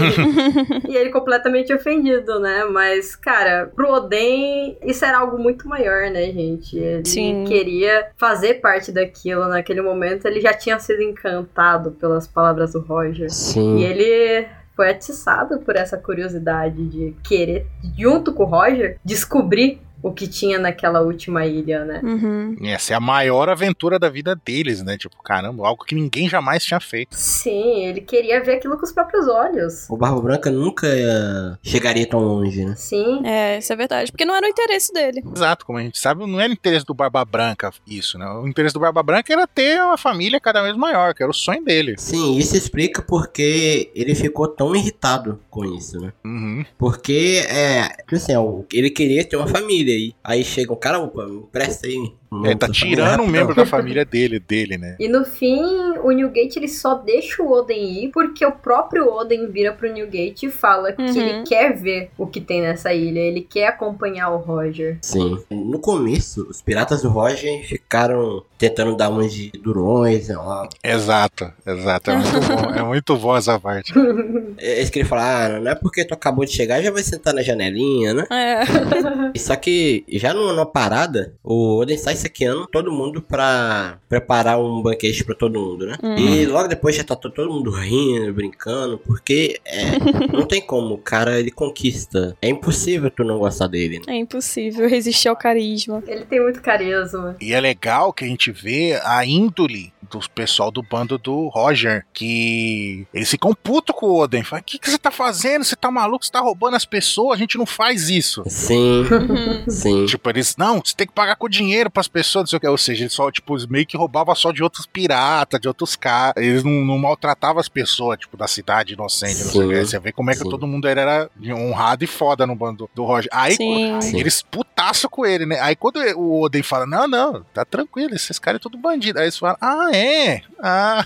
e 0.87 0.95
ele 0.95 1.09
completamente 1.09 1.73
ofendido, 1.73 2.39
né? 2.39 2.65
Mas, 2.65 3.15
cara, 3.15 3.71
pro 3.75 3.91
Oden, 3.91 4.77
isso 4.83 5.05
era 5.05 5.19
algo 5.19 5.37
muito 5.37 5.67
maior, 5.67 6.09
né, 6.09 6.25
gente? 6.31 6.77
Ele 6.77 7.05
Sim. 7.05 7.43
queria 7.45 8.09
fazer 8.17 8.55
parte 8.55 8.91
daquilo 8.91 9.47
naquele 9.47 9.81
momento, 9.81 10.25
ele 10.25 10.41
já 10.41 10.53
tinha 10.53 10.79
sido 10.79 11.01
encantado 11.01 11.91
pelas 12.09 12.27
palavras 12.27 12.73
do 12.73 12.79
Roger. 12.79 13.27
E 13.27 13.29
Sim. 13.29 13.81
ele 13.83 14.47
foi 14.75 14.89
atiçado 14.89 15.59
por 15.59 15.75
essa 15.75 15.95
curiosidade 15.95 16.87
de 16.87 17.15
querer, 17.23 17.67
junto 17.97 18.33
com 18.33 18.43
o 18.43 18.47
Roger, 18.47 18.97
descobrir 19.05 19.79
o 20.01 20.11
que 20.11 20.27
tinha 20.27 20.57
naquela 20.57 21.01
última 21.01 21.45
ilha, 21.45 21.83
né? 21.85 22.01
Uhum. 22.03 22.57
Essa 22.63 22.93
é 22.93 22.95
a 22.95 22.99
maior 22.99 23.49
aventura 23.49 23.99
da 23.99 24.09
vida 24.09 24.35
deles, 24.35 24.81
né? 24.83 24.97
Tipo, 24.97 25.21
caramba, 25.21 25.67
algo 25.67 25.83
que 25.83 25.95
ninguém 25.95 26.29
jamais 26.29 26.63
tinha 26.63 26.79
feito. 26.79 27.15
Sim, 27.15 27.85
ele 27.85 28.01
queria 28.01 28.43
ver 28.43 28.55
aquilo 28.55 28.77
com 28.77 28.85
os 28.85 28.91
próprios 28.91 29.27
olhos. 29.27 29.89
O 29.89 29.97
Barba 29.97 30.21
Branca 30.21 30.49
nunca 30.49 30.87
eh, 30.87 31.57
chegaria 31.61 32.07
tão 32.07 32.19
longe, 32.19 32.65
né? 32.65 32.75
Sim. 32.75 33.21
É, 33.25 33.57
isso 33.57 33.71
é 33.73 33.75
verdade. 33.75 34.11
Porque 34.11 34.25
não 34.25 34.35
era 34.35 34.45
o 34.45 34.49
interesse 34.49 34.93
dele. 34.93 35.23
Exato, 35.35 35.65
como 35.65 35.77
a 35.77 35.81
gente 35.81 35.99
sabe, 35.99 36.25
não 36.25 36.39
era 36.39 36.51
interesse 36.51 36.85
do 36.85 36.93
Barba 36.93 37.23
Branca 37.25 37.71
isso, 37.87 38.17
né? 38.17 38.25
O 38.25 38.47
interesse 38.47 38.73
do 38.73 38.79
Barba 38.79 39.03
Branca 39.03 39.31
era 39.33 39.47
ter 39.47 39.81
uma 39.81 39.97
família 39.97 40.39
cada 40.39 40.61
vez 40.61 40.75
maior, 40.75 41.13
que 41.13 41.23
era 41.23 41.31
o 41.31 41.35
sonho 41.35 41.63
dele. 41.63 41.95
Sim, 41.97 42.37
isso 42.37 42.55
explica 42.55 43.01
porque 43.01 43.91
ele 43.93 44.15
ficou 44.15 44.47
tão 44.47 44.75
irritado 44.75 45.39
com 45.49 45.65
isso, 45.65 45.99
né? 45.99 46.13
Uhum. 46.23 46.65
Porque, 46.77 47.45
é, 47.49 47.87
tipo 47.99 48.15
assim, 48.15 48.35
ó, 48.35 48.61
ele 48.71 48.89
queria 48.89 49.25
ter 49.25 49.35
uma 49.35 49.47
família 49.47 49.88
aí. 49.91 50.13
Aí 50.23 50.43
chega 50.43 50.73
um 50.73 50.75
cara, 50.75 50.99
opa, 50.99 51.25
me 51.25 51.37
empresta 51.37 51.87
aí. 51.87 52.13
Um 52.31 52.45
Ele 52.45 52.55
tá 52.55 52.69
tirando 52.69 53.09
família 53.09 53.23
um 53.23 53.31
membro 53.31 53.55
da 53.55 53.65
família 53.65 54.05
dele, 54.05 54.39
dele, 54.39 54.77
né? 54.77 54.95
E 54.99 55.07
no 55.07 55.25
fim, 55.25 55.61
o 56.03 56.11
Newgate 56.11 56.57
ele 56.59 56.67
só 56.67 56.95
deixa 56.95 57.41
o 57.41 57.51
Oden 57.51 58.03
ir 58.03 58.11
porque 58.11 58.45
o 58.45 58.51
próprio 58.51 59.07
Oden 59.11 59.47
vira 59.47 59.71
pro 59.73 59.91
Newgate 59.91 60.45
e 60.45 60.51
fala 60.51 60.89
Uhum. 60.97 61.13
que 61.13 61.19
ele 61.19 61.43
quer 61.43 61.75
ver 61.75 62.11
o 62.17 62.25
que 62.27 62.39
tem 62.41 62.61
nessa 62.61 62.93
ilha, 62.93 63.19
ele 63.19 63.41
quer 63.41 63.67
acompanhar 63.67 64.29
o 64.31 64.37
Roger. 64.37 64.97
Sim. 65.01 65.37
No 65.49 65.79
começo, 65.79 66.47
os 66.49 66.61
piratas 66.61 67.01
do 67.01 67.09
Roger 67.09 67.65
ficaram 67.67 68.43
tentando 68.57 68.95
dar 68.95 69.09
umas 69.09 69.33
de 69.33 69.51
durões, 69.51 70.29
ó. 70.29 70.67
Exato, 70.83 71.51
exato. 71.65 72.11
É 72.11 72.15
muito 72.17 72.47
bom, 72.47 72.69
é 72.71 72.83
muito 72.83 73.17
bom 73.17 73.37
essa 73.37 73.59
parte. 73.59 73.93
Eles 74.59 74.89
queriam 74.89 75.07
falar, 75.07 75.45
ah, 75.55 75.59
não 75.59 75.71
é 75.71 75.75
porque 75.75 76.03
tu 76.03 76.13
acabou 76.13 76.43
de 76.45 76.51
chegar, 76.51 76.81
já 76.81 76.91
vai 76.91 77.01
sentar 77.03 77.33
na 77.33 77.41
janelinha, 77.41 78.13
né? 78.13 78.25
É. 78.29 78.59
Só 79.39 79.55
que 79.55 80.03
já 80.09 80.33
numa, 80.33 80.51
numa 80.53 80.65
parada, 80.65 81.33
o 81.43 81.77
Oden 81.79 81.97
sai 81.97 82.15
saqueando 82.19 82.67
todo 82.67 82.91
mundo 82.91 83.21
pra 83.21 83.97
preparar 84.07 84.59
um 84.59 84.81
banquete 84.81 85.23
pra 85.23 85.35
todo 85.35 85.59
mundo, 85.59 85.85
né? 85.85 85.97
Uhum. 86.01 86.15
E 86.17 86.45
logo 86.45 86.67
depois 86.67 86.95
já 86.95 87.03
tá 87.03 87.15
to- 87.15 87.29
todo 87.29 87.51
mundo 87.51 87.71
rindo, 87.71 88.33
brincando, 88.33 88.97
porque 88.97 89.59
é, 89.65 89.91
não 90.31 90.45
tem 90.45 90.61
como, 90.61 90.95
o 90.95 90.97
cara 90.97 91.39
ele 91.39 91.51
conquista. 91.51 92.35
É 92.41 92.49
impossível 92.49 93.09
tu 93.09 93.23
não 93.23 93.39
gostar 93.39 93.67
dele, 93.67 93.99
né? 93.99 94.15
É 94.15 94.15
impossível 94.17 94.87
resistir 94.89 95.27
ao 95.27 95.35
carisma. 95.35 96.03
Ele 96.07 96.25
tem 96.25 96.41
muito 96.41 96.61
carisma. 96.61 97.35
E 97.41 97.53
é 97.53 97.59
legal 97.59 98.11
que 98.13 98.23
a 98.23 98.27
gente 98.27 98.51
vê 98.51 98.99
a 99.03 99.25
índole 99.25 99.91
do 100.11 100.19
pessoal 100.33 100.71
do 100.71 100.81
bando 100.81 101.19
do 101.19 101.49
Roger, 101.49 102.03
que 102.11 103.05
eles 103.13 103.29
ficam 103.29 103.53
putos 103.53 103.95
com 103.95 104.07
o 104.07 104.19
Oden. 104.21 104.43
Falam, 104.43 104.61
o 104.61 104.65
que, 104.65 104.79
que 104.79 104.89
você 104.89 104.97
tá 104.97 105.11
fazendo? 105.11 105.63
Você 105.63 105.75
tá 105.75 105.91
maluco? 105.91 106.25
Você 106.25 106.31
tá 106.31 106.39
roubando 106.39 106.75
as 106.75 106.83
pessoas? 106.85 107.35
A 107.35 107.37
gente 107.37 107.59
não 107.59 107.65
faz 107.65 108.09
isso. 108.09 108.43
Sim, 108.47 109.03
sim. 109.69 110.05
Tipo, 110.07 110.29
eles, 110.31 110.55
não, 110.57 110.81
você 110.83 110.95
tem 110.95 111.05
que 111.05 111.13
pagar 111.13 111.35
com 111.35 111.47
dinheiro 111.47 111.91
pras 111.91 112.07
pessoas, 112.09 112.43
não 112.43 112.47
sei 112.47 112.57
o 112.57 112.59
que. 112.59 112.67
Ou 112.67 112.77
seja, 112.77 113.03
eles 113.03 113.13
só, 113.13 113.31
tipo, 113.31 113.55
meio 113.69 113.85
que 113.85 113.95
roubavam 113.95 114.35
só 114.35 114.51
de 114.51 114.61
outros 114.63 114.85
piratas, 114.85 115.59
de 115.59 115.67
outros 115.67 115.95
caras. 115.95 116.43
Eles 116.43 116.63
não, 116.63 116.71
não 116.71 116.97
maltratavam 116.97 117.59
as 117.59 117.69
pessoas, 117.69 118.19
tipo, 118.19 118.35
da 118.35 118.47
cidade 118.47 118.93
inocente, 118.93 119.43
não 119.45 119.51
sei 119.51 119.65
o 119.65 119.69
que. 119.69 119.85
Você 119.85 119.99
vê 119.99 120.11
como 120.11 120.29
é 120.31 120.33
que 120.33 120.39
Sim. 120.43 120.49
todo 120.49 120.67
mundo 120.67 120.87
era, 120.87 121.01
era 121.01 121.29
honrado 121.55 122.03
e 122.03 122.07
foda 122.07 122.45
no 122.45 122.55
bando 122.55 122.89
do 122.93 123.05
Roger. 123.05 123.29
Aí, 123.31 123.53
Sim. 123.55 123.93
aí 123.93 124.01
Sim. 124.01 124.19
eles 124.19 124.41
putaço 124.41 125.09
com 125.09 125.25
ele, 125.25 125.45
né? 125.45 125.59
Aí 125.59 125.75
quando 125.75 125.97
o 126.17 126.41
Oden 126.41 126.63
fala, 126.63 126.85
não, 126.85 127.07
não, 127.07 127.43
tá 127.53 127.63
tranquilo, 127.63 128.15
esses 128.15 128.39
caras 128.39 128.59
é 128.59 128.63
tudo 128.63 128.77
bandido. 128.77 129.19
Aí 129.19 129.25
eles 129.25 129.37
falam, 129.37 129.57
ah, 129.61 129.89
é? 129.95 130.41
Ah, 130.61 131.05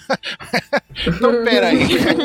então 1.07 1.43
peraí. 1.43 1.79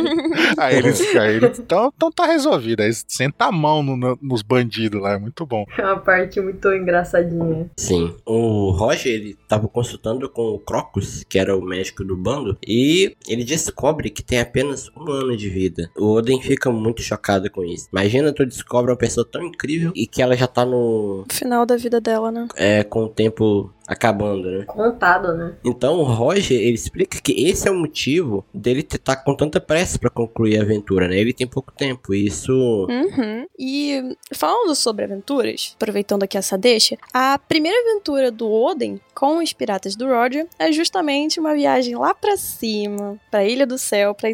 aí 0.58 0.76
eles, 0.76 1.00
aí 1.16 1.34
eles 1.36 1.58
então, 1.58 1.92
então 1.96 2.10
tá 2.12 2.26
resolvido. 2.26 2.82
Aí 2.82 2.92
senta 3.06 3.46
a 3.46 3.52
mão 3.52 3.82
no- 3.82 3.96
no- 3.96 4.18
nos 4.22 4.42
bandidos 4.42 5.00
lá, 5.00 5.12
é 5.14 5.18
muito 5.18 5.44
bom. 5.46 5.64
É 5.76 5.84
uma 5.84 5.98
parte 5.98 6.40
muito 6.40 6.72
engraçadinha. 6.72 7.66
Sim. 7.76 8.14
O 8.26 8.67
Roger, 8.70 9.12
ele 9.12 9.36
tava 9.46 9.68
consultando 9.68 10.28
com 10.28 10.42
o 10.42 10.58
Crocus, 10.58 11.24
que 11.28 11.38
era 11.38 11.56
o 11.56 11.62
médico 11.62 12.04
do 12.04 12.16
bando, 12.16 12.58
e 12.66 13.16
ele 13.28 13.44
descobre 13.44 14.10
que 14.10 14.22
tem 14.22 14.40
apenas 14.40 14.90
um 14.96 15.10
ano 15.10 15.36
de 15.36 15.48
vida. 15.48 15.90
O 15.96 16.12
Oden 16.12 16.40
fica 16.40 16.70
muito 16.70 17.02
chocado 17.02 17.50
com 17.50 17.64
isso. 17.64 17.88
Imagina 17.92 18.32
tu 18.32 18.44
descobre 18.44 18.90
uma 18.90 18.96
pessoa 18.96 19.26
tão 19.30 19.42
incrível 19.42 19.92
e 19.94 20.06
que 20.06 20.22
ela 20.22 20.36
já 20.36 20.46
tá. 20.46 20.64
No 20.64 21.24
final 21.30 21.64
da 21.64 21.76
vida 21.76 22.00
dela, 22.00 22.30
né? 22.30 22.48
É, 22.56 22.84
com 22.84 23.04
o 23.04 23.08
tempo 23.08 23.72
acabando, 23.88 24.50
né? 24.50 24.64
Contado, 24.66 25.34
né? 25.34 25.54
Então 25.64 25.94
o 25.94 26.02
Roger, 26.02 26.60
ele 26.60 26.74
explica 26.74 27.20
que 27.20 27.32
esse 27.48 27.66
é 27.66 27.70
o 27.70 27.78
motivo 27.78 28.44
dele 28.52 28.80
estar 28.80 29.16
com 29.16 29.34
tanta 29.34 29.60
pressa 29.60 29.98
pra 29.98 30.10
concluir 30.10 30.58
a 30.58 30.62
aventura, 30.62 31.08
né? 31.08 31.18
Ele 31.18 31.32
tem 31.32 31.46
pouco 31.46 31.72
tempo, 31.72 32.14
e 32.14 32.26
isso... 32.26 32.52
Uhum. 32.52 33.46
E 33.58 34.16
falando 34.32 34.74
sobre 34.74 35.04
aventuras, 35.04 35.72
aproveitando 35.74 36.22
aqui 36.22 36.36
essa 36.36 36.58
deixa, 36.58 36.96
a 37.12 37.38
primeira 37.38 37.78
aventura 37.80 38.30
do 38.30 38.50
Oden 38.50 39.00
com 39.14 39.38
os 39.38 39.52
piratas 39.52 39.96
do 39.96 40.06
Roger 40.06 40.46
é 40.58 40.70
justamente 40.70 41.40
uma 41.40 41.54
viagem 41.54 41.96
lá 41.96 42.14
pra 42.14 42.36
cima, 42.36 43.18
pra 43.30 43.44
Ilha 43.44 43.66
do 43.66 43.78
Céu, 43.78 44.14
pra 44.14 44.30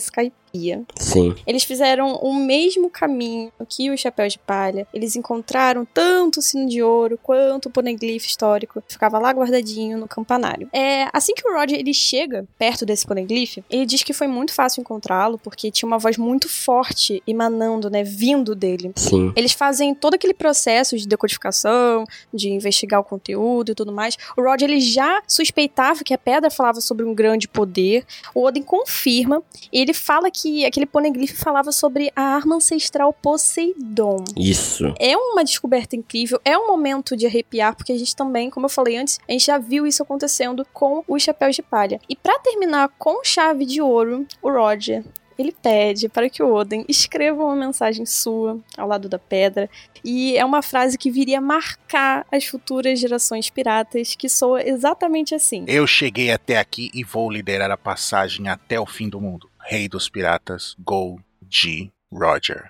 Sim. 0.96 1.34
Eles 1.46 1.64
fizeram 1.64 2.14
o 2.16 2.34
mesmo 2.34 2.88
caminho 2.88 3.52
que 3.68 3.90
o 3.90 3.96
Chapéu 3.96 4.28
de 4.28 4.38
Palha. 4.38 4.86
Eles 4.92 5.16
encontraram 5.16 5.84
tanto 5.84 6.38
o 6.38 6.42
sino 6.42 6.68
de 6.68 6.82
ouro 6.82 7.18
quanto 7.22 7.66
o 7.66 7.70
poneglyph 7.70 8.24
histórico. 8.24 8.82
Ficava 8.88 9.18
lá 9.18 9.30
guardadinho 9.30 9.98
no 9.98 10.06
campanário. 10.06 10.68
É, 10.72 11.08
assim 11.12 11.34
que 11.34 11.46
o 11.46 11.52
Roger 11.52 11.78
ele 11.78 11.92
chega 11.92 12.46
perto 12.58 12.86
desse 12.86 13.06
poneglyph, 13.06 13.58
ele 13.68 13.86
diz 13.86 14.02
que 14.02 14.12
foi 14.12 14.26
muito 14.26 14.52
fácil 14.52 14.80
encontrá-lo 14.80 15.38
porque 15.38 15.70
tinha 15.70 15.86
uma 15.86 15.98
voz 15.98 16.16
muito 16.16 16.48
forte 16.48 17.22
emanando, 17.26 17.90
né, 17.90 18.04
vindo 18.04 18.54
dele. 18.54 18.92
Sim. 18.96 19.32
Eles 19.34 19.52
fazem 19.52 19.94
todo 19.94 20.14
aquele 20.14 20.34
processo 20.34 20.96
de 20.96 21.06
decodificação, 21.06 22.04
de 22.32 22.50
investigar 22.50 23.00
o 23.00 23.04
conteúdo 23.04 23.72
e 23.72 23.74
tudo 23.74 23.92
mais. 23.92 24.16
O 24.36 24.42
Roger 24.42 24.68
ele 24.68 24.80
já 24.80 25.22
suspeitava 25.26 26.04
que 26.04 26.14
a 26.14 26.18
pedra 26.18 26.50
falava 26.50 26.80
sobre 26.80 27.04
um 27.04 27.14
grande 27.14 27.48
poder. 27.48 28.04
O 28.34 28.44
Odin 28.44 28.62
confirma. 28.62 29.42
E 29.72 29.80
ele 29.80 29.92
fala 29.92 30.30
que 30.30 30.43
aquele 30.64 30.86
poneglyph 30.86 31.32
falava 31.32 31.72
sobre 31.72 32.10
a 32.14 32.22
arma 32.22 32.56
ancestral 32.56 33.12
Poseidon. 33.12 34.24
Isso. 34.36 34.92
É 34.98 35.16
uma 35.16 35.44
descoberta 35.44 35.96
incrível, 35.96 36.40
é 36.44 36.56
um 36.56 36.66
momento 36.66 37.16
de 37.16 37.26
arrepiar, 37.26 37.74
porque 37.74 37.92
a 37.92 37.98
gente 37.98 38.14
também, 38.14 38.50
como 38.50 38.66
eu 38.66 38.70
falei 38.70 38.96
antes, 38.96 39.18
a 39.28 39.32
gente 39.32 39.46
já 39.46 39.58
viu 39.58 39.86
isso 39.86 40.02
acontecendo 40.02 40.66
com 40.72 41.02
os 41.08 41.22
chapéus 41.22 41.56
de 41.56 41.62
palha. 41.62 42.00
E 42.08 42.16
pra 42.16 42.38
terminar 42.38 42.90
com 42.98 43.24
chave 43.24 43.64
de 43.64 43.80
ouro, 43.80 44.26
o 44.42 44.50
Roger 44.50 45.04
ele 45.38 45.52
pede 45.52 46.08
para 46.08 46.28
que 46.30 46.42
o 46.42 46.52
Oden 46.52 46.84
escreva 46.88 47.44
uma 47.44 47.56
mensagem 47.56 48.06
sua 48.06 48.58
ao 48.76 48.88
lado 48.88 49.08
da 49.08 49.18
pedra. 49.18 49.68
E 50.04 50.36
é 50.36 50.44
uma 50.44 50.62
frase 50.62 50.98
que 50.98 51.10
viria 51.10 51.38
a 51.38 51.40
marcar 51.40 52.26
as 52.30 52.44
futuras 52.44 53.00
gerações 53.00 53.50
piratas, 53.50 54.14
que 54.14 54.28
soa 54.28 54.62
exatamente 54.62 55.34
assim. 55.34 55.64
Eu 55.66 55.86
cheguei 55.86 56.30
até 56.30 56.58
aqui 56.58 56.90
e 56.94 57.02
vou 57.02 57.30
liderar 57.30 57.70
a 57.70 57.76
passagem 57.76 58.48
até 58.48 58.78
o 58.78 58.86
fim 58.86 59.08
do 59.08 59.20
mundo. 59.20 59.50
Rei 59.66 59.88
dos 59.88 60.10
Piratas 60.10 60.76
Gol 60.78 61.18
G. 61.48 61.90
Roger. 62.12 62.68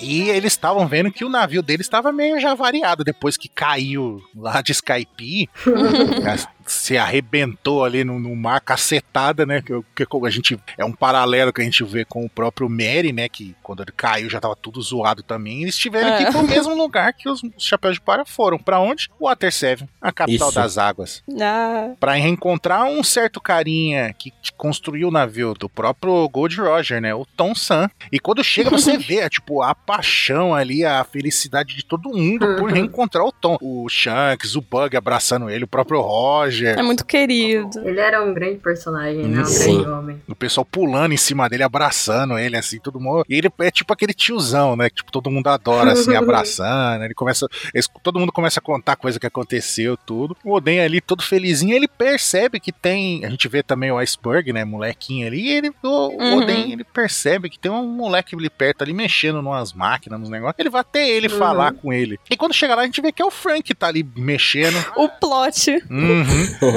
E 0.00 0.28
eles 0.28 0.52
estavam 0.52 0.86
vendo 0.86 1.10
que 1.10 1.24
o 1.24 1.30
navio 1.30 1.62
dele 1.62 1.80
estava 1.80 2.12
meio 2.12 2.38
já 2.38 2.54
variado 2.54 3.02
depois 3.02 3.38
que 3.38 3.48
caiu 3.48 4.22
lá 4.36 4.60
de 4.60 4.72
Skype. 4.72 5.48
se 6.66 6.96
arrebentou 6.96 7.84
ali 7.84 8.04
no, 8.04 8.18
no 8.18 8.34
mar, 8.34 8.60
cacetada, 8.60 9.44
né? 9.46 9.62
Que, 9.62 10.04
que 10.04 10.26
a 10.26 10.30
gente 10.30 10.58
é 10.78 10.84
um 10.84 10.92
paralelo 10.92 11.52
que 11.52 11.60
a 11.60 11.64
gente 11.64 11.82
vê 11.84 12.04
com 12.04 12.24
o 12.24 12.28
próprio 12.30 12.68
Mary, 12.68 13.12
né? 13.12 13.28
Que 13.28 13.54
quando 13.62 13.82
ele 13.82 13.92
caiu 13.92 14.30
já 14.30 14.40
tava 14.40 14.56
tudo 14.56 14.80
zoado 14.80 15.22
também. 15.22 15.62
Eles 15.62 15.76
tiveram 15.76 16.16
que 16.16 16.24
ir 16.24 16.32
pro 16.32 16.42
mesmo 16.42 16.74
lugar 16.74 17.12
que 17.12 17.28
os, 17.28 17.42
os 17.42 17.64
chapéus 17.64 17.94
de 17.94 18.00
palha 18.00 18.24
foram. 18.24 18.58
Pra 18.58 18.80
onde? 18.80 19.10
Water 19.20 19.52
Seven, 19.52 19.88
a 20.00 20.12
capital 20.12 20.48
Isso. 20.48 20.58
das 20.58 20.78
águas. 20.78 21.22
Ah, 21.40 21.90
Pra 21.98 22.14
reencontrar 22.14 22.84
um 22.84 23.02
certo 23.02 23.40
carinha 23.40 24.14
que 24.14 24.32
construiu 24.56 25.08
o 25.08 25.12
navio 25.12 25.54
do 25.54 25.68
próprio 25.68 26.28
Gold 26.28 26.60
Roger, 26.60 27.00
né? 27.00 27.14
O 27.14 27.24
Tom 27.24 27.54
San. 27.54 27.90
E 28.10 28.18
quando 28.18 28.42
chega, 28.42 28.70
você 28.70 28.96
vê, 28.98 29.18
é, 29.18 29.28
tipo, 29.28 29.62
a 29.62 29.74
paixão 29.74 30.54
ali, 30.54 30.84
a 30.84 31.04
felicidade 31.04 31.76
de 31.76 31.84
todo 31.84 32.10
mundo 32.10 32.46
por 32.56 32.70
reencontrar 32.72 33.24
o 33.24 33.32
Tom. 33.32 33.58
O 33.60 33.88
Shanks, 33.88 34.56
o 34.56 34.60
Bug 34.60 34.96
abraçando 34.96 35.50
ele, 35.50 35.64
o 35.64 35.68
próprio 35.68 36.00
Roger. 36.00 36.53
É 36.62 36.82
muito 36.82 37.04
querido. 37.04 37.80
Ele 37.86 38.00
era 38.00 38.22
um 38.22 38.32
grande 38.34 38.58
personagem, 38.58 39.24
né? 39.26 39.42
Um 39.42 39.44
Sim. 39.44 39.74
grande 39.82 39.90
homem. 39.90 40.22
O 40.28 40.34
pessoal 40.34 40.64
pulando 40.64 41.12
em 41.12 41.16
cima 41.16 41.48
dele, 41.48 41.62
abraçando 41.62 42.38
ele, 42.38 42.56
assim, 42.56 42.78
todo 42.78 43.00
mundo. 43.00 43.24
E 43.28 43.34
ele 43.36 43.50
é 43.60 43.70
tipo 43.70 43.92
aquele 43.92 44.12
tiozão, 44.14 44.76
né? 44.76 44.88
Que 44.90 44.96
tipo, 44.96 45.10
todo 45.12 45.30
mundo 45.30 45.48
adora, 45.48 45.92
assim, 45.92 46.14
abraçando. 46.16 47.02
Ele 47.04 47.14
começa. 47.14 47.46
eles- 47.72 47.88
todo 48.02 48.18
mundo 48.20 48.32
começa 48.32 48.60
a 48.60 48.62
contar 48.62 48.96
coisa 48.96 49.18
que 49.18 49.26
aconteceu, 49.26 49.96
tudo. 49.96 50.36
O 50.44 50.52
Oden 50.54 50.80
ali, 50.80 51.00
todo 51.00 51.22
felizinho, 51.22 51.74
ele 51.74 51.88
percebe 51.88 52.60
que 52.60 52.72
tem. 52.72 53.24
A 53.24 53.30
gente 53.30 53.48
vê 53.48 53.62
também 53.62 53.90
o 53.90 53.98
Iceberg, 53.98 54.52
né? 54.52 54.64
Molequinho 54.64 55.26
ali. 55.26 55.40
E 55.40 55.50
ele, 55.50 55.70
o, 55.82 55.88
o 55.88 56.22
Uhum. 56.24 56.38
Oden, 56.42 56.72
ele 56.72 56.84
percebe 56.84 57.48
que 57.50 57.58
tem 57.58 57.70
um 57.70 57.86
moleque 57.86 58.34
ali 58.34 58.48
perto, 58.50 58.82
ali, 58.82 58.92
mexendo 58.92 59.42
numas 59.42 59.72
máquinas, 59.72 60.18
nos 60.20 60.28
negócios. 60.30 60.58
Ele 60.58 60.70
vai 60.70 60.80
até 60.80 61.08
ele 61.08 61.28
Uhum. 61.28 61.38
falar 61.38 61.72
com 61.72 61.92
ele. 61.92 62.18
E 62.30 62.36
quando 62.36 62.52
chega 62.54 62.74
lá, 62.74 62.82
a 62.82 62.84
gente 62.86 63.00
vê 63.00 63.10
que 63.12 63.22
é 63.22 63.24
o 63.24 63.30
Frank 63.30 63.62
que 63.62 63.74
tá 63.74 63.86
ali 63.88 64.06
mexendo. 64.16 64.76
O 64.96 65.08
plot. 65.08 65.70
Uhum. 65.90 66.24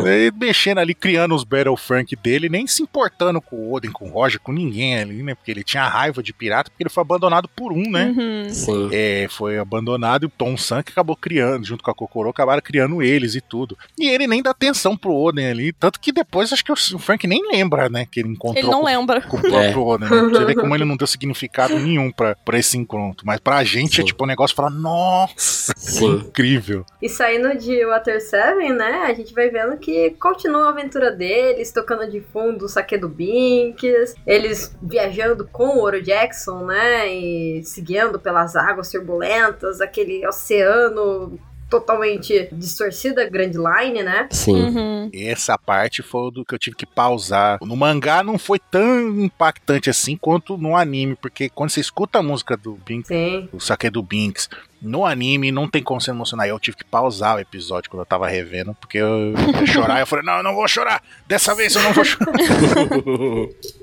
Ele 0.06 0.32
mexendo 0.40 0.80
ali, 0.80 0.94
criando 0.94 1.36
os 1.36 1.44
Battle 1.44 1.76
Frank 1.78 2.16
dele, 2.16 2.50
nem 2.50 2.66
se 2.68 2.82
importando 2.84 3.42
com 3.42 3.56
o 3.56 3.74
Odin, 3.74 3.92
com 3.92 4.08
o 4.10 4.12
Roger, 4.12 4.40
com 4.40 4.52
ninguém 4.52 5.00
ali, 5.00 5.24
né? 5.24 5.36
Porque 5.36 5.52
ele 5.52 5.64
tinha 5.64 5.88
raiva 5.88 6.22
de 6.24 6.34
pirata, 6.34 6.70
porque 6.70 6.84
ele 6.84 6.90
foi 6.90 7.02
abandonado 7.02 7.48
por 7.50 7.72
um, 7.72 7.90
né? 7.90 8.14
Uhum. 8.18 8.50
Sim. 8.50 8.90
É, 8.92 9.28
foi 9.30 9.58
abandonado 9.58 10.24
e 10.24 10.28
o 10.28 10.30
Tom 10.30 10.56
San 10.58 10.82
que 10.84 10.92
acabou 10.92 11.16
criando, 11.16 11.66
junto 11.66 11.84
com 11.84 11.92
a 11.92 11.96
Kokoro, 11.96 12.30
acabaram 12.30 12.62
criando 12.62 13.02
eles 13.02 13.36
e 13.36 13.42
tudo. 13.42 13.78
E 13.98 14.08
ele 14.10 14.28
nem 14.28 14.42
dá 14.42 14.52
atenção 14.52 14.96
pro 14.98 15.14
Odin 15.16 15.46
ali, 15.46 15.74
tanto 15.74 16.00
que 16.00 16.12
depois 16.12 16.52
acho 16.54 16.64
que 16.64 16.72
o 16.72 16.76
Frank 17.00 17.26
nem 17.28 17.42
lembra, 17.52 17.90
né? 17.90 18.06
Que 18.10 18.20
ele 18.20 18.30
encontrou 18.30 18.58
Ele 18.64 18.72
não 18.72 18.80
com, 18.82 18.86
lembra. 18.86 19.22
com 19.22 19.38
o 19.38 19.42
próprio 19.42 19.86
Odin. 19.86 20.06
Né? 20.06 20.10
Você 20.10 20.46
vê 20.46 20.56
como 20.56 20.76
ele 20.76 20.86
não 20.86 20.98
deu 20.98 21.08
significado 21.08 21.78
nenhum 21.78 22.12
pra, 22.12 22.36
pra 22.36 22.58
esse 22.58 22.78
encontro. 22.78 23.26
Mas 23.26 23.40
pra 23.40 23.64
gente 23.64 24.00
é 24.00 24.04
Sim. 24.04 24.08
tipo 24.08 24.24
um 24.24 24.28
negócio 24.28 24.56
fala, 24.56 24.70
nossa, 24.70 25.74
Sim. 25.76 26.16
incrível. 26.28 26.86
E 27.02 27.10
saindo 27.10 27.58
de 27.58 27.86
Water 27.86 28.22
Seven, 28.22 28.74
né, 28.74 29.06
a 29.08 29.14
gente 29.14 29.34
vai 29.34 29.50
vendo 29.58 29.78
que 29.78 30.12
continua 30.12 30.68
a 30.68 30.70
aventura 30.70 31.12
deles, 31.12 31.72
tocando 31.72 32.10
de 32.10 32.22
fundo 32.22 32.66
o 32.66 32.70
saque 32.70 32.98
do 32.98 33.10
Binks, 33.10 34.14
eles 34.26 34.76
viajando 34.82 35.48
com 35.48 35.78
o 35.78 35.82
Oro 35.82 36.02
Jackson, 36.02 36.66
né, 36.66 37.12
e 37.12 37.64
seguindo 37.64 38.20
pelas 38.20 38.56
águas 38.56 38.92
turbulentas, 38.92 39.82
aquele 39.82 40.26
oceano 40.28 41.40
totalmente 41.70 42.48
distorcida, 42.54 43.30
Grand 43.30 43.52
Line, 43.52 44.02
né? 44.02 44.28
Sim. 44.32 44.54
Uhum. 44.54 45.10
Essa 45.14 45.58
parte 45.58 46.02
foi 46.02 46.32
do 46.32 46.46
que 46.46 46.56
eu 46.56 46.60
tive 46.60 46.78
que 46.78 46.86
pausar. 46.86 47.60
No 47.62 47.76
mangá 47.76 48.24
não 48.24 48.40
foi 48.40 48.58
tão 48.58 49.20
impactante 49.20 49.90
assim 49.90 50.16
quanto 50.16 50.58
no 50.58 50.78
anime, 50.78 51.16
porque 51.16 51.50
quando 51.50 51.72
você 51.72 51.82
escuta 51.82 52.20
a 52.20 52.24
música 52.24 52.56
do 52.56 52.80
Binks, 52.86 53.10
Sim. 53.10 53.50
o 53.52 53.60
saque 53.60 53.90
do 53.90 54.02
Binks, 54.02 54.50
no 54.82 55.06
anime 55.06 55.52
não 55.52 55.68
tem 55.68 55.82
como 55.82 56.00
se 56.00 56.10
emocionar. 56.10 56.48
Eu 56.48 56.60
tive 56.60 56.78
que 56.78 56.86
pausar 56.86 57.38
o 57.38 57.40
episódio 57.40 57.90
quando 57.90 58.02
eu 58.02 58.06
tava 58.06 58.28
revendo, 58.28 58.76
porque 58.80 58.98
eu 58.98 59.34
ia 59.34 59.66
chorar. 59.66 60.00
Eu 60.00 60.08
falei, 60.08 60.24
não, 60.26 60.38
eu 60.38 60.44
não 60.44 60.54
vou 60.56 60.68
chorar. 60.68 61.02
Dessa 61.28 61.56
vez 61.56 61.76
eu 61.76 61.82
não 61.84 61.94
vou 61.94 62.04
chorar. 62.06 62.34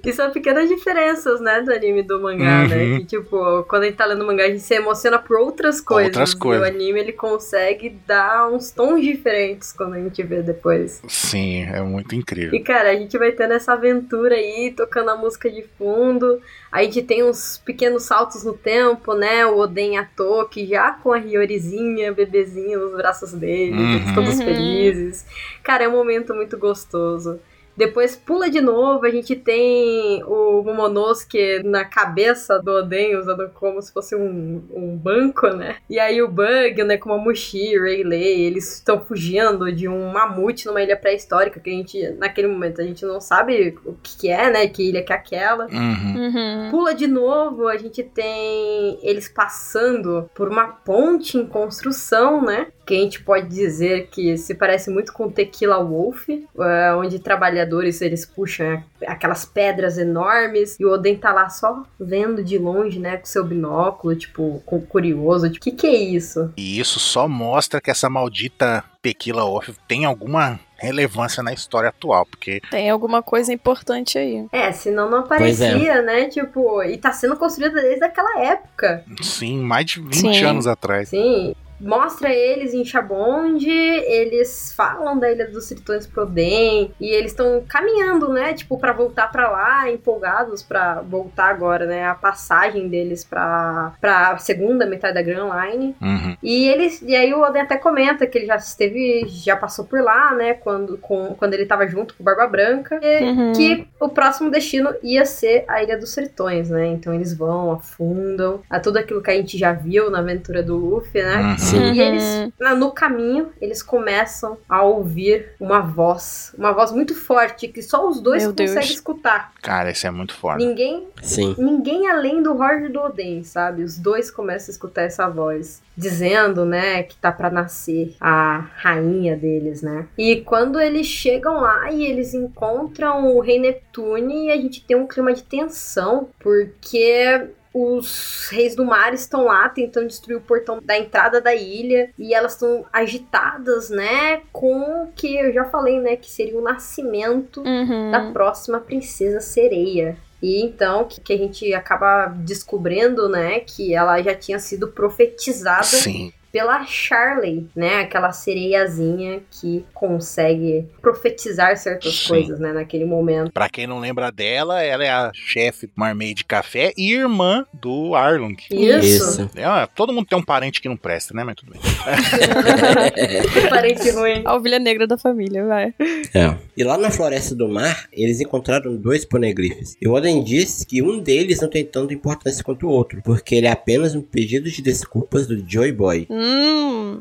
E 0.04 0.12
são 0.12 0.30
pequenas 0.30 0.68
diferenças, 0.68 1.40
né, 1.40 1.62
do 1.62 1.72
anime 1.72 2.00
e 2.00 2.02
do 2.02 2.20
mangá, 2.20 2.62
Uhum. 2.62 2.68
né? 2.68 2.98
Que, 2.98 3.04
tipo, 3.06 3.62
quando 3.64 3.84
a 3.84 3.86
gente 3.86 3.96
tá 3.96 4.04
lendo 4.04 4.22
o 4.22 4.26
mangá, 4.26 4.44
a 4.44 4.48
gente 4.48 4.60
se 4.60 4.74
emociona 4.74 5.18
por 5.18 5.38
outras 5.38 5.80
coisas. 5.80 6.08
Outras 6.08 6.34
coisas. 6.34 6.66
E 6.66 6.70
o 6.70 6.74
anime, 6.74 7.00
ele 7.00 7.12
consegue 7.12 7.88
dar 8.06 8.48
uns 8.50 8.70
tons 8.70 9.02
diferentes 9.02 9.72
quando 9.72 9.94
a 9.94 9.98
gente 10.00 10.22
vê 10.22 10.42
depois. 10.42 11.02
Sim, 11.08 11.62
é 11.64 11.80
muito 11.80 12.14
incrível. 12.14 12.54
E, 12.54 12.60
cara, 12.62 12.90
a 12.90 12.94
gente 12.96 13.16
vai 13.16 13.32
tendo 13.32 13.54
essa 13.54 13.72
aventura 13.72 14.34
aí, 14.34 14.72
tocando 14.76 15.10
a 15.10 15.16
música 15.16 15.50
de 15.50 15.64
fundo. 15.78 16.40
A 16.74 16.82
gente 16.82 17.02
tem 17.02 17.22
uns 17.22 17.62
pequenos 17.64 18.02
saltos 18.02 18.42
no 18.42 18.52
tempo, 18.52 19.14
né? 19.14 19.46
O 19.46 19.58
Oden 19.58 19.96
à 19.96 20.04
Toki 20.04 20.66
já 20.66 20.90
com 20.90 21.12
a 21.12 21.18
Hiyorizinha, 21.18 22.12
bebezinha 22.12 22.76
nos 22.76 22.96
braços 22.96 23.32
dele, 23.32 23.80
Uhum. 23.80 24.12
todos 24.12 24.40
Uhum. 24.40 24.44
felizes. 24.44 25.24
Cara, 25.62 25.84
é 25.84 25.88
um 25.88 25.92
momento 25.92 26.34
muito 26.34 26.58
gostoso. 26.58 27.38
Depois 27.76 28.16
pula 28.16 28.48
de 28.48 28.60
novo, 28.60 29.04
a 29.04 29.10
gente 29.10 29.34
tem 29.34 30.22
o 30.24 30.62
Momonosuke 30.62 31.62
na 31.64 31.84
cabeça 31.84 32.60
do 32.60 32.70
Oden, 32.70 33.16
usando 33.16 33.50
como 33.50 33.80
se 33.82 33.92
fosse 33.92 34.14
um, 34.14 34.62
um 34.72 34.96
banco, 34.96 35.48
né? 35.48 35.76
E 35.90 35.98
aí 35.98 36.22
o 36.22 36.28
Bug, 36.28 36.84
né, 36.84 36.96
com 36.96 37.10
uma 37.10 37.18
Mushi, 37.18 37.78
Rayleigh, 37.78 38.42
eles 38.42 38.74
estão 38.74 39.04
fugindo 39.04 39.72
de 39.72 39.88
um 39.88 40.12
mamute 40.12 40.66
numa 40.66 40.82
ilha 40.82 40.96
pré-histórica, 40.96 41.60
que 41.60 41.70
a 41.70 41.72
gente, 41.72 42.10
naquele 42.18 42.48
momento, 42.48 42.80
a 42.80 42.84
gente 42.84 43.04
não 43.04 43.20
sabe 43.20 43.76
o 43.84 43.94
que, 43.94 44.18
que 44.18 44.28
é, 44.28 44.50
né? 44.50 44.66
Que 44.68 44.88
ilha 44.88 45.02
que 45.02 45.12
é 45.12 45.16
aquela. 45.16 45.66
Uhum. 45.66 46.14
Uhum. 46.16 46.70
Pula 46.70 46.94
de 46.94 47.06
novo, 47.06 47.68
a 47.68 47.76
gente 47.76 48.02
tem 48.02 48.98
eles 49.02 49.28
passando 49.28 50.30
por 50.34 50.48
uma 50.48 50.66
ponte 50.68 51.36
em 51.36 51.46
construção, 51.46 52.42
né? 52.42 52.68
Que 52.86 52.94
a 52.94 52.98
gente 52.98 53.22
pode 53.22 53.48
dizer 53.48 54.08
que 54.10 54.36
se 54.36 54.54
parece 54.54 54.90
muito 54.90 55.12
com 55.12 55.30
Tequila 55.30 55.82
Wolf, 55.82 56.28
é, 56.28 56.94
onde 56.94 57.18
trabalhadores 57.18 58.00
eles 58.00 58.26
puxam 58.26 58.82
aquelas 59.06 59.44
pedras 59.44 59.98
enormes 59.98 60.76
e 60.78 60.84
o 60.84 60.92
Oden 60.92 61.16
tá 61.16 61.32
lá 61.32 61.48
só 61.48 61.82
vendo 61.98 62.42
de 62.42 62.58
longe, 62.58 62.98
né? 62.98 63.16
Com 63.16 63.26
seu 63.26 63.44
binóculo, 63.44 64.14
tipo, 64.16 64.62
com 64.66 64.80
curioso, 64.80 65.48
tipo, 65.50 65.68
o 65.68 65.70
que 65.70 65.76
que 65.76 65.86
é 65.86 65.94
isso? 65.96 66.52
E 66.56 66.78
isso 66.78 66.98
só 67.00 67.26
mostra 67.28 67.80
que 67.80 67.90
essa 67.90 68.08
maldita 68.10 68.84
Tequila 69.02 69.44
Off 69.44 69.74
tem 69.86 70.04
alguma 70.04 70.58
relevância 70.76 71.42
na 71.42 71.52
história 71.52 71.88
atual, 71.88 72.26
porque 72.26 72.60
Tem 72.70 72.90
alguma 72.90 73.22
coisa 73.22 73.52
importante 73.52 74.18
aí. 74.18 74.46
É, 74.52 74.70
senão 74.72 75.08
não 75.10 75.22
Pois 75.22 75.60
é. 75.60 75.68
aparecia, 75.68 76.02
né? 76.02 76.26
Tipo, 76.28 76.82
e 76.82 76.96
tá 76.98 77.12
sendo 77.12 77.36
construída 77.36 77.80
desde 77.80 78.04
aquela 78.04 78.40
época. 78.40 79.04
sim, 79.22 79.58
mais 79.60 79.86
de 79.86 80.00
20 80.00 80.14
Sim. 80.14 80.44
anos 80.44 80.66
atrás. 80.66 81.08
Sim, 81.08 81.54
mostra 81.80 82.32
eles 82.32 82.72
em 82.74 82.84
Chabonde, 82.84 83.68
eles 83.70 84.72
falam 84.76 85.18
da 85.18 85.30
Ilha 85.30 85.46
dos 85.48 85.68
Tritões 85.68 86.06
pro 86.06 86.22
Oden, 86.22 86.92
e 87.00 87.08
eles 87.08 87.32
estão 87.32 87.62
caminhando, 87.68 88.28
né, 88.32 88.52
tipo, 88.54 88.78
para 88.78 88.92
voltar 88.92 89.30
para 89.30 89.50
lá, 89.50 89.90
empolgados 89.90 90.62
para 90.62 91.00
voltar 91.02 91.46
agora, 91.46 91.86
né, 91.86 92.06
a 92.06 92.14
passagem 92.14 92.88
deles 92.88 93.24
pra, 93.24 93.92
pra 94.00 94.36
segunda 94.38 94.86
metade 94.86 95.14
da 95.14 95.22
Grand 95.22 95.50
Line. 95.50 95.94
Uhum. 96.00 96.36
E 96.42 96.68
eles, 96.68 97.02
e 97.02 97.14
aí 97.14 97.32
o 97.34 97.42
Oden 97.42 97.62
até 97.62 97.76
comenta 97.76 98.26
que 98.26 98.38
ele 98.38 98.46
já 98.46 98.56
esteve, 98.56 99.26
já 99.28 99.56
passou 99.56 99.84
por 99.84 100.00
lá, 100.00 100.32
né, 100.34 100.54
quando, 100.54 100.96
com, 100.98 101.34
quando 101.34 101.54
ele 101.54 101.66
tava 101.66 101.86
junto 101.86 102.14
com 102.14 102.22
o 102.22 102.24
Barba 102.24 102.46
Branca, 102.46 102.98
e 103.02 103.24
Uhum. 103.24 103.52
que 103.52 103.86
o 104.00 104.08
próximo 104.08 104.50
destino 104.50 104.94
ia 105.02 105.24
ser 105.24 105.64
a 105.68 105.82
Ilha 105.82 105.98
dos 105.98 106.14
Tritões, 106.14 106.70
né, 106.70 106.86
então 106.86 107.12
eles 107.14 107.36
vão, 107.36 107.72
afundam, 107.72 108.60
a 108.70 108.78
tudo 108.80 108.98
aquilo 108.98 109.22
que 109.22 109.30
a 109.30 109.34
gente 109.34 109.56
já 109.58 109.72
viu 109.72 110.10
na 110.10 110.18
aventura 110.18 110.62
do 110.62 110.76
Luffy, 110.76 111.22
né, 111.22 111.36
Uhum. 111.36 111.56
Sim. 111.64 111.92
e 111.92 112.00
eles, 112.00 112.52
na- 112.60 112.74
no 112.74 112.90
caminho, 112.92 113.50
eles 113.60 113.82
começam 113.82 114.58
a 114.68 114.82
ouvir 114.82 115.50
uma 115.58 115.80
voz. 115.80 116.54
Uma 116.56 116.72
voz 116.72 116.92
muito 116.92 117.14
forte 117.14 117.68
que 117.68 117.82
só 117.82 118.08
os 118.08 118.20
dois 118.20 118.42
Meu 118.42 118.52
conseguem 118.52 118.74
Deus. 118.74 118.90
escutar. 118.90 119.52
Cara, 119.62 119.90
esse 119.90 120.06
é 120.06 120.10
muito 120.10 120.34
foda. 120.34 120.58
Ninguém, 120.58 121.06
Sim. 121.22 121.54
ninguém 121.58 122.08
além 122.08 122.42
do 122.42 122.52
Roger 122.52 122.84
e 122.86 122.88
do 122.92 123.00
Oden, 123.00 123.42
sabe? 123.44 123.82
Os 123.82 123.98
dois 123.98 124.30
começam 124.30 124.68
a 124.68 124.72
escutar 124.72 125.02
essa 125.02 125.28
voz. 125.28 125.82
Dizendo, 125.96 126.64
né, 126.64 127.04
que 127.04 127.14
tá 127.16 127.30
pra 127.30 127.48
nascer 127.48 128.16
a 128.20 128.66
rainha 128.76 129.36
deles, 129.36 129.80
né? 129.80 130.06
E 130.18 130.40
quando 130.40 130.80
eles 130.80 131.06
chegam 131.06 131.60
lá 131.60 131.90
e 131.92 132.04
eles 132.04 132.34
encontram 132.34 133.26
o 133.34 133.40
Rei 133.40 133.60
Neptune, 133.60 134.50
a 134.50 134.56
gente 134.56 134.84
tem 134.84 134.96
um 134.96 135.06
clima 135.06 135.32
de 135.32 135.44
tensão, 135.44 136.28
porque 136.40 137.46
os 137.74 138.48
reis 138.52 138.76
do 138.76 138.84
mar 138.84 139.12
estão 139.12 139.46
lá 139.46 139.68
tentando 139.68 140.06
destruir 140.06 140.36
o 140.36 140.40
portão 140.40 140.78
da 140.80 140.96
entrada 140.96 141.40
da 141.40 141.52
ilha 141.54 142.10
e 142.16 142.32
elas 142.32 142.52
estão 142.52 142.86
agitadas, 142.92 143.90
né? 143.90 144.42
Com 144.52 145.02
o 145.04 145.12
que 145.12 145.36
eu 145.36 145.52
já 145.52 145.64
falei, 145.64 145.98
né? 146.00 146.14
Que 146.14 146.30
seria 146.30 146.56
o 146.56 146.62
nascimento 146.62 147.60
Uhum. 147.62 148.12
da 148.12 148.30
próxima 148.32 148.78
princesa 148.78 149.40
sereia. 149.40 150.16
E 150.40 150.62
então 150.62 151.04
que, 151.04 151.20
que 151.20 151.32
a 151.32 151.36
gente 151.38 151.74
acaba 151.74 152.26
descobrindo, 152.26 153.28
né, 153.28 153.60
que 153.60 153.94
ela 153.94 154.20
já 154.22 154.34
tinha 154.34 154.58
sido 154.58 154.88
profetizada 154.88 155.84
Sim. 155.84 156.32
Pela 156.54 156.86
Charley, 156.86 157.66
né, 157.74 158.02
aquela 158.02 158.30
sereiazinha 158.30 159.42
que 159.50 159.84
consegue 159.92 160.86
profetizar 161.02 161.76
certas 161.76 162.14
Sim. 162.14 162.28
coisas, 162.28 162.60
né, 162.60 162.72
naquele 162.72 163.04
momento. 163.04 163.50
Pra 163.50 163.68
quem 163.68 163.88
não 163.88 163.98
lembra 163.98 164.30
dela, 164.30 164.80
ela 164.80 165.04
é 165.04 165.10
a 165.10 165.32
chefe 165.34 165.88
do 165.88 165.92
Marmaid 165.96 166.44
Café 166.44 166.92
e 166.96 167.12
irmã 167.12 167.66
do 167.72 168.14
Arlong. 168.14 168.54
Isso. 168.70 169.50
É, 169.56 169.86
todo 169.96 170.12
mundo 170.12 170.26
tem 170.26 170.38
um 170.38 170.44
parente 170.44 170.80
que 170.80 170.88
não 170.88 170.96
presta, 170.96 171.34
né? 171.34 171.42
Mas 171.42 171.56
tudo 171.56 171.72
bem. 171.72 171.80
Parente 173.68 174.10
ruim. 174.10 174.42
A 174.44 174.54
ovelha 174.54 174.78
negra 174.78 175.08
da 175.08 175.18
família, 175.18 175.66
vai. 175.66 175.92
É. 176.32 176.56
E 176.76 176.84
lá 176.84 176.96
na 176.96 177.10
Floresta 177.10 177.52
do 177.52 177.68
Mar, 177.68 178.06
eles 178.12 178.40
encontraram 178.40 178.94
dois 178.96 179.24
ponegrifes. 179.24 179.96
E 180.00 180.06
o 180.06 180.12
Oden 180.12 180.44
disse 180.44 180.86
que 180.86 181.02
um 181.02 181.18
deles 181.18 181.60
não 181.60 181.68
tem 181.68 181.84
tanta 181.84 182.14
importância 182.14 182.62
quanto 182.62 182.86
o 182.86 182.90
outro, 182.90 183.20
porque 183.24 183.56
ele 183.56 183.66
é 183.66 183.72
apenas 183.72 184.14
um 184.14 184.22
pedido 184.22 184.70
de 184.70 184.80
desculpas 184.80 185.48
do 185.48 185.68
Joy 185.68 185.90
Boy. 185.90 186.28
Hum. 186.30 186.43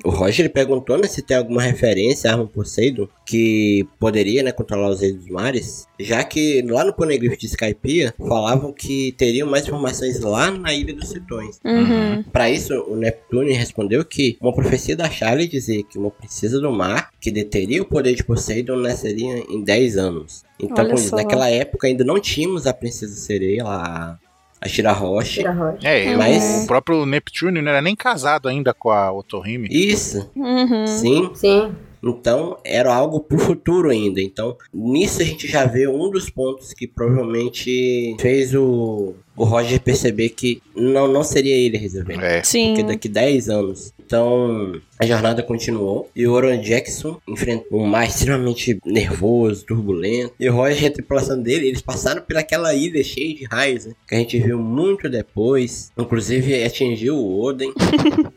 O 0.04 0.10
Roger 0.10 0.46
ele 0.46 0.50
perguntou 0.50 0.98
né, 0.98 1.08
se 1.08 1.22
tem 1.22 1.38
alguma 1.38 1.62
referência 1.62 2.30
à 2.30 2.34
arma 2.34 2.48
Poseidon 2.48 3.08
que 3.26 3.88
poderia 4.00 4.44
né, 4.44 4.52
controlar 4.52 4.90
os 4.90 5.02
reis 5.02 5.16
dos 5.16 5.30
mares, 5.30 5.88
já 6.00 6.24
que 6.24 6.62
lá 6.64 6.84
no 6.84 6.94
Poneglyph 6.94 7.38
de 7.38 7.48
Skypiea 7.48 8.14
falavam 8.18 8.74
que 8.74 9.14
teriam 9.14 9.50
mais 9.50 9.66
informações 9.66 10.20
lá 10.20 10.52
na 10.52 10.74
Ilha 10.74 10.94
dos 10.94 11.10
Tritões. 11.10 11.60
Uhum. 11.64 12.24
Para 12.32 12.50
isso, 12.50 12.74
o 12.88 12.96
Neptune 12.96 13.54
respondeu 13.54 14.04
que 14.04 14.38
uma 14.42 14.54
profecia 14.54 14.96
da 14.96 15.10
Charlie 15.10 15.48
dizia 15.48 15.84
que 15.84 15.98
uma 15.98 16.12
princesa 16.12 16.60
do 16.60 16.72
mar 16.72 17.10
que 17.20 17.32
deteria 17.32 17.82
o 17.82 17.86
poder 17.86 18.16
de 18.16 18.24
Poseidon 18.24 18.78
nasceria 18.78 19.44
em 19.50 19.64
10 19.64 19.98
anos. 19.98 20.44
Então, 20.60 20.78
Olha 20.80 20.86
como 20.90 20.96
diz, 20.96 21.10
só. 21.10 21.16
naquela 21.16 21.50
época 21.50 21.88
ainda 21.88 22.04
não 22.04 22.20
tínhamos 22.20 22.68
a 22.68 22.74
princesa 22.74 23.16
sereia 23.16 23.64
lá, 23.64 24.20
a 24.64 24.68
Shirahoshi. 24.68 25.36
Tira 25.40 25.50
a 25.52 25.54
rocha. 25.54 25.88
É, 25.88 26.16
Mas- 26.16 26.64
o 26.64 26.68
próprio 26.68 27.06
Neptune 27.06 27.62
não 27.62 27.70
era 27.70 27.82
nem 27.82 27.96
casado 27.96 28.48
ainda 28.48 28.74
com 28.74 28.90
a 28.90 29.12
Otohime. 29.12 29.68
Isso, 29.72 30.30
Uhum. 30.36 30.88
sim. 30.88 31.30
Sim. 31.34 31.72
Então, 32.06 32.58
era 32.66 32.94
algo 32.94 33.22
pro 33.22 33.40
futuro 33.40 33.90
ainda. 33.90 34.22
Então, 34.22 34.58
nisso 34.74 35.22
a 35.22 35.24
gente 35.26 35.48
já 35.48 35.64
vê 35.66 35.88
um 35.88 36.10
dos 36.12 36.30
pontos 36.30 36.74
que 36.74 36.86
provavelmente 36.86 38.16
fez 38.20 38.54
o, 38.54 39.14
o 39.38 39.44
Roger 39.46 39.80
perceber 39.80 40.30
que 40.30 40.62
não, 40.76 41.08
não 41.08 41.24
seria 41.24 41.56
ele 41.56 41.78
resolvendo. 41.78 42.22
É. 42.24 42.44
Sim. 42.44 42.74
Porque 42.74 42.84
daqui 42.84 43.08
10 43.08 43.50
anos. 43.50 43.93
Então, 44.06 44.80
a 45.00 45.06
jornada 45.06 45.42
continuou. 45.42 46.10
E 46.16 46.28
o 46.28 46.34
Oran 46.34 46.60
Jackson 46.60 47.20
enfrentou 47.28 47.82
um 47.82 47.88
mar 47.88 48.06
extremamente 48.06 48.80
nervoso, 48.86 49.66
turbulento. 49.66 50.34
E 50.40 50.50
o 50.50 50.54
Roger 50.54 50.84
e 50.84 50.88
a 50.88 50.92
tripulação 50.92 51.42
dele, 51.42 51.68
eles 51.68 51.82
passaram 51.82 52.22
por 52.22 52.38
aquela 52.38 52.74
ilha 52.74 53.04
cheia 53.04 53.34
de 53.34 53.46
raios, 53.46 53.86
né? 53.86 53.94
Que 54.08 54.16
a 54.16 54.18
gente 54.18 54.40
viu 54.40 54.60
muito 54.60 55.10
depois. 55.10 55.92
Inclusive, 55.98 56.64
atingiu 56.64 57.16
o 57.16 57.42
Oden. 57.42 57.74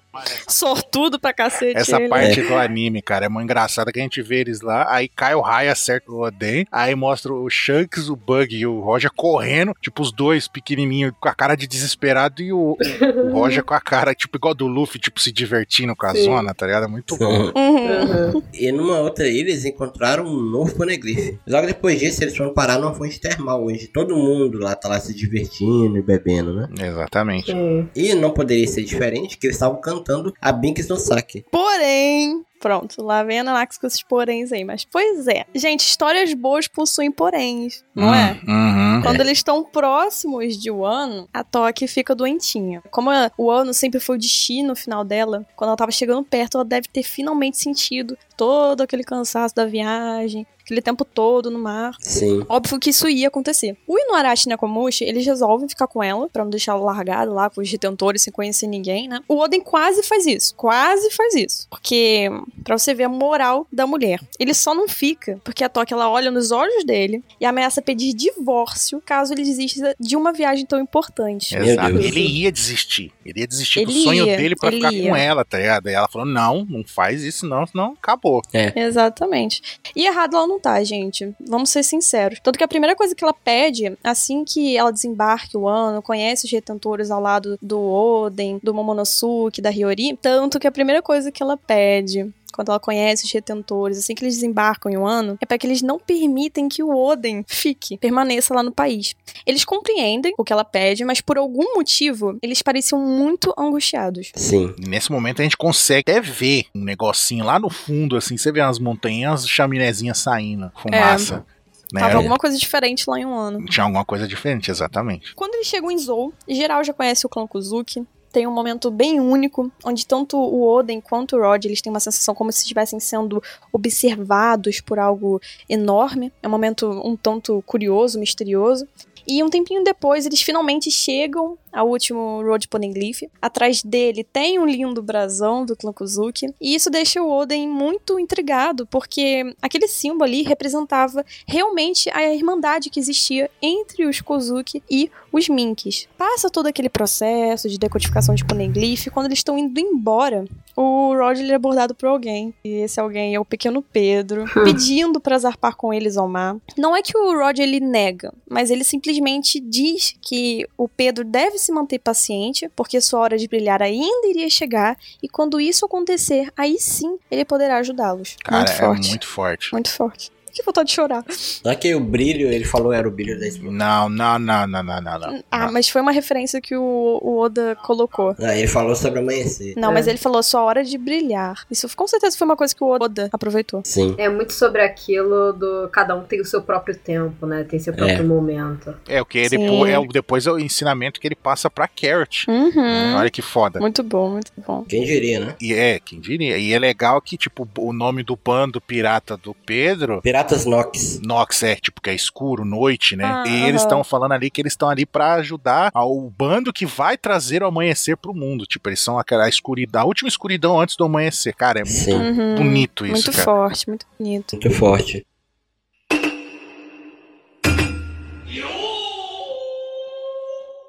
Sortudo 0.48 1.18
pra 1.18 1.32
cacete. 1.32 1.76
Essa 1.76 1.96
ele. 1.96 2.08
parte 2.08 2.42
do 2.42 2.54
anime, 2.54 3.02
cara, 3.02 3.26
é 3.26 3.28
muito 3.28 3.44
engraçada 3.44 3.92
que 3.92 3.98
a 3.98 4.02
gente 4.02 4.22
vê 4.22 4.40
eles 4.40 4.60
lá, 4.60 4.86
aí 4.88 5.08
cai 5.08 5.34
o 5.34 5.40
raio, 5.40 5.70
acerta 5.70 6.10
o 6.10 6.20
Oden, 6.20 6.66
aí 6.70 6.94
mostra 6.94 7.32
o 7.32 7.48
Shanks, 7.48 8.08
o 8.08 8.16
Bug 8.16 8.56
e 8.56 8.66
o 8.66 8.80
Roger 8.80 9.10
correndo, 9.14 9.74
tipo 9.80 10.02
os 10.02 10.12
dois 10.12 10.48
pequenininhos 10.48 11.12
com 11.20 11.28
a 11.28 11.34
cara 11.34 11.54
de 11.54 11.66
desesperado 11.66 12.42
e 12.42 12.52
o, 12.52 12.76
o 12.76 13.32
Roger 13.32 13.64
com 13.64 13.74
a 13.74 13.80
cara, 13.80 14.14
tipo 14.14 14.36
igual 14.36 14.54
do 14.54 14.66
Luffy, 14.66 15.00
tipo 15.00 15.20
se 15.20 15.32
divertindo 15.32 15.94
com 15.94 16.06
a 16.06 16.14
Sim. 16.14 16.24
zona, 16.24 16.54
tá 16.54 16.66
ligado? 16.66 16.84
É 16.84 16.88
muito 16.88 17.16
bom. 17.16 17.26
Uhum. 17.26 17.52
Uhum. 17.56 18.42
E 18.52 18.72
numa 18.72 18.98
outra 19.00 19.28
ilha 19.28 19.50
eles 19.50 19.64
encontraram 19.64 20.24
um 20.24 20.40
novo 20.40 20.74
poneglyph. 20.74 21.38
Logo 21.46 21.66
depois 21.66 21.98
disso 21.98 22.22
eles 22.22 22.36
foram 22.36 22.52
parar 22.52 22.78
numa 22.78 22.94
fonte 22.94 23.20
termal, 23.20 23.64
onde 23.64 23.86
todo 23.88 24.16
mundo 24.16 24.58
lá 24.58 24.74
tá 24.74 24.88
lá 24.88 25.00
se 25.00 25.14
divertindo 25.14 25.96
e 25.96 26.02
bebendo, 26.02 26.54
né? 26.54 26.68
Exatamente. 26.80 27.52
Sim. 27.52 27.88
E 27.94 28.14
não 28.14 28.30
poderia 28.30 28.66
ser 28.66 28.82
diferente 28.82 29.38
que 29.38 29.46
eles 29.46 29.56
estavam 29.56 29.80
cantando 29.80 30.05
a 30.40 30.52
Binks 30.52 30.88
no 30.88 30.96
Sake. 30.96 31.44
Porém. 31.50 32.44
Pronto, 32.66 33.00
lá 33.02 33.22
vem 33.22 33.38
a 33.40 33.44
Nanax 33.44 33.78
com 33.78 33.86
esses 33.86 34.02
poréns 34.02 34.50
aí. 34.50 34.64
Mas, 34.64 34.84
pois 34.84 35.28
é. 35.28 35.44
Gente, 35.54 35.80
histórias 35.86 36.34
boas 36.34 36.66
possuem 36.66 37.12
poréns, 37.12 37.84
não 37.94 38.12
é? 38.12 38.40
Uhum. 38.46 39.02
Quando 39.02 39.20
eles 39.20 39.38
estão 39.38 39.62
próximos 39.62 40.56
de 40.58 40.70
Wano, 40.70 41.28
a 41.32 41.44
Toque 41.44 41.86
fica 41.86 42.14
doentinha. 42.14 42.82
Como 42.90 43.08
a- 43.10 43.30
o 43.38 43.44
Wano 43.46 43.72
sempre 43.72 44.00
foi 44.00 44.16
o 44.16 44.18
destino 44.18 44.74
final 44.74 45.04
dela, 45.04 45.46
quando 45.54 45.68
ela 45.68 45.76
tava 45.76 45.92
chegando 45.92 46.24
perto, 46.24 46.56
ela 46.56 46.64
deve 46.64 46.88
ter 46.88 47.02
finalmente 47.02 47.56
sentido 47.58 48.18
todo 48.36 48.82
aquele 48.82 49.02
cansaço 49.04 49.54
da 49.54 49.64
viagem, 49.64 50.46
aquele 50.62 50.82
tempo 50.82 51.04
todo 51.04 51.50
no 51.50 51.58
mar. 51.58 51.94
Sim. 52.00 52.44
Óbvio 52.48 52.78
que 52.78 52.90
isso 52.90 53.08
ia 53.08 53.28
acontecer. 53.28 53.76
O 53.86 53.98
Inuarashi 53.98 54.46
e 54.46 54.50
Nekomushi, 54.50 55.04
eles 55.04 55.24
resolvem 55.24 55.68
ficar 55.68 55.86
com 55.86 56.02
ela, 56.02 56.28
pra 56.28 56.42
não 56.44 56.50
deixar 56.50 56.72
ela 56.72 56.82
largada 56.82 57.32
lá 57.32 57.48
com 57.48 57.60
os 57.62 57.70
retentores 57.70 58.22
sem 58.22 58.32
conhecer 58.32 58.66
ninguém, 58.66 59.08
né? 59.08 59.20
O 59.28 59.36
Oden 59.38 59.60
quase 59.60 60.02
faz 60.02 60.26
isso. 60.26 60.54
Quase 60.54 61.10
faz 61.12 61.34
isso. 61.34 61.66
Porque, 61.70 62.28
pra 62.64 62.78
você 62.78 62.94
ver 62.94 63.04
a 63.04 63.08
moral 63.08 63.66
da 63.72 63.86
mulher. 63.86 64.20
Ele 64.38 64.54
só 64.54 64.74
não 64.74 64.88
fica, 64.88 65.40
porque 65.44 65.64
a 65.64 65.68
Toque, 65.68 65.92
ela 65.92 66.08
olha 66.08 66.30
nos 66.30 66.50
olhos 66.50 66.84
dele 66.84 67.22
e 67.40 67.44
ameaça 67.44 67.82
pedir 67.82 68.12
divórcio 68.12 69.02
caso 69.04 69.32
ele 69.32 69.44
desista 69.44 69.94
de 69.98 70.16
uma 70.16 70.32
viagem 70.32 70.66
tão 70.66 70.80
importante. 70.80 71.56
Exato. 71.56 71.98
Ele 71.98 72.20
ia 72.20 72.52
desistir. 72.52 73.12
Ele 73.24 73.40
ia 73.40 73.46
desistir 73.46 73.84
do 73.84 73.90
Ele 73.90 74.02
sonho 74.02 74.26
ia, 74.26 74.36
dele 74.36 74.56
pra 74.56 74.70
ficar 74.70 74.92
ia. 74.92 75.08
com 75.10 75.16
ela, 75.16 75.44
tá 75.44 75.58
ligado? 75.58 75.88
E 75.88 75.92
ela 75.92 76.08
falou: 76.08 76.26
não, 76.26 76.64
não 76.68 76.84
faz 76.84 77.22
isso, 77.22 77.46
não, 77.46 77.66
senão 77.66 77.94
acabou. 78.00 78.42
Exatamente. 78.74 79.62
E 79.94 80.06
errado 80.06 80.36
ela 80.36 80.46
não 80.46 80.60
tá, 80.60 80.82
gente. 80.84 81.34
Vamos 81.40 81.70
ser 81.70 81.82
sinceros. 81.82 82.40
Tanto 82.42 82.58
que 82.58 82.64
a 82.64 82.68
primeira 82.68 82.94
coisa 82.94 83.14
que 83.14 83.24
ela 83.24 83.34
pede, 83.34 83.96
assim 84.02 84.44
que 84.44 84.76
ela 84.76 84.92
desembarque 84.92 85.56
o 85.56 85.68
ano, 85.68 86.02
conhece 86.02 86.46
os 86.46 86.52
retentores 86.52 87.10
ao 87.10 87.20
lado 87.20 87.58
do 87.60 87.80
Oden, 87.80 88.60
do 88.62 88.74
Momonosuke, 88.74 89.60
da 89.60 89.70
Hiyori, 89.70 90.16
tanto 90.20 90.58
que 90.58 90.66
a 90.66 90.72
primeira 90.72 91.02
coisa 91.02 91.30
que 91.30 91.42
ela 91.42 91.56
pede 91.56 92.32
quando 92.56 92.70
ela 92.70 92.80
conhece 92.80 93.24
os 93.24 93.32
retentores, 93.32 93.98
assim 93.98 94.14
que 94.14 94.24
eles 94.24 94.34
desembarcam 94.34 94.90
em 94.90 94.96
um 94.96 95.06
ano, 95.06 95.36
é 95.40 95.46
para 95.46 95.58
que 95.58 95.66
eles 95.66 95.82
não 95.82 95.98
permitem 95.98 96.68
que 96.68 96.82
o 96.82 96.94
Oden 96.94 97.44
fique, 97.46 97.98
permaneça 97.98 98.54
lá 98.54 98.62
no 98.62 98.72
país. 98.72 99.14
Eles 99.44 99.64
compreendem 99.64 100.34
o 100.38 100.42
que 100.42 100.52
ela 100.52 100.64
pede, 100.64 101.04
mas 101.04 101.20
por 101.20 101.36
algum 101.36 101.74
motivo, 101.74 102.38
eles 102.42 102.62
pareciam 102.62 103.00
muito 103.00 103.54
angustiados. 103.56 104.32
Sim. 104.34 104.74
E 104.78 104.88
nesse 104.88 105.12
momento 105.12 105.40
a 105.40 105.44
gente 105.44 105.56
consegue 105.56 106.10
até 106.10 106.20
ver 106.20 106.64
um 106.74 106.82
negocinho 106.82 107.44
lá 107.44 107.58
no 107.58 107.70
fundo, 107.70 108.16
assim, 108.16 108.36
você 108.36 108.50
vê 108.50 108.60
umas 108.60 108.78
montanhas, 108.78 109.44
as 109.44 109.48
chaminézinhas 109.48 110.18
saindo, 110.18 110.72
fumaça. 110.82 111.44
Né? 111.92 112.00
Tava 112.00 112.16
alguma 112.16 112.36
coisa 112.36 112.56
diferente 112.56 113.08
lá 113.08 113.18
em 113.18 113.24
um 113.24 113.34
ano. 113.34 113.64
Tinha 113.66 113.84
alguma 113.84 114.04
coisa 114.04 114.26
diferente, 114.26 114.70
exatamente. 114.70 115.34
Quando 115.34 115.54
eles 115.54 115.66
chegam 115.66 115.90
em 115.90 115.98
Zou, 115.98 116.32
geral 116.48 116.82
já 116.82 116.92
conhece 116.92 117.26
o 117.26 117.28
clã 117.28 117.46
Kuzuki. 117.46 118.04
Tem 118.36 118.46
um 118.46 118.52
momento 118.52 118.90
bem 118.90 119.18
único, 119.18 119.72
onde 119.82 120.06
tanto 120.06 120.36
o 120.36 120.62
Oden 120.62 121.00
quanto 121.00 121.36
o 121.36 121.40
Rod, 121.40 121.64
eles 121.64 121.80
têm 121.80 121.90
uma 121.90 121.98
sensação 121.98 122.34
como 122.34 122.52
se 122.52 122.60
estivessem 122.60 123.00
sendo 123.00 123.42
observados 123.72 124.78
por 124.78 124.98
algo 124.98 125.40
enorme. 125.66 126.30
É 126.42 126.46
um 126.46 126.50
momento 126.50 126.86
um 127.02 127.16
tanto 127.16 127.62
curioso, 127.64 128.20
misterioso. 128.20 128.86
E 129.26 129.42
um 129.42 129.50
tempinho 129.50 129.82
depois, 129.82 130.24
eles 130.24 130.40
finalmente 130.40 130.90
chegam 130.90 131.58
ao 131.72 131.88
último 131.88 132.42
Road 132.42 132.68
Poneglyph. 132.68 133.22
Atrás 133.42 133.82
dele 133.82 134.24
tem 134.24 134.58
um 134.58 134.64
lindo 134.66 135.02
brasão 135.02 135.66
do 135.66 135.76
clã 135.76 135.92
Kuzuki. 135.92 136.46
E 136.60 136.74
isso 136.74 136.88
deixa 136.88 137.22
o 137.22 137.30
Oden 137.30 137.68
muito 137.68 138.18
intrigado, 138.18 138.86
porque 138.86 139.54
aquele 139.60 139.88
símbolo 139.88 140.24
ali 140.24 140.42
representava 140.42 141.24
realmente 141.46 142.08
a 142.10 142.32
irmandade 142.32 142.88
que 142.88 143.00
existia 143.00 143.50
entre 143.60 144.06
os 144.06 144.20
Kozuki 144.20 144.82
e 144.88 145.10
os 145.32 145.48
Minks. 145.48 146.08
Passa 146.16 146.48
todo 146.48 146.66
aquele 146.66 146.88
processo 146.88 147.68
de 147.68 147.78
decodificação 147.78 148.34
de 148.34 148.44
Poneglyph. 148.44 149.08
Quando 149.12 149.26
eles 149.26 149.40
estão 149.40 149.58
indo 149.58 149.78
embora, 149.78 150.44
o 150.76 151.14
Roger 151.16 151.50
é 151.50 151.54
abordado 151.54 151.94
por 151.94 152.06
alguém. 152.06 152.54
E 152.62 152.68
esse 152.82 153.00
alguém 153.00 153.34
é 153.34 153.40
o 153.40 153.44
pequeno 153.44 153.82
Pedro, 153.82 154.44
pedindo 154.62 155.18
pra 155.18 155.38
zarpar 155.38 155.74
com 155.74 155.92
eles 155.92 156.16
ao 156.16 156.28
mar. 156.28 156.56
Não 156.76 156.94
é 156.94 157.00
que 157.02 157.16
o 157.16 157.32
Roger 157.32 157.66
ele 157.66 157.80
nega, 157.80 158.32
mas 158.48 158.70
ele 158.70 158.84
simplesmente 158.84 159.58
diz 159.58 160.14
que 160.20 160.66
o 160.76 160.88
Pedro 160.88 161.24
deve 161.24 161.58
se 161.58 161.72
manter 161.72 161.98
paciente, 161.98 162.70
porque 162.76 163.00
sua 163.00 163.20
hora 163.20 163.38
de 163.38 163.48
brilhar 163.48 163.82
ainda 163.82 164.28
iria 164.28 164.50
chegar, 164.50 164.98
e 165.22 165.28
quando 165.28 165.60
isso 165.60 165.86
acontecer, 165.86 166.52
aí 166.56 166.78
sim 166.78 167.18
ele 167.30 167.44
poderá 167.44 167.78
ajudá-los. 167.78 168.36
Cara, 168.44 168.58
muito 168.58 168.72
é 168.72 168.76
forte. 168.76 169.08
muito 169.08 169.26
forte. 169.26 169.72
Muito 169.72 169.90
forte. 169.90 170.35
Que 170.56 170.62
vontade 170.62 170.88
de 170.88 170.94
chorar. 170.94 171.22
Só 171.28 171.74
que 171.74 171.94
o 171.94 172.00
brilho, 172.00 172.48
ele 172.50 172.64
falou 172.64 172.90
era 172.90 173.06
o 173.06 173.10
brilho 173.10 173.38
da. 173.38 173.46
Não, 173.70 174.08
não, 174.08 174.38
não, 174.38 174.66
não, 174.66 174.82
não, 174.82 175.00
não, 175.02 175.18
não. 175.18 175.44
Ah, 175.50 175.70
mas 175.70 175.86
foi 175.86 176.00
uma 176.00 176.12
referência 176.12 176.62
que 176.62 176.74
o, 176.74 177.20
o 177.22 177.38
Oda 177.40 177.76
colocou. 177.84 178.34
Ah, 178.40 178.56
ele 178.56 178.66
falou 178.66 178.96
sobre 178.96 179.18
amanhecer. 179.20 179.74
Não, 179.76 179.90
É. 179.90 179.94
mas 179.94 180.06
ele 180.06 180.16
falou 180.16 180.42
sua 180.42 180.62
hora 180.62 180.82
de 180.82 180.96
brilhar. 180.96 181.66
Isso 181.70 181.86
com 181.94 182.06
certeza 182.06 182.38
foi 182.38 182.46
uma 182.46 182.56
coisa 182.56 182.74
que 182.74 182.82
o 182.82 182.88
Oda 182.88 183.28
aproveitou. 183.30 183.82
Sim. 183.84 184.14
É 184.16 184.30
muito 184.30 184.54
sobre 184.54 184.80
aquilo 184.80 185.52
do 185.52 185.90
cada 185.92 186.16
um 186.16 186.22
tem 186.24 186.40
o 186.40 186.44
seu 186.46 186.62
próprio 186.62 186.96
tempo, 186.96 187.44
né? 187.46 187.62
Tem 187.64 187.78
seu 187.78 187.92
próprio 187.92 188.20
É. 188.20 188.22
momento. 188.22 188.94
É 189.06 189.20
o 189.20 189.26
que 189.26 189.46
Sim. 189.50 189.58
depois 189.58 189.92
é, 189.92 189.98
o- 189.98 190.06
depois 190.06 190.46
é 190.46 190.50
o 190.52 190.58
ensinamento 190.58 191.20
que 191.20 191.28
ele 191.28 191.36
passa 191.36 191.68
pra 191.68 191.86
Carrot. 191.86 192.46
Uhum. 192.50 193.14
Olha 193.16 193.30
que 193.30 193.42
foda. 193.42 193.78
Muito 193.78 194.02
bom, 194.02 194.30
muito 194.30 194.52
bom. 194.66 194.84
Quem 194.88 195.04
diria, 195.04 195.38
né? 195.40 195.54
E 195.60 195.74
é, 195.74 196.00
quem 196.00 196.18
diria. 196.18 196.56
E 196.56 196.72
é 196.72 196.78
legal 196.78 197.20
que, 197.20 197.36
tipo, 197.36 197.68
o 197.78 197.92
nome 197.92 198.22
do 198.22 198.38
bando 198.42 198.80
pirata 198.80 199.36
do 199.36 199.52
Pedro. 199.66 200.22
Piratas 200.46 200.64
Nox. 200.64 201.20
Nox 201.22 201.62
é, 201.62 201.74
tipo, 201.74 202.00
que 202.00 202.10
é 202.10 202.14
escuro, 202.14 202.64
noite, 202.64 203.16
né? 203.16 203.24
Ah, 203.24 203.44
e 203.46 203.64
eles 203.68 203.82
estão 203.82 204.04
falando 204.04 204.32
ali 204.32 204.48
que 204.50 204.60
eles 204.60 204.72
estão 204.72 204.88
ali 204.88 205.04
pra 205.04 205.34
ajudar 205.34 205.90
ao 205.92 206.30
bando 206.30 206.72
que 206.72 206.86
vai 206.86 207.18
trazer 207.18 207.62
o 207.62 207.66
amanhecer 207.66 208.16
pro 208.16 208.32
mundo. 208.32 208.64
Tipo, 208.64 208.88
eles 208.88 209.00
são 209.00 209.18
aquela 209.18 209.48
escuridão, 209.48 210.02
a 210.02 210.04
última 210.04 210.28
escuridão 210.28 210.80
antes 210.80 210.96
do 210.96 211.04
amanhecer. 211.04 211.54
Cara, 211.54 211.80
é 211.80 211.84
muito 211.84 211.96
Sim. 211.96 212.14
Uhum. 212.14 212.54
bonito 212.56 213.04
isso, 213.04 213.14
Muito 213.14 213.32
cara. 213.32 213.44
forte, 213.44 213.88
muito 213.88 214.06
bonito. 214.18 214.52
Muito 214.52 214.70
forte. 214.70 215.26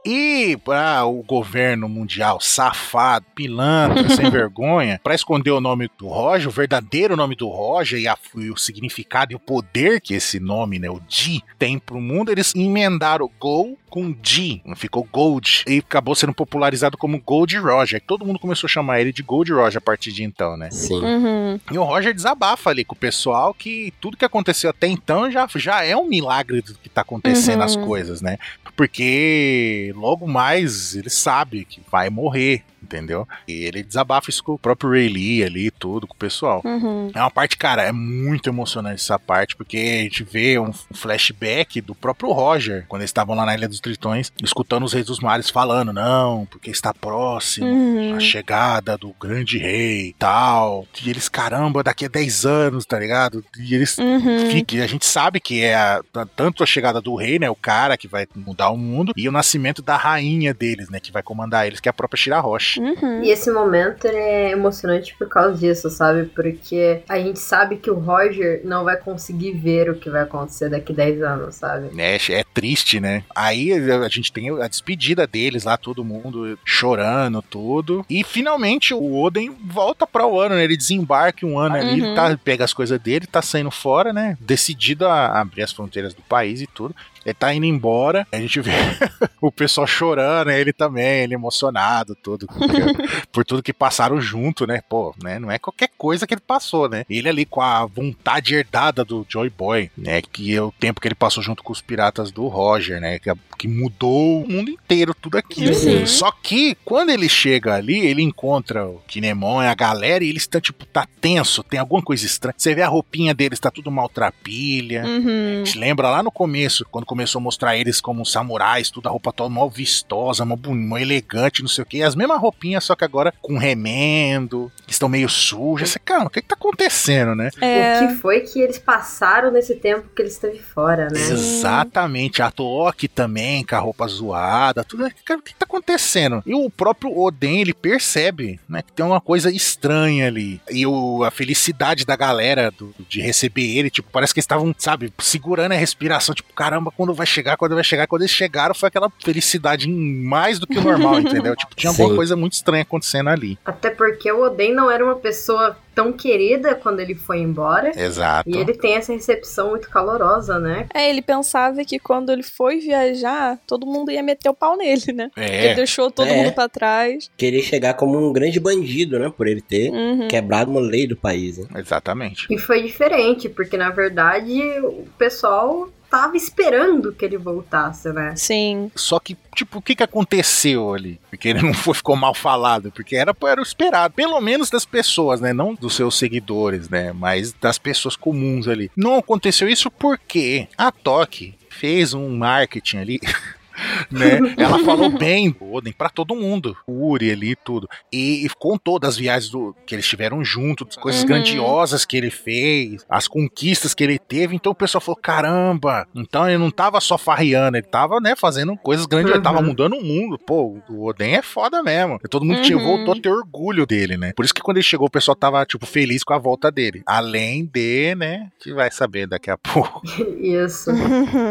E 0.09 0.55
para 0.63 1.03
o 1.05 1.21
governo 1.21 1.89
mundial 1.89 2.39
safado, 2.39 3.25
pilantra, 3.35 4.07
sem 4.09 4.29
vergonha, 4.31 5.01
para 5.03 5.13
esconder 5.13 5.51
o 5.51 5.59
nome 5.59 5.89
do 5.97 6.07
Roger, 6.07 6.47
o 6.47 6.51
verdadeiro 6.51 7.17
nome 7.17 7.35
do 7.35 7.49
Roger 7.49 7.99
e, 7.99 8.07
a- 8.07 8.17
e 8.37 8.49
o 8.49 8.55
significado 8.55 9.33
e 9.33 9.35
o 9.35 9.39
poder 9.39 9.99
que 9.99 10.13
esse 10.13 10.39
nome, 10.39 10.79
né, 10.79 10.89
o 10.89 11.01
Di, 11.07 11.43
tem 11.59 11.77
pro 11.77 11.99
mundo, 11.99 12.31
eles 12.31 12.55
emendaram 12.55 13.29
Gol 13.39 13.77
com 13.89 14.11
Di, 14.21 14.61
ficou 14.75 15.07
Gold, 15.11 15.63
e 15.67 15.79
acabou 15.79 16.13
sendo 16.15 16.33
popularizado 16.33 16.97
como 16.97 17.19
Gold 17.21 17.57
Roger. 17.57 18.01
Todo 18.05 18.25
mundo 18.25 18.37
começou 18.39 18.67
a 18.67 18.71
chamar 18.71 18.99
ele 19.01 19.11
de 19.13 19.23
Gold 19.23 19.51
Roger 19.51 19.77
a 19.77 19.81
partir 19.81 20.11
de 20.11 20.23
então, 20.23 20.55
né? 20.57 20.69
Sim. 20.71 21.01
Uhum. 21.03 21.59
E 21.71 21.77
o 21.77 21.83
Roger 21.83 22.13
desabafa 22.13 22.69
ali 22.69 22.83
com 22.85 22.95
o 22.95 22.97
pessoal 22.97 23.53
que 23.53 23.93
tudo 24.01 24.17
que 24.17 24.25
aconteceu 24.25 24.69
até 24.69 24.87
então 24.87 25.29
já, 25.31 25.47
já 25.55 25.83
é 25.83 25.95
um 25.97 26.05
milagre 26.07 26.61
do 26.61 26.73
que 26.75 26.89
tá 26.89 27.01
acontecendo 27.01 27.59
Uhum. 27.59 27.65
as 27.65 27.75
coisas, 27.75 28.21
né? 28.21 28.37
Porque 28.75 29.91
logo 29.97 30.27
mais 30.27 30.95
ele 30.95 31.09
sabe 31.09 31.65
que 31.65 31.81
vai 31.91 32.09
morrer, 32.09 32.63
entendeu? 32.87 33.27
E 33.47 33.51
ele 33.65 33.83
desabafa 33.83 34.29
isso 34.29 34.43
com 34.43 34.53
o 34.53 34.57
próprio 34.59 34.91
Ray 34.91 35.07
Lee 35.09 35.43
ali, 35.43 35.69
tudo, 35.71 36.07
com 36.07 36.13
o 36.13 36.17
pessoal. 36.17 36.61
Uhum. 36.63 37.11
É 37.13 37.19
uma 37.19 37.29
parte, 37.31 37.57
cara, 37.57 37.83
é 37.83 37.91
muito 37.91 38.49
emocionante 38.49 39.01
essa 39.01 39.19
parte, 39.19 39.55
porque 39.55 39.77
a 39.77 40.03
gente 40.03 40.23
vê 40.23 40.57
um 40.57 40.71
flashback 41.07 41.81
do 41.81 41.95
próprio 41.95 42.31
Roger, 42.31 42.85
quando 42.87 43.01
eles 43.01 43.09
estavam 43.09 43.35
lá 43.35 43.45
na 43.45 43.53
Ilha 43.55 43.67
dos 43.67 43.79
Tritões, 43.79 44.31
escutando 44.43 44.83
os 44.83 44.93
reis 44.93 45.05
dos 45.05 45.19
mares 45.19 45.49
falando, 45.49 45.91
não, 45.91 46.45
porque 46.45 46.69
está 46.69 46.93
próximo 46.93 47.67
Uhum. 47.67 48.15
a 48.15 48.19
chegada 48.19 48.97
do 48.97 49.13
grande 49.19 49.57
rei 49.57 50.09
e 50.09 50.13
tal. 50.13 50.85
E 51.03 51.09
eles, 51.09 51.27
caramba, 51.29 51.83
daqui 51.83 52.05
a 52.05 52.07
10 52.07 52.45
anos, 52.45 52.85
tá 52.85 52.97
ligado? 52.99 53.43
E 53.59 53.73
eles 53.75 53.97
Uhum. 53.97 54.49
ficam. 54.51 54.81
A 54.81 54.87
gente 54.87 55.05
sabe 55.05 55.39
que 55.39 55.61
é 55.63 55.75
a- 55.75 56.01
tanto 56.35 56.63
a 56.63 56.65
chegada 56.65 57.01
do 57.01 57.15
rei, 57.15 57.39
né? 57.39 57.49
O 57.49 57.55
cara 57.55 57.97
que 57.97 58.07
vai 58.07 58.27
mudar 58.35 58.69
o 58.69 58.77
mundo, 58.77 59.13
e 59.15 59.27
o 59.27 59.31
nascimento 59.31 59.81
da 59.81 59.95
rainha 59.97 60.53
deles, 60.53 60.89
né? 60.89 60.99
Que 60.99 61.11
vai 61.11 61.23
comandar 61.23 61.65
eles, 61.67 61.79
que 61.79 61.89
é 61.89 61.91
a 61.91 61.93
própria 61.93 62.17
Shira 62.21 62.39
Roche. 62.39 62.76
Uhum. 62.79 63.23
E 63.23 63.29
esse 63.31 63.51
momento 63.51 64.05
ele 64.05 64.17
é 64.17 64.51
emocionante 64.51 65.15
por 65.17 65.27
causa 65.27 65.57
disso, 65.57 65.89
sabe? 65.89 66.25
Porque 66.25 67.01
a 67.07 67.19
gente 67.19 67.39
sabe 67.39 67.77
que 67.77 67.89
o 67.89 67.95
Roger 67.99 68.61
não 68.63 68.83
vai 68.83 68.97
conseguir 68.97 69.53
ver 69.53 69.89
o 69.89 69.95
que 69.95 70.09
vai 70.09 70.23
acontecer 70.23 70.69
daqui 70.69 70.93
10 70.93 71.21
anos, 71.21 71.55
sabe? 71.55 71.89
É, 71.97 72.15
é 72.15 72.43
triste, 72.53 72.99
né? 72.99 73.23
Aí 73.35 73.71
a 73.73 74.07
gente 74.09 74.31
tem 74.31 74.49
a 74.61 74.67
despedida 74.67 75.25
deles 75.27 75.63
lá, 75.63 75.77
todo 75.77 76.03
mundo 76.03 76.57
chorando, 76.63 77.41
tudo. 77.41 78.05
E 78.09 78.23
finalmente 78.23 78.93
o 78.93 79.15
Oden 79.21 79.55
volta 79.65 80.05
para 80.05 80.25
o 80.25 80.39
ano, 80.39 80.55
né? 80.55 80.63
Ele 80.63 80.77
desembarca 80.77 81.45
um 81.45 81.57
ano 81.59 81.75
ali, 81.75 82.01
Uhum. 82.01 82.07
ele 82.07 82.15
tá, 82.15 82.37
pega 82.43 82.63
as 82.63 82.73
coisas 82.73 82.99
dele, 82.99 83.25
tá 83.27 83.41
saindo 83.41 83.71
fora, 83.71 84.11
né? 84.13 84.37
Decidido 84.39 85.07
a 85.07 85.39
abrir 85.39 85.63
as 85.63 85.71
fronteiras 85.71 86.13
do 86.13 86.21
país 86.21 86.61
e 86.61 86.67
tudo. 86.67 86.95
Ele 87.27 87.33
tá 87.33 87.53
indo 87.53 87.65
embora, 87.65 88.25
a 88.31 88.37
gente 88.37 88.61
vê 88.61 88.71
o 89.41 89.51
pessoal 89.51 89.85
chorando, 89.85 90.49
ele 90.49 90.71
também, 90.71 91.23
ele 91.23 91.33
emocionado, 91.33 92.15
tudo, 92.15 92.47
por 93.33 93.43
tudo 93.43 93.61
que 93.61 93.73
passaram 93.73 94.21
junto, 94.21 94.65
né? 94.65 94.81
Pô, 94.87 95.13
né? 95.21 95.37
Não 95.37 95.51
é 95.51 95.59
qualquer 95.59 95.89
coisa 95.97 96.25
que 96.25 96.33
ele 96.33 96.39
passou, 96.39 96.87
né? 96.87 97.03
Ele 97.09 97.27
ali 97.27 97.45
com 97.45 97.59
a 97.59 97.85
vontade 97.85 98.55
herdada 98.55 99.03
do 99.03 99.25
Joy 99.27 99.49
Boy, 99.49 99.91
né? 99.97 100.21
Que 100.21 100.55
é 100.55 100.61
o 100.61 100.71
tempo 100.71 101.01
que 101.01 101.07
ele 101.09 101.15
passou 101.15 101.43
junto 101.43 101.63
com 101.63 101.73
os 101.73 101.81
piratas 101.81 102.31
do 102.31 102.47
Roger, 102.47 103.01
né? 103.01 103.19
Que, 103.19 103.29
que 103.57 103.67
mudou 103.67 104.43
o 104.43 104.49
mundo 104.49 104.71
inteiro, 104.71 105.13
tudo 105.13 105.37
aquilo. 105.37 105.75
Uhum. 105.75 106.07
Só 106.07 106.31
que 106.31 106.77
quando 106.85 107.09
ele 107.09 107.27
chega 107.27 107.75
ali, 107.75 108.07
ele 108.07 108.21
encontra 108.21 108.87
o 108.87 109.01
Kinemon 109.05 109.63
e 109.63 109.67
a 109.67 109.75
galera 109.75 110.23
e 110.23 110.29
eles 110.29 110.43
estão, 110.43 110.61
tipo, 110.61 110.85
tá 110.85 111.05
tenso, 111.19 111.61
tem 111.61 111.77
alguma 111.77 112.01
coisa 112.01 112.25
estranha. 112.25 112.55
Você 112.57 112.73
vê 112.73 112.83
a 112.83 112.87
roupinha 112.87 113.33
deles, 113.33 113.59
tá 113.59 113.69
tudo 113.69 113.91
maltrapilha. 113.91 115.03
Uhum. 115.05 115.63
Te 115.65 115.77
lembra 115.77 116.09
lá 116.09 116.23
no 116.23 116.31
começo, 116.31 116.85
quando 116.89 117.05
começou 117.05 117.16
a 117.23 117.41
mostrar 117.41 117.77
eles 117.77 117.99
como 118.01 118.25
samurais, 118.25 118.89
tudo 118.89 119.07
a 119.07 119.11
roupa 119.11 119.31
toda 119.33 119.49
mó 119.49 119.67
vistosa, 119.67 120.45
mó, 120.45 120.57
mó 120.67 120.97
elegante, 120.97 121.61
não 121.61 121.69
sei 121.69 121.83
o 121.83 121.85
que. 121.85 122.01
As 122.03 122.15
mesmas 122.15 122.39
roupinhas, 122.39 122.83
só 122.83 122.95
que 122.95 123.03
agora 123.03 123.33
com 123.41 123.57
remendo, 123.57 124.71
estão 124.87 125.09
meio 125.09 125.29
sujas. 125.29 125.89
Você, 125.91 125.99
cara, 125.99 126.25
o 126.25 126.29
que 126.29 126.41
que 126.41 126.47
tá 126.47 126.55
acontecendo, 126.55 127.35
né? 127.35 127.49
É. 127.61 128.01
O 128.03 128.07
que 128.07 128.15
foi 128.15 128.41
que 128.41 128.59
eles 128.59 128.77
passaram 128.79 129.51
nesse 129.51 129.75
tempo 129.75 130.07
que 130.15 130.21
ele 130.21 130.29
esteve 130.29 130.59
fora, 130.59 131.07
né? 131.09 131.19
Exatamente. 131.19 132.41
A 132.41 132.51
Toque 132.51 133.07
também, 133.07 133.63
com 133.65 133.75
a 133.75 133.79
roupa 133.79 134.07
zoada, 134.07 134.83
tudo. 134.83 135.07
Cara, 135.25 135.39
o 135.39 135.43
que 135.43 135.53
que 135.53 135.59
tá 135.59 135.65
acontecendo? 135.65 136.41
E 136.45 136.53
o 136.53 136.69
próprio 136.69 137.15
Oden, 137.17 137.61
ele 137.61 137.73
percebe, 137.73 138.59
né, 138.67 138.81
que 138.81 138.91
tem 138.93 139.05
uma 139.05 139.21
coisa 139.21 139.51
estranha 139.51 140.27
ali. 140.27 140.61
E 140.69 140.85
o, 140.85 141.23
a 141.23 141.31
felicidade 141.31 142.05
da 142.05 142.15
galera 142.15 142.71
do- 142.71 142.93
de 143.09 143.21
receber 143.21 143.77
ele, 143.77 143.89
tipo, 143.89 144.09
parece 144.11 144.33
que 144.33 144.39
eles 144.39 144.45
estavam, 144.45 144.73
sabe, 144.77 145.11
segurando 145.19 145.71
a 145.71 145.75
respiração, 145.75 146.33
tipo, 146.35 146.53
caramba, 146.53 146.91
quando 146.95 147.06
vai 147.13 147.25
chegar, 147.25 147.57
quando 147.57 147.75
vai 147.75 147.83
chegar. 147.83 148.07
Quando 148.07 148.21
eles 148.23 148.31
chegaram, 148.31 148.73
foi 148.75 148.87
aquela 148.87 149.11
felicidade 149.23 149.87
mais 149.89 150.59
do 150.59 150.67
que 150.67 150.77
o 150.77 150.81
normal, 150.83 151.19
entendeu? 151.21 151.55
Tipo, 151.55 151.75
tinha 151.75 151.89
alguma 151.91 152.15
coisa 152.15 152.35
muito 152.35 152.53
estranha 152.53 152.83
acontecendo 152.83 153.29
ali. 153.29 153.57
Até 153.65 153.89
porque 153.89 154.31
o 154.31 154.41
Oden 154.43 154.73
não 154.73 154.89
era 154.89 155.03
uma 155.03 155.15
pessoa 155.15 155.77
tão 155.95 156.13
querida 156.13 156.75
quando 156.75 156.99
ele 156.99 157.15
foi 157.15 157.39
embora. 157.39 157.91
Exato. 157.99 158.47
E 158.47 158.55
ele 158.55 158.73
tem 158.75 158.93
essa 158.95 159.11
recepção 159.11 159.71
muito 159.71 159.89
calorosa, 159.89 160.59
né? 160.59 160.85
É, 160.93 161.09
ele 161.09 161.23
pensava 161.23 161.83
que 161.83 161.97
quando 161.97 162.31
ele 162.31 162.43
foi 162.43 162.77
viajar, 162.79 163.57
todo 163.65 163.83
mundo 163.87 164.11
ia 164.11 164.21
meter 164.21 164.47
o 164.47 164.53
pau 164.53 164.77
nele, 164.77 165.11
né? 165.11 165.31
Ele 165.35 165.67
É, 165.69 165.73
deixou 165.73 166.11
todo 166.11 166.27
É. 166.27 166.35
mundo 166.35 166.51
pra 166.53 166.69
trás. 166.69 167.31
Queria 167.35 167.63
chegar 167.63 167.95
como 167.95 168.15
um 168.15 168.31
grande 168.31 168.59
bandido, 168.59 169.17
né? 169.17 169.31
Por 169.35 169.47
ele 169.47 169.59
ter 169.61 169.89
Uhum. 169.91 170.27
quebrado 170.27 170.69
uma 170.69 170.79
lei 170.81 171.07
do 171.07 171.15
país. 171.17 171.57
Né? 171.57 171.65
exatamente. 171.77 172.45
E 172.49 172.57
foi 172.59 172.83
diferente, 172.83 173.49
porque 173.49 173.75
na 173.77 173.89
verdade 173.89 174.61
o 174.83 175.05
pessoal 175.17 175.89
tava 176.09 176.37
esperando 176.37 177.11
que 177.11 177.25
ele 177.25 177.37
voltasse, 177.37 178.11
né? 178.11 178.35
Sim. 178.35 178.91
Só 178.95 179.19
que, 179.19 179.37
tipo, 179.55 179.79
o 179.79 179.81
que 179.81 179.95
que 179.95 180.03
aconteceu 180.03 180.93
ali? 180.93 181.19
Porque 181.29 181.49
ele 181.49 181.61
não 181.63 181.73
foi, 181.73 181.93
ficou 181.93 182.15
mal 182.15 182.33
falado, 182.33 182.91
porque 182.91 183.15
era, 183.15 183.35
era 183.43 183.59
o 183.59 183.63
esperado, 183.63 184.13
pelo 184.13 184.39
menos 184.41 184.69
das 184.69 184.85
pessoas, 184.85 185.41
né? 185.41 185.53
Não 185.53 185.73
dos 185.73 185.95
seus 185.95 186.17
seguidores, 186.17 186.89
né? 186.89 187.11
Mas 187.13 187.53
das 187.53 187.77
pessoas 187.77 188.15
comuns 188.15 188.67
ali. 188.67 188.91
Não 188.95 189.17
aconteceu 189.17 189.67
isso 189.67 189.89
porque 189.91 190.67
a 190.77 190.91
Toque 190.91 191.55
fez 191.69 192.13
um 192.13 192.29
marketing 192.35 192.97
ali. 192.97 193.19
né? 194.11 194.39
Ela 194.57 194.79
falou 194.79 195.09
bem 195.09 195.51
do 195.51 195.71
Oden 195.73 195.93
pra 195.93 196.09
todo 196.09 196.35
mundo. 196.35 196.75
O 196.87 197.09
Uri 197.11 197.31
ali 197.31 197.51
e 197.51 197.55
tudo. 197.55 197.87
E, 198.11 198.45
e 198.45 198.49
contou 198.57 198.99
das 198.99 199.17
viagens 199.17 199.49
do, 199.51 199.75
que 199.85 199.95
eles 199.95 200.07
tiveram 200.07 200.43
juntos, 200.43 200.87
das 200.87 200.95
coisas 200.95 201.21
Uhum. 201.21 201.27
grandiosas 201.27 202.05
que 202.05 202.17
ele 202.17 202.29
fez, 202.29 203.05
as 203.09 203.27
conquistas 203.27 203.93
que 203.93 204.03
ele 204.03 204.19
teve. 204.19 204.55
Então 204.55 204.71
o 204.71 204.75
pessoal 204.75 205.01
falou: 205.01 205.19
caramba! 205.21 206.07
Então 206.15 206.47
ele 206.47 206.57
não 206.57 206.71
tava 206.71 206.99
só 207.01 207.17
farriando, 207.17 207.77
ele 207.77 207.85
tava, 207.87 208.19
né, 208.19 208.35
fazendo 208.35 208.75
coisas 208.77 209.05
grandes, 209.05 209.31
ele 209.33 209.41
tava 209.41 209.59
Uhum. 209.59 209.65
mudando 209.65 209.93
o 209.97 210.03
mundo. 210.03 210.37
Pô, 210.39 210.77
o 210.89 211.05
Oden 211.05 211.35
é 211.35 211.41
foda 211.41 211.81
mesmo. 211.83 212.19
E 212.23 212.27
todo 212.27 212.45
mundo 212.45 212.61
tinha, 212.61 212.77
Uhum. 212.77 212.83
voltou 212.83 213.13
a 213.13 213.19
ter 213.19 213.29
orgulho 213.29 213.85
dele, 213.85 214.17
né? 214.17 214.33
Por 214.35 214.43
isso 214.45 214.53
que 214.53 214.61
quando 214.61 214.77
ele 214.77 214.83
chegou, 214.83 215.07
o 215.07 215.11
pessoal 215.11 215.35
tava, 215.35 215.65
tipo, 215.65 215.85
feliz 215.85 216.23
com 216.23 216.33
a 216.33 216.37
volta 216.37 216.71
dele. 216.71 217.01
Além 217.05 217.65
de, 217.65 218.15
né, 218.15 218.49
que 218.59 218.73
vai 218.73 218.89
saber 218.91 219.27
daqui 219.27 219.49
a 219.49 219.57
pouco. 219.57 220.01
Isso. 220.41 220.91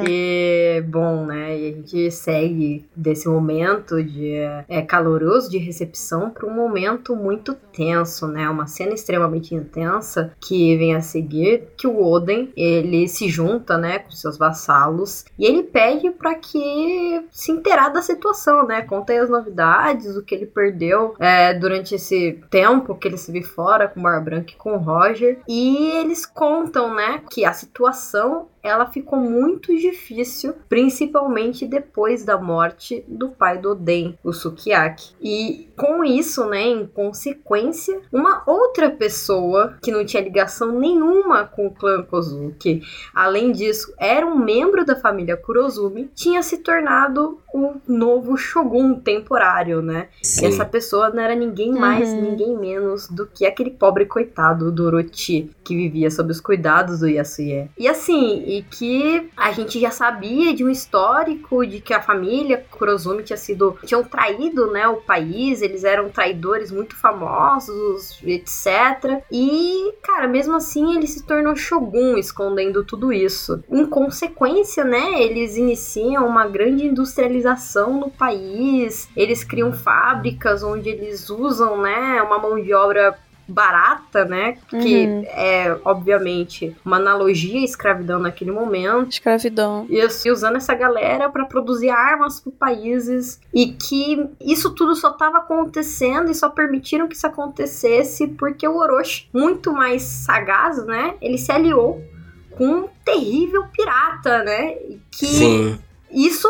E, 0.08 0.82
bom, 0.88 1.26
né? 1.26 1.58
E 1.58 1.68
a 1.68 1.72
gente 1.76 2.10
segue 2.16 2.88
desse 2.94 3.28
momento 3.28 4.02
de 4.02 4.36
é, 4.68 4.82
caloroso 4.82 5.51
de 5.51 5.59
recepção 5.59 6.30
para 6.30 6.47
um 6.47 6.55
momento 6.55 7.14
muito 7.14 7.55
tenso, 7.55 8.26
né? 8.26 8.48
Uma 8.48 8.66
cena 8.66 8.94
extremamente 8.94 9.55
intensa 9.55 10.32
que 10.40 10.76
vem 10.76 10.94
a 10.94 11.01
seguir, 11.01 11.68
que 11.76 11.86
o 11.86 12.02
Oden 12.02 12.52
ele 12.56 13.09
se 13.09 13.28
junta, 13.28 13.76
né, 13.76 13.98
com 13.98 14.10
seus 14.10 14.36
vassalos 14.36 15.24
e 15.38 15.47
ele 15.47 15.62
pede 15.62 16.10
para 16.10 16.34
que 16.34 17.24
se 17.30 17.52
inteirar 17.52 17.90
da 17.90 18.02
situação, 18.02 18.66
né? 18.66 18.82
Conta 18.82 19.12
aí 19.12 19.18
as 19.18 19.30
novidades, 19.30 20.16
o 20.16 20.22
que 20.22 20.34
ele 20.34 20.47
perdeu 20.47 21.14
é, 21.18 21.55
durante 21.55 21.94
esse 21.94 22.40
tempo 22.51 22.94
que 22.94 23.09
ele 23.09 23.18
se 23.18 23.30
viu 23.30 23.43
fora 23.43 23.88
com 23.88 24.01
o 24.01 24.02
Bar 24.02 24.22
Branca 24.22 24.52
e 24.52 24.56
com 24.56 24.74
o 24.74 24.78
Roger. 24.78 25.38
E 25.48 25.90
eles 25.98 26.24
contam, 26.24 26.94
né, 26.94 27.22
que 27.30 27.44
a 27.44 27.52
situação 27.52 28.48
ela 28.66 28.86
ficou 28.86 29.18
muito 29.18 29.76
difícil, 29.76 30.55
principalmente 30.68 31.66
depois 31.66 32.24
da 32.24 32.38
morte 32.38 33.05
do 33.06 33.28
pai 33.28 33.59
do 33.59 33.70
Oden, 33.72 34.18
o 34.24 34.32
Sukiyaki. 34.32 35.14
E 35.20 35.68
com 35.76 36.02
isso, 36.05 36.47
né, 36.47 36.62
em 36.62 36.86
consequência, 36.86 38.01
uma 38.12 38.43
outra 38.47 38.90
pessoa 38.90 39.76
que 39.82 39.90
não 39.93 40.05
tinha 40.05 40.22
ligação 40.22 40.72
nenhuma 40.72 41.44
com 41.44 41.66
o 41.66 41.70
clã 41.70 42.02
Kozuki, 42.02 42.82
além 43.14 43.52
disso, 43.52 43.93
era 43.98 44.26
um 44.26 44.38
membro 44.38 44.84
da 44.84 44.97
família 44.97 45.36
Kurozumi, 45.36 46.10
tinha 46.14 46.43
se 46.43 46.59
tornado 46.59 47.38
o 47.52 47.74
novo 47.88 48.36
shogun 48.36 48.94
temporário, 49.01 49.80
né? 49.82 50.09
E 50.22 50.26
Sim. 50.26 50.47
essa 50.47 50.64
pessoa 50.64 51.10
não 51.10 51.22
era 51.22 51.34
ninguém 51.34 51.72
mais, 51.72 52.10
Uhum. 52.10 52.20
ninguém 52.30 52.56
menos 52.59 53.09
do 53.09 53.26
que 53.26 53.47
aquele 53.47 53.70
pobre 53.70 54.05
coitado 54.06 54.70
do 54.70 54.84
Orochi, 54.84 55.51
que 55.64 55.74
vivia 55.74 56.10
sob 56.10 56.30
os 56.30 56.40
cuidados 56.40 57.01
do 57.01 57.09
Yasuye. 57.09 57.70
E 57.78 57.88
assim, 57.88 58.43
que 58.62 59.30
a 59.36 59.52
gente 59.52 59.80
já 59.80 59.90
sabia 59.90 60.54
de 60.54 60.64
um 60.64 60.70
histórico 60.70 61.66
de 61.66 61.80
que 61.80 61.92
a 61.92 62.00
família 62.00 62.64
Kurozumi 62.70 63.22
tinha 63.22 63.36
sido. 63.36 63.76
tinham 63.84 64.04
traído, 64.04 64.70
né, 64.70 64.86
o 64.88 64.96
país, 64.96 65.62
eles 65.62 65.84
eram 65.84 66.08
traidores 66.08 66.70
muito 66.70 66.96
famosos, 66.96 68.20
etc. 68.24 69.22
E, 69.30 69.92
cara, 70.02 70.28
mesmo 70.28 70.56
assim 70.56 70.96
ele 70.96 71.06
se 71.06 71.24
tornou 71.24 71.56
shogun 71.56 72.16
escondendo 72.16 72.84
tudo 72.84 73.12
isso. 73.12 73.62
Em 73.70 73.86
consequência, 73.86 74.84
né, 74.84 75.22
eles 75.22 75.56
iniciam 75.56 76.26
uma 76.26 76.46
grande 76.46 76.86
industrialização 76.86 77.98
no 77.98 78.10
país, 78.10 79.08
eles 79.16 79.44
criam 79.44 79.72
fábricas 79.72 80.62
onde 80.62 80.88
eles 80.88 81.28
usam, 81.30 81.80
né, 81.80 82.22
uma 82.22 82.38
mão 82.38 82.60
de 82.60 82.72
obra 82.72 83.18
barata, 83.48 84.24
né, 84.24 84.59
que 84.68 85.06
Uhum. 85.06 85.24
é 85.28 85.77
obviamente 85.85 86.77
uma 86.85 86.97
analogia 86.97 87.60
à 87.60 87.64
escravidão 87.64 88.18
naquele 88.18 88.51
momento. 88.51 89.10
Escravidão. 89.10 89.86
Isso, 89.89 90.27
e 90.27 90.31
usando 90.31 90.56
essa 90.56 90.74
galera 90.74 91.28
para 91.28 91.44
produzir 91.44 91.90
armas 91.90 92.40
para 92.40 92.51
países 92.52 93.40
e 93.55 93.68
que 93.68 94.27
isso 94.40 94.70
tudo 94.74 94.94
só 94.97 95.10
estava 95.10 95.39
acontecendo 95.39 96.31
e 96.31 96.35
só 96.35 96.48
permitiram 96.48 97.06
que 97.09 97.14
isso 97.14 97.27
acontecesse 97.27 98.27
porque 98.28 98.66
o 98.66 98.77
Orochi, 98.77 99.28
muito 99.32 99.73
mais 99.73 100.02
sagaz, 100.02 100.85
né, 100.85 101.14
ele 101.20 101.39
se 101.39 101.52
aliou 101.52 102.02
com 102.51 102.66
um 102.66 102.89
terrível 103.05 103.64
pirata, 103.73 104.43
né, 104.43 104.77
que 105.10 105.27
Sim. 105.27 105.78
isso 106.10 106.48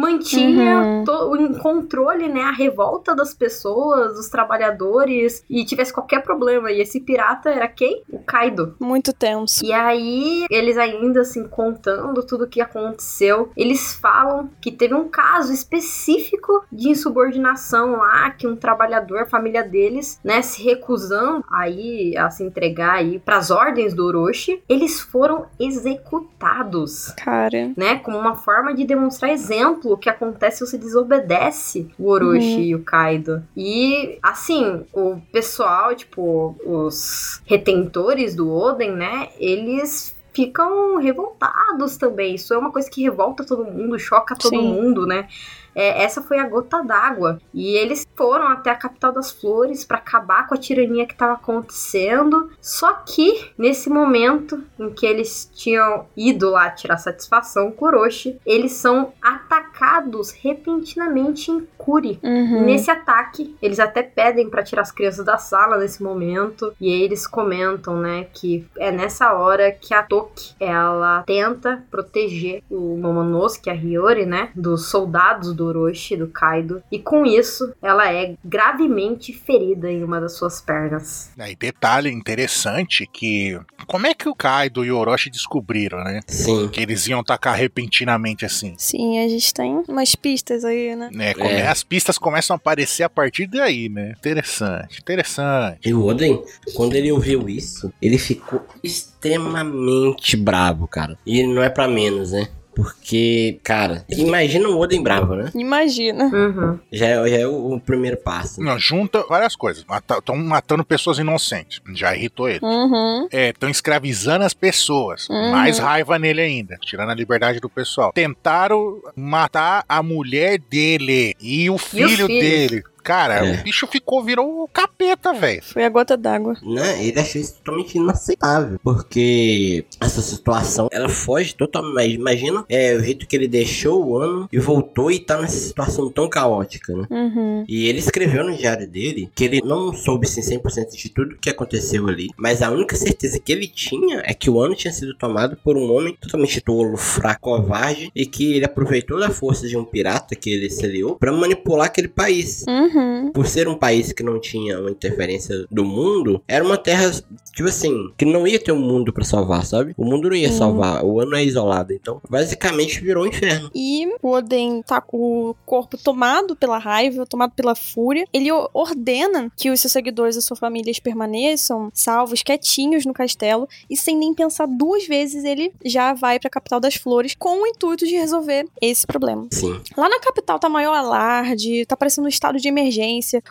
mantinha 0.00 0.78
Uhum. 0.80 1.04
to- 1.04 1.36
em 1.36 1.52
controle, 1.58 2.28
né, 2.28 2.42
a 2.42 2.50
revolta 2.52 3.14
das 3.14 3.34
pessoas, 3.34 4.14
dos 4.14 4.28
trabalhadores, 4.28 5.44
e 5.48 5.64
tivesse 5.64 5.92
qualquer 5.92 6.22
problema. 6.22 6.70
E 6.72 6.80
esse 6.80 7.00
pirata 7.00 7.50
era 7.50 7.68
quem? 7.68 8.02
O 8.10 8.18
Kaido. 8.20 8.74
Muito 8.80 9.12
tenso. 9.12 9.64
E 9.64 9.72
aí, 9.72 10.46
eles 10.50 10.76
ainda 10.78 11.20
assim 11.20 11.46
contando 11.46 12.22
tudo 12.24 12.44
o 12.44 12.48
que 12.48 12.60
aconteceu, 12.60 13.50
eles 13.56 13.94
falam 13.94 14.50
que 14.60 14.70
teve 14.72 14.94
um 14.94 15.08
caso 15.08 15.52
específico 15.52 16.64
de 16.72 16.88
insubordinação 16.90 17.96
lá, 17.96 18.30
que 18.30 18.46
um 18.46 18.56
trabalhador, 18.56 19.18
a 19.20 19.26
família 19.26 19.62
deles, 19.62 20.18
né, 20.24 20.42
se 20.42 20.62
recusando 20.62 21.44
aí 21.50 22.16
a 22.16 22.30
se 22.30 22.42
entregar 22.42 22.94
aí 22.94 23.18
pras 23.18 23.50
ordens 23.50 23.94
do 23.94 24.04
Orochi, 24.06 24.62
eles 24.68 25.00
foram 25.00 25.46
executados 25.58 27.12
Cara. 27.22 27.72
né? 27.76 27.96
Como 27.96 28.18
uma 28.18 28.36
forma 28.36 28.74
de 28.74 28.84
demonstrar 28.84 29.30
exemplo 29.30 29.89
o 29.92 29.96
que 29.98 30.08
acontece 30.08 30.58
se 30.58 30.66
você 30.66 30.78
desobedece 30.78 31.88
o 31.98 32.08
Orochi 32.10 32.54
Uhum. 32.56 32.60
e 32.62 32.74
o 32.74 32.82
Kaido. 32.82 33.42
E, 33.56 34.18
assim, 34.22 34.84
o 34.92 35.16
pessoal, 35.32 35.94
tipo, 35.94 36.56
os 36.64 37.40
retentores 37.46 38.34
do 38.34 38.50
Oden, 38.50 38.92
né? 38.92 39.28
Eles 39.38 40.16
ficam 40.32 40.96
revoltados 40.98 41.96
também. 41.96 42.34
Isso 42.36 42.54
é 42.54 42.58
uma 42.58 42.70
coisa 42.70 42.88
que 42.88 43.02
revolta 43.02 43.44
todo 43.44 43.64
mundo, 43.64 43.98
choca 43.98 44.36
todo 44.36 44.50
Sim. 44.56 44.62
mundo, 44.68 45.06
né? 45.06 45.26
É, 45.74 46.02
essa 46.02 46.22
foi 46.22 46.38
a 46.38 46.48
gota 46.48 46.82
d'água. 46.82 47.40
E 47.52 47.76
eles 47.76 48.06
foram 48.16 48.48
até 48.48 48.70
a 48.70 48.76
capital 48.76 49.12
das 49.12 49.30
flores 49.30 49.84
para 49.84 49.98
acabar 49.98 50.46
com 50.46 50.54
a 50.54 50.58
tirania 50.58 51.06
que 51.06 51.12
estava 51.12 51.34
acontecendo. 51.34 52.50
Só 52.60 52.92
que, 52.92 53.50
nesse 53.56 53.88
momento 53.88 54.62
em 54.78 54.90
que 54.90 55.06
eles 55.06 55.50
tinham 55.54 56.06
ido 56.16 56.50
lá 56.50 56.70
tirar 56.70 56.96
satisfação 56.96 57.70
com 57.70 57.86
Orochi, 57.86 58.38
eles 58.44 58.72
são 58.72 59.12
atacados 59.20 60.30
repentinamente 60.30 61.50
em 61.50 61.66
Kuri. 61.76 62.18
Uhum. 62.22 62.64
Nesse 62.64 62.90
ataque, 62.90 63.56
eles 63.62 63.80
até 63.80 64.02
pedem 64.02 64.48
pra 64.48 64.62
tirar 64.62 64.82
as 64.82 64.92
crianças 64.92 65.24
da 65.24 65.38
sala 65.38 65.78
nesse 65.78 66.02
momento. 66.02 66.72
E 66.80 66.88
aí 66.92 67.02
eles 67.02 67.26
comentam, 67.26 67.96
né, 67.98 68.26
que 68.32 68.66
é 68.78 68.90
nessa 68.90 69.32
hora 69.32 69.70
que 69.72 69.94
a 69.94 70.02
Toki, 70.02 70.54
ela 70.60 71.22
tenta 71.22 71.82
proteger 71.90 72.62
o 72.70 72.96
Momonosuke, 72.96 73.70
a 73.70 73.74
Hiyori, 73.74 74.26
né, 74.26 74.50
dos 74.54 74.86
soldados 74.86 75.52
do 75.60 75.66
Orochi, 75.66 76.16
do 76.16 76.26
Kaido. 76.28 76.82
E 76.90 76.98
com 76.98 77.26
isso, 77.26 77.72
ela 77.82 78.10
é 78.10 78.34
gravemente 78.42 79.32
ferida 79.32 79.90
em 79.92 80.02
uma 80.02 80.18
das 80.18 80.32
suas 80.32 80.60
pernas. 80.60 81.30
E 81.38 81.54
detalhe 81.54 82.10
interessante 82.10 83.06
que 83.12 83.58
como 83.86 84.06
é 84.06 84.14
que 84.14 84.26
o 84.28 84.34
Kaido 84.34 84.84
e 84.84 84.90
o 84.90 84.96
Orochi 84.96 85.28
descobriram, 85.30 86.02
né? 86.02 86.20
Sim. 86.26 86.68
Que 86.68 86.80
eles 86.80 87.06
iam 87.08 87.20
atacar 87.20 87.54
repentinamente 87.56 88.44
assim. 88.46 88.74
Sim, 88.78 89.18
a 89.18 89.28
gente 89.28 89.52
tem 89.52 89.82
umas 89.86 90.14
pistas 90.14 90.64
aí, 90.64 90.96
né? 90.96 91.10
Né, 91.12 91.34
come- 91.34 91.50
É. 91.50 91.66
As 91.68 91.82
pistas 91.84 92.16
começam 92.16 92.54
a 92.54 92.56
aparecer 92.56 93.02
a 93.02 93.08
partir 93.10 93.46
daí, 93.46 93.88
né? 93.90 94.14
Interessante, 94.18 94.98
interessante. 95.00 95.88
E 95.88 95.92
o 95.92 96.04
Oden, 96.06 96.42
quando 96.74 96.94
ele 96.94 97.12
ouviu 97.12 97.48
isso, 97.48 97.92
ele 98.00 98.16
ficou 98.16 98.64
extremamente 98.82 100.36
bravo, 100.36 100.86
cara. 100.88 101.18
E 101.26 101.46
não 101.46 101.62
é 101.62 101.68
pra 101.68 101.86
menos, 101.86 102.32
né? 102.32 102.48
Porque, 102.74 103.58
cara, 103.62 104.04
imagina 104.08 104.68
um 104.68 104.78
Oden 104.78 105.02
bravo, 105.02 105.34
né? 105.34 105.50
Imagina. 105.54 106.24
Uhum. 106.24 106.78
Já 106.92 107.06
é, 107.06 107.28
já 107.28 107.36
é 107.38 107.46
o, 107.46 107.74
o 107.74 107.80
primeiro 107.80 108.16
passo. 108.16 108.60
Não, 108.62 108.78
junta 108.78 109.24
várias 109.28 109.56
coisas. 109.56 109.84
Estão 110.18 110.36
matando 110.36 110.84
pessoas 110.84 111.18
inocentes. 111.18 111.80
Já 111.94 112.14
irritou 112.14 112.48
ele. 112.48 112.60
Uhum. 112.62 113.28
Estão 113.30 113.68
escravizando 113.68 114.44
as 114.44 114.54
pessoas. 114.54 115.28
Uhum. 115.28 115.50
Mais 115.50 115.78
raiva 115.78 116.18
nele 116.18 116.40
ainda. 116.40 116.78
Tirando 116.80 117.10
a 117.10 117.14
liberdade 117.14 117.60
do 117.60 117.68
pessoal. 117.68 118.12
Tentaram 118.12 119.00
matar 119.16 119.84
a 119.88 120.02
mulher 120.02 120.58
dele 120.58 121.34
e 121.40 121.68
o 121.68 121.78
filho 121.78 122.26
filhos? 122.26 122.28
dele. 122.28 122.82
Cara, 123.10 123.44
É. 123.44 123.60
o 123.60 123.62
bicho 123.64 123.88
ficou, 123.88 124.22
virou 124.22 124.62
o 124.62 124.68
capeta, 124.68 125.32
velho. 125.32 125.60
Foi 125.64 125.84
a 125.84 125.88
gota 125.88 126.16
d'água. 126.16 126.56
Né? 126.62 127.04
Ele 127.04 127.18
achou 127.18 127.40
isso 127.40 127.54
totalmente 127.56 127.96
inaceitável. 127.98 128.78
Porque 128.84 129.84
essa 130.00 130.20
situação, 130.20 130.88
ela 130.92 131.08
foge 131.08 131.52
totalmente. 131.56 132.14
Imagina 132.14 132.64
é, 132.68 132.94
o 132.94 133.02
jeito 133.02 133.26
que 133.26 133.34
ele 133.34 133.48
deixou 133.48 134.06
o 134.06 134.16
ano 134.16 134.48
e 134.52 134.60
voltou 134.60 135.10
e 135.10 135.18
tá 135.18 135.40
nessa 135.40 135.56
situação 135.58 136.08
tão 136.08 136.28
caótica, 136.28 136.94
né? 136.94 137.06
Uhum. 137.10 137.64
E 137.68 137.88
ele 137.88 137.98
escreveu 137.98 138.44
no 138.44 138.56
diário 138.56 138.86
dele 138.86 139.28
que 139.34 139.42
ele 139.42 139.60
não 139.64 139.92
soube 139.92 140.28
assim, 140.28 140.40
100% 140.40 140.96
de 140.96 141.08
tudo 141.08 141.36
que 141.40 141.50
aconteceu 141.50 142.06
ali, 142.06 142.28
mas 142.36 142.62
a 142.62 142.70
única 142.70 142.94
certeza 142.94 143.40
que 143.40 143.50
ele 143.50 143.66
tinha 143.66 144.22
é 144.24 144.32
que 144.32 144.48
o 144.48 144.60
ano 144.60 144.76
tinha 144.76 144.92
sido 144.92 145.14
tomado 145.16 145.56
por 145.64 145.76
um 145.76 145.92
homem 145.92 146.16
totalmente 146.20 146.60
tolo, 146.60 146.96
fraco, 146.96 147.40
covarde 147.40 148.12
e 148.14 148.24
que 148.24 148.54
ele 148.54 148.64
aproveitou 148.64 149.18
da 149.18 149.30
força 149.30 149.66
de 149.66 149.76
um 149.76 149.84
pirata 149.84 150.36
que 150.36 150.50
ele 150.50 150.70
se 150.70 150.84
aliou 150.84 151.16
pra 151.16 151.32
manipular 151.32 151.86
aquele 151.86 152.06
país. 152.08 152.64
Uhum. 152.68 152.99
Uhum. 153.00 153.32
Por 153.32 153.46
ser 153.46 153.68
um 153.68 153.74
país 153.74 154.12
que 154.12 154.22
não 154.22 154.38
tinha 154.40 154.78
uma 154.78 154.90
interferência 154.90 155.66
do 155.70 155.84
mundo, 155.84 156.42
era 156.46 156.64
uma 156.64 156.76
terra, 156.76 157.10
tipo 157.54 157.68
assim, 157.68 158.10
que 158.16 158.24
não 158.24 158.46
ia 158.46 158.58
ter 158.58 158.72
um 158.72 158.78
mundo 158.80 159.12
pra 159.12 159.24
salvar, 159.24 159.64
sabe? 159.64 159.94
O 159.96 160.04
mundo 160.04 160.28
não 160.28 160.36
ia 160.36 160.48
Uhum. 160.48 160.54
salvar, 160.58 161.04
o 161.04 161.20
ano 161.20 161.34
é 161.36 161.44
isolado. 161.44 161.92
Então, 161.92 162.20
basicamente 162.28 163.00
virou 163.00 163.24
um 163.24 163.26
inferno. 163.26 163.70
E 163.74 164.06
o 164.22 164.30
Oden 164.30 164.82
tá 164.82 165.00
com 165.00 165.50
o 165.50 165.54
corpo 165.64 165.96
tomado 165.96 166.54
pela 166.56 166.78
raiva, 166.78 167.24
tomado 167.26 167.52
pela 167.54 167.74
fúria. 167.74 168.26
Ele 168.32 168.50
ordena 168.74 169.50
que 169.56 169.70
os 169.70 169.80
seus 169.80 169.92
seguidores 169.92 170.36
e 170.36 170.42
suas 170.42 170.58
famílias 170.58 170.98
permaneçam 170.98 171.90
salvos, 171.94 172.42
quietinhos 172.42 173.04
no 173.06 173.12
castelo. 173.12 173.68
E 173.88 173.96
sem 173.96 174.16
nem 174.16 174.34
pensar 174.34 174.66
duas 174.66 175.06
vezes, 175.06 175.44
ele 175.44 175.72
já 175.84 176.12
vai 176.14 176.38
pra 176.38 176.50
capital 176.50 176.80
das 176.80 176.94
flores 176.94 177.34
com 177.38 177.62
o 177.62 177.66
intuito 177.66 178.06
de 178.06 178.14
resolver 178.16 178.66
esse 178.80 179.06
problema. 179.06 179.46
Sim. 179.52 179.78
Lá 179.96 180.08
na 180.08 180.18
capital 180.20 180.58
tá 180.58 180.68
maior 180.68 180.94
alarde, 180.94 181.84
tá 181.86 181.96
parecendo 181.96 182.26
um 182.26 182.28
estado 182.28 182.58
de 182.58 182.68
emergência. 182.68 182.79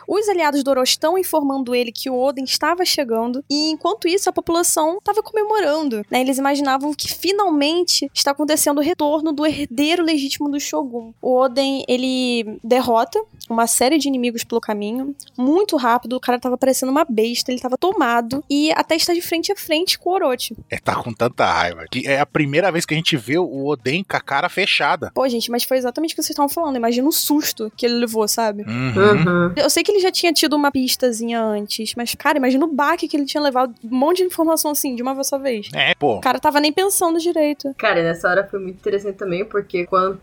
Os 0.08 0.28
aliados 0.28 0.62
do 0.62 0.70
Orochi 0.70 0.92
estão 0.92 1.18
informando 1.18 1.74
ele 1.74 1.92
que 1.92 2.10
o 2.10 2.18
Oden 2.18 2.44
estava 2.44 2.84
chegando. 2.84 3.44
E 3.48 3.70
enquanto 3.70 4.08
isso, 4.08 4.28
a 4.28 4.32
população 4.32 4.98
tava 5.02 5.22
comemorando. 5.22 6.02
Né? 6.10 6.20
Eles 6.20 6.38
imaginavam 6.38 6.92
que 6.94 7.12
finalmente 7.12 8.10
está 8.14 8.30
acontecendo 8.30 8.78
o 8.78 8.82
retorno 8.82 9.32
do 9.32 9.46
herdeiro 9.46 10.02
legítimo 10.02 10.50
do 10.50 10.60
Shogun. 10.60 11.12
O 11.20 11.36
Oden, 11.36 11.84
ele 11.88 12.58
derrota 12.62 13.22
uma 13.48 13.66
série 13.66 13.98
de 13.98 14.08
inimigos 14.08 14.44
pelo 14.44 14.60
caminho, 14.60 15.14
muito 15.36 15.76
rápido. 15.76 16.16
O 16.16 16.20
cara 16.20 16.38
tava 16.38 16.56
parecendo 16.56 16.92
uma 16.92 17.04
besta, 17.04 17.50
ele 17.50 17.60
tava 17.60 17.76
tomado. 17.76 18.44
E 18.48 18.72
até 18.72 18.96
está 18.96 19.12
de 19.12 19.20
frente 19.20 19.52
a 19.52 19.56
frente 19.56 19.98
com 19.98 20.10
o 20.10 20.14
Orochi. 20.14 20.56
É, 20.70 20.78
tá 20.78 20.94
com 20.94 21.12
tanta 21.12 21.44
raiva. 21.44 21.84
Que 21.90 22.06
é 22.06 22.20
a 22.20 22.26
primeira 22.26 22.70
vez 22.70 22.84
que 22.84 22.94
a 22.94 22.96
gente 22.96 23.16
vê 23.16 23.38
o 23.38 23.66
Oden 23.66 24.04
com 24.04 24.16
a 24.16 24.20
cara 24.20 24.48
fechada. 24.48 25.10
Pô, 25.14 25.28
gente, 25.28 25.50
mas 25.50 25.64
foi 25.64 25.76
exatamente 25.76 26.12
o 26.12 26.16
que 26.16 26.22
vocês 26.22 26.30
estavam 26.30 26.48
falando. 26.48 26.76
Imagina 26.76 27.08
o 27.08 27.12
susto 27.12 27.70
que 27.76 27.86
ele 27.86 27.94
levou, 27.94 28.26
sabe? 28.28 28.62
Uhum. 28.62 29.19
Uhum. 29.26 29.52
Eu 29.56 29.70
sei 29.70 29.82
que 29.82 29.90
ele 29.90 30.00
já 30.00 30.10
tinha 30.10 30.32
tido 30.32 30.54
uma 30.54 30.70
pistazinha 30.70 31.42
antes, 31.42 31.94
mas, 31.94 32.14
cara, 32.14 32.38
imagina 32.38 32.64
o 32.64 32.72
baque 32.72 33.08
que 33.08 33.16
ele 33.16 33.26
tinha 33.26 33.42
levado. 33.42 33.74
Um 33.84 33.96
monte 33.96 34.18
de 34.18 34.24
informação 34.24 34.70
assim, 34.70 34.94
de 34.94 35.02
uma 35.02 35.14
vez 35.14 35.26
só 35.26 35.38
vez. 35.38 35.68
É, 35.74 35.94
pô. 35.94 36.16
O 36.16 36.20
cara 36.20 36.38
tava 36.38 36.60
nem 36.60 36.72
pensando 36.72 37.18
direito. 37.18 37.74
Cara, 37.76 38.00
e 38.00 38.02
nessa 38.02 38.28
hora 38.28 38.46
foi 38.48 38.60
muito 38.60 38.76
interessante 38.76 39.16
também, 39.16 39.44
porque 39.44 39.86
quando 39.86 40.20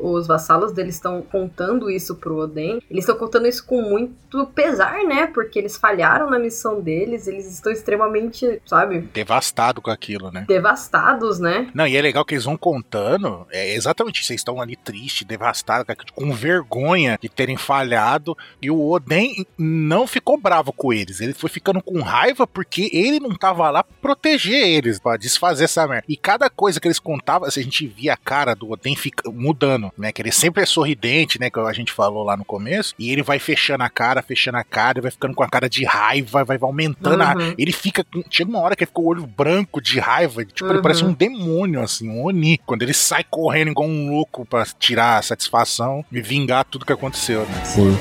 os 0.00 0.26
vassalos 0.26 0.72
deles 0.72 0.94
estão 0.96 1.22
contando 1.22 1.90
isso 1.90 2.16
pro 2.16 2.36
Oden, 2.38 2.80
eles 2.90 3.04
estão 3.04 3.16
contando 3.16 3.46
isso 3.46 3.64
com 3.64 3.82
muito 3.82 4.46
pesar, 4.54 5.02
né? 5.04 5.26
Porque 5.26 5.58
eles 5.58 5.76
falharam 5.76 6.30
na 6.30 6.38
missão 6.38 6.80
deles, 6.80 7.26
eles 7.26 7.50
estão 7.50 7.72
extremamente, 7.72 8.60
sabe, 8.66 9.00
Devastado 9.12 9.80
com 9.80 9.90
aquilo, 9.90 10.30
né? 10.30 10.44
devastados, 10.46 11.38
né? 11.38 11.68
Não, 11.74 11.86
e 11.86 11.96
é 11.96 12.02
legal 12.02 12.24
que 12.24 12.34
eles 12.34 12.44
vão 12.44 12.56
contando, 12.56 13.46
é 13.50 13.74
exatamente 13.74 14.24
vocês 14.24 14.40
estão 14.40 14.60
ali 14.60 14.76
tristes, 14.76 15.26
devastados, 15.26 15.86
com 16.14 16.32
vergonha 16.32 17.18
de 17.20 17.28
terem 17.28 17.56
falhado, 17.56 18.15
e 18.60 18.70
o 18.70 18.88
Oden 18.90 19.46
não 19.58 20.06
ficou 20.06 20.38
bravo 20.38 20.72
com 20.72 20.92
eles, 20.92 21.20
ele 21.20 21.32
foi 21.34 21.50
ficando 21.50 21.82
com 21.82 22.00
raiva 22.00 22.46
porque 22.46 22.90
ele 22.92 23.20
não 23.20 23.34
tava 23.34 23.68
lá 23.70 23.82
pra 23.82 23.96
proteger 24.00 24.66
eles, 24.66 24.98
pra 24.98 25.16
desfazer 25.16 25.64
essa 25.64 25.86
merda. 25.86 26.04
E 26.08 26.16
cada 26.16 26.48
coisa 26.50 26.80
que 26.80 26.86
eles 26.88 26.98
contavam, 26.98 27.46
assim, 27.48 27.60
a 27.60 27.64
gente 27.64 27.86
via 27.86 28.14
a 28.14 28.16
cara 28.16 28.54
do 28.54 28.70
Oden 28.70 28.96
fica, 28.96 29.30
mudando, 29.30 29.90
né, 29.96 30.12
que 30.12 30.22
ele 30.22 30.32
sempre 30.32 30.62
é 30.62 30.66
sorridente, 30.66 31.38
né, 31.40 31.50
que 31.50 31.58
a 31.58 31.72
gente 31.72 31.92
falou 31.92 32.22
lá 32.24 32.36
no 32.36 32.44
começo, 32.44 32.94
e 32.98 33.10
ele 33.10 33.22
vai 33.22 33.38
fechando 33.38 33.82
a 33.84 33.88
cara, 33.88 34.22
fechando 34.22 34.58
a 34.58 34.64
cara, 34.64 34.98
e 34.98 35.02
vai 35.02 35.10
ficando 35.10 35.34
com 35.34 35.42
a 35.42 35.48
cara 35.48 35.68
de 35.68 35.84
raiva, 35.84 36.44
vai, 36.44 36.56
vai 36.58 36.68
aumentando 36.68 37.22
a 37.22 37.34
Uhum. 37.36 37.54
ele 37.58 37.72
fica. 37.72 38.02
com- 38.04 38.22
Chega 38.30 38.48
uma 38.50 38.60
hora 38.60 38.74
que 38.76 38.82
ele 38.84 38.86
fica 38.88 38.96
com 39.00 39.02
o 39.02 39.08
olho 39.08 39.26
branco 39.26 39.80
de 39.80 39.98
raiva. 39.98 40.44
Tipo, 40.44 40.66
ele 40.70 40.76
Uhum. 40.76 40.82
parece 40.82 41.04
um 41.04 41.12
demônio, 41.12 41.80
assim, 41.82 42.08
um 42.08 42.24
Oni. 42.24 42.58
Quando 42.64 42.82
ele 42.82 42.94
sai 42.94 43.24
correndo 43.24 43.70
igual 43.70 43.88
um 43.88 44.10
louco 44.10 44.44
pra 44.46 44.64
tirar 44.78 45.18
a 45.18 45.22
satisfação 45.22 46.04
e 46.10 46.20
vingar 46.20 46.64
tudo 46.64 46.84
que 46.86 46.92
aconteceu, 46.92 47.40
né? 47.46 47.64
Sim. 47.64 47.96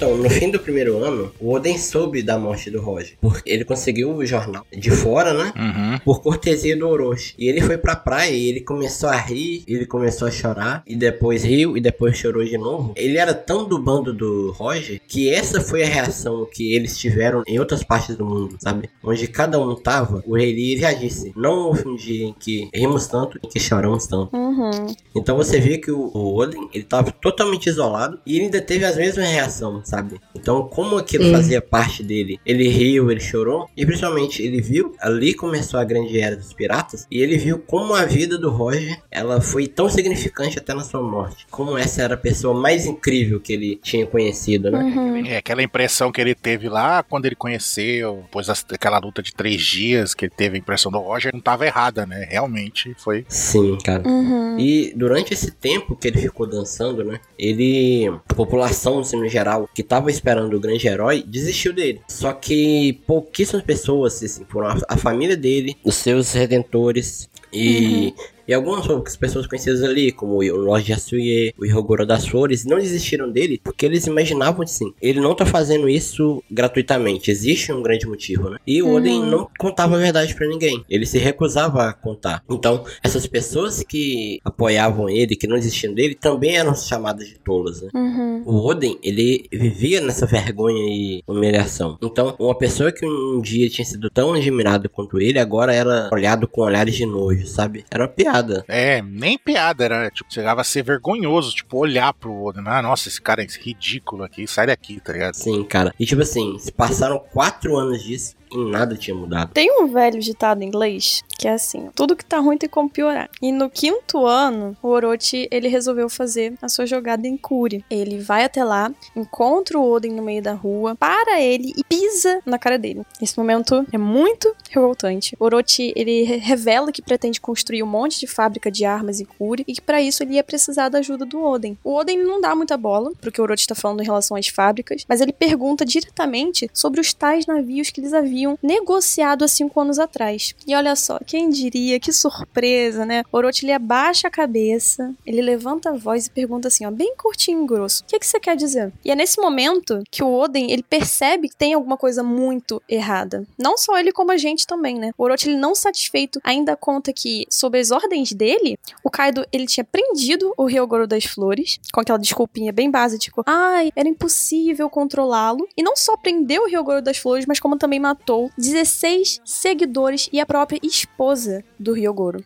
Então, 0.00 0.16
no 0.16 0.30
fim 0.30 0.50
do 0.50 0.58
primeiro 0.58 0.96
ano, 0.96 1.30
o 1.38 1.52
Oden 1.52 1.76
soube 1.76 2.22
da 2.22 2.38
morte 2.38 2.70
do 2.70 2.80
Roger. 2.80 3.18
Porque 3.20 3.50
ele 3.50 3.66
conseguiu 3.66 4.10
o 4.14 4.24
jornal 4.24 4.64
de 4.74 4.90
fora, 4.90 5.34
né? 5.34 5.52
Uhum. 5.54 5.98
Por 5.98 6.22
cortesia 6.22 6.74
do 6.74 6.88
Orochi. 6.88 7.34
E 7.38 7.46
ele 7.46 7.60
foi 7.60 7.76
pra 7.76 7.94
praia 7.94 8.30
e 8.30 8.48
ele 8.48 8.62
começou 8.62 9.10
a 9.10 9.16
rir, 9.16 9.62
ele 9.68 9.84
começou 9.84 10.26
a 10.26 10.30
chorar, 10.30 10.82
e 10.86 10.96
depois 10.96 11.44
riu, 11.44 11.76
e 11.76 11.82
depois 11.82 12.16
chorou 12.16 12.42
de 12.42 12.56
novo. 12.56 12.94
Ele 12.96 13.18
era 13.18 13.34
tão 13.34 13.68
do 13.68 13.78
bando 13.78 14.14
do 14.14 14.52
Roger 14.52 14.98
que 15.06 15.28
essa 15.28 15.60
foi 15.60 15.82
a 15.82 15.86
reação 15.86 16.48
que 16.50 16.72
eles 16.72 16.96
tiveram 16.96 17.42
em 17.46 17.58
outras 17.58 17.84
partes 17.84 18.16
do 18.16 18.24
mundo, 18.24 18.56
sabe? 18.58 18.88
Onde 19.04 19.26
cada 19.26 19.60
um 19.60 19.74
tava, 19.74 20.24
o 20.26 20.34
rei 20.34 20.76
reagisse. 20.76 21.30
Não 21.36 21.66
houve 21.66 21.86
um 21.86 21.94
dia 21.94 22.24
em 22.24 22.32
que 22.32 22.70
rimos 22.74 23.06
tanto 23.06 23.38
e 23.44 23.46
que 23.46 23.60
choramos 23.60 24.06
tanto. 24.06 24.34
Uhum. 24.34 24.94
Então 25.14 25.36
você 25.36 25.60
vê 25.60 25.76
que 25.76 25.90
o, 25.90 26.10
o 26.14 26.36
Oden, 26.38 26.70
ele 26.72 26.84
tava 26.84 27.12
totalmente 27.12 27.66
isolado 27.66 28.18
e 28.24 28.36
ele 28.36 28.46
ainda 28.46 28.62
teve 28.62 28.86
as 28.86 28.96
mesmas 28.96 29.28
reações, 29.28 29.89
sabe? 29.90 30.20
Então, 30.34 30.62
como 30.68 30.96
aquilo 30.96 31.24
Sim. 31.24 31.32
fazia 31.32 31.60
parte 31.60 32.02
dele, 32.02 32.38
ele 32.46 32.68
riu, 32.68 33.10
ele 33.10 33.20
chorou 33.20 33.68
e 33.76 33.84
principalmente 33.84 34.40
ele 34.42 34.60
viu, 34.60 34.94
ali 35.00 35.34
começou 35.34 35.80
a 35.80 35.84
grande 35.84 36.20
era 36.20 36.36
dos 36.36 36.52
piratas 36.52 37.06
e 37.10 37.20
ele 37.20 37.36
viu 37.36 37.58
como 37.58 37.94
a 37.94 38.04
vida 38.04 38.38
do 38.38 38.50
Roger, 38.50 39.00
ela 39.10 39.40
foi 39.40 39.66
tão 39.66 39.88
significante 39.88 40.58
até 40.58 40.72
na 40.72 40.84
sua 40.84 41.02
morte. 41.02 41.46
Como 41.50 41.76
essa 41.76 42.02
era 42.02 42.14
a 42.14 42.18
pessoa 42.18 42.54
mais 42.54 42.86
incrível 42.86 43.40
que 43.40 43.52
ele 43.52 43.76
tinha 43.82 44.06
conhecido, 44.06 44.70
né? 44.70 44.78
Uhum. 44.78 45.26
É 45.26 45.38
aquela 45.38 45.62
impressão 45.62 46.12
que 46.12 46.20
ele 46.20 46.34
teve 46.34 46.68
lá 46.68 47.02
quando 47.02 47.26
ele 47.26 47.34
conheceu, 47.34 48.20
depois 48.22 48.46
daquela 48.46 48.98
luta 48.98 49.22
de 49.22 49.34
três 49.34 49.62
dias 49.62 50.14
que 50.14 50.26
ele 50.26 50.32
teve 50.36 50.56
a 50.56 50.58
impressão 50.58 50.92
do 50.92 50.98
Roger, 50.98 51.32
não 51.32 51.40
tava 51.40 51.66
errada, 51.66 52.06
né? 52.06 52.26
Realmente 52.30 52.94
foi. 52.98 53.24
Sim, 53.28 53.76
cara. 53.84 54.06
Uhum. 54.06 54.58
E 54.58 54.92
durante 54.94 55.34
esse 55.34 55.50
tempo 55.50 55.96
que 55.96 56.08
ele 56.08 56.20
ficou 56.20 56.46
dançando, 56.46 57.04
né? 57.04 57.20
Ele. 57.38 58.08
A 58.28 58.34
população, 58.34 59.00
assim, 59.00 59.16
no 59.16 59.28
geral, 59.28 59.68
que 59.80 59.82
tava 59.82 60.10
esperando 60.10 60.54
o 60.54 60.60
grande 60.60 60.86
herói, 60.86 61.24
desistiu 61.26 61.72
dele. 61.72 62.02
Só 62.06 62.34
que 62.34 63.00
pouquíssimas 63.06 63.64
pessoas, 63.64 64.22
assim, 64.22 64.44
foram 64.46 64.68
a, 64.68 64.78
a 64.90 64.96
família 64.96 65.36
dele, 65.36 65.74
os 65.82 65.94
seus 65.94 66.32
redentores 66.34 67.30
e. 67.50 68.14
E 68.50 68.52
algumas 68.52 68.88
outras 68.88 69.14
pessoas 69.14 69.46
conhecidas 69.46 69.80
ali, 69.84 70.10
como 70.10 70.38
o 70.38 70.56
Lorde 70.56 70.90
Yasuye, 70.90 71.54
o 71.56 71.64
Hirogoro 71.64 72.04
das 72.04 72.26
Flores, 72.26 72.64
não 72.64 72.80
desistiram 72.80 73.30
dele 73.30 73.60
porque 73.62 73.86
eles 73.86 74.08
imaginavam 74.08 74.62
assim: 74.62 74.92
ele 75.00 75.20
não 75.20 75.36
tá 75.36 75.46
fazendo 75.46 75.88
isso 75.88 76.42
gratuitamente, 76.50 77.30
existe 77.30 77.72
um 77.72 77.80
grande 77.80 78.08
motivo, 78.08 78.50
né? 78.50 78.58
E 78.66 78.82
o 78.82 78.92
Oden 78.92 79.24
não 79.24 79.48
contava 79.56 79.94
a 79.94 80.00
verdade 80.00 80.34
pra 80.34 80.48
ninguém, 80.48 80.84
ele 80.90 81.06
se 81.06 81.16
recusava 81.16 81.84
a 81.84 81.92
contar. 81.92 82.42
Então, 82.50 82.84
essas 83.04 83.24
pessoas 83.24 83.84
que 83.84 84.40
apoiavam 84.44 85.08
ele, 85.08 85.36
que 85.36 85.46
não 85.46 85.54
desistiam 85.54 85.94
dele, 85.94 86.16
também 86.16 86.56
eram 86.56 86.74
chamadas 86.74 87.28
de 87.28 87.38
tolas, 87.38 87.80
né? 87.82 87.90
Uhum. 87.94 88.42
O 88.44 88.66
Oden, 88.66 88.98
ele 89.00 89.46
vivia 89.52 90.00
nessa 90.00 90.26
vergonha 90.26 90.92
e 90.92 91.22
humilhação. 91.24 91.96
Então, 92.02 92.34
uma 92.36 92.58
pessoa 92.58 92.90
que 92.90 93.06
um 93.06 93.40
dia 93.40 93.70
tinha 93.70 93.84
sido 93.84 94.10
tão 94.10 94.34
admirada 94.34 94.88
quanto 94.88 95.20
ele, 95.20 95.38
agora 95.38 95.72
era 95.72 96.10
olhado 96.12 96.48
com 96.48 96.62
olhares 96.62 96.96
de 96.96 97.06
nojo, 97.06 97.46
sabe? 97.46 97.84
Era 97.88 98.02
uma 98.02 98.08
piada. 98.08 98.39
É, 98.68 99.02
nem 99.02 99.38
piada, 99.38 99.84
era, 99.84 100.10
tipo, 100.10 100.32
chegava 100.32 100.60
a 100.60 100.64
ser 100.64 100.82
vergonhoso, 100.82 101.54
tipo, 101.54 101.78
olhar 101.78 102.12
pro 102.12 102.42
Oden, 102.42 102.64
ah, 102.66 102.82
nossa, 102.82 103.08
esse 103.08 103.20
cara 103.20 103.42
é 103.42 103.46
ridículo 103.46 104.24
aqui, 104.24 104.46
sai 104.46 104.66
daqui, 104.66 105.00
tá 105.00 105.12
ligado? 105.12 105.34
Sim, 105.34 105.64
cara. 105.64 105.94
E 105.98 106.06
tipo 106.06 106.22
assim, 106.22 106.58
se 106.58 106.72
passaram 106.72 107.18
quatro 107.18 107.76
anos 107.76 108.02
disso 108.02 108.39
nada 108.52 108.96
tinha 108.96 109.14
mudado. 109.14 109.52
Tem 109.52 109.70
um 109.82 109.86
velho 109.86 110.20
ditado 110.20 110.62
em 110.62 110.66
inglês 110.66 111.22
que 111.38 111.48
é 111.48 111.52
assim: 111.52 111.88
tudo 111.94 112.14
que 112.16 112.24
tá 112.24 112.38
ruim 112.38 112.58
tem 112.58 112.68
como 112.68 112.88
piorar. 112.90 113.30
E 113.40 113.50
no 113.50 113.70
quinto 113.70 114.26
ano, 114.26 114.76
o 114.82 114.88
Orochi 114.88 115.48
ele 115.50 115.68
resolveu 115.68 116.08
fazer 116.08 116.54
a 116.60 116.68
sua 116.68 116.84
jogada 116.86 117.26
em 117.26 117.36
Cure. 117.36 117.84
Ele 117.90 118.18
vai 118.18 118.44
até 118.44 118.62
lá, 118.62 118.92
encontra 119.16 119.78
o 119.78 119.90
Oden 119.90 120.12
no 120.12 120.22
meio 120.22 120.42
da 120.42 120.52
rua, 120.52 120.94
para 120.96 121.40
ele 121.40 121.72
e 121.76 121.84
pisa 121.84 122.40
na 122.44 122.58
cara 122.58 122.78
dele. 122.78 123.02
Esse 123.22 123.38
momento 123.38 123.86
é 123.92 123.96
muito 123.98 124.54
revoltante. 124.70 125.34
O 125.38 125.44
Orochi 125.44 125.92
ele 125.96 126.22
re- 126.24 126.36
revela 126.36 126.92
que 126.92 127.00
pretende 127.02 127.40
construir 127.40 127.82
um 127.82 127.86
monte 127.86 128.20
de 128.20 128.26
fábrica 128.26 128.70
de 128.70 128.84
armas 128.84 129.20
em 129.20 129.24
Cure 129.24 129.64
e 129.66 129.72
que 129.74 129.80
para 129.80 130.02
isso 130.02 130.22
ele 130.22 130.34
ia 130.34 130.44
precisar 130.44 130.88
da 130.88 130.98
ajuda 130.98 131.24
do 131.24 131.42
Oden. 131.42 131.78
O 131.82 131.94
Oden 131.94 132.18
não 132.22 132.40
dá 132.40 132.54
muita 132.54 132.76
bola 132.76 133.12
pro 133.20 133.32
que 133.32 133.40
o 133.40 133.44
Orochi 133.44 133.62
está 133.62 133.74
falando 133.74 134.00
em 134.02 134.04
relação 134.06 134.36
às 134.36 134.48
fábricas, 134.48 135.04
mas 135.08 135.20
ele 135.20 135.32
pergunta 135.32 135.84
diretamente 135.84 136.68
sobre 136.74 137.00
os 137.00 137.12
tais 137.14 137.46
navios 137.46 137.90
que 137.90 138.00
eles 138.00 138.12
haviam 138.12 138.39
negociado 138.62 139.44
há 139.44 139.48
cinco 139.48 139.80
anos 139.80 139.98
atrás. 139.98 140.54
E 140.66 140.74
olha 140.74 140.94
só, 140.96 141.18
quem 141.26 141.50
diria, 141.50 141.98
que 142.00 142.12
surpresa, 142.12 143.04
né? 143.06 143.22
Orochi 143.32 143.70
abaixa 143.70 144.28
a 144.28 144.30
cabeça, 144.30 145.14
ele 145.26 145.42
levanta 145.42 145.90
a 145.90 145.96
voz 145.96 146.26
e 146.26 146.30
pergunta 146.30 146.68
assim, 146.68 146.86
ó, 146.86 146.90
bem 146.90 147.14
curtinho 147.16 147.64
e 147.64 147.66
grosso: 147.66 148.02
O 148.02 148.06
que, 148.06 148.18
que 148.18 148.26
você 148.26 148.38
quer 148.38 148.56
dizer? 148.56 148.92
E 149.04 149.10
é 149.10 149.14
nesse 149.14 149.40
momento 149.40 150.02
que 150.10 150.22
o 150.22 150.32
Oden 150.32 150.70
ele 150.70 150.82
percebe 150.82 151.48
que 151.48 151.56
tem 151.56 151.74
alguma 151.74 151.96
coisa 151.96 152.22
muito 152.22 152.82
errada. 152.88 153.46
Não 153.58 153.76
só 153.76 153.98
ele, 153.98 154.12
como 154.12 154.32
a 154.32 154.36
gente 154.36 154.66
também, 154.66 154.98
né? 154.98 155.12
O 155.16 155.24
Orochi 155.24 155.50
ele 155.50 155.58
não 155.58 155.74
satisfeito 155.74 156.40
ainda 156.44 156.76
conta 156.76 157.12
que, 157.12 157.46
sob 157.50 157.78
as 157.78 157.90
ordens 157.90 158.32
dele, 158.32 158.78
o 159.02 159.10
Kaido 159.10 159.46
ele 159.52 159.66
tinha 159.66 159.84
prendido 159.84 160.52
o 160.56 160.66
Ryogoro 160.66 161.06
das 161.06 161.24
Flores, 161.24 161.78
com 161.92 162.00
aquela 162.00 162.18
desculpinha 162.18 162.72
bem 162.72 162.90
básica, 162.90 163.18
tipo, 163.18 163.42
ai, 163.46 163.90
era 163.96 164.08
impossível 164.08 164.88
controlá-lo. 164.88 165.68
E 165.76 165.82
não 165.82 165.96
só 165.96 166.16
prendeu 166.16 166.62
o 166.62 166.66
Ryogoro 166.66 167.02
das 167.02 167.18
Flores, 167.18 167.46
mas 167.46 167.60
como 167.60 167.76
também 167.76 168.00
matou 168.00 168.29
matou 168.30 168.50
16 168.56 169.40
seguidores 169.44 170.28
e 170.32 170.38
a 170.38 170.46
própria 170.46 170.78
esposa 170.84 171.64
do 171.78 171.92
Ryogoro. 171.92 172.44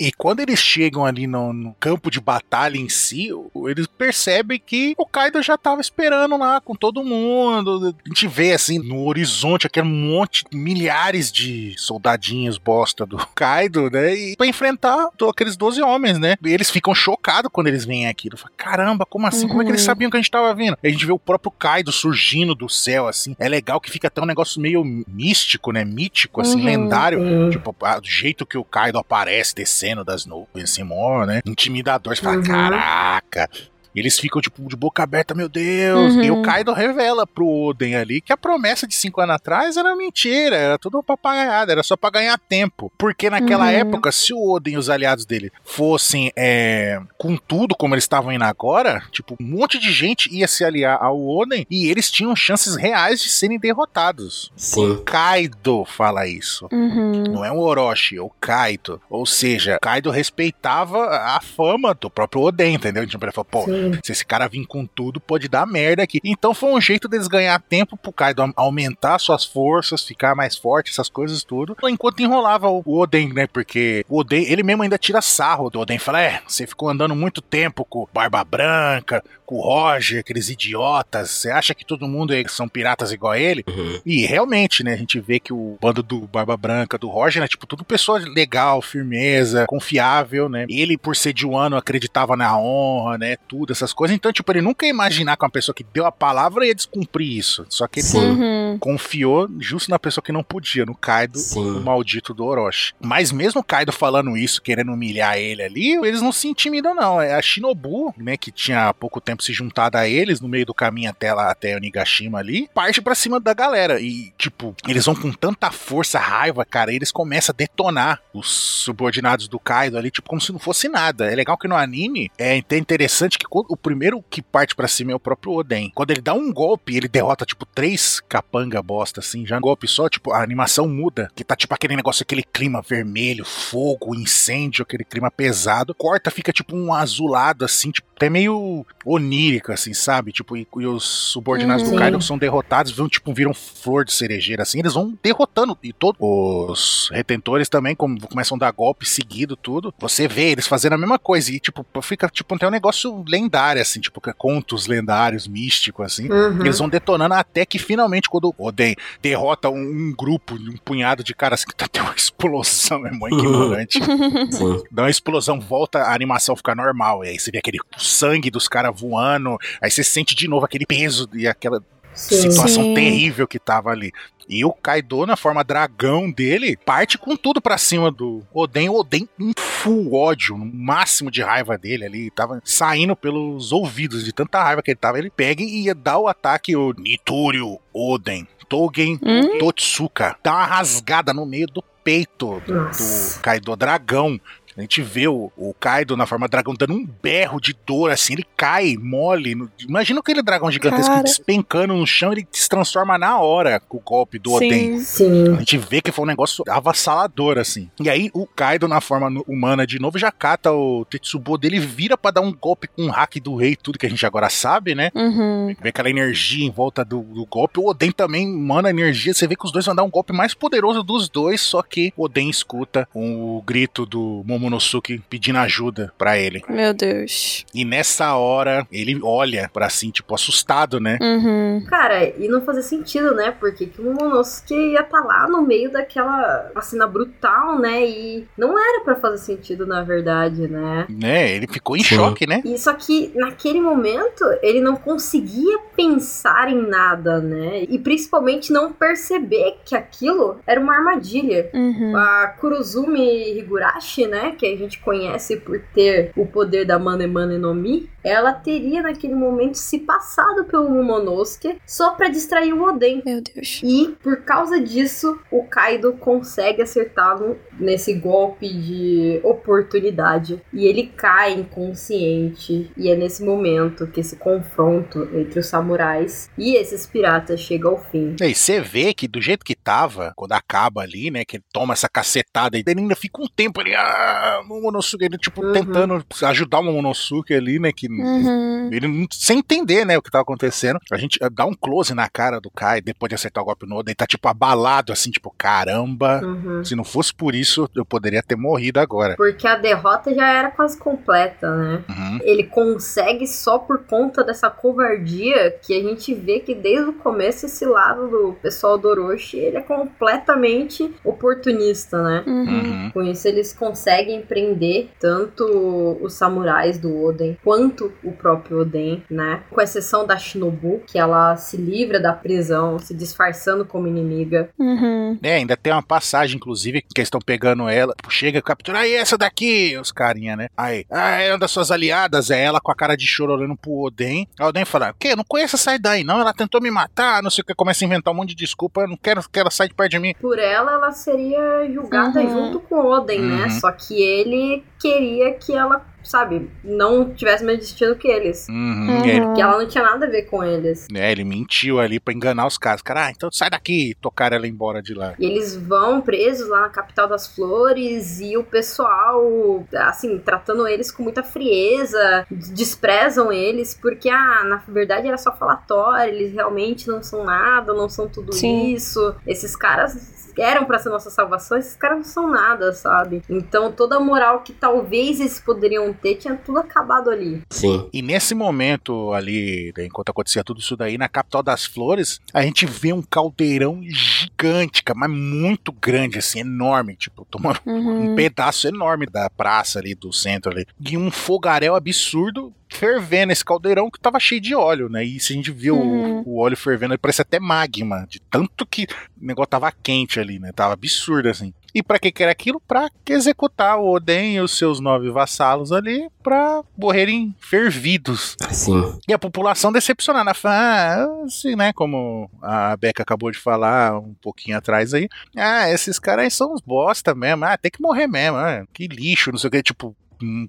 E 0.00 0.10
quando 0.10 0.40
eles 0.40 0.58
chegam 0.58 1.04
ali 1.04 1.26
no, 1.26 1.52
no 1.52 1.74
campo 1.78 2.10
de 2.10 2.18
batalha 2.20 2.78
em 2.78 2.88
si, 2.88 3.28
eles 3.68 3.86
percebem 3.86 4.58
que 4.64 4.94
o 4.96 5.04
Kaido 5.04 5.42
já 5.42 5.58
tava 5.58 5.82
esperando 5.82 6.38
lá 6.38 6.58
com 6.58 6.74
todo 6.74 7.04
mundo. 7.04 7.94
A 8.06 8.08
gente 8.08 8.26
vê 8.26 8.52
assim 8.54 8.78
no 8.78 9.04
horizonte 9.04 9.66
aquele 9.66 9.86
monte, 9.86 10.44
milhares 10.52 11.30
de 11.30 11.74
soldadinhos 11.76 12.56
bosta 12.56 13.04
do 13.04 13.18
Kaido, 13.34 13.90
né? 13.90 14.14
E 14.14 14.36
pra 14.36 14.46
enfrentar 14.46 15.08
aqueles 15.28 15.54
12 15.56 15.82
homens, 15.82 16.18
né? 16.18 16.36
E 16.42 16.48
eles 16.48 16.70
ficam 16.70 16.94
chocados 16.94 17.50
quando 17.52 17.66
eles 17.66 17.84
vêm 17.84 18.06
aqui. 18.08 18.28
Eles 18.28 18.40
falam, 18.40 18.54
Caramba, 18.56 19.04
como 19.04 19.26
assim? 19.26 19.46
Como 19.46 19.60
é 19.60 19.64
que 19.66 19.70
eles 19.70 19.82
Uhum. 19.82 19.86
sabiam 19.86 20.10
que 20.10 20.16
a 20.16 20.20
gente 20.20 20.30
tava 20.30 20.54
vindo? 20.54 20.78
E 20.82 20.88
a 20.88 20.90
gente 20.90 21.04
vê 21.04 21.12
o 21.12 21.18
próprio 21.18 21.50
Kaido 21.50 21.92
surgindo 21.92 22.54
do 22.54 22.68
céu, 22.70 23.06
assim. 23.06 23.36
É 23.38 23.48
legal 23.48 23.78
que 23.80 23.90
fica 23.90 24.08
até 24.08 24.22
um 24.22 24.26
negócio 24.26 24.60
meio 24.62 24.82
místico, 25.06 25.72
né? 25.72 25.84
Mítico, 25.84 26.40
assim, 26.40 26.58
Uhum. 26.60 26.64
lendário. 26.64 27.18
Sim. 27.20 27.50
Tipo, 27.50 27.76
do 28.00 28.08
jeito 28.08 28.46
que 28.46 28.56
o 28.56 28.64
Kaido 28.64 28.96
aparece 28.98 29.54
descendo 29.54 29.89
das 30.04 30.26
nuvens, 30.26 30.70
assim, 30.70 30.82
mó, 30.82 31.24
né? 31.24 31.40
Intimidador. 31.44 32.16
Você 32.16 32.22
fala, 32.22 32.36
Uhum. 32.36 32.42
caraca. 32.42 33.48
E 33.94 34.00
Eles 34.00 34.18
ficam, 34.18 34.40
tipo, 34.40 34.66
de 34.68 34.76
boca 34.76 35.02
aberta, 35.02 35.34
meu 35.34 35.48
Deus. 35.48 36.14
Uhum. 36.14 36.22
E 36.22 36.30
o 36.30 36.42
Kaido 36.42 36.72
revela 36.72 37.26
pro 37.26 37.46
Oden 37.48 37.96
ali 37.96 38.20
que 38.20 38.32
a 38.32 38.36
promessa 38.36 38.86
de 38.86 38.94
cinco 38.94 39.20
anos 39.20 39.34
atrás 39.36 39.76
era 39.76 39.94
mentira, 39.96 40.56
era 40.56 40.78
tudo 40.78 41.02
papagaiada, 41.02 41.72
era 41.72 41.82
só 41.82 41.96
pra 41.96 42.10
ganhar 42.10 42.38
tempo. 42.38 42.92
Porque 42.96 43.28
naquela 43.28 43.64
Uhum. 43.66 43.70
época, 43.70 44.12
se 44.12 44.32
o 44.32 44.52
Oden 44.52 44.74
e 44.74 44.78
os 44.78 44.88
aliados 44.88 45.24
dele 45.26 45.50
fossem 45.64 46.32
é, 46.36 47.00
com 47.18 47.36
tudo 47.36 47.74
como 47.74 47.94
eles 47.94 48.04
estavam 48.04 48.32
indo 48.32 48.44
agora, 48.44 49.02
tipo, 49.10 49.36
um 49.40 49.44
monte 49.44 49.78
de 49.78 49.90
gente 49.92 50.32
ia 50.34 50.46
se 50.46 50.64
aliar 50.64 50.98
ao 51.02 51.18
Oden 51.20 51.66
e 51.70 51.88
eles 51.90 52.10
tinham 52.10 52.34
chances 52.36 52.76
reais 52.76 53.20
de 53.22 53.28
serem 53.28 53.58
derrotados. 53.58 54.50
Sim. 54.56 54.90
O 54.90 54.98
Kaido 55.02 55.84
fala 55.84 56.26
isso. 56.26 56.68
Uhum. 56.72 57.24
Não 57.28 57.44
é 57.44 57.50
o 57.50 57.58
Orochi, 57.58 58.16
é 58.16 58.20
o 58.22 58.30
Kaito. 58.40 59.00
Ou 59.10 59.26
seja, 59.26 59.78
Kaido 59.80 60.10
respeitava 60.10 61.06
a 61.08 61.40
fama 61.40 61.94
do 61.94 62.08
próprio 62.10 62.42
Oden, 62.42 62.74
entendeu? 62.74 63.02
Ele 63.02 63.10
falou, 63.32 63.44
pô, 63.44 63.64
Sim. 63.64 63.79
Se 64.04 64.12
esse 64.12 64.24
cara 64.26 64.48
vir 64.48 64.66
com 64.66 64.84
tudo, 64.86 65.20
pode 65.20 65.48
dar 65.48 65.66
merda 65.66 66.02
aqui. 66.02 66.20
Então 66.24 66.52
foi 66.52 66.70
um 66.72 66.80
jeito 66.80 67.08
deles 67.08 67.28
ganhar 67.28 67.60
tempo 67.60 67.96
pro 67.96 68.12
Kaido 68.12 68.52
aumentar 68.56 69.18
suas 69.18 69.44
forças, 69.44 70.04
ficar 70.04 70.34
mais 70.34 70.56
forte, 70.56 70.90
essas 70.90 71.08
coisas 71.08 71.42
tudo. 71.44 71.76
Enquanto 71.84 72.20
enrolava 72.20 72.68
o 72.68 72.80
o 72.90 72.98
Oden, 72.98 73.32
né? 73.32 73.46
Porque 73.46 74.04
o 74.08 74.18
Oden, 74.18 74.44
ele 74.50 74.62
mesmo 74.62 74.82
ainda 74.82 74.98
tira 74.98 75.22
sarro 75.22 75.70
do 75.70 75.78
Oden. 75.80 75.98
Fala, 75.98 76.20
é, 76.20 76.42
você 76.46 76.66
ficou 76.66 76.88
andando 76.88 77.14
muito 77.14 77.40
tempo 77.40 77.84
com 77.84 78.08
Barba 78.12 78.42
Branca, 78.42 79.22
com 79.46 79.56
o 79.56 79.60
Roger, 79.60 80.20
aqueles 80.20 80.48
idiotas. 80.48 81.30
Você 81.30 81.50
acha 81.50 81.74
que 81.74 81.84
todo 81.84 82.08
mundo 82.08 82.32
é- 82.34 82.44
são 82.48 82.68
piratas 82.68 83.12
igual 83.12 83.32
a 83.32 83.38
ele? 83.38 83.64
Uhum. 83.68 84.00
E 84.04 84.24
realmente, 84.26 84.82
né, 84.82 84.94
a 84.94 84.96
gente 84.96 85.20
vê 85.20 85.38
que 85.38 85.52
o 85.52 85.76
bando 85.80 86.02
do 86.02 86.20
Barba 86.20 86.56
Branca, 86.56 86.96
do 86.98 87.08
Roger, 87.08 87.42
né, 87.42 87.48
tipo, 87.48 87.66
tudo 87.66 87.84
pessoa 87.84 88.18
legal, 88.18 88.80
firmeza, 88.82 89.66
confiável, 89.68 90.48
né? 90.48 90.66
Ele, 90.68 90.96
por 90.96 91.14
ser 91.16 91.32
de 91.32 91.46
um 91.46 91.56
ano, 91.56 91.76
acreditava 91.76 92.36
na 92.36 92.56
honra, 92.58 93.18
né, 93.18 93.36
tudo, 93.48 93.69
essas 93.72 93.92
coisas. 93.92 94.14
Então, 94.16 94.32
tipo, 94.32 94.50
ele 94.52 94.60
nunca 94.60 94.84
ia 94.86 94.90
imaginar 94.90 95.36
que 95.36 95.44
uma 95.44 95.50
pessoa 95.50 95.74
que 95.74 95.84
deu 95.84 96.06
a 96.06 96.12
palavra 96.12 96.66
ia 96.66 96.74
descumprir 96.74 97.36
isso. 97.36 97.64
Só 97.68 97.86
que 97.86 98.00
ele 98.00 98.06
Sim. 98.06 98.18
Uhum. 98.30 98.78
confiou 98.78 99.48
justo 99.58 99.90
na 99.90 99.98
pessoa 99.98 100.22
que 100.22 100.32
não 100.32 100.42
podia, 100.42 100.84
no 100.84 100.94
Kaido, 100.94 101.38
Sim. 101.38 101.78
o 101.78 101.80
maldito 101.80 102.32
do 102.34 102.44
Orochi. 102.44 102.92
Mas 103.00 103.32
mesmo 103.32 103.60
o 103.60 103.64
Kaido 103.64 103.92
falando 103.92 104.36
isso, 104.36 104.60
querendo 104.62 104.92
humilhar 104.92 105.36
ele 105.38 105.62
ali, 105.62 105.92
eles 106.06 106.22
não 106.22 106.32
se 106.32 106.48
intimidam, 106.48 106.94
não. 106.94 107.20
É 107.20 107.34
a 107.34 107.42
Shinobu, 107.42 108.14
né, 108.16 108.36
que 108.36 108.50
tinha 108.50 108.88
há 108.88 108.94
pouco 108.94 109.20
tempo 109.20 109.42
se 109.42 109.52
juntado 109.52 109.96
a 109.98 110.08
eles 110.08 110.40
no 110.40 110.48
meio 110.48 110.66
do 110.66 110.74
caminho 110.74 111.10
até 111.10 111.32
lá, 111.32 111.50
até 111.50 111.76
Onigashima 111.76 112.38
ali, 112.38 112.68
parte 112.74 113.00
pra 113.00 113.14
cima 113.14 113.38
da 113.40 113.52
galera. 113.54 114.00
E, 114.00 114.32
tipo, 114.38 114.74
eles 114.88 115.04
vão 115.06 115.14
com 115.14 115.32
tanta 115.32 115.70
força, 115.70 116.18
raiva, 116.18 116.64
cara, 116.64 116.92
e 116.92 116.96
eles 116.96 117.10
começam 117.12 117.52
a 117.52 117.56
detonar 117.56 118.20
os 118.32 118.48
subordinados 118.50 119.48
do 119.48 119.58
Kaido 119.58 119.98
ali, 119.98 120.10
tipo, 120.10 120.28
como 120.28 120.40
se 120.40 120.52
não 120.52 120.58
fosse 120.58 120.88
nada. 120.88 121.30
É 121.30 121.34
legal 121.34 121.56
que 121.58 121.68
no 121.68 121.76
anime 121.76 122.30
é 122.38 122.58
até 122.58 122.76
interessante 122.78 123.38
que 123.38 123.44
quando- 123.46 123.59
o 123.68 123.76
primeiro 123.76 124.22
que 124.28 124.42
parte 124.42 124.74
pra 124.74 124.88
cima 124.88 125.12
é 125.12 125.14
o 125.14 125.20
próprio 125.20 125.52
Oden. 125.52 125.90
Quando 125.94 126.10
ele 126.10 126.20
dá 126.20 126.34
um 126.34 126.52
golpe, 126.52 126.96
ele 126.96 127.08
derrota, 127.08 127.44
tipo, 127.44 127.64
três 127.66 128.20
capanga 128.28 128.82
bosta, 128.82 129.20
assim, 129.20 129.46
já 129.46 129.58
um 129.58 129.60
golpe 129.60 129.86
só, 129.86 130.08
tipo, 130.08 130.32
a 130.32 130.42
animação 130.42 130.88
muda, 130.88 131.30
que 131.34 131.44
tá 131.44 131.56
tipo 131.56 131.74
aquele 131.74 131.96
negócio, 131.96 132.22
aquele 132.22 132.42
clima 132.42 132.82
vermelho, 132.82 133.44
fogo, 133.44 134.14
incêndio, 134.14 134.82
aquele 134.82 135.04
clima 135.04 135.30
pesado. 135.30 135.94
Corta, 135.94 136.30
fica 136.30 136.52
tipo 136.52 136.76
um 136.76 136.92
azulado, 136.92 137.64
assim, 137.64 137.90
tipo, 137.90 138.09
até 138.20 138.28
meio 138.28 138.84
onírico, 139.02 139.72
assim, 139.72 139.94
sabe? 139.94 140.30
Tipo, 140.30 140.54
e, 140.54 140.68
e 140.76 140.86
os 140.86 141.04
subordinados 141.04 141.86
Uhum. 141.86 141.92
do 141.92 141.98
Kaido 141.98 142.20
são 142.20 142.36
derrotados, 142.36 142.92
vão, 142.92 143.08
tipo, 143.08 143.32
viram 143.32 143.54
flor 143.54 144.04
de 144.04 144.12
cerejeira, 144.12 144.62
assim, 144.62 144.78
eles 144.78 144.92
vão 144.92 145.18
derrotando. 145.22 145.76
E 145.82 145.90
todos 145.90 146.18
os 146.20 147.08
retentores 147.10 147.70
também, 147.70 147.94
como 147.94 148.20
começam 148.28 148.56
a 148.56 148.60
dar 148.60 148.70
golpe 148.72 149.08
seguido, 149.08 149.56
tudo. 149.56 149.94
Você 149.98 150.28
vê 150.28 150.50
eles 150.50 150.66
fazendo 150.66 150.92
a 150.92 150.98
mesma 150.98 151.18
coisa. 151.18 151.50
E, 151.50 151.58
tipo, 151.58 151.84
fica, 152.02 152.28
tipo, 152.28 152.58
tem 152.58 152.68
um 152.68 152.72
negócio 152.72 153.24
lendário, 153.26 153.80
assim, 153.80 154.00
tipo, 154.00 154.20
que 154.20 154.28
é 154.28 154.34
contos 154.34 154.86
lendários, 154.86 155.48
místicos, 155.48 156.04
assim. 156.04 156.30
Uhum. 156.30 156.60
Eles 156.60 156.78
vão 156.78 156.90
detonando 156.90 157.32
até 157.32 157.64
que 157.64 157.78
finalmente, 157.78 158.28
quando 158.28 158.54
o 158.58 158.66
Oden 158.66 158.94
derrota 159.22 159.70
um, 159.70 159.78
um 159.78 160.12
grupo, 160.14 160.56
um 160.56 160.76
punhado 160.84 161.24
de 161.24 161.34
caras 161.34 161.64
que 161.64 161.74
tá 161.74 161.88
tendo 161.90 162.04
uma 162.04 162.14
explosão, 162.14 163.06
é 163.06 163.12
muito 163.12 163.38
ignorante. 163.40 163.98
Dá 164.92 165.04
uma 165.04 165.10
explosão, 165.10 165.58
volta 165.58 166.00
a 166.00 166.14
animação 166.14 166.54
ficar 166.54 166.74
normal. 166.76 167.24
E 167.24 167.28
aí 167.30 167.38
você 167.38 167.50
vê 167.50 167.56
aquele 167.58 167.78
sangue 168.10 168.50
dos 168.50 168.68
caras 168.68 168.98
voando. 168.98 169.56
Aí 169.80 169.90
você 169.90 170.02
sente 170.04 170.34
de 170.34 170.48
novo 170.48 170.64
aquele 170.64 170.86
peso 170.86 171.28
e 171.32 171.46
aquela 171.46 171.82
Sim. 172.12 172.42
situação 172.42 172.82
Sim. 172.82 172.94
terrível 172.94 173.46
que 173.46 173.58
tava 173.58 173.90
ali. 173.90 174.12
E 174.48 174.64
o 174.64 174.72
Kaido, 174.72 175.26
na 175.26 175.36
forma 175.36 175.62
dragão 175.62 176.28
dele, 176.28 176.76
parte 176.76 177.16
com 177.16 177.36
tudo 177.36 177.60
pra 177.62 177.78
cima 177.78 178.10
do 178.10 178.42
Oden. 178.52 178.88
O 178.88 178.98
Oden 178.98 179.28
em 179.38 179.52
full 179.56 180.12
ódio, 180.12 180.58
no 180.58 180.64
máximo 180.64 181.30
de 181.30 181.40
raiva 181.40 181.78
dele 181.78 182.04
ali. 182.04 182.30
Tava 182.32 182.60
saindo 182.64 183.14
pelos 183.14 183.70
ouvidos 183.70 184.24
de 184.24 184.32
tanta 184.32 184.60
raiva 184.60 184.82
que 184.82 184.90
ele 184.90 184.98
tava. 184.98 185.20
Ele 185.20 185.30
pega 185.30 185.62
e 185.62 185.84
ia 185.84 185.94
dar 185.94 186.18
o 186.18 186.26
ataque, 186.26 186.74
o 186.74 186.92
Niturio 186.98 187.78
Oden. 187.92 188.46
Togen 188.68 189.18
Hum? 189.22 189.58
Totsuka. 189.58 190.36
Dá 190.42 190.52
uma 190.52 190.64
rasgada 190.66 191.32
no 191.32 191.46
meio 191.46 191.66
do 191.66 191.82
peito 192.02 192.60
Nossa. 192.66 193.38
do 193.38 193.42
Kaido 193.42 193.76
dragão. 193.76 194.40
A 194.80 194.82
gente 194.82 195.02
vê 195.02 195.28
o, 195.28 195.50
o 195.56 195.74
Kaido 195.78 196.16
na 196.16 196.26
forma 196.26 196.48
dragão 196.48 196.74
dando 196.74 196.94
um 196.94 197.06
berro 197.22 197.60
de 197.60 197.76
dor, 197.86 198.10
assim, 198.10 198.32
ele 198.34 198.46
cai 198.56 198.96
mole. 198.98 199.54
no- 199.54 199.70
Imagina 199.78 200.20
aquele 200.20 200.42
dragão 200.42 200.70
gigantesco 200.70 201.06
Cara. 201.10 201.22
despencando 201.22 201.94
no 201.94 202.06
chão, 202.06 202.32
ele 202.32 202.46
se 202.50 202.68
transforma 202.68 203.16
na 203.18 203.38
hora 203.38 203.80
com 203.80 203.98
o 203.98 204.00
golpe 204.00 204.38
do 204.38 204.52
Oden. 204.52 204.98
Sim. 205.00 205.20
Sim. 205.20 205.54
A 205.54 205.58
gente 205.58 205.78
vê 205.78 206.00
que 206.00 206.12
foi 206.12 206.24
um 206.24 206.28
negócio 206.28 206.64
avassalador, 206.68 207.58
assim. 207.58 207.88
E 208.00 208.08
aí 208.10 208.30
o 208.34 208.46
Kaido, 208.46 208.88
na 208.88 209.00
forma 209.00 209.42
humana 209.46 209.86
de 209.86 209.98
novo, 209.98 210.18
já 210.18 210.30
cata 210.32 210.72
o 210.72 211.04
Tetsubo 211.04 211.56
dele, 211.58 211.78
vira 211.78 212.16
pra 212.16 212.30
dar 212.30 212.40
um 212.40 212.52
golpe 212.52 212.88
com 212.88 213.06
o 213.06 213.10
hack 213.10 213.36
do 213.40 213.54
rei, 213.56 213.76
tudo 213.76 213.98
que 213.98 214.06
a 214.06 214.10
gente 214.10 214.24
agora 214.26 214.48
sabe, 214.48 214.94
né? 214.94 215.10
Uhum. 215.14 215.74
Vê 215.80 215.88
aquela 215.90 216.10
energia 216.10 216.64
em 216.66 216.70
volta 216.70 217.04
do, 217.04 217.20
do 217.22 217.44
golpe. 217.46 217.78
O 217.80 217.88
Oden 217.88 218.10
também 218.12 218.46
mana 218.48 218.90
energia. 218.90 219.32
Você 219.34 219.46
vê 219.46 219.54
que 219.56 219.64
os 219.64 219.72
dois 219.72 219.86
vão 219.86 219.94
dar 219.94 220.02
um 220.02 220.10
golpe 220.10 220.32
mais 220.32 220.54
poderoso 220.54 221.02
dos 221.02 221.28
dois. 221.28 221.60
Só 221.60 221.82
que 221.82 222.12
o 222.16 222.24
Oden 222.24 222.48
escuta 222.48 223.08
o 223.14 223.62
grito 223.66 224.06
do 224.06 224.42
Momonosuke 224.70 225.20
pedindo 225.28 225.58
ajuda 225.58 226.12
pra 226.16 226.38
ele. 226.38 226.62
Meu 226.68 226.94
Deus. 226.94 227.64
E 227.74 227.84
nessa 227.84 228.34
hora 228.36 228.86
ele 228.92 229.18
olha 229.22 229.68
pra 229.72 229.86
assim, 229.86 230.10
tipo, 230.10 230.34
assustado, 230.34 231.00
né? 231.00 231.18
Uhum. 231.20 231.84
Cara, 231.88 232.24
e 232.38 232.46
não 232.48 232.62
fazia 232.62 232.82
sentido, 232.82 233.34
né? 233.34 233.50
Porque 233.50 233.86
que 233.86 234.00
o 234.00 234.04
Momonosuke 234.04 234.74
ia 234.74 235.00
estar 235.00 235.20
lá 235.20 235.48
no 235.48 235.62
meio 235.62 235.90
daquela 235.90 236.70
cena 236.80 237.06
brutal, 237.06 237.78
né? 237.78 238.06
E 238.06 238.46
não 238.56 238.78
era 238.78 239.04
pra 239.04 239.16
fazer 239.16 239.38
sentido, 239.38 239.86
na 239.86 240.02
verdade, 240.02 240.68
né? 240.68 241.06
Né? 241.08 241.52
Ele 241.52 241.66
ficou 241.66 241.96
em 241.96 242.02
Sim. 242.02 242.16
choque, 242.16 242.46
né? 242.46 242.62
E 242.64 242.78
só 242.78 242.94
que 242.94 243.32
naquele 243.34 243.80
momento 243.80 244.44
ele 244.62 244.80
não 244.80 244.96
conseguia 244.96 245.78
pensar 245.96 246.70
em 246.70 246.86
nada, 246.86 247.40
né? 247.40 247.84
E 247.88 247.98
principalmente 247.98 248.72
não 248.72 248.92
perceber 248.92 249.78
que 249.84 249.96
aquilo 249.96 250.58
era 250.66 250.80
uma 250.80 250.94
armadilha. 250.94 251.70
Uhum. 251.74 252.16
A 252.16 252.48
Kurozumi 252.60 253.58
Higurashi, 253.58 254.26
né, 254.26 254.54
que 254.60 254.66
a 254.66 254.76
gente 254.76 255.00
conhece 255.00 255.56
por 255.56 255.80
ter 255.94 256.32
o 256.36 256.44
poder 256.44 256.84
da 256.84 256.98
Mane 256.98 257.26
Mane 257.26 257.56
no 257.56 257.74
Mi, 257.74 258.10
ela 258.22 258.52
teria 258.52 259.00
naquele 259.00 259.34
momento 259.34 259.76
se 259.76 260.00
passado 260.00 260.64
pelo 260.64 260.90
Momonosuke 260.90 261.78
só 261.86 262.10
pra 262.10 262.28
distrair 262.28 262.74
o 262.74 262.82
Oden. 262.82 263.22
Meu 263.24 263.40
Deus. 263.40 263.80
E 263.82 264.14
por 264.22 264.42
causa 264.42 264.78
disso, 264.78 265.38
o 265.50 265.64
Kaido 265.64 266.12
consegue 266.12 266.82
acertá-lo 266.82 267.58
nesse 267.78 268.12
golpe 268.12 268.68
de 268.68 269.40
oportunidade. 269.42 270.60
E 270.74 270.86
ele 270.86 271.06
cai 271.06 271.54
inconsciente. 271.54 272.90
E 272.98 273.08
é 273.08 273.16
nesse 273.16 273.42
momento 273.42 274.06
que 274.06 274.20
esse 274.20 274.36
confronto 274.36 275.26
entre 275.34 275.60
os 275.60 275.66
samurais 275.66 276.50
e 276.58 276.74
esses 276.74 277.06
piratas 277.06 277.60
chega 277.60 277.88
ao 277.88 277.96
fim. 277.96 278.36
E 278.38 278.44
aí 278.44 278.54
você 278.54 278.80
vê 278.80 279.14
que 279.14 279.26
do 279.26 279.40
jeito 279.40 279.64
que 279.64 279.74
tava, 279.74 280.34
quando 280.36 280.52
acaba 280.52 281.00
ali, 281.00 281.30
né? 281.30 281.46
Que 281.46 281.56
ele 281.56 281.64
toma 281.72 281.94
essa 281.94 282.08
cacetada 282.08 282.76
e 282.76 282.84
ele 282.86 283.00
ainda 283.00 283.16
fica 283.16 283.40
um 283.40 283.48
tempo 283.48 283.80
ali, 283.80 283.94
ah, 283.94 284.39
ah, 284.40 284.62
Momonosuke, 284.66 285.24
ele, 285.24 285.36
tipo, 285.38 285.64
Uhum. 285.64 285.72
tentando 285.72 286.24
ajudar 286.44 286.80
o 286.80 286.84
Momonosuke 286.84 287.52
ali, 287.54 287.78
né, 287.78 287.90
que... 287.92 288.08
Uhum. 288.08 288.88
Ele 288.92 289.06
não- 289.06 289.26
sem 289.30 289.58
entender, 289.58 290.04
né, 290.04 290.16
o 290.18 290.22
que 290.22 290.30
tava 290.30 290.42
acontecendo. 290.42 290.98
A 291.12 291.16
gente 291.16 291.38
eh, 291.42 291.48
dá 291.50 291.64
um 291.66 291.74
close 291.74 292.14
na 292.14 292.28
cara 292.28 292.60
do 292.60 292.70
Kai 292.70 293.00
depois 293.00 293.28
de 293.28 293.34
acertar 293.34 293.62
o 293.62 293.66
golpe 293.66 293.86
no 293.86 293.96
Oda. 293.96 294.10
Ele 294.10 294.14
tá, 294.16 294.26
tipo, 294.26 294.48
abalado, 294.48 295.12
assim, 295.12 295.30
tipo, 295.30 295.54
caramba. 295.56 296.40
Uhum. 296.42 296.84
Se 296.84 296.96
não 296.96 297.04
fosse 297.04 297.32
por 297.34 297.54
isso, 297.54 297.88
eu 297.94 298.04
poderia 298.04 298.42
ter 298.42 298.56
morrido 298.56 298.98
agora. 298.98 299.36
Porque 299.36 299.66
a 299.66 299.76
derrota 299.76 300.34
já 300.34 300.48
era 300.48 300.70
quase 300.70 300.98
completa, 300.98 301.70
né? 301.76 302.04
Uhum. 302.08 302.38
Ele 302.42 302.64
consegue 302.64 303.46
só 303.46 303.78
por 303.78 304.04
conta 304.04 304.42
dessa 304.42 304.68
covardia 304.70 305.70
que 305.82 305.92
a 305.98 306.02
gente 306.02 306.34
vê 306.34 306.60
que 306.60 306.74
desde 306.74 307.10
o 307.10 307.12
começo 307.12 307.66
esse 307.66 307.84
lado 307.84 308.28
do 308.28 308.52
pessoal 308.62 308.98
do 308.98 309.08
Orochi, 309.08 309.58
ele 309.58 309.76
é 309.78 309.82
completamente 309.82 311.12
oportunista, 311.24 312.22
né? 312.22 312.44
Uhum. 312.46 312.64
Uhum. 312.70 313.10
Com 313.12 313.22
isso 313.22 313.46
eles 313.48 313.72
conseguem 313.72 314.29
prender 314.40 315.08
tanto 315.18 316.18
os 316.20 316.34
samurais 316.34 316.98
do 316.98 317.24
Oden 317.24 317.56
quanto 317.64 318.12
o 318.22 318.32
próprio 318.32 318.80
Oden, 318.82 319.24
né? 319.30 319.62
Com 319.70 319.80
exceção 319.80 320.26
da 320.26 320.36
Shinobu, 320.36 321.02
que 321.06 321.18
ela 321.18 321.56
se 321.56 321.76
livra 321.76 322.20
da 322.20 322.32
prisão, 322.32 322.98
se 322.98 323.14
disfarçando 323.14 323.84
como 323.84 324.06
inimiga. 324.06 324.68
Uhum. 324.78 325.38
É, 325.42 325.54
ainda 325.56 325.76
tem 325.76 325.92
uma 325.92 326.02
passagem, 326.02 326.56
inclusive, 326.56 327.00
que 327.02 327.20
eles 327.20 327.26
estão 327.26 327.40
pegando 327.40 327.88
ela. 327.88 328.14
tipo, 328.14 328.30
Chega, 328.30 328.60
capturar 328.62 329.06
e 329.06 329.14
essa 329.14 329.38
daqui, 329.38 329.96
os 329.98 330.12
carinha, 330.12 330.56
né? 330.56 330.68
Aí, 330.76 331.04
ah, 331.10 331.30
é 331.40 331.52
uma 331.52 331.58
das 331.58 331.70
suas 331.70 331.90
aliadas, 331.90 332.50
é 332.50 332.62
ela 332.62 332.80
com 332.80 332.90
a 332.92 332.94
cara 332.94 333.16
de 333.16 333.26
choro 333.26 333.52
olhando 333.54 333.76
pro 333.76 333.92
Oden. 334.04 334.46
Aí 334.58 334.66
o 334.66 334.68
Oden 334.68 334.84
fala, 334.84 335.10
o 335.10 335.14
quê? 335.18 335.28
Eu 335.28 335.36
não 335.36 335.44
conheço 335.46 335.76
essa 335.76 335.98
daí, 335.98 336.22
não. 336.22 336.40
Ela 336.40 336.52
tentou 336.52 336.80
me 336.80 336.90
matar, 336.90 337.42
não 337.42 337.50
sei 337.50 337.62
o 337.62 337.64
que. 337.64 337.74
Começa 337.74 338.04
a 338.04 338.06
inventar 338.06 338.32
um 338.32 338.36
monte 338.36 338.50
de 338.50 338.54
desculpa. 338.56 339.00
Eu 339.02 339.08
não 339.08 339.16
quero 339.16 339.42
que 339.50 339.58
ela 339.58 339.70
saia 339.70 339.88
de 339.88 339.94
perto 339.94 340.10
de 340.12 340.18
mim. 340.18 340.34
Por 340.40 340.58
ela, 340.58 340.92
ela 340.92 341.10
seria 341.12 341.88
julgada 341.92 342.40
Uhum. 342.40 342.48
junto 342.50 342.80
com 342.80 342.94
o 342.96 343.10
Oden, 343.10 343.40
né? 343.40 343.64
Uhum. 343.64 343.70
Só 343.70 343.90
que 343.92 344.19
ele 344.20 344.84
queria 345.00 345.52
que 345.54 345.74
ela, 345.74 346.04
sabe, 346.22 346.70
não 346.84 347.32
tivesse 347.32 347.64
mais 347.64 347.78
destino 347.78 348.14
que 348.14 348.28
eles. 348.28 348.66
Uhum. 348.68 349.24
E 349.24 349.40
Uhum. 349.40 349.54
Que 349.54 349.62
ela 349.62 349.78
não 349.78 349.88
tinha 349.88 350.04
nada 350.04 350.26
a 350.26 350.28
ver 350.28 350.42
com 350.42 350.62
eles. 350.62 351.06
né, 351.10 351.32
ele 351.32 351.44
mentiu 351.44 351.98
ali 351.98 352.20
pra 352.20 352.34
enganar 352.34 352.66
os 352.66 352.76
caras. 352.76 353.00
Cara, 353.00 353.26
ah, 353.26 353.30
então 353.30 353.50
sai 353.50 353.70
daqui 353.70 354.10
e 354.10 354.14
tocaram 354.14 354.56
ela 354.56 354.66
embora 354.66 355.02
de 355.02 355.14
lá. 355.14 355.34
E 355.38 355.44
eles 355.46 355.74
vão 355.76 356.20
presos 356.20 356.68
lá 356.68 356.82
na 356.82 356.88
capital 356.88 357.26
das 357.28 357.46
flores 357.54 358.40
e 358.40 358.56
o 358.56 358.64
pessoal, 358.64 359.84
assim, 359.94 360.38
tratando 360.38 360.86
eles 360.86 361.10
com 361.10 361.22
muita 361.22 361.42
frieza, 361.42 362.46
desprezam 362.50 363.52
eles 363.52 363.98
porque, 364.00 364.28
ah, 364.28 364.64
na 364.64 364.76
verdade 364.88 365.28
era 365.28 365.38
só 365.38 365.56
falatório, 365.56 366.34
eles 366.34 366.52
realmente 366.52 367.08
não 367.08 367.22
são 367.22 367.44
nada, 367.44 367.92
não 367.94 368.08
são 368.08 368.28
tudo 368.28 368.52
Sim. 368.52 368.92
isso. 368.92 369.34
Esses 369.46 369.74
caras 369.76 370.39
eram 370.58 370.84
pra 370.84 370.98
ser 370.98 371.08
nossa 371.10 371.30
salvação, 371.30 371.76
esses 371.78 371.96
caras 371.96 372.18
não 372.18 372.24
são 372.24 372.48
nada, 372.48 372.92
sabe? 372.92 373.42
Então 373.48 373.90
toda 373.92 374.16
a 374.16 374.20
moral 374.20 374.60
que 374.62 374.72
talvez 374.72 375.40
eles 375.40 375.60
poderiam 375.60 376.12
ter 376.12 376.36
tinha 376.36 376.56
tudo 376.56 376.78
acabado 376.78 377.30
ali. 377.30 377.62
Sim. 377.70 378.08
E 378.12 378.22
nesse 378.22 378.54
momento 378.54 379.32
ali, 379.32 379.92
enquanto 379.98 380.30
acontecia 380.30 380.64
tudo 380.64 380.80
isso 380.80 380.96
daí, 380.96 381.18
na 381.18 381.28
capital 381.28 381.62
das 381.62 381.84
flores, 381.84 382.40
a 382.54 382.62
gente 382.62 382.86
vê 382.86 383.12
um 383.12 383.22
caldeirão 383.22 384.00
gigante, 384.02 385.02
cara, 385.02 385.18
mas 385.18 385.30
muito 385.30 385.92
grande, 385.92 386.38
assim, 386.38 386.60
enorme, 386.60 387.16
tipo, 387.16 387.44
tomando 387.50 387.80
um 387.86 388.00
Uhum. 388.30 388.34
pedaço 388.34 388.88
enorme 388.88 389.26
da 389.26 389.48
praça 389.50 389.98
ali, 389.98 390.14
do 390.14 390.32
centro 390.32 390.70
ali. 390.70 390.86
E 391.00 391.16
um 391.16 391.30
fogaréu 391.30 391.94
absurdo 391.94 392.72
fervendo 392.90 393.52
esse 393.52 393.64
caldeirão 393.64 394.10
que 394.10 394.20
tava 394.20 394.38
cheio 394.40 394.60
de 394.60 394.74
óleo, 394.74 395.08
né? 395.08 395.24
E 395.24 395.38
se 395.40 395.52
a 395.52 395.56
gente 395.56 395.70
viu 395.70 395.96
Uhum. 395.96 396.40
o, 396.46 396.56
o 396.56 396.58
óleo 396.58 396.76
fervendo, 396.76 397.12
ele 397.14 397.18
parece 397.18 397.42
até 397.42 397.58
magma, 397.60 398.26
de 398.28 398.40
tanto 398.40 398.86
que 398.86 399.04
o 399.40 399.46
negócio 399.46 399.68
tava 399.70 399.92
quente 400.02 400.38
ali, 400.40 400.58
né? 400.58 400.72
Tava 400.72 400.94
absurdo, 400.94 401.48
assim. 401.48 401.72
E 401.92 402.02
pra 402.04 402.20
que 402.20 402.30
que 402.30 402.40
era 402.42 402.52
aquilo? 402.52 402.80
Pra 402.86 403.08
executar 403.28 403.98
o 403.98 404.08
Oden 404.12 404.54
e 404.56 404.60
os 404.60 404.76
seus 404.78 405.00
nove 405.00 405.28
vassalos 405.30 405.90
ali 405.90 406.28
pra 406.40 406.82
morrerem 406.96 407.52
fervidos. 407.58 408.56
Sim. 408.70 409.18
E 409.26 409.32
a 409.32 409.38
população 409.38 409.90
decepcionada, 409.90 410.54
fala, 410.54 410.74
ah, 410.76 411.44
assim, 411.46 411.74
né, 411.74 411.92
como 411.92 412.48
a 412.62 412.96
Beca 412.96 413.22
acabou 413.24 413.50
de 413.50 413.58
falar 413.58 414.16
um 414.20 414.34
pouquinho 414.34 414.76
atrás 414.78 415.12
aí, 415.14 415.28
ah, 415.56 415.90
esses 415.90 416.18
caras 416.20 416.44
aí 416.44 416.50
são 416.50 416.72
uns 416.72 416.80
bosta 416.80 417.34
mesmo, 417.34 417.64
ah, 417.64 417.76
tem 417.76 417.90
que 417.90 418.00
morrer 418.00 418.28
mesmo, 418.28 418.56
ah, 418.58 418.84
que 418.92 419.08
lixo, 419.08 419.50
não 419.50 419.58
sei 419.58 419.68
o 419.68 419.70
que, 419.72 419.82
tipo, 419.82 420.14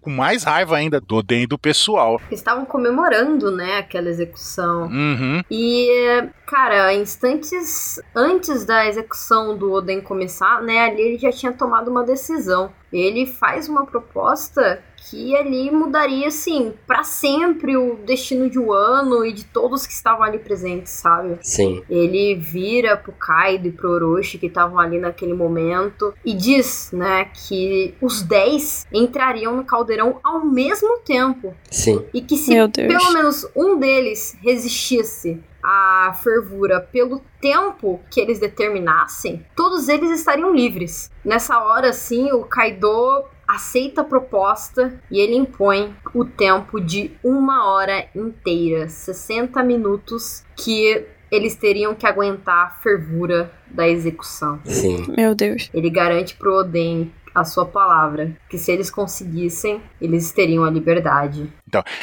com 0.01 0.09
mais 0.09 0.43
raiva 0.43 0.75
ainda 0.75 0.99
do 0.99 1.15
Oden 1.17 1.43
e 1.43 1.47
do 1.47 1.57
pessoal. 1.57 2.19
Estavam 2.31 2.65
comemorando, 2.65 3.51
né, 3.51 3.77
aquela 3.77 4.09
execução. 4.09 4.83
Uhum, 4.83 5.41
E, 5.49 5.89
cara, 6.45 6.93
instantes 6.93 8.01
antes 8.15 8.65
da 8.65 8.87
execução 8.87 9.57
do 9.57 9.71
Oden 9.71 10.01
começar, 10.01 10.61
né, 10.61 10.85
ali 10.85 11.01
ele 11.01 11.17
já 11.17 11.31
tinha 11.31 11.53
tomado 11.53 11.89
uma 11.89 12.03
decisão. 12.03 12.71
Ele 12.91 13.25
faz 13.25 13.69
uma 13.69 13.85
proposta 13.85 14.81
que 15.11 15.35
ali 15.35 15.69
mudaria, 15.69 16.29
assim, 16.29 16.73
pra 16.87 17.03
sempre 17.03 17.75
o 17.75 17.97
destino 17.97 18.49
de 18.49 18.57
Wano 18.57 19.25
e 19.25 19.33
de 19.33 19.43
todos 19.43 19.85
que 19.85 19.91
estavam 19.91 20.23
ali 20.23 20.39
presentes, 20.39 20.93
sabe? 20.93 21.37
Sim. 21.41 21.83
Ele 21.89 22.33
vira 22.35 22.95
pro 22.95 23.11
Kaido 23.11 23.67
e 23.67 23.71
pro 23.73 23.91
Orochi 23.91 24.37
que 24.37 24.45
estavam 24.45 24.79
ali 24.79 24.97
naquele 24.97 25.33
momento 25.33 26.13
e 26.23 26.33
diz, 26.33 26.91
né, 26.93 27.25
que 27.25 27.93
os 28.01 28.21
10 28.21 28.87
entrariam 28.93 29.53
no 29.53 29.65
caldeirão 29.65 30.17
ao 30.23 30.45
mesmo 30.45 30.99
tempo 30.99 31.53
Sim. 31.69 32.05
e 32.13 32.21
que 32.21 32.37
se 32.37 32.53
pelo 32.71 33.13
menos 33.13 33.45
um 33.53 33.77
deles 33.77 34.37
resistisse 34.41 35.43
à 35.61 36.17
fervura 36.23 36.79
pelo 36.79 37.21
tempo 37.41 37.99
que 38.09 38.21
eles 38.21 38.39
determinassem, 38.39 39.45
todos 39.55 39.89
eles 39.89 40.09
estariam 40.11 40.53
livres. 40.53 41.11
Nessa 41.23 41.61
hora, 41.61 41.91
sim, 41.91 42.31
o 42.31 42.43
Kaido 42.45 43.25
aceita 43.55 44.01
a 44.01 44.03
proposta 44.03 44.99
e 45.09 45.19
ele 45.19 45.35
impõe 45.35 45.95
o 46.13 46.25
tempo 46.25 46.79
de 46.79 47.11
uma 47.23 47.69
hora 47.71 48.07
inteira, 48.15 48.87
60 48.87 49.61
minutos, 49.63 50.43
que 50.55 51.05
eles 51.31 51.55
teriam 51.55 51.95
que 51.95 52.05
aguentar 52.05 52.67
a 52.67 52.69
fervura 52.81 53.51
da 53.67 53.87
execução. 53.87 54.59
Sim. 54.65 55.05
Meu 55.15 55.33
Deus. 55.33 55.69
Ele 55.73 55.89
garante 55.89 56.35
pro 56.35 56.59
Oden 56.59 57.11
a 57.33 57.43
sua 57.43 57.65
palavra, 57.65 58.35
que 58.49 58.57
se 58.57 58.71
eles 58.71 58.89
conseguissem, 58.89 59.81
eles 59.99 60.31
teriam 60.31 60.63
a 60.63 60.69
liberdade. 60.69 61.51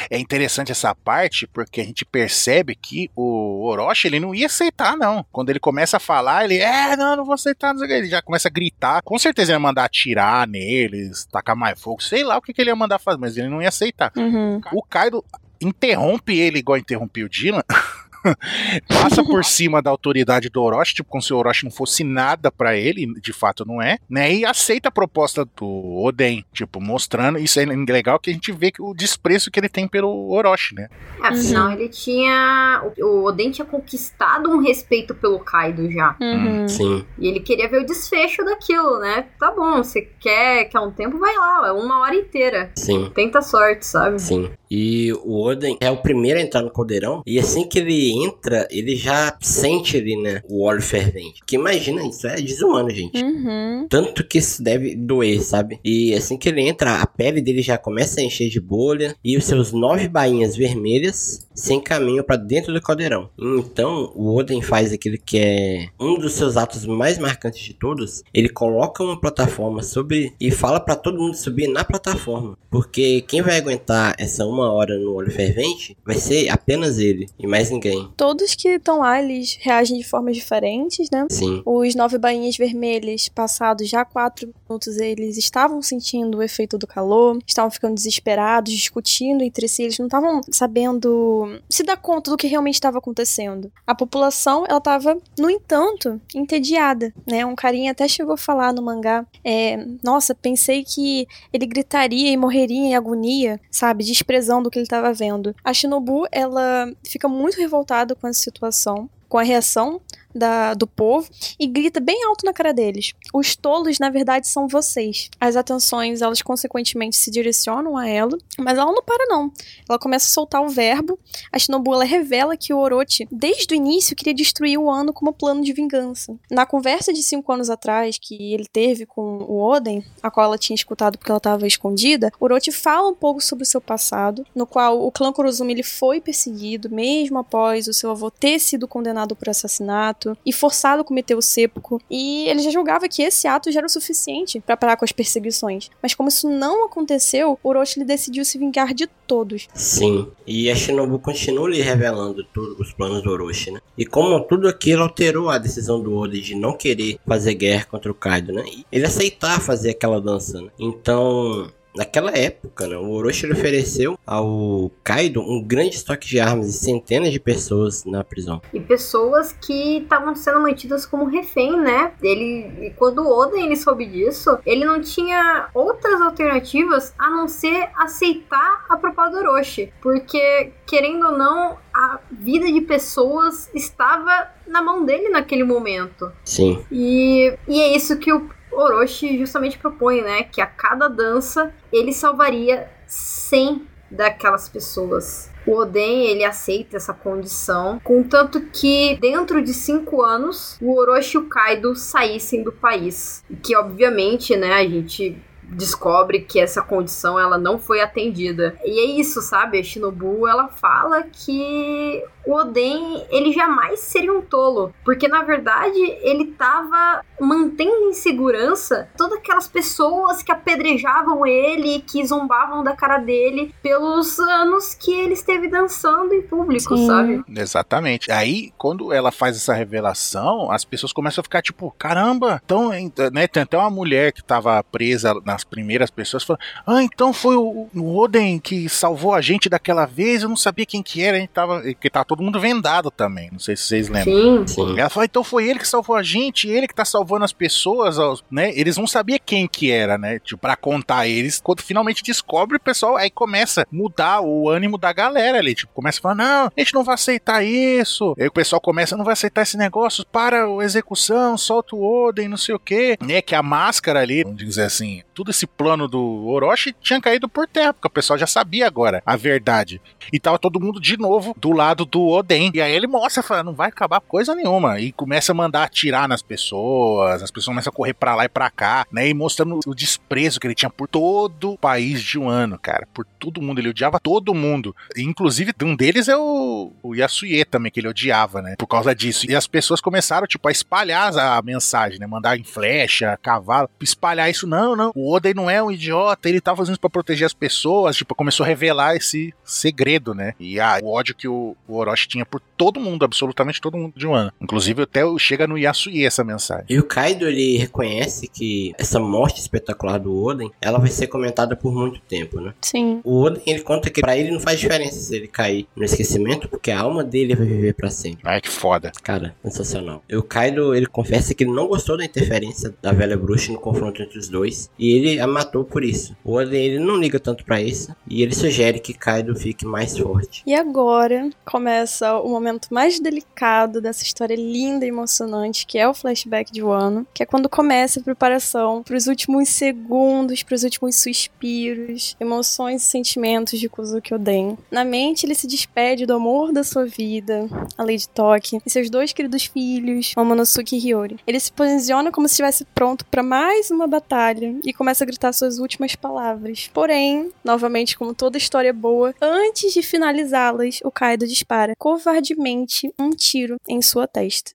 É 0.09 0.17
interessante 0.17 0.71
essa 0.71 0.93
parte 0.95 1.45
porque 1.47 1.81
a 1.81 1.83
gente 1.83 2.03
percebe 2.03 2.75
que 2.75 3.09
o 3.15 3.65
Orochi 3.65 4.07
ele 4.07 4.19
não 4.19 4.33
ia 4.33 4.47
aceitar, 4.47 4.97
não. 4.97 5.25
Quando 5.31 5.49
ele 5.49 5.59
começa 5.59 5.97
a 5.97 5.99
falar, 5.99 6.45
ele, 6.45 6.57
é, 6.57 6.95
não, 6.95 7.15
não 7.15 7.25
vou 7.25 7.35
aceitar, 7.35 7.73
não 7.73 7.79
sei 7.79 7.87
o 7.87 7.89
que. 7.89 7.95
Ele 7.95 8.09
já 8.09 8.21
começa 8.21 8.47
a 8.47 8.51
gritar. 8.51 9.01
Com 9.03 9.19
certeza 9.19 9.51
ele 9.51 9.57
ia 9.57 9.59
mandar 9.59 9.85
atirar 9.85 10.47
neles, 10.47 11.25
tacar 11.25 11.55
mais 11.55 11.79
fogo, 11.79 12.01
sei 12.01 12.23
lá 12.23 12.37
o 12.37 12.41
que, 12.41 12.53
que 12.53 12.61
ele 12.61 12.71
ia 12.71 12.75
mandar 12.75 12.99
fazer, 12.99 13.19
mas 13.19 13.37
ele 13.37 13.49
não 13.49 13.61
ia 13.61 13.69
aceitar. 13.69 14.11
Uhum. 14.15 14.59
O 14.73 14.81
Kaido 14.81 15.23
interrompe 15.61 16.37
ele 16.37 16.59
igual 16.59 16.77
interrompeu 16.77 17.27
o 17.27 17.29
Dylan. 17.29 17.63
Passa 18.87 19.23
por 19.23 19.43
cima 19.43 19.81
da 19.81 19.89
autoridade 19.89 20.49
do 20.49 20.61
Orochi, 20.61 20.95
tipo, 20.95 21.09
como 21.09 21.21
se 21.21 21.33
o 21.33 21.37
Orochi 21.37 21.63
não 21.65 21.71
fosse 21.71 22.03
nada 22.03 22.51
pra 22.51 22.75
ele, 22.75 23.07
de 23.19 23.33
fato 23.33 23.65
não 23.65 23.81
é, 23.81 23.97
né? 24.09 24.33
E 24.33 24.45
aceita 24.45 24.89
a 24.89 24.91
proposta 24.91 25.45
do 25.45 26.03
Oden, 26.03 26.45
tipo, 26.53 26.81
mostrando, 26.81 27.39
isso 27.39 27.59
é 27.59 27.65
legal 27.65 28.19
que 28.19 28.29
a 28.29 28.33
gente 28.33 28.51
vê 28.51 28.71
que 28.71 28.81
o 28.81 28.93
desprezo 28.93 29.51
que 29.51 29.59
ele 29.59 29.69
tem 29.69 29.87
pelo 29.87 30.31
Orochi, 30.31 30.75
né? 30.75 30.89
É, 31.21 31.27
Afinal, 31.27 31.71
ele 31.71 31.89
tinha. 31.89 32.83
O 32.99 33.23
Oden 33.25 33.51
tinha 33.51 33.65
conquistado 33.65 34.49
um 34.49 34.59
respeito 34.59 35.13
pelo 35.13 35.39
Kaido 35.39 35.89
já. 35.91 36.15
Uhum. 36.19 36.67
Sim. 36.67 37.05
E 37.17 37.27
ele 37.27 37.39
queria 37.39 37.69
ver 37.69 37.81
o 37.81 37.85
desfecho 37.85 38.43
daquilo, 38.43 38.99
né? 38.99 39.27
Tá 39.39 39.51
bom, 39.51 39.77
você 39.77 40.01
quer, 40.19 40.65
quer 40.65 40.79
um 40.79 40.91
tempo, 40.91 41.17
vai 41.17 41.35
lá, 41.35 41.67
é 41.67 41.71
uma 41.71 41.99
hora 41.99 42.15
inteira. 42.15 42.71
Sim. 42.75 43.11
Tenta 43.13 43.41
sorte, 43.41 43.85
sabe? 43.85 44.19
Sim. 44.19 44.51
E 44.69 45.11
o 45.13 45.41
Oden 45.41 45.77
é 45.79 45.89
o 45.89 45.97
primeiro 45.97 46.39
a 46.39 46.41
entrar 46.41 46.61
no 46.61 46.71
caldeirão. 46.71 47.23
E 47.25 47.39
assim 47.39 47.67
que 47.67 47.79
ele 47.79 48.11
entra, 48.11 48.67
ele 48.69 48.95
já 48.95 49.35
sente 49.41 49.97
ali, 49.97 50.15
né? 50.15 50.41
O 50.47 50.63
óleo 50.63 50.81
fervente. 50.81 51.41
Que 51.45 51.55
imagina, 51.55 52.05
isso 52.05 52.27
é 52.27 52.35
desumano, 52.35 52.89
gente. 52.89 53.23
Uhum. 53.23 53.87
Tanto 53.89 54.23
que 54.23 54.37
isso 54.37 54.61
deve 54.63 54.95
doer, 54.95 55.41
sabe? 55.41 55.79
E 55.83 56.13
assim 56.13 56.37
que 56.37 56.49
ele 56.49 56.61
entra, 56.61 57.01
a 57.01 57.07
pele 57.07 57.41
dele 57.41 57.61
já 57.61 57.77
começa 57.77 58.19
a 58.19 58.23
encher 58.23 58.49
de 58.49 58.59
bolha. 58.59 59.15
E 59.23 59.37
os 59.37 59.45
seus 59.45 59.71
nove 59.71 60.07
bainhas 60.07 60.55
vermelhas 60.55 61.47
se 61.53 61.73
encaminham 61.73 62.23
pra 62.23 62.35
dentro 62.35 62.73
do 62.73 62.81
caldeirão. 62.81 63.29
Então, 63.37 64.11
o 64.15 64.35
Oden 64.35 64.61
faz 64.61 64.93
aquilo 64.93 65.17
que 65.17 65.37
é 65.37 65.87
um 65.99 66.17
dos 66.17 66.33
seus 66.33 66.55
atos 66.55 66.85
mais 66.85 67.17
marcantes 67.17 67.61
de 67.61 67.73
todos. 67.73 68.23
Ele 68.33 68.49
coloca 68.49 69.03
uma 69.03 69.19
plataforma 69.19 69.83
sobre 69.83 70.33
e 70.39 70.51
fala 70.51 70.79
pra 70.79 70.95
todo 70.95 71.19
mundo 71.19 71.35
subir 71.35 71.67
na 71.67 71.83
plataforma, 71.83 72.57
porque 72.69 73.21
quem 73.21 73.41
vai 73.41 73.57
aguentar 73.57 74.15
essa 74.17 74.45
uma 74.45 74.58
uma 74.59 74.71
hora 74.71 74.97
no 74.97 75.13
olho 75.13 75.31
fervente, 75.31 75.97
vai 76.05 76.15
ser 76.15 76.49
apenas 76.49 76.97
ele 76.97 77.27
e 77.37 77.47
mais 77.47 77.69
ninguém. 77.69 78.09
Todos 78.15 78.55
que 78.55 78.69
estão 78.69 78.99
lá, 78.99 79.21
eles 79.21 79.57
reagem 79.61 79.97
de 79.97 80.03
formas 80.03 80.35
diferentes, 80.35 81.09
né? 81.09 81.25
Sim. 81.29 81.61
Os 81.65 81.95
nove 81.95 82.17
bainhas 82.17 82.57
vermelhas, 82.57 83.29
passados 83.29 83.89
já 83.89 84.05
quatro 84.05 84.53
minutos, 84.69 84.97
eles 84.97 85.37
estavam 85.37 85.81
sentindo 85.81 86.37
o 86.37 86.43
efeito 86.43 86.77
do 86.77 86.85
calor, 86.85 87.39
estavam 87.45 87.71
ficando 87.71 87.95
desesperados, 87.95 88.71
discutindo 88.71 89.43
entre 89.43 89.67
si, 89.67 89.83
eles 89.83 89.97
não 89.97 90.05
estavam 90.05 90.41
sabendo 90.51 91.59
se 91.67 91.83
dar 91.83 91.97
conta 91.97 92.29
do 92.29 92.37
que 92.37 92.47
realmente 92.47 92.75
estava 92.75 92.99
acontecendo. 92.99 93.71
A 93.85 93.95
população, 93.95 94.65
ela 94.67 94.77
estava, 94.77 95.17
no 95.37 95.49
entanto, 95.49 96.21
entediada, 96.35 97.11
né? 97.27 97.45
Um 97.45 97.55
carinha 97.55 97.91
até 97.91 98.07
chegou 98.07 98.35
a 98.35 98.37
falar 98.37 98.71
no 98.71 98.83
mangá, 98.83 99.25
é, 99.43 99.85
nossa, 100.03 100.35
pensei 100.35 100.83
que 100.83 101.27
ele 101.51 101.65
gritaria 101.65 102.31
e 102.31 102.37
morreria 102.37 102.77
em 102.77 102.95
agonia, 102.95 103.59
sabe? 103.71 104.03
Desprezando 104.03 104.67
o 104.67 104.71
que 104.71 104.77
ele 104.77 104.83
estava 104.83 105.11
vendo. 105.11 105.55
A 105.63 105.73
Shinobu, 105.73 106.27
ela 106.31 106.91
fica 107.03 107.27
muito 107.27 107.57
revoltada 107.57 108.15
com 108.15 108.27
essa 108.27 108.39
situação, 108.39 109.09
com 109.27 109.37
a 109.37 109.43
reação 109.43 110.01
da, 110.33 110.73
do 110.73 110.87
povo 110.87 111.29
e 111.59 111.67
grita 111.67 111.99
bem 111.99 112.23
alto 112.25 112.45
na 112.45 112.53
cara 112.53 112.73
deles. 112.73 113.13
Os 113.33 113.55
tolos, 113.55 113.99
na 113.99 114.09
verdade, 114.09 114.47
são 114.47 114.67
vocês. 114.67 115.29
As 115.39 115.55
atenções, 115.55 116.21
elas 116.21 116.41
consequentemente 116.41 117.15
se 117.15 117.31
direcionam 117.31 117.97
a 117.97 118.07
ela, 118.07 118.37
mas 118.57 118.77
ela 118.77 118.91
não 118.91 119.03
para 119.03 119.25
não. 119.27 119.51
Ela 119.87 119.99
começa 119.99 120.27
a 120.27 120.29
soltar 120.29 120.61
o 120.61 120.69
verbo. 120.69 121.17
A 121.51 121.59
Shinobu, 121.59 121.93
ela 121.93 122.03
revela 122.03 122.57
que 122.57 122.73
o 122.73 122.79
Orochi, 122.79 123.27
desde 123.31 123.73
o 123.73 123.75
início, 123.75 124.15
queria 124.15 124.33
destruir 124.33 124.77
o 124.77 124.89
ano 124.89 125.13
como 125.13 125.33
plano 125.33 125.63
de 125.63 125.73
vingança. 125.73 126.35
Na 126.49 126.65
conversa 126.65 127.11
de 127.13 127.23
cinco 127.23 127.51
anos 127.51 127.69
atrás 127.69 128.17
que 128.17 128.53
ele 128.53 128.67
teve 128.71 129.05
com 129.05 129.37
o 129.39 129.61
Oden, 129.61 130.03
a 130.21 130.29
qual 130.29 130.45
ela 130.45 130.57
tinha 130.57 130.75
escutado 130.75 131.17
porque 131.17 131.31
ela 131.31 131.37
estava 131.37 131.67
escondida, 131.67 132.31
Orochi 132.39 132.71
fala 132.71 133.09
um 133.09 133.15
pouco 133.15 133.41
sobre 133.41 133.63
o 133.63 133.67
seu 133.67 133.81
passado, 133.81 134.45
no 134.55 134.65
qual 134.65 135.05
o 135.05 135.11
clã 135.11 135.31
Kurozumi 135.31 135.73
ele 135.73 135.83
foi 135.83 136.21
perseguido 136.21 136.89
mesmo 136.89 137.37
após 137.37 137.87
o 137.87 137.93
seu 137.93 138.11
avô 138.11 138.29
ter 138.29 138.59
sido 138.59 138.87
condenado 138.87 139.35
por 139.35 139.49
assassinato 139.49 140.18
e 140.45 140.51
forçado 140.51 141.01
a 141.01 141.05
cometer 141.05 141.35
o 141.35 141.41
seppuku, 141.41 142.01
e 142.09 142.47
ele 142.47 142.59
já 142.59 142.71
julgava 142.71 143.07
que 143.07 143.21
esse 143.21 143.47
ato 143.47 143.71
já 143.71 143.79
era 143.79 143.87
o 143.87 143.89
suficiente 143.89 144.59
para 144.59 144.77
parar 144.77 144.97
com 144.97 145.05
as 145.05 145.11
perseguições. 145.11 145.89
Mas 146.01 146.13
como 146.13 146.29
isso 146.29 146.49
não 146.49 146.85
aconteceu, 146.85 147.59
Orochi 147.63 148.03
decidiu 148.03 148.43
se 148.43 148.57
vingar 148.57 148.93
de 148.93 149.07
todos. 149.27 149.67
Sim, 149.73 150.27
e 150.45 150.69
a 150.69 150.75
Shinobu 150.75 151.19
continua 151.19 151.69
lhe 151.69 151.81
revelando 151.81 152.43
tudo, 152.53 152.81
os 152.81 152.93
planos 152.93 153.21
do 153.21 153.31
Orochi, 153.31 153.71
né? 153.71 153.79
E 153.97 154.05
como 154.05 154.39
tudo 154.41 154.67
aquilo 154.67 155.03
alterou 155.03 155.49
a 155.49 155.57
decisão 155.57 156.01
do 156.01 156.15
Oda 156.15 156.39
de 156.39 156.55
não 156.55 156.73
querer 156.73 157.19
fazer 157.25 157.53
guerra 157.53 157.85
contra 157.85 158.11
o 158.11 158.15
Kaido, 158.15 158.53
né? 158.53 158.63
Ele 158.91 159.05
aceitar 159.05 159.61
fazer 159.61 159.91
aquela 159.91 160.19
dança, 160.19 160.61
né? 160.61 160.69
Então, 160.79 161.71
Naquela 161.95 162.31
época, 162.31 162.87
né, 162.87 162.95
o 162.97 163.09
Orochi 163.09 163.51
ofereceu 163.51 164.17
ao 164.25 164.91
Kaido 165.03 165.41
um 165.41 165.61
grande 165.61 165.95
estoque 165.95 166.27
de 166.27 166.39
armas 166.39 166.67
e 166.67 166.73
centenas 166.73 167.31
de 167.31 167.39
pessoas 167.39 168.05
na 168.05 168.23
prisão. 168.23 168.61
E 168.73 168.79
pessoas 168.79 169.51
que 169.51 169.97
estavam 169.97 170.35
sendo 170.35 170.61
mantidas 170.61 171.05
como 171.05 171.25
refém, 171.25 171.77
né? 171.77 172.13
Ele, 172.21 172.87
e 172.87 172.93
quando 172.95 173.23
o 173.23 173.29
Oden 173.29 173.65
ele 173.65 173.75
soube 173.75 174.05
disso, 174.05 174.57
ele 174.65 174.85
não 174.85 175.01
tinha 175.01 175.69
outras 175.73 176.21
alternativas 176.21 177.13
a 177.17 177.29
não 177.29 177.47
ser 177.47 177.89
aceitar 177.95 178.85
a 178.87 178.95
proposta 178.95 179.31
do 179.31 179.37
Orochi. 179.37 179.91
Porque, 180.01 180.71
querendo 180.85 181.25
ou 181.25 181.37
não, 181.37 181.77
a 181.93 182.19
vida 182.31 182.71
de 182.71 182.81
pessoas 182.81 183.69
estava 183.73 184.49
na 184.67 184.81
mão 184.81 185.03
dele 185.03 185.29
naquele 185.29 185.63
momento. 185.63 186.31
Sim. 186.45 186.83
E, 186.91 187.53
e 187.67 187.81
é 187.81 187.95
isso 187.95 188.17
que 188.17 188.31
o 188.31 188.49
Orochi 188.79 189.37
justamente 189.37 189.77
propõe, 189.77 190.21
né? 190.21 190.43
Que 190.43 190.61
a 190.61 190.65
cada 190.65 191.07
dança 191.07 191.73
ele 191.91 192.13
salvaria 192.13 192.89
100 193.05 193.87
daquelas 194.09 194.67
pessoas. 194.67 195.51
O 195.67 195.75
Oden, 195.75 196.25
ele 196.25 196.43
aceita 196.43 196.97
essa 196.97 197.13
condição, 197.13 197.99
contanto 198.03 198.61
que 198.73 199.17
dentro 199.21 199.61
de 199.61 199.73
cinco 199.73 200.23
anos, 200.23 200.77
o 200.81 200.97
Orochi 200.97 201.37
e 201.37 201.39
o 201.39 201.47
Kaido 201.47 201.95
saíssem 201.95 202.63
do 202.63 202.71
país. 202.71 203.43
Que, 203.61 203.75
obviamente, 203.75 204.55
né, 204.55 204.73
a 204.73 204.83
gente 204.87 205.37
descobre 205.71 206.41
que 206.41 206.59
essa 206.59 206.81
condição 206.81 207.39
ela 207.39 207.57
não 207.57 207.79
foi 207.79 208.01
atendida. 208.01 208.77
E 208.83 208.99
é 208.99 209.19
isso, 209.19 209.41
sabe? 209.41 209.79
A 209.79 209.83
Shinobu, 209.83 210.47
ela 210.47 210.67
fala 210.67 211.23
que 211.23 212.23
o 212.45 212.53
Oden, 212.53 213.25
ele 213.29 213.51
jamais 213.51 213.99
seria 213.99 214.33
um 214.33 214.41
tolo, 214.41 214.93
porque 215.05 215.27
na 215.27 215.43
verdade 215.43 215.99
ele 216.21 216.47
tava 216.47 217.23
mantendo 217.39 218.09
em 218.09 218.13
segurança 218.13 219.07
todas 219.15 219.37
aquelas 219.37 219.67
pessoas 219.67 220.41
que 220.41 220.51
apedrejavam 220.51 221.45
ele, 221.45 222.01
que 222.01 222.25
zombavam 222.25 222.83
da 222.83 222.95
cara 222.95 223.17
dele 223.19 223.73
pelos 223.83 224.39
anos 224.39 224.95
que 224.95 225.13
ele 225.13 225.33
esteve 225.33 225.67
dançando 225.67 226.33
em 226.33 226.41
público, 226.41 226.97
Sim. 226.97 227.07
sabe? 227.07 227.43
Exatamente. 227.55 228.31
Aí, 228.31 228.73
quando 228.77 229.13
ela 229.13 229.31
faz 229.31 229.55
essa 229.55 229.73
revelação, 229.73 230.71
as 230.71 230.83
pessoas 230.83 231.13
começam 231.13 231.41
a 231.41 231.43
ficar 231.43 231.61
tipo, 231.61 231.93
caramba, 231.99 232.61
então, 232.65 232.89
né, 233.31 233.47
tem 233.47 233.63
até 233.63 233.77
uma 233.77 233.91
mulher 233.91 234.31
que 234.31 234.43
tava 234.43 234.83
presa 234.83 235.35
nas 235.59 235.63
primeiras 235.63 236.09
pessoas, 236.09 236.43
falando, 236.43 236.61
ah, 236.87 237.03
então 237.03 237.33
foi 237.33 237.55
o, 237.55 237.89
o 237.93 238.17
Oden 238.17 238.59
que 238.59 238.87
salvou 238.87 239.33
a 239.33 239.41
gente 239.41 239.69
daquela 239.69 240.05
vez, 240.05 240.43
eu 240.43 240.49
não 240.49 240.55
sabia 240.55 240.85
quem 240.85 241.03
que 241.03 241.21
era, 241.21 241.37
a 241.37 241.39
gente 241.39 241.49
tava, 241.49 241.81
que 241.93 242.09
tava 242.09 242.25
todo 242.25 242.41
mundo 242.41 242.59
vendado 242.59 243.11
também, 243.11 243.49
não 243.51 243.59
sei 243.59 243.75
se 243.75 243.83
vocês 243.83 244.09
lembram. 244.09 244.65
Sim. 244.65 244.67
Sim. 244.67 244.99
Ela 244.99 245.09
falou, 245.09 245.25
então 245.25 245.43
foi 245.43 245.67
ele 245.67 245.79
que 245.79 245.87
salvou 245.87 246.15
a 246.15 246.23
gente, 246.23 246.67
ele 246.67 246.87
que 246.87 246.95
tá 246.95 247.05
salvando 247.05 247.45
as 247.45 247.53
pessoas, 247.53 248.17
né? 248.49 248.71
Eles 248.73 248.97
não 248.97 249.07
sabiam 249.07 249.39
quem 249.45 249.67
que 249.67 249.91
era, 249.91 250.17
né? 250.17 250.39
Tipo, 250.39 250.61
pra 250.61 250.75
contar 250.75 251.27
eles, 251.27 251.59
quando 251.61 251.81
finalmente 251.81 252.23
descobre, 252.23 252.77
o 252.77 252.79
pessoal 252.79 253.17
aí 253.17 253.29
começa 253.29 253.81
a 253.81 253.85
mudar 253.91 254.41
o 254.41 254.69
ânimo 254.69 254.97
da 254.97 255.11
galera 255.11 255.57
ali. 255.57 255.75
Tipo, 255.75 255.93
começa 255.93 256.19
a 256.19 256.21
falar, 256.21 256.35
não, 256.35 256.65
a 256.65 256.71
gente 256.77 256.93
não 256.93 257.03
vai 257.03 257.15
aceitar 257.15 257.63
isso. 257.63 258.35
Aí 258.39 258.47
o 258.47 258.51
pessoal 258.51 258.79
começa, 258.79 259.17
não 259.17 259.25
vai 259.25 259.33
aceitar 259.33 259.63
esse 259.63 259.77
negócio, 259.77 260.25
para 260.25 260.65
a 260.65 260.83
execução, 260.83 261.57
solta 261.57 261.95
o 261.95 262.27
Oden, 262.27 262.47
não 262.47 262.57
sei 262.57 262.75
o 262.75 262.79
quê. 262.79 263.17
Né? 263.21 263.41
Que 263.41 263.55
a 263.55 263.63
máscara 263.63 264.21
ali, 264.21 264.43
vamos 264.43 264.57
dizer 264.57 264.83
assim, 264.83 265.21
tudo 265.39 265.51
esse 265.51 265.65
plano 265.65 266.05
do 266.05 266.47
Orochi 266.47 266.93
tinha 267.01 267.21
caído 267.21 267.47
por 267.47 267.65
terra, 267.65 267.93
porque 267.93 268.09
o 268.09 268.11
pessoal 268.11 268.37
já 268.37 268.45
sabia 268.45 268.85
agora 268.85 269.23
a 269.25 269.37
verdade. 269.37 270.01
E 270.33 270.37
tava 270.37 270.59
todo 270.59 270.81
mundo 270.81 270.99
de 270.99 271.15
novo 271.15 271.55
do 271.57 271.71
lado 271.71 272.03
do 272.03 272.27
Oden. 272.27 272.71
E 272.73 272.81
aí 272.81 272.91
ele 272.91 273.07
mostra, 273.07 273.41
fala, 273.41 273.63
não 273.63 273.73
vai 273.73 273.87
acabar 273.87 274.19
coisa 274.19 274.53
nenhuma. 274.53 274.99
E 274.99 275.13
começa 275.13 275.53
a 275.53 275.55
mandar 275.55 275.83
atirar 275.83 276.27
nas 276.27 276.41
pessoas, 276.41 277.41
as 277.41 277.49
pessoas 277.51 277.73
começam 277.73 277.89
a 277.89 277.95
correr 277.95 278.13
pra 278.13 278.35
lá 278.35 278.43
e 278.43 278.49
pra 278.49 278.69
cá, 278.69 279.07
né? 279.09 279.29
E 279.29 279.33
mostrando 279.33 279.79
o 279.87 279.95
desprezo 279.95 280.59
que 280.59 280.67
ele 280.67 280.75
tinha 280.75 280.89
por 280.89 281.07
todo 281.07 281.71
o 281.71 281.77
país 281.77 282.21
de 282.21 282.37
um 282.37 282.49
ano, 282.49 282.77
cara. 282.77 283.07
Por 283.13 283.25
todo 283.39 283.61
mundo. 283.61 283.79
Ele 283.79 283.89
odiava 283.89 284.19
todo 284.19 284.53
mundo. 284.53 284.93
E, 285.15 285.21
inclusive, 285.21 285.73
um 285.81 285.95
deles 285.95 286.27
é 286.27 286.35
o, 286.35 286.91
o 287.01 287.15
Yasuye 287.15 287.63
também, 287.63 287.89
que 287.89 288.01
ele 288.01 288.09
odiava, 288.09 288.61
né? 288.61 288.75
Por 288.77 288.87
causa 288.87 289.15
disso. 289.15 289.49
E 289.49 289.55
as 289.55 289.67
pessoas 289.67 290.01
começaram, 290.01 290.45
tipo, 290.45 290.67
a 290.67 290.71
espalhar 290.71 291.33
a 291.37 291.61
mensagem, 291.61 292.19
né? 292.19 292.27
Mandar 292.27 292.57
em 292.57 292.63
flecha, 292.65 293.39
cavalo, 293.41 293.89
espalhar 294.01 294.49
isso. 294.49 294.67
Não, 294.67 294.95
não. 294.95 295.11
O 295.15 295.28
Oden 295.33 295.53
não 295.53 295.69
é 295.69 295.81
um 295.81 295.91
idiota, 295.91 296.49
ele 296.49 296.61
tá 296.61 296.75
fazendo 296.75 296.93
isso 296.93 297.01
pra 297.01 297.09
proteger 297.09 297.45
as 297.45 297.53
pessoas. 297.53 298.15
Tipo, 298.15 298.35
começou 298.35 298.63
a 298.63 298.67
revelar 298.67 299.15
esse 299.15 299.53
segredo, 299.63 300.33
né? 300.33 300.53
E 300.59 300.79
ah, 300.79 300.99
o 301.03 301.11
ódio 301.11 301.35
que 301.35 301.47
o, 301.47 301.75
o 301.87 301.95
Orochi 301.95 302.27
tinha 302.27 302.45
por 302.45 302.61
todo 302.77 302.99
mundo, 302.99 303.25
absolutamente 303.25 303.81
todo 303.81 303.97
mundo 303.97 304.13
de 304.15 304.25
um 304.25 304.33
ano. 304.33 304.51
Inclusive, 304.61 305.03
até 305.03 305.21
chega 305.37 305.67
no 305.67 305.77
Yasuye 305.77 306.25
essa 306.25 306.43
mensagem. 306.43 306.85
E 306.89 306.99
o 306.99 307.03
Kaido 307.03 307.47
ele 307.47 307.77
reconhece 307.77 308.47
que 308.47 308.93
essa 308.97 309.19
morte 309.19 309.59
espetacular 309.59 310.17
do 310.17 310.33
Oden, 310.43 310.71
ela 310.81 310.99
vai 310.99 311.09
ser 311.09 311.27
comentada 311.27 311.75
por 311.75 311.93
muito 311.93 312.19
tempo, 312.21 312.59
né? 312.59 312.73
Sim. 312.81 313.21
O 313.23 313.41
Oden 313.41 313.61
ele 313.65 313.81
conta 313.81 314.09
que 314.09 314.21
pra 314.21 314.37
ele 314.37 314.51
não 314.51 314.59
faz 314.59 314.79
diferença 314.79 315.19
se 315.19 315.35
ele 315.35 315.47
cair 315.47 315.87
no 315.95 316.03
esquecimento, 316.03 316.67
porque 316.67 316.91
a 316.91 317.01
alma 317.01 317.23
dele 317.23 317.55
vai 317.55 317.67
viver 317.67 317.93
pra 317.93 318.09
sempre. 318.09 318.41
Ai, 318.43 318.61
que 318.61 318.69
foda. 318.69 319.11
Cara, 319.23 319.55
sensacional. 319.63 320.23
E 320.29 320.35
o 320.35 320.43
Kaido, 320.43 320.95
ele 320.95 321.05
confessa 321.05 321.53
que 321.53 321.63
ele 321.63 321.71
não 321.71 321.87
gostou 321.87 322.17
da 322.17 322.25
interferência 322.25 322.93
da 323.01 323.11
velha 323.11 323.37
bruxa 323.37 323.71
no 323.71 323.79
confronto 323.79 324.21
entre 324.21 324.37
os 324.37 324.47
dois, 324.47 324.89
e 324.97 325.18
ele 325.19 325.39
a 325.39 325.47
matou 325.47 325.83
por 325.83 326.03
isso. 326.03 326.35
O 326.43 326.53
Oden, 326.53 326.83
ele 326.83 326.99
não 326.99 327.17
liga 327.17 327.39
tanto 327.39 327.63
pra 327.65 327.81
isso, 327.81 328.15
e 328.27 328.41
ele 328.41 328.55
sugere 328.55 328.99
que 328.99 329.13
Kaido 329.13 329.55
fique 329.55 329.85
mais 329.85 330.17
forte. 330.17 330.63
E 330.65 330.73
agora 330.73 331.49
começa 331.65 332.39
o 332.39 332.49
momento 332.49 332.87
mais 332.91 333.19
delicado 333.19 334.01
dessa 334.01 334.23
história 334.23 334.55
linda 334.55 335.05
e 335.05 335.09
emocionante, 335.09 335.85
que 335.85 335.97
é 335.97 336.07
o 336.07 336.13
flashback 336.13 336.71
de 336.71 336.81
Wano, 336.81 337.25
que 337.33 337.43
é 337.43 337.45
quando 337.45 337.69
começa 337.69 338.19
a 338.19 338.23
preparação 338.23 339.03
para 339.03 339.15
os 339.17 339.27
últimos 339.27 339.69
segundos, 339.69 340.63
para 340.63 340.75
os 340.75 340.83
últimos 340.83 341.15
suspiros, 341.15 342.35
emoções 342.39 343.03
e 343.03 343.05
sentimentos 343.05 343.79
de 343.79 343.89
Kuzuki 343.89 344.33
Oden. 344.33 344.77
Na 344.89 345.03
mente, 345.03 345.45
ele 345.45 345.55
se 345.55 345.67
despede 345.67 346.25
do 346.25 346.33
amor 346.33 346.71
da 346.71 346.83
sua 346.83 347.05
vida, 347.05 347.67
a 347.97 348.03
Lady 348.03 348.27
Toki, 348.29 348.79
e 348.85 348.89
seus 348.89 349.09
dois 349.09 349.33
queridos 349.33 349.65
filhos, 349.65 350.33
Momonosuke 350.35 350.95
e 350.95 350.99
Hiyori. 350.99 351.37
Ele 351.45 351.59
se 351.59 351.71
posiciona 351.71 352.31
como 352.31 352.47
se 352.47 352.53
estivesse 352.53 352.85
pronto 352.95 353.25
para 353.25 353.43
mais 353.43 353.91
uma 353.91 354.07
batalha 354.07 354.75
e 354.83 354.93
começa 355.09 355.23
a 355.23 355.27
gritar 355.27 355.53
suas 355.53 355.79
últimas 355.79 356.15
palavras. 356.15 356.87
Porém, 356.93 357.51
novamente, 357.63 358.15
como 358.15 358.35
toda 358.35 358.59
história 358.59 358.93
boa, 358.93 359.33
antes 359.41 359.91
de 359.91 360.03
finalizá-las, 360.03 360.99
o 361.03 361.09
Kaido 361.09 361.47
dispara 361.47 361.93
covardemente 361.97 363.11
um 363.19 363.31
tiro 363.31 363.77
em 363.87 364.03
sua 364.03 364.27
testa. 364.27 364.71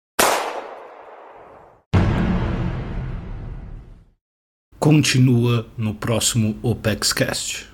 Continua 4.80 5.66
no 5.78 5.94
próximo 5.94 6.58
OpexCast. 6.62 7.73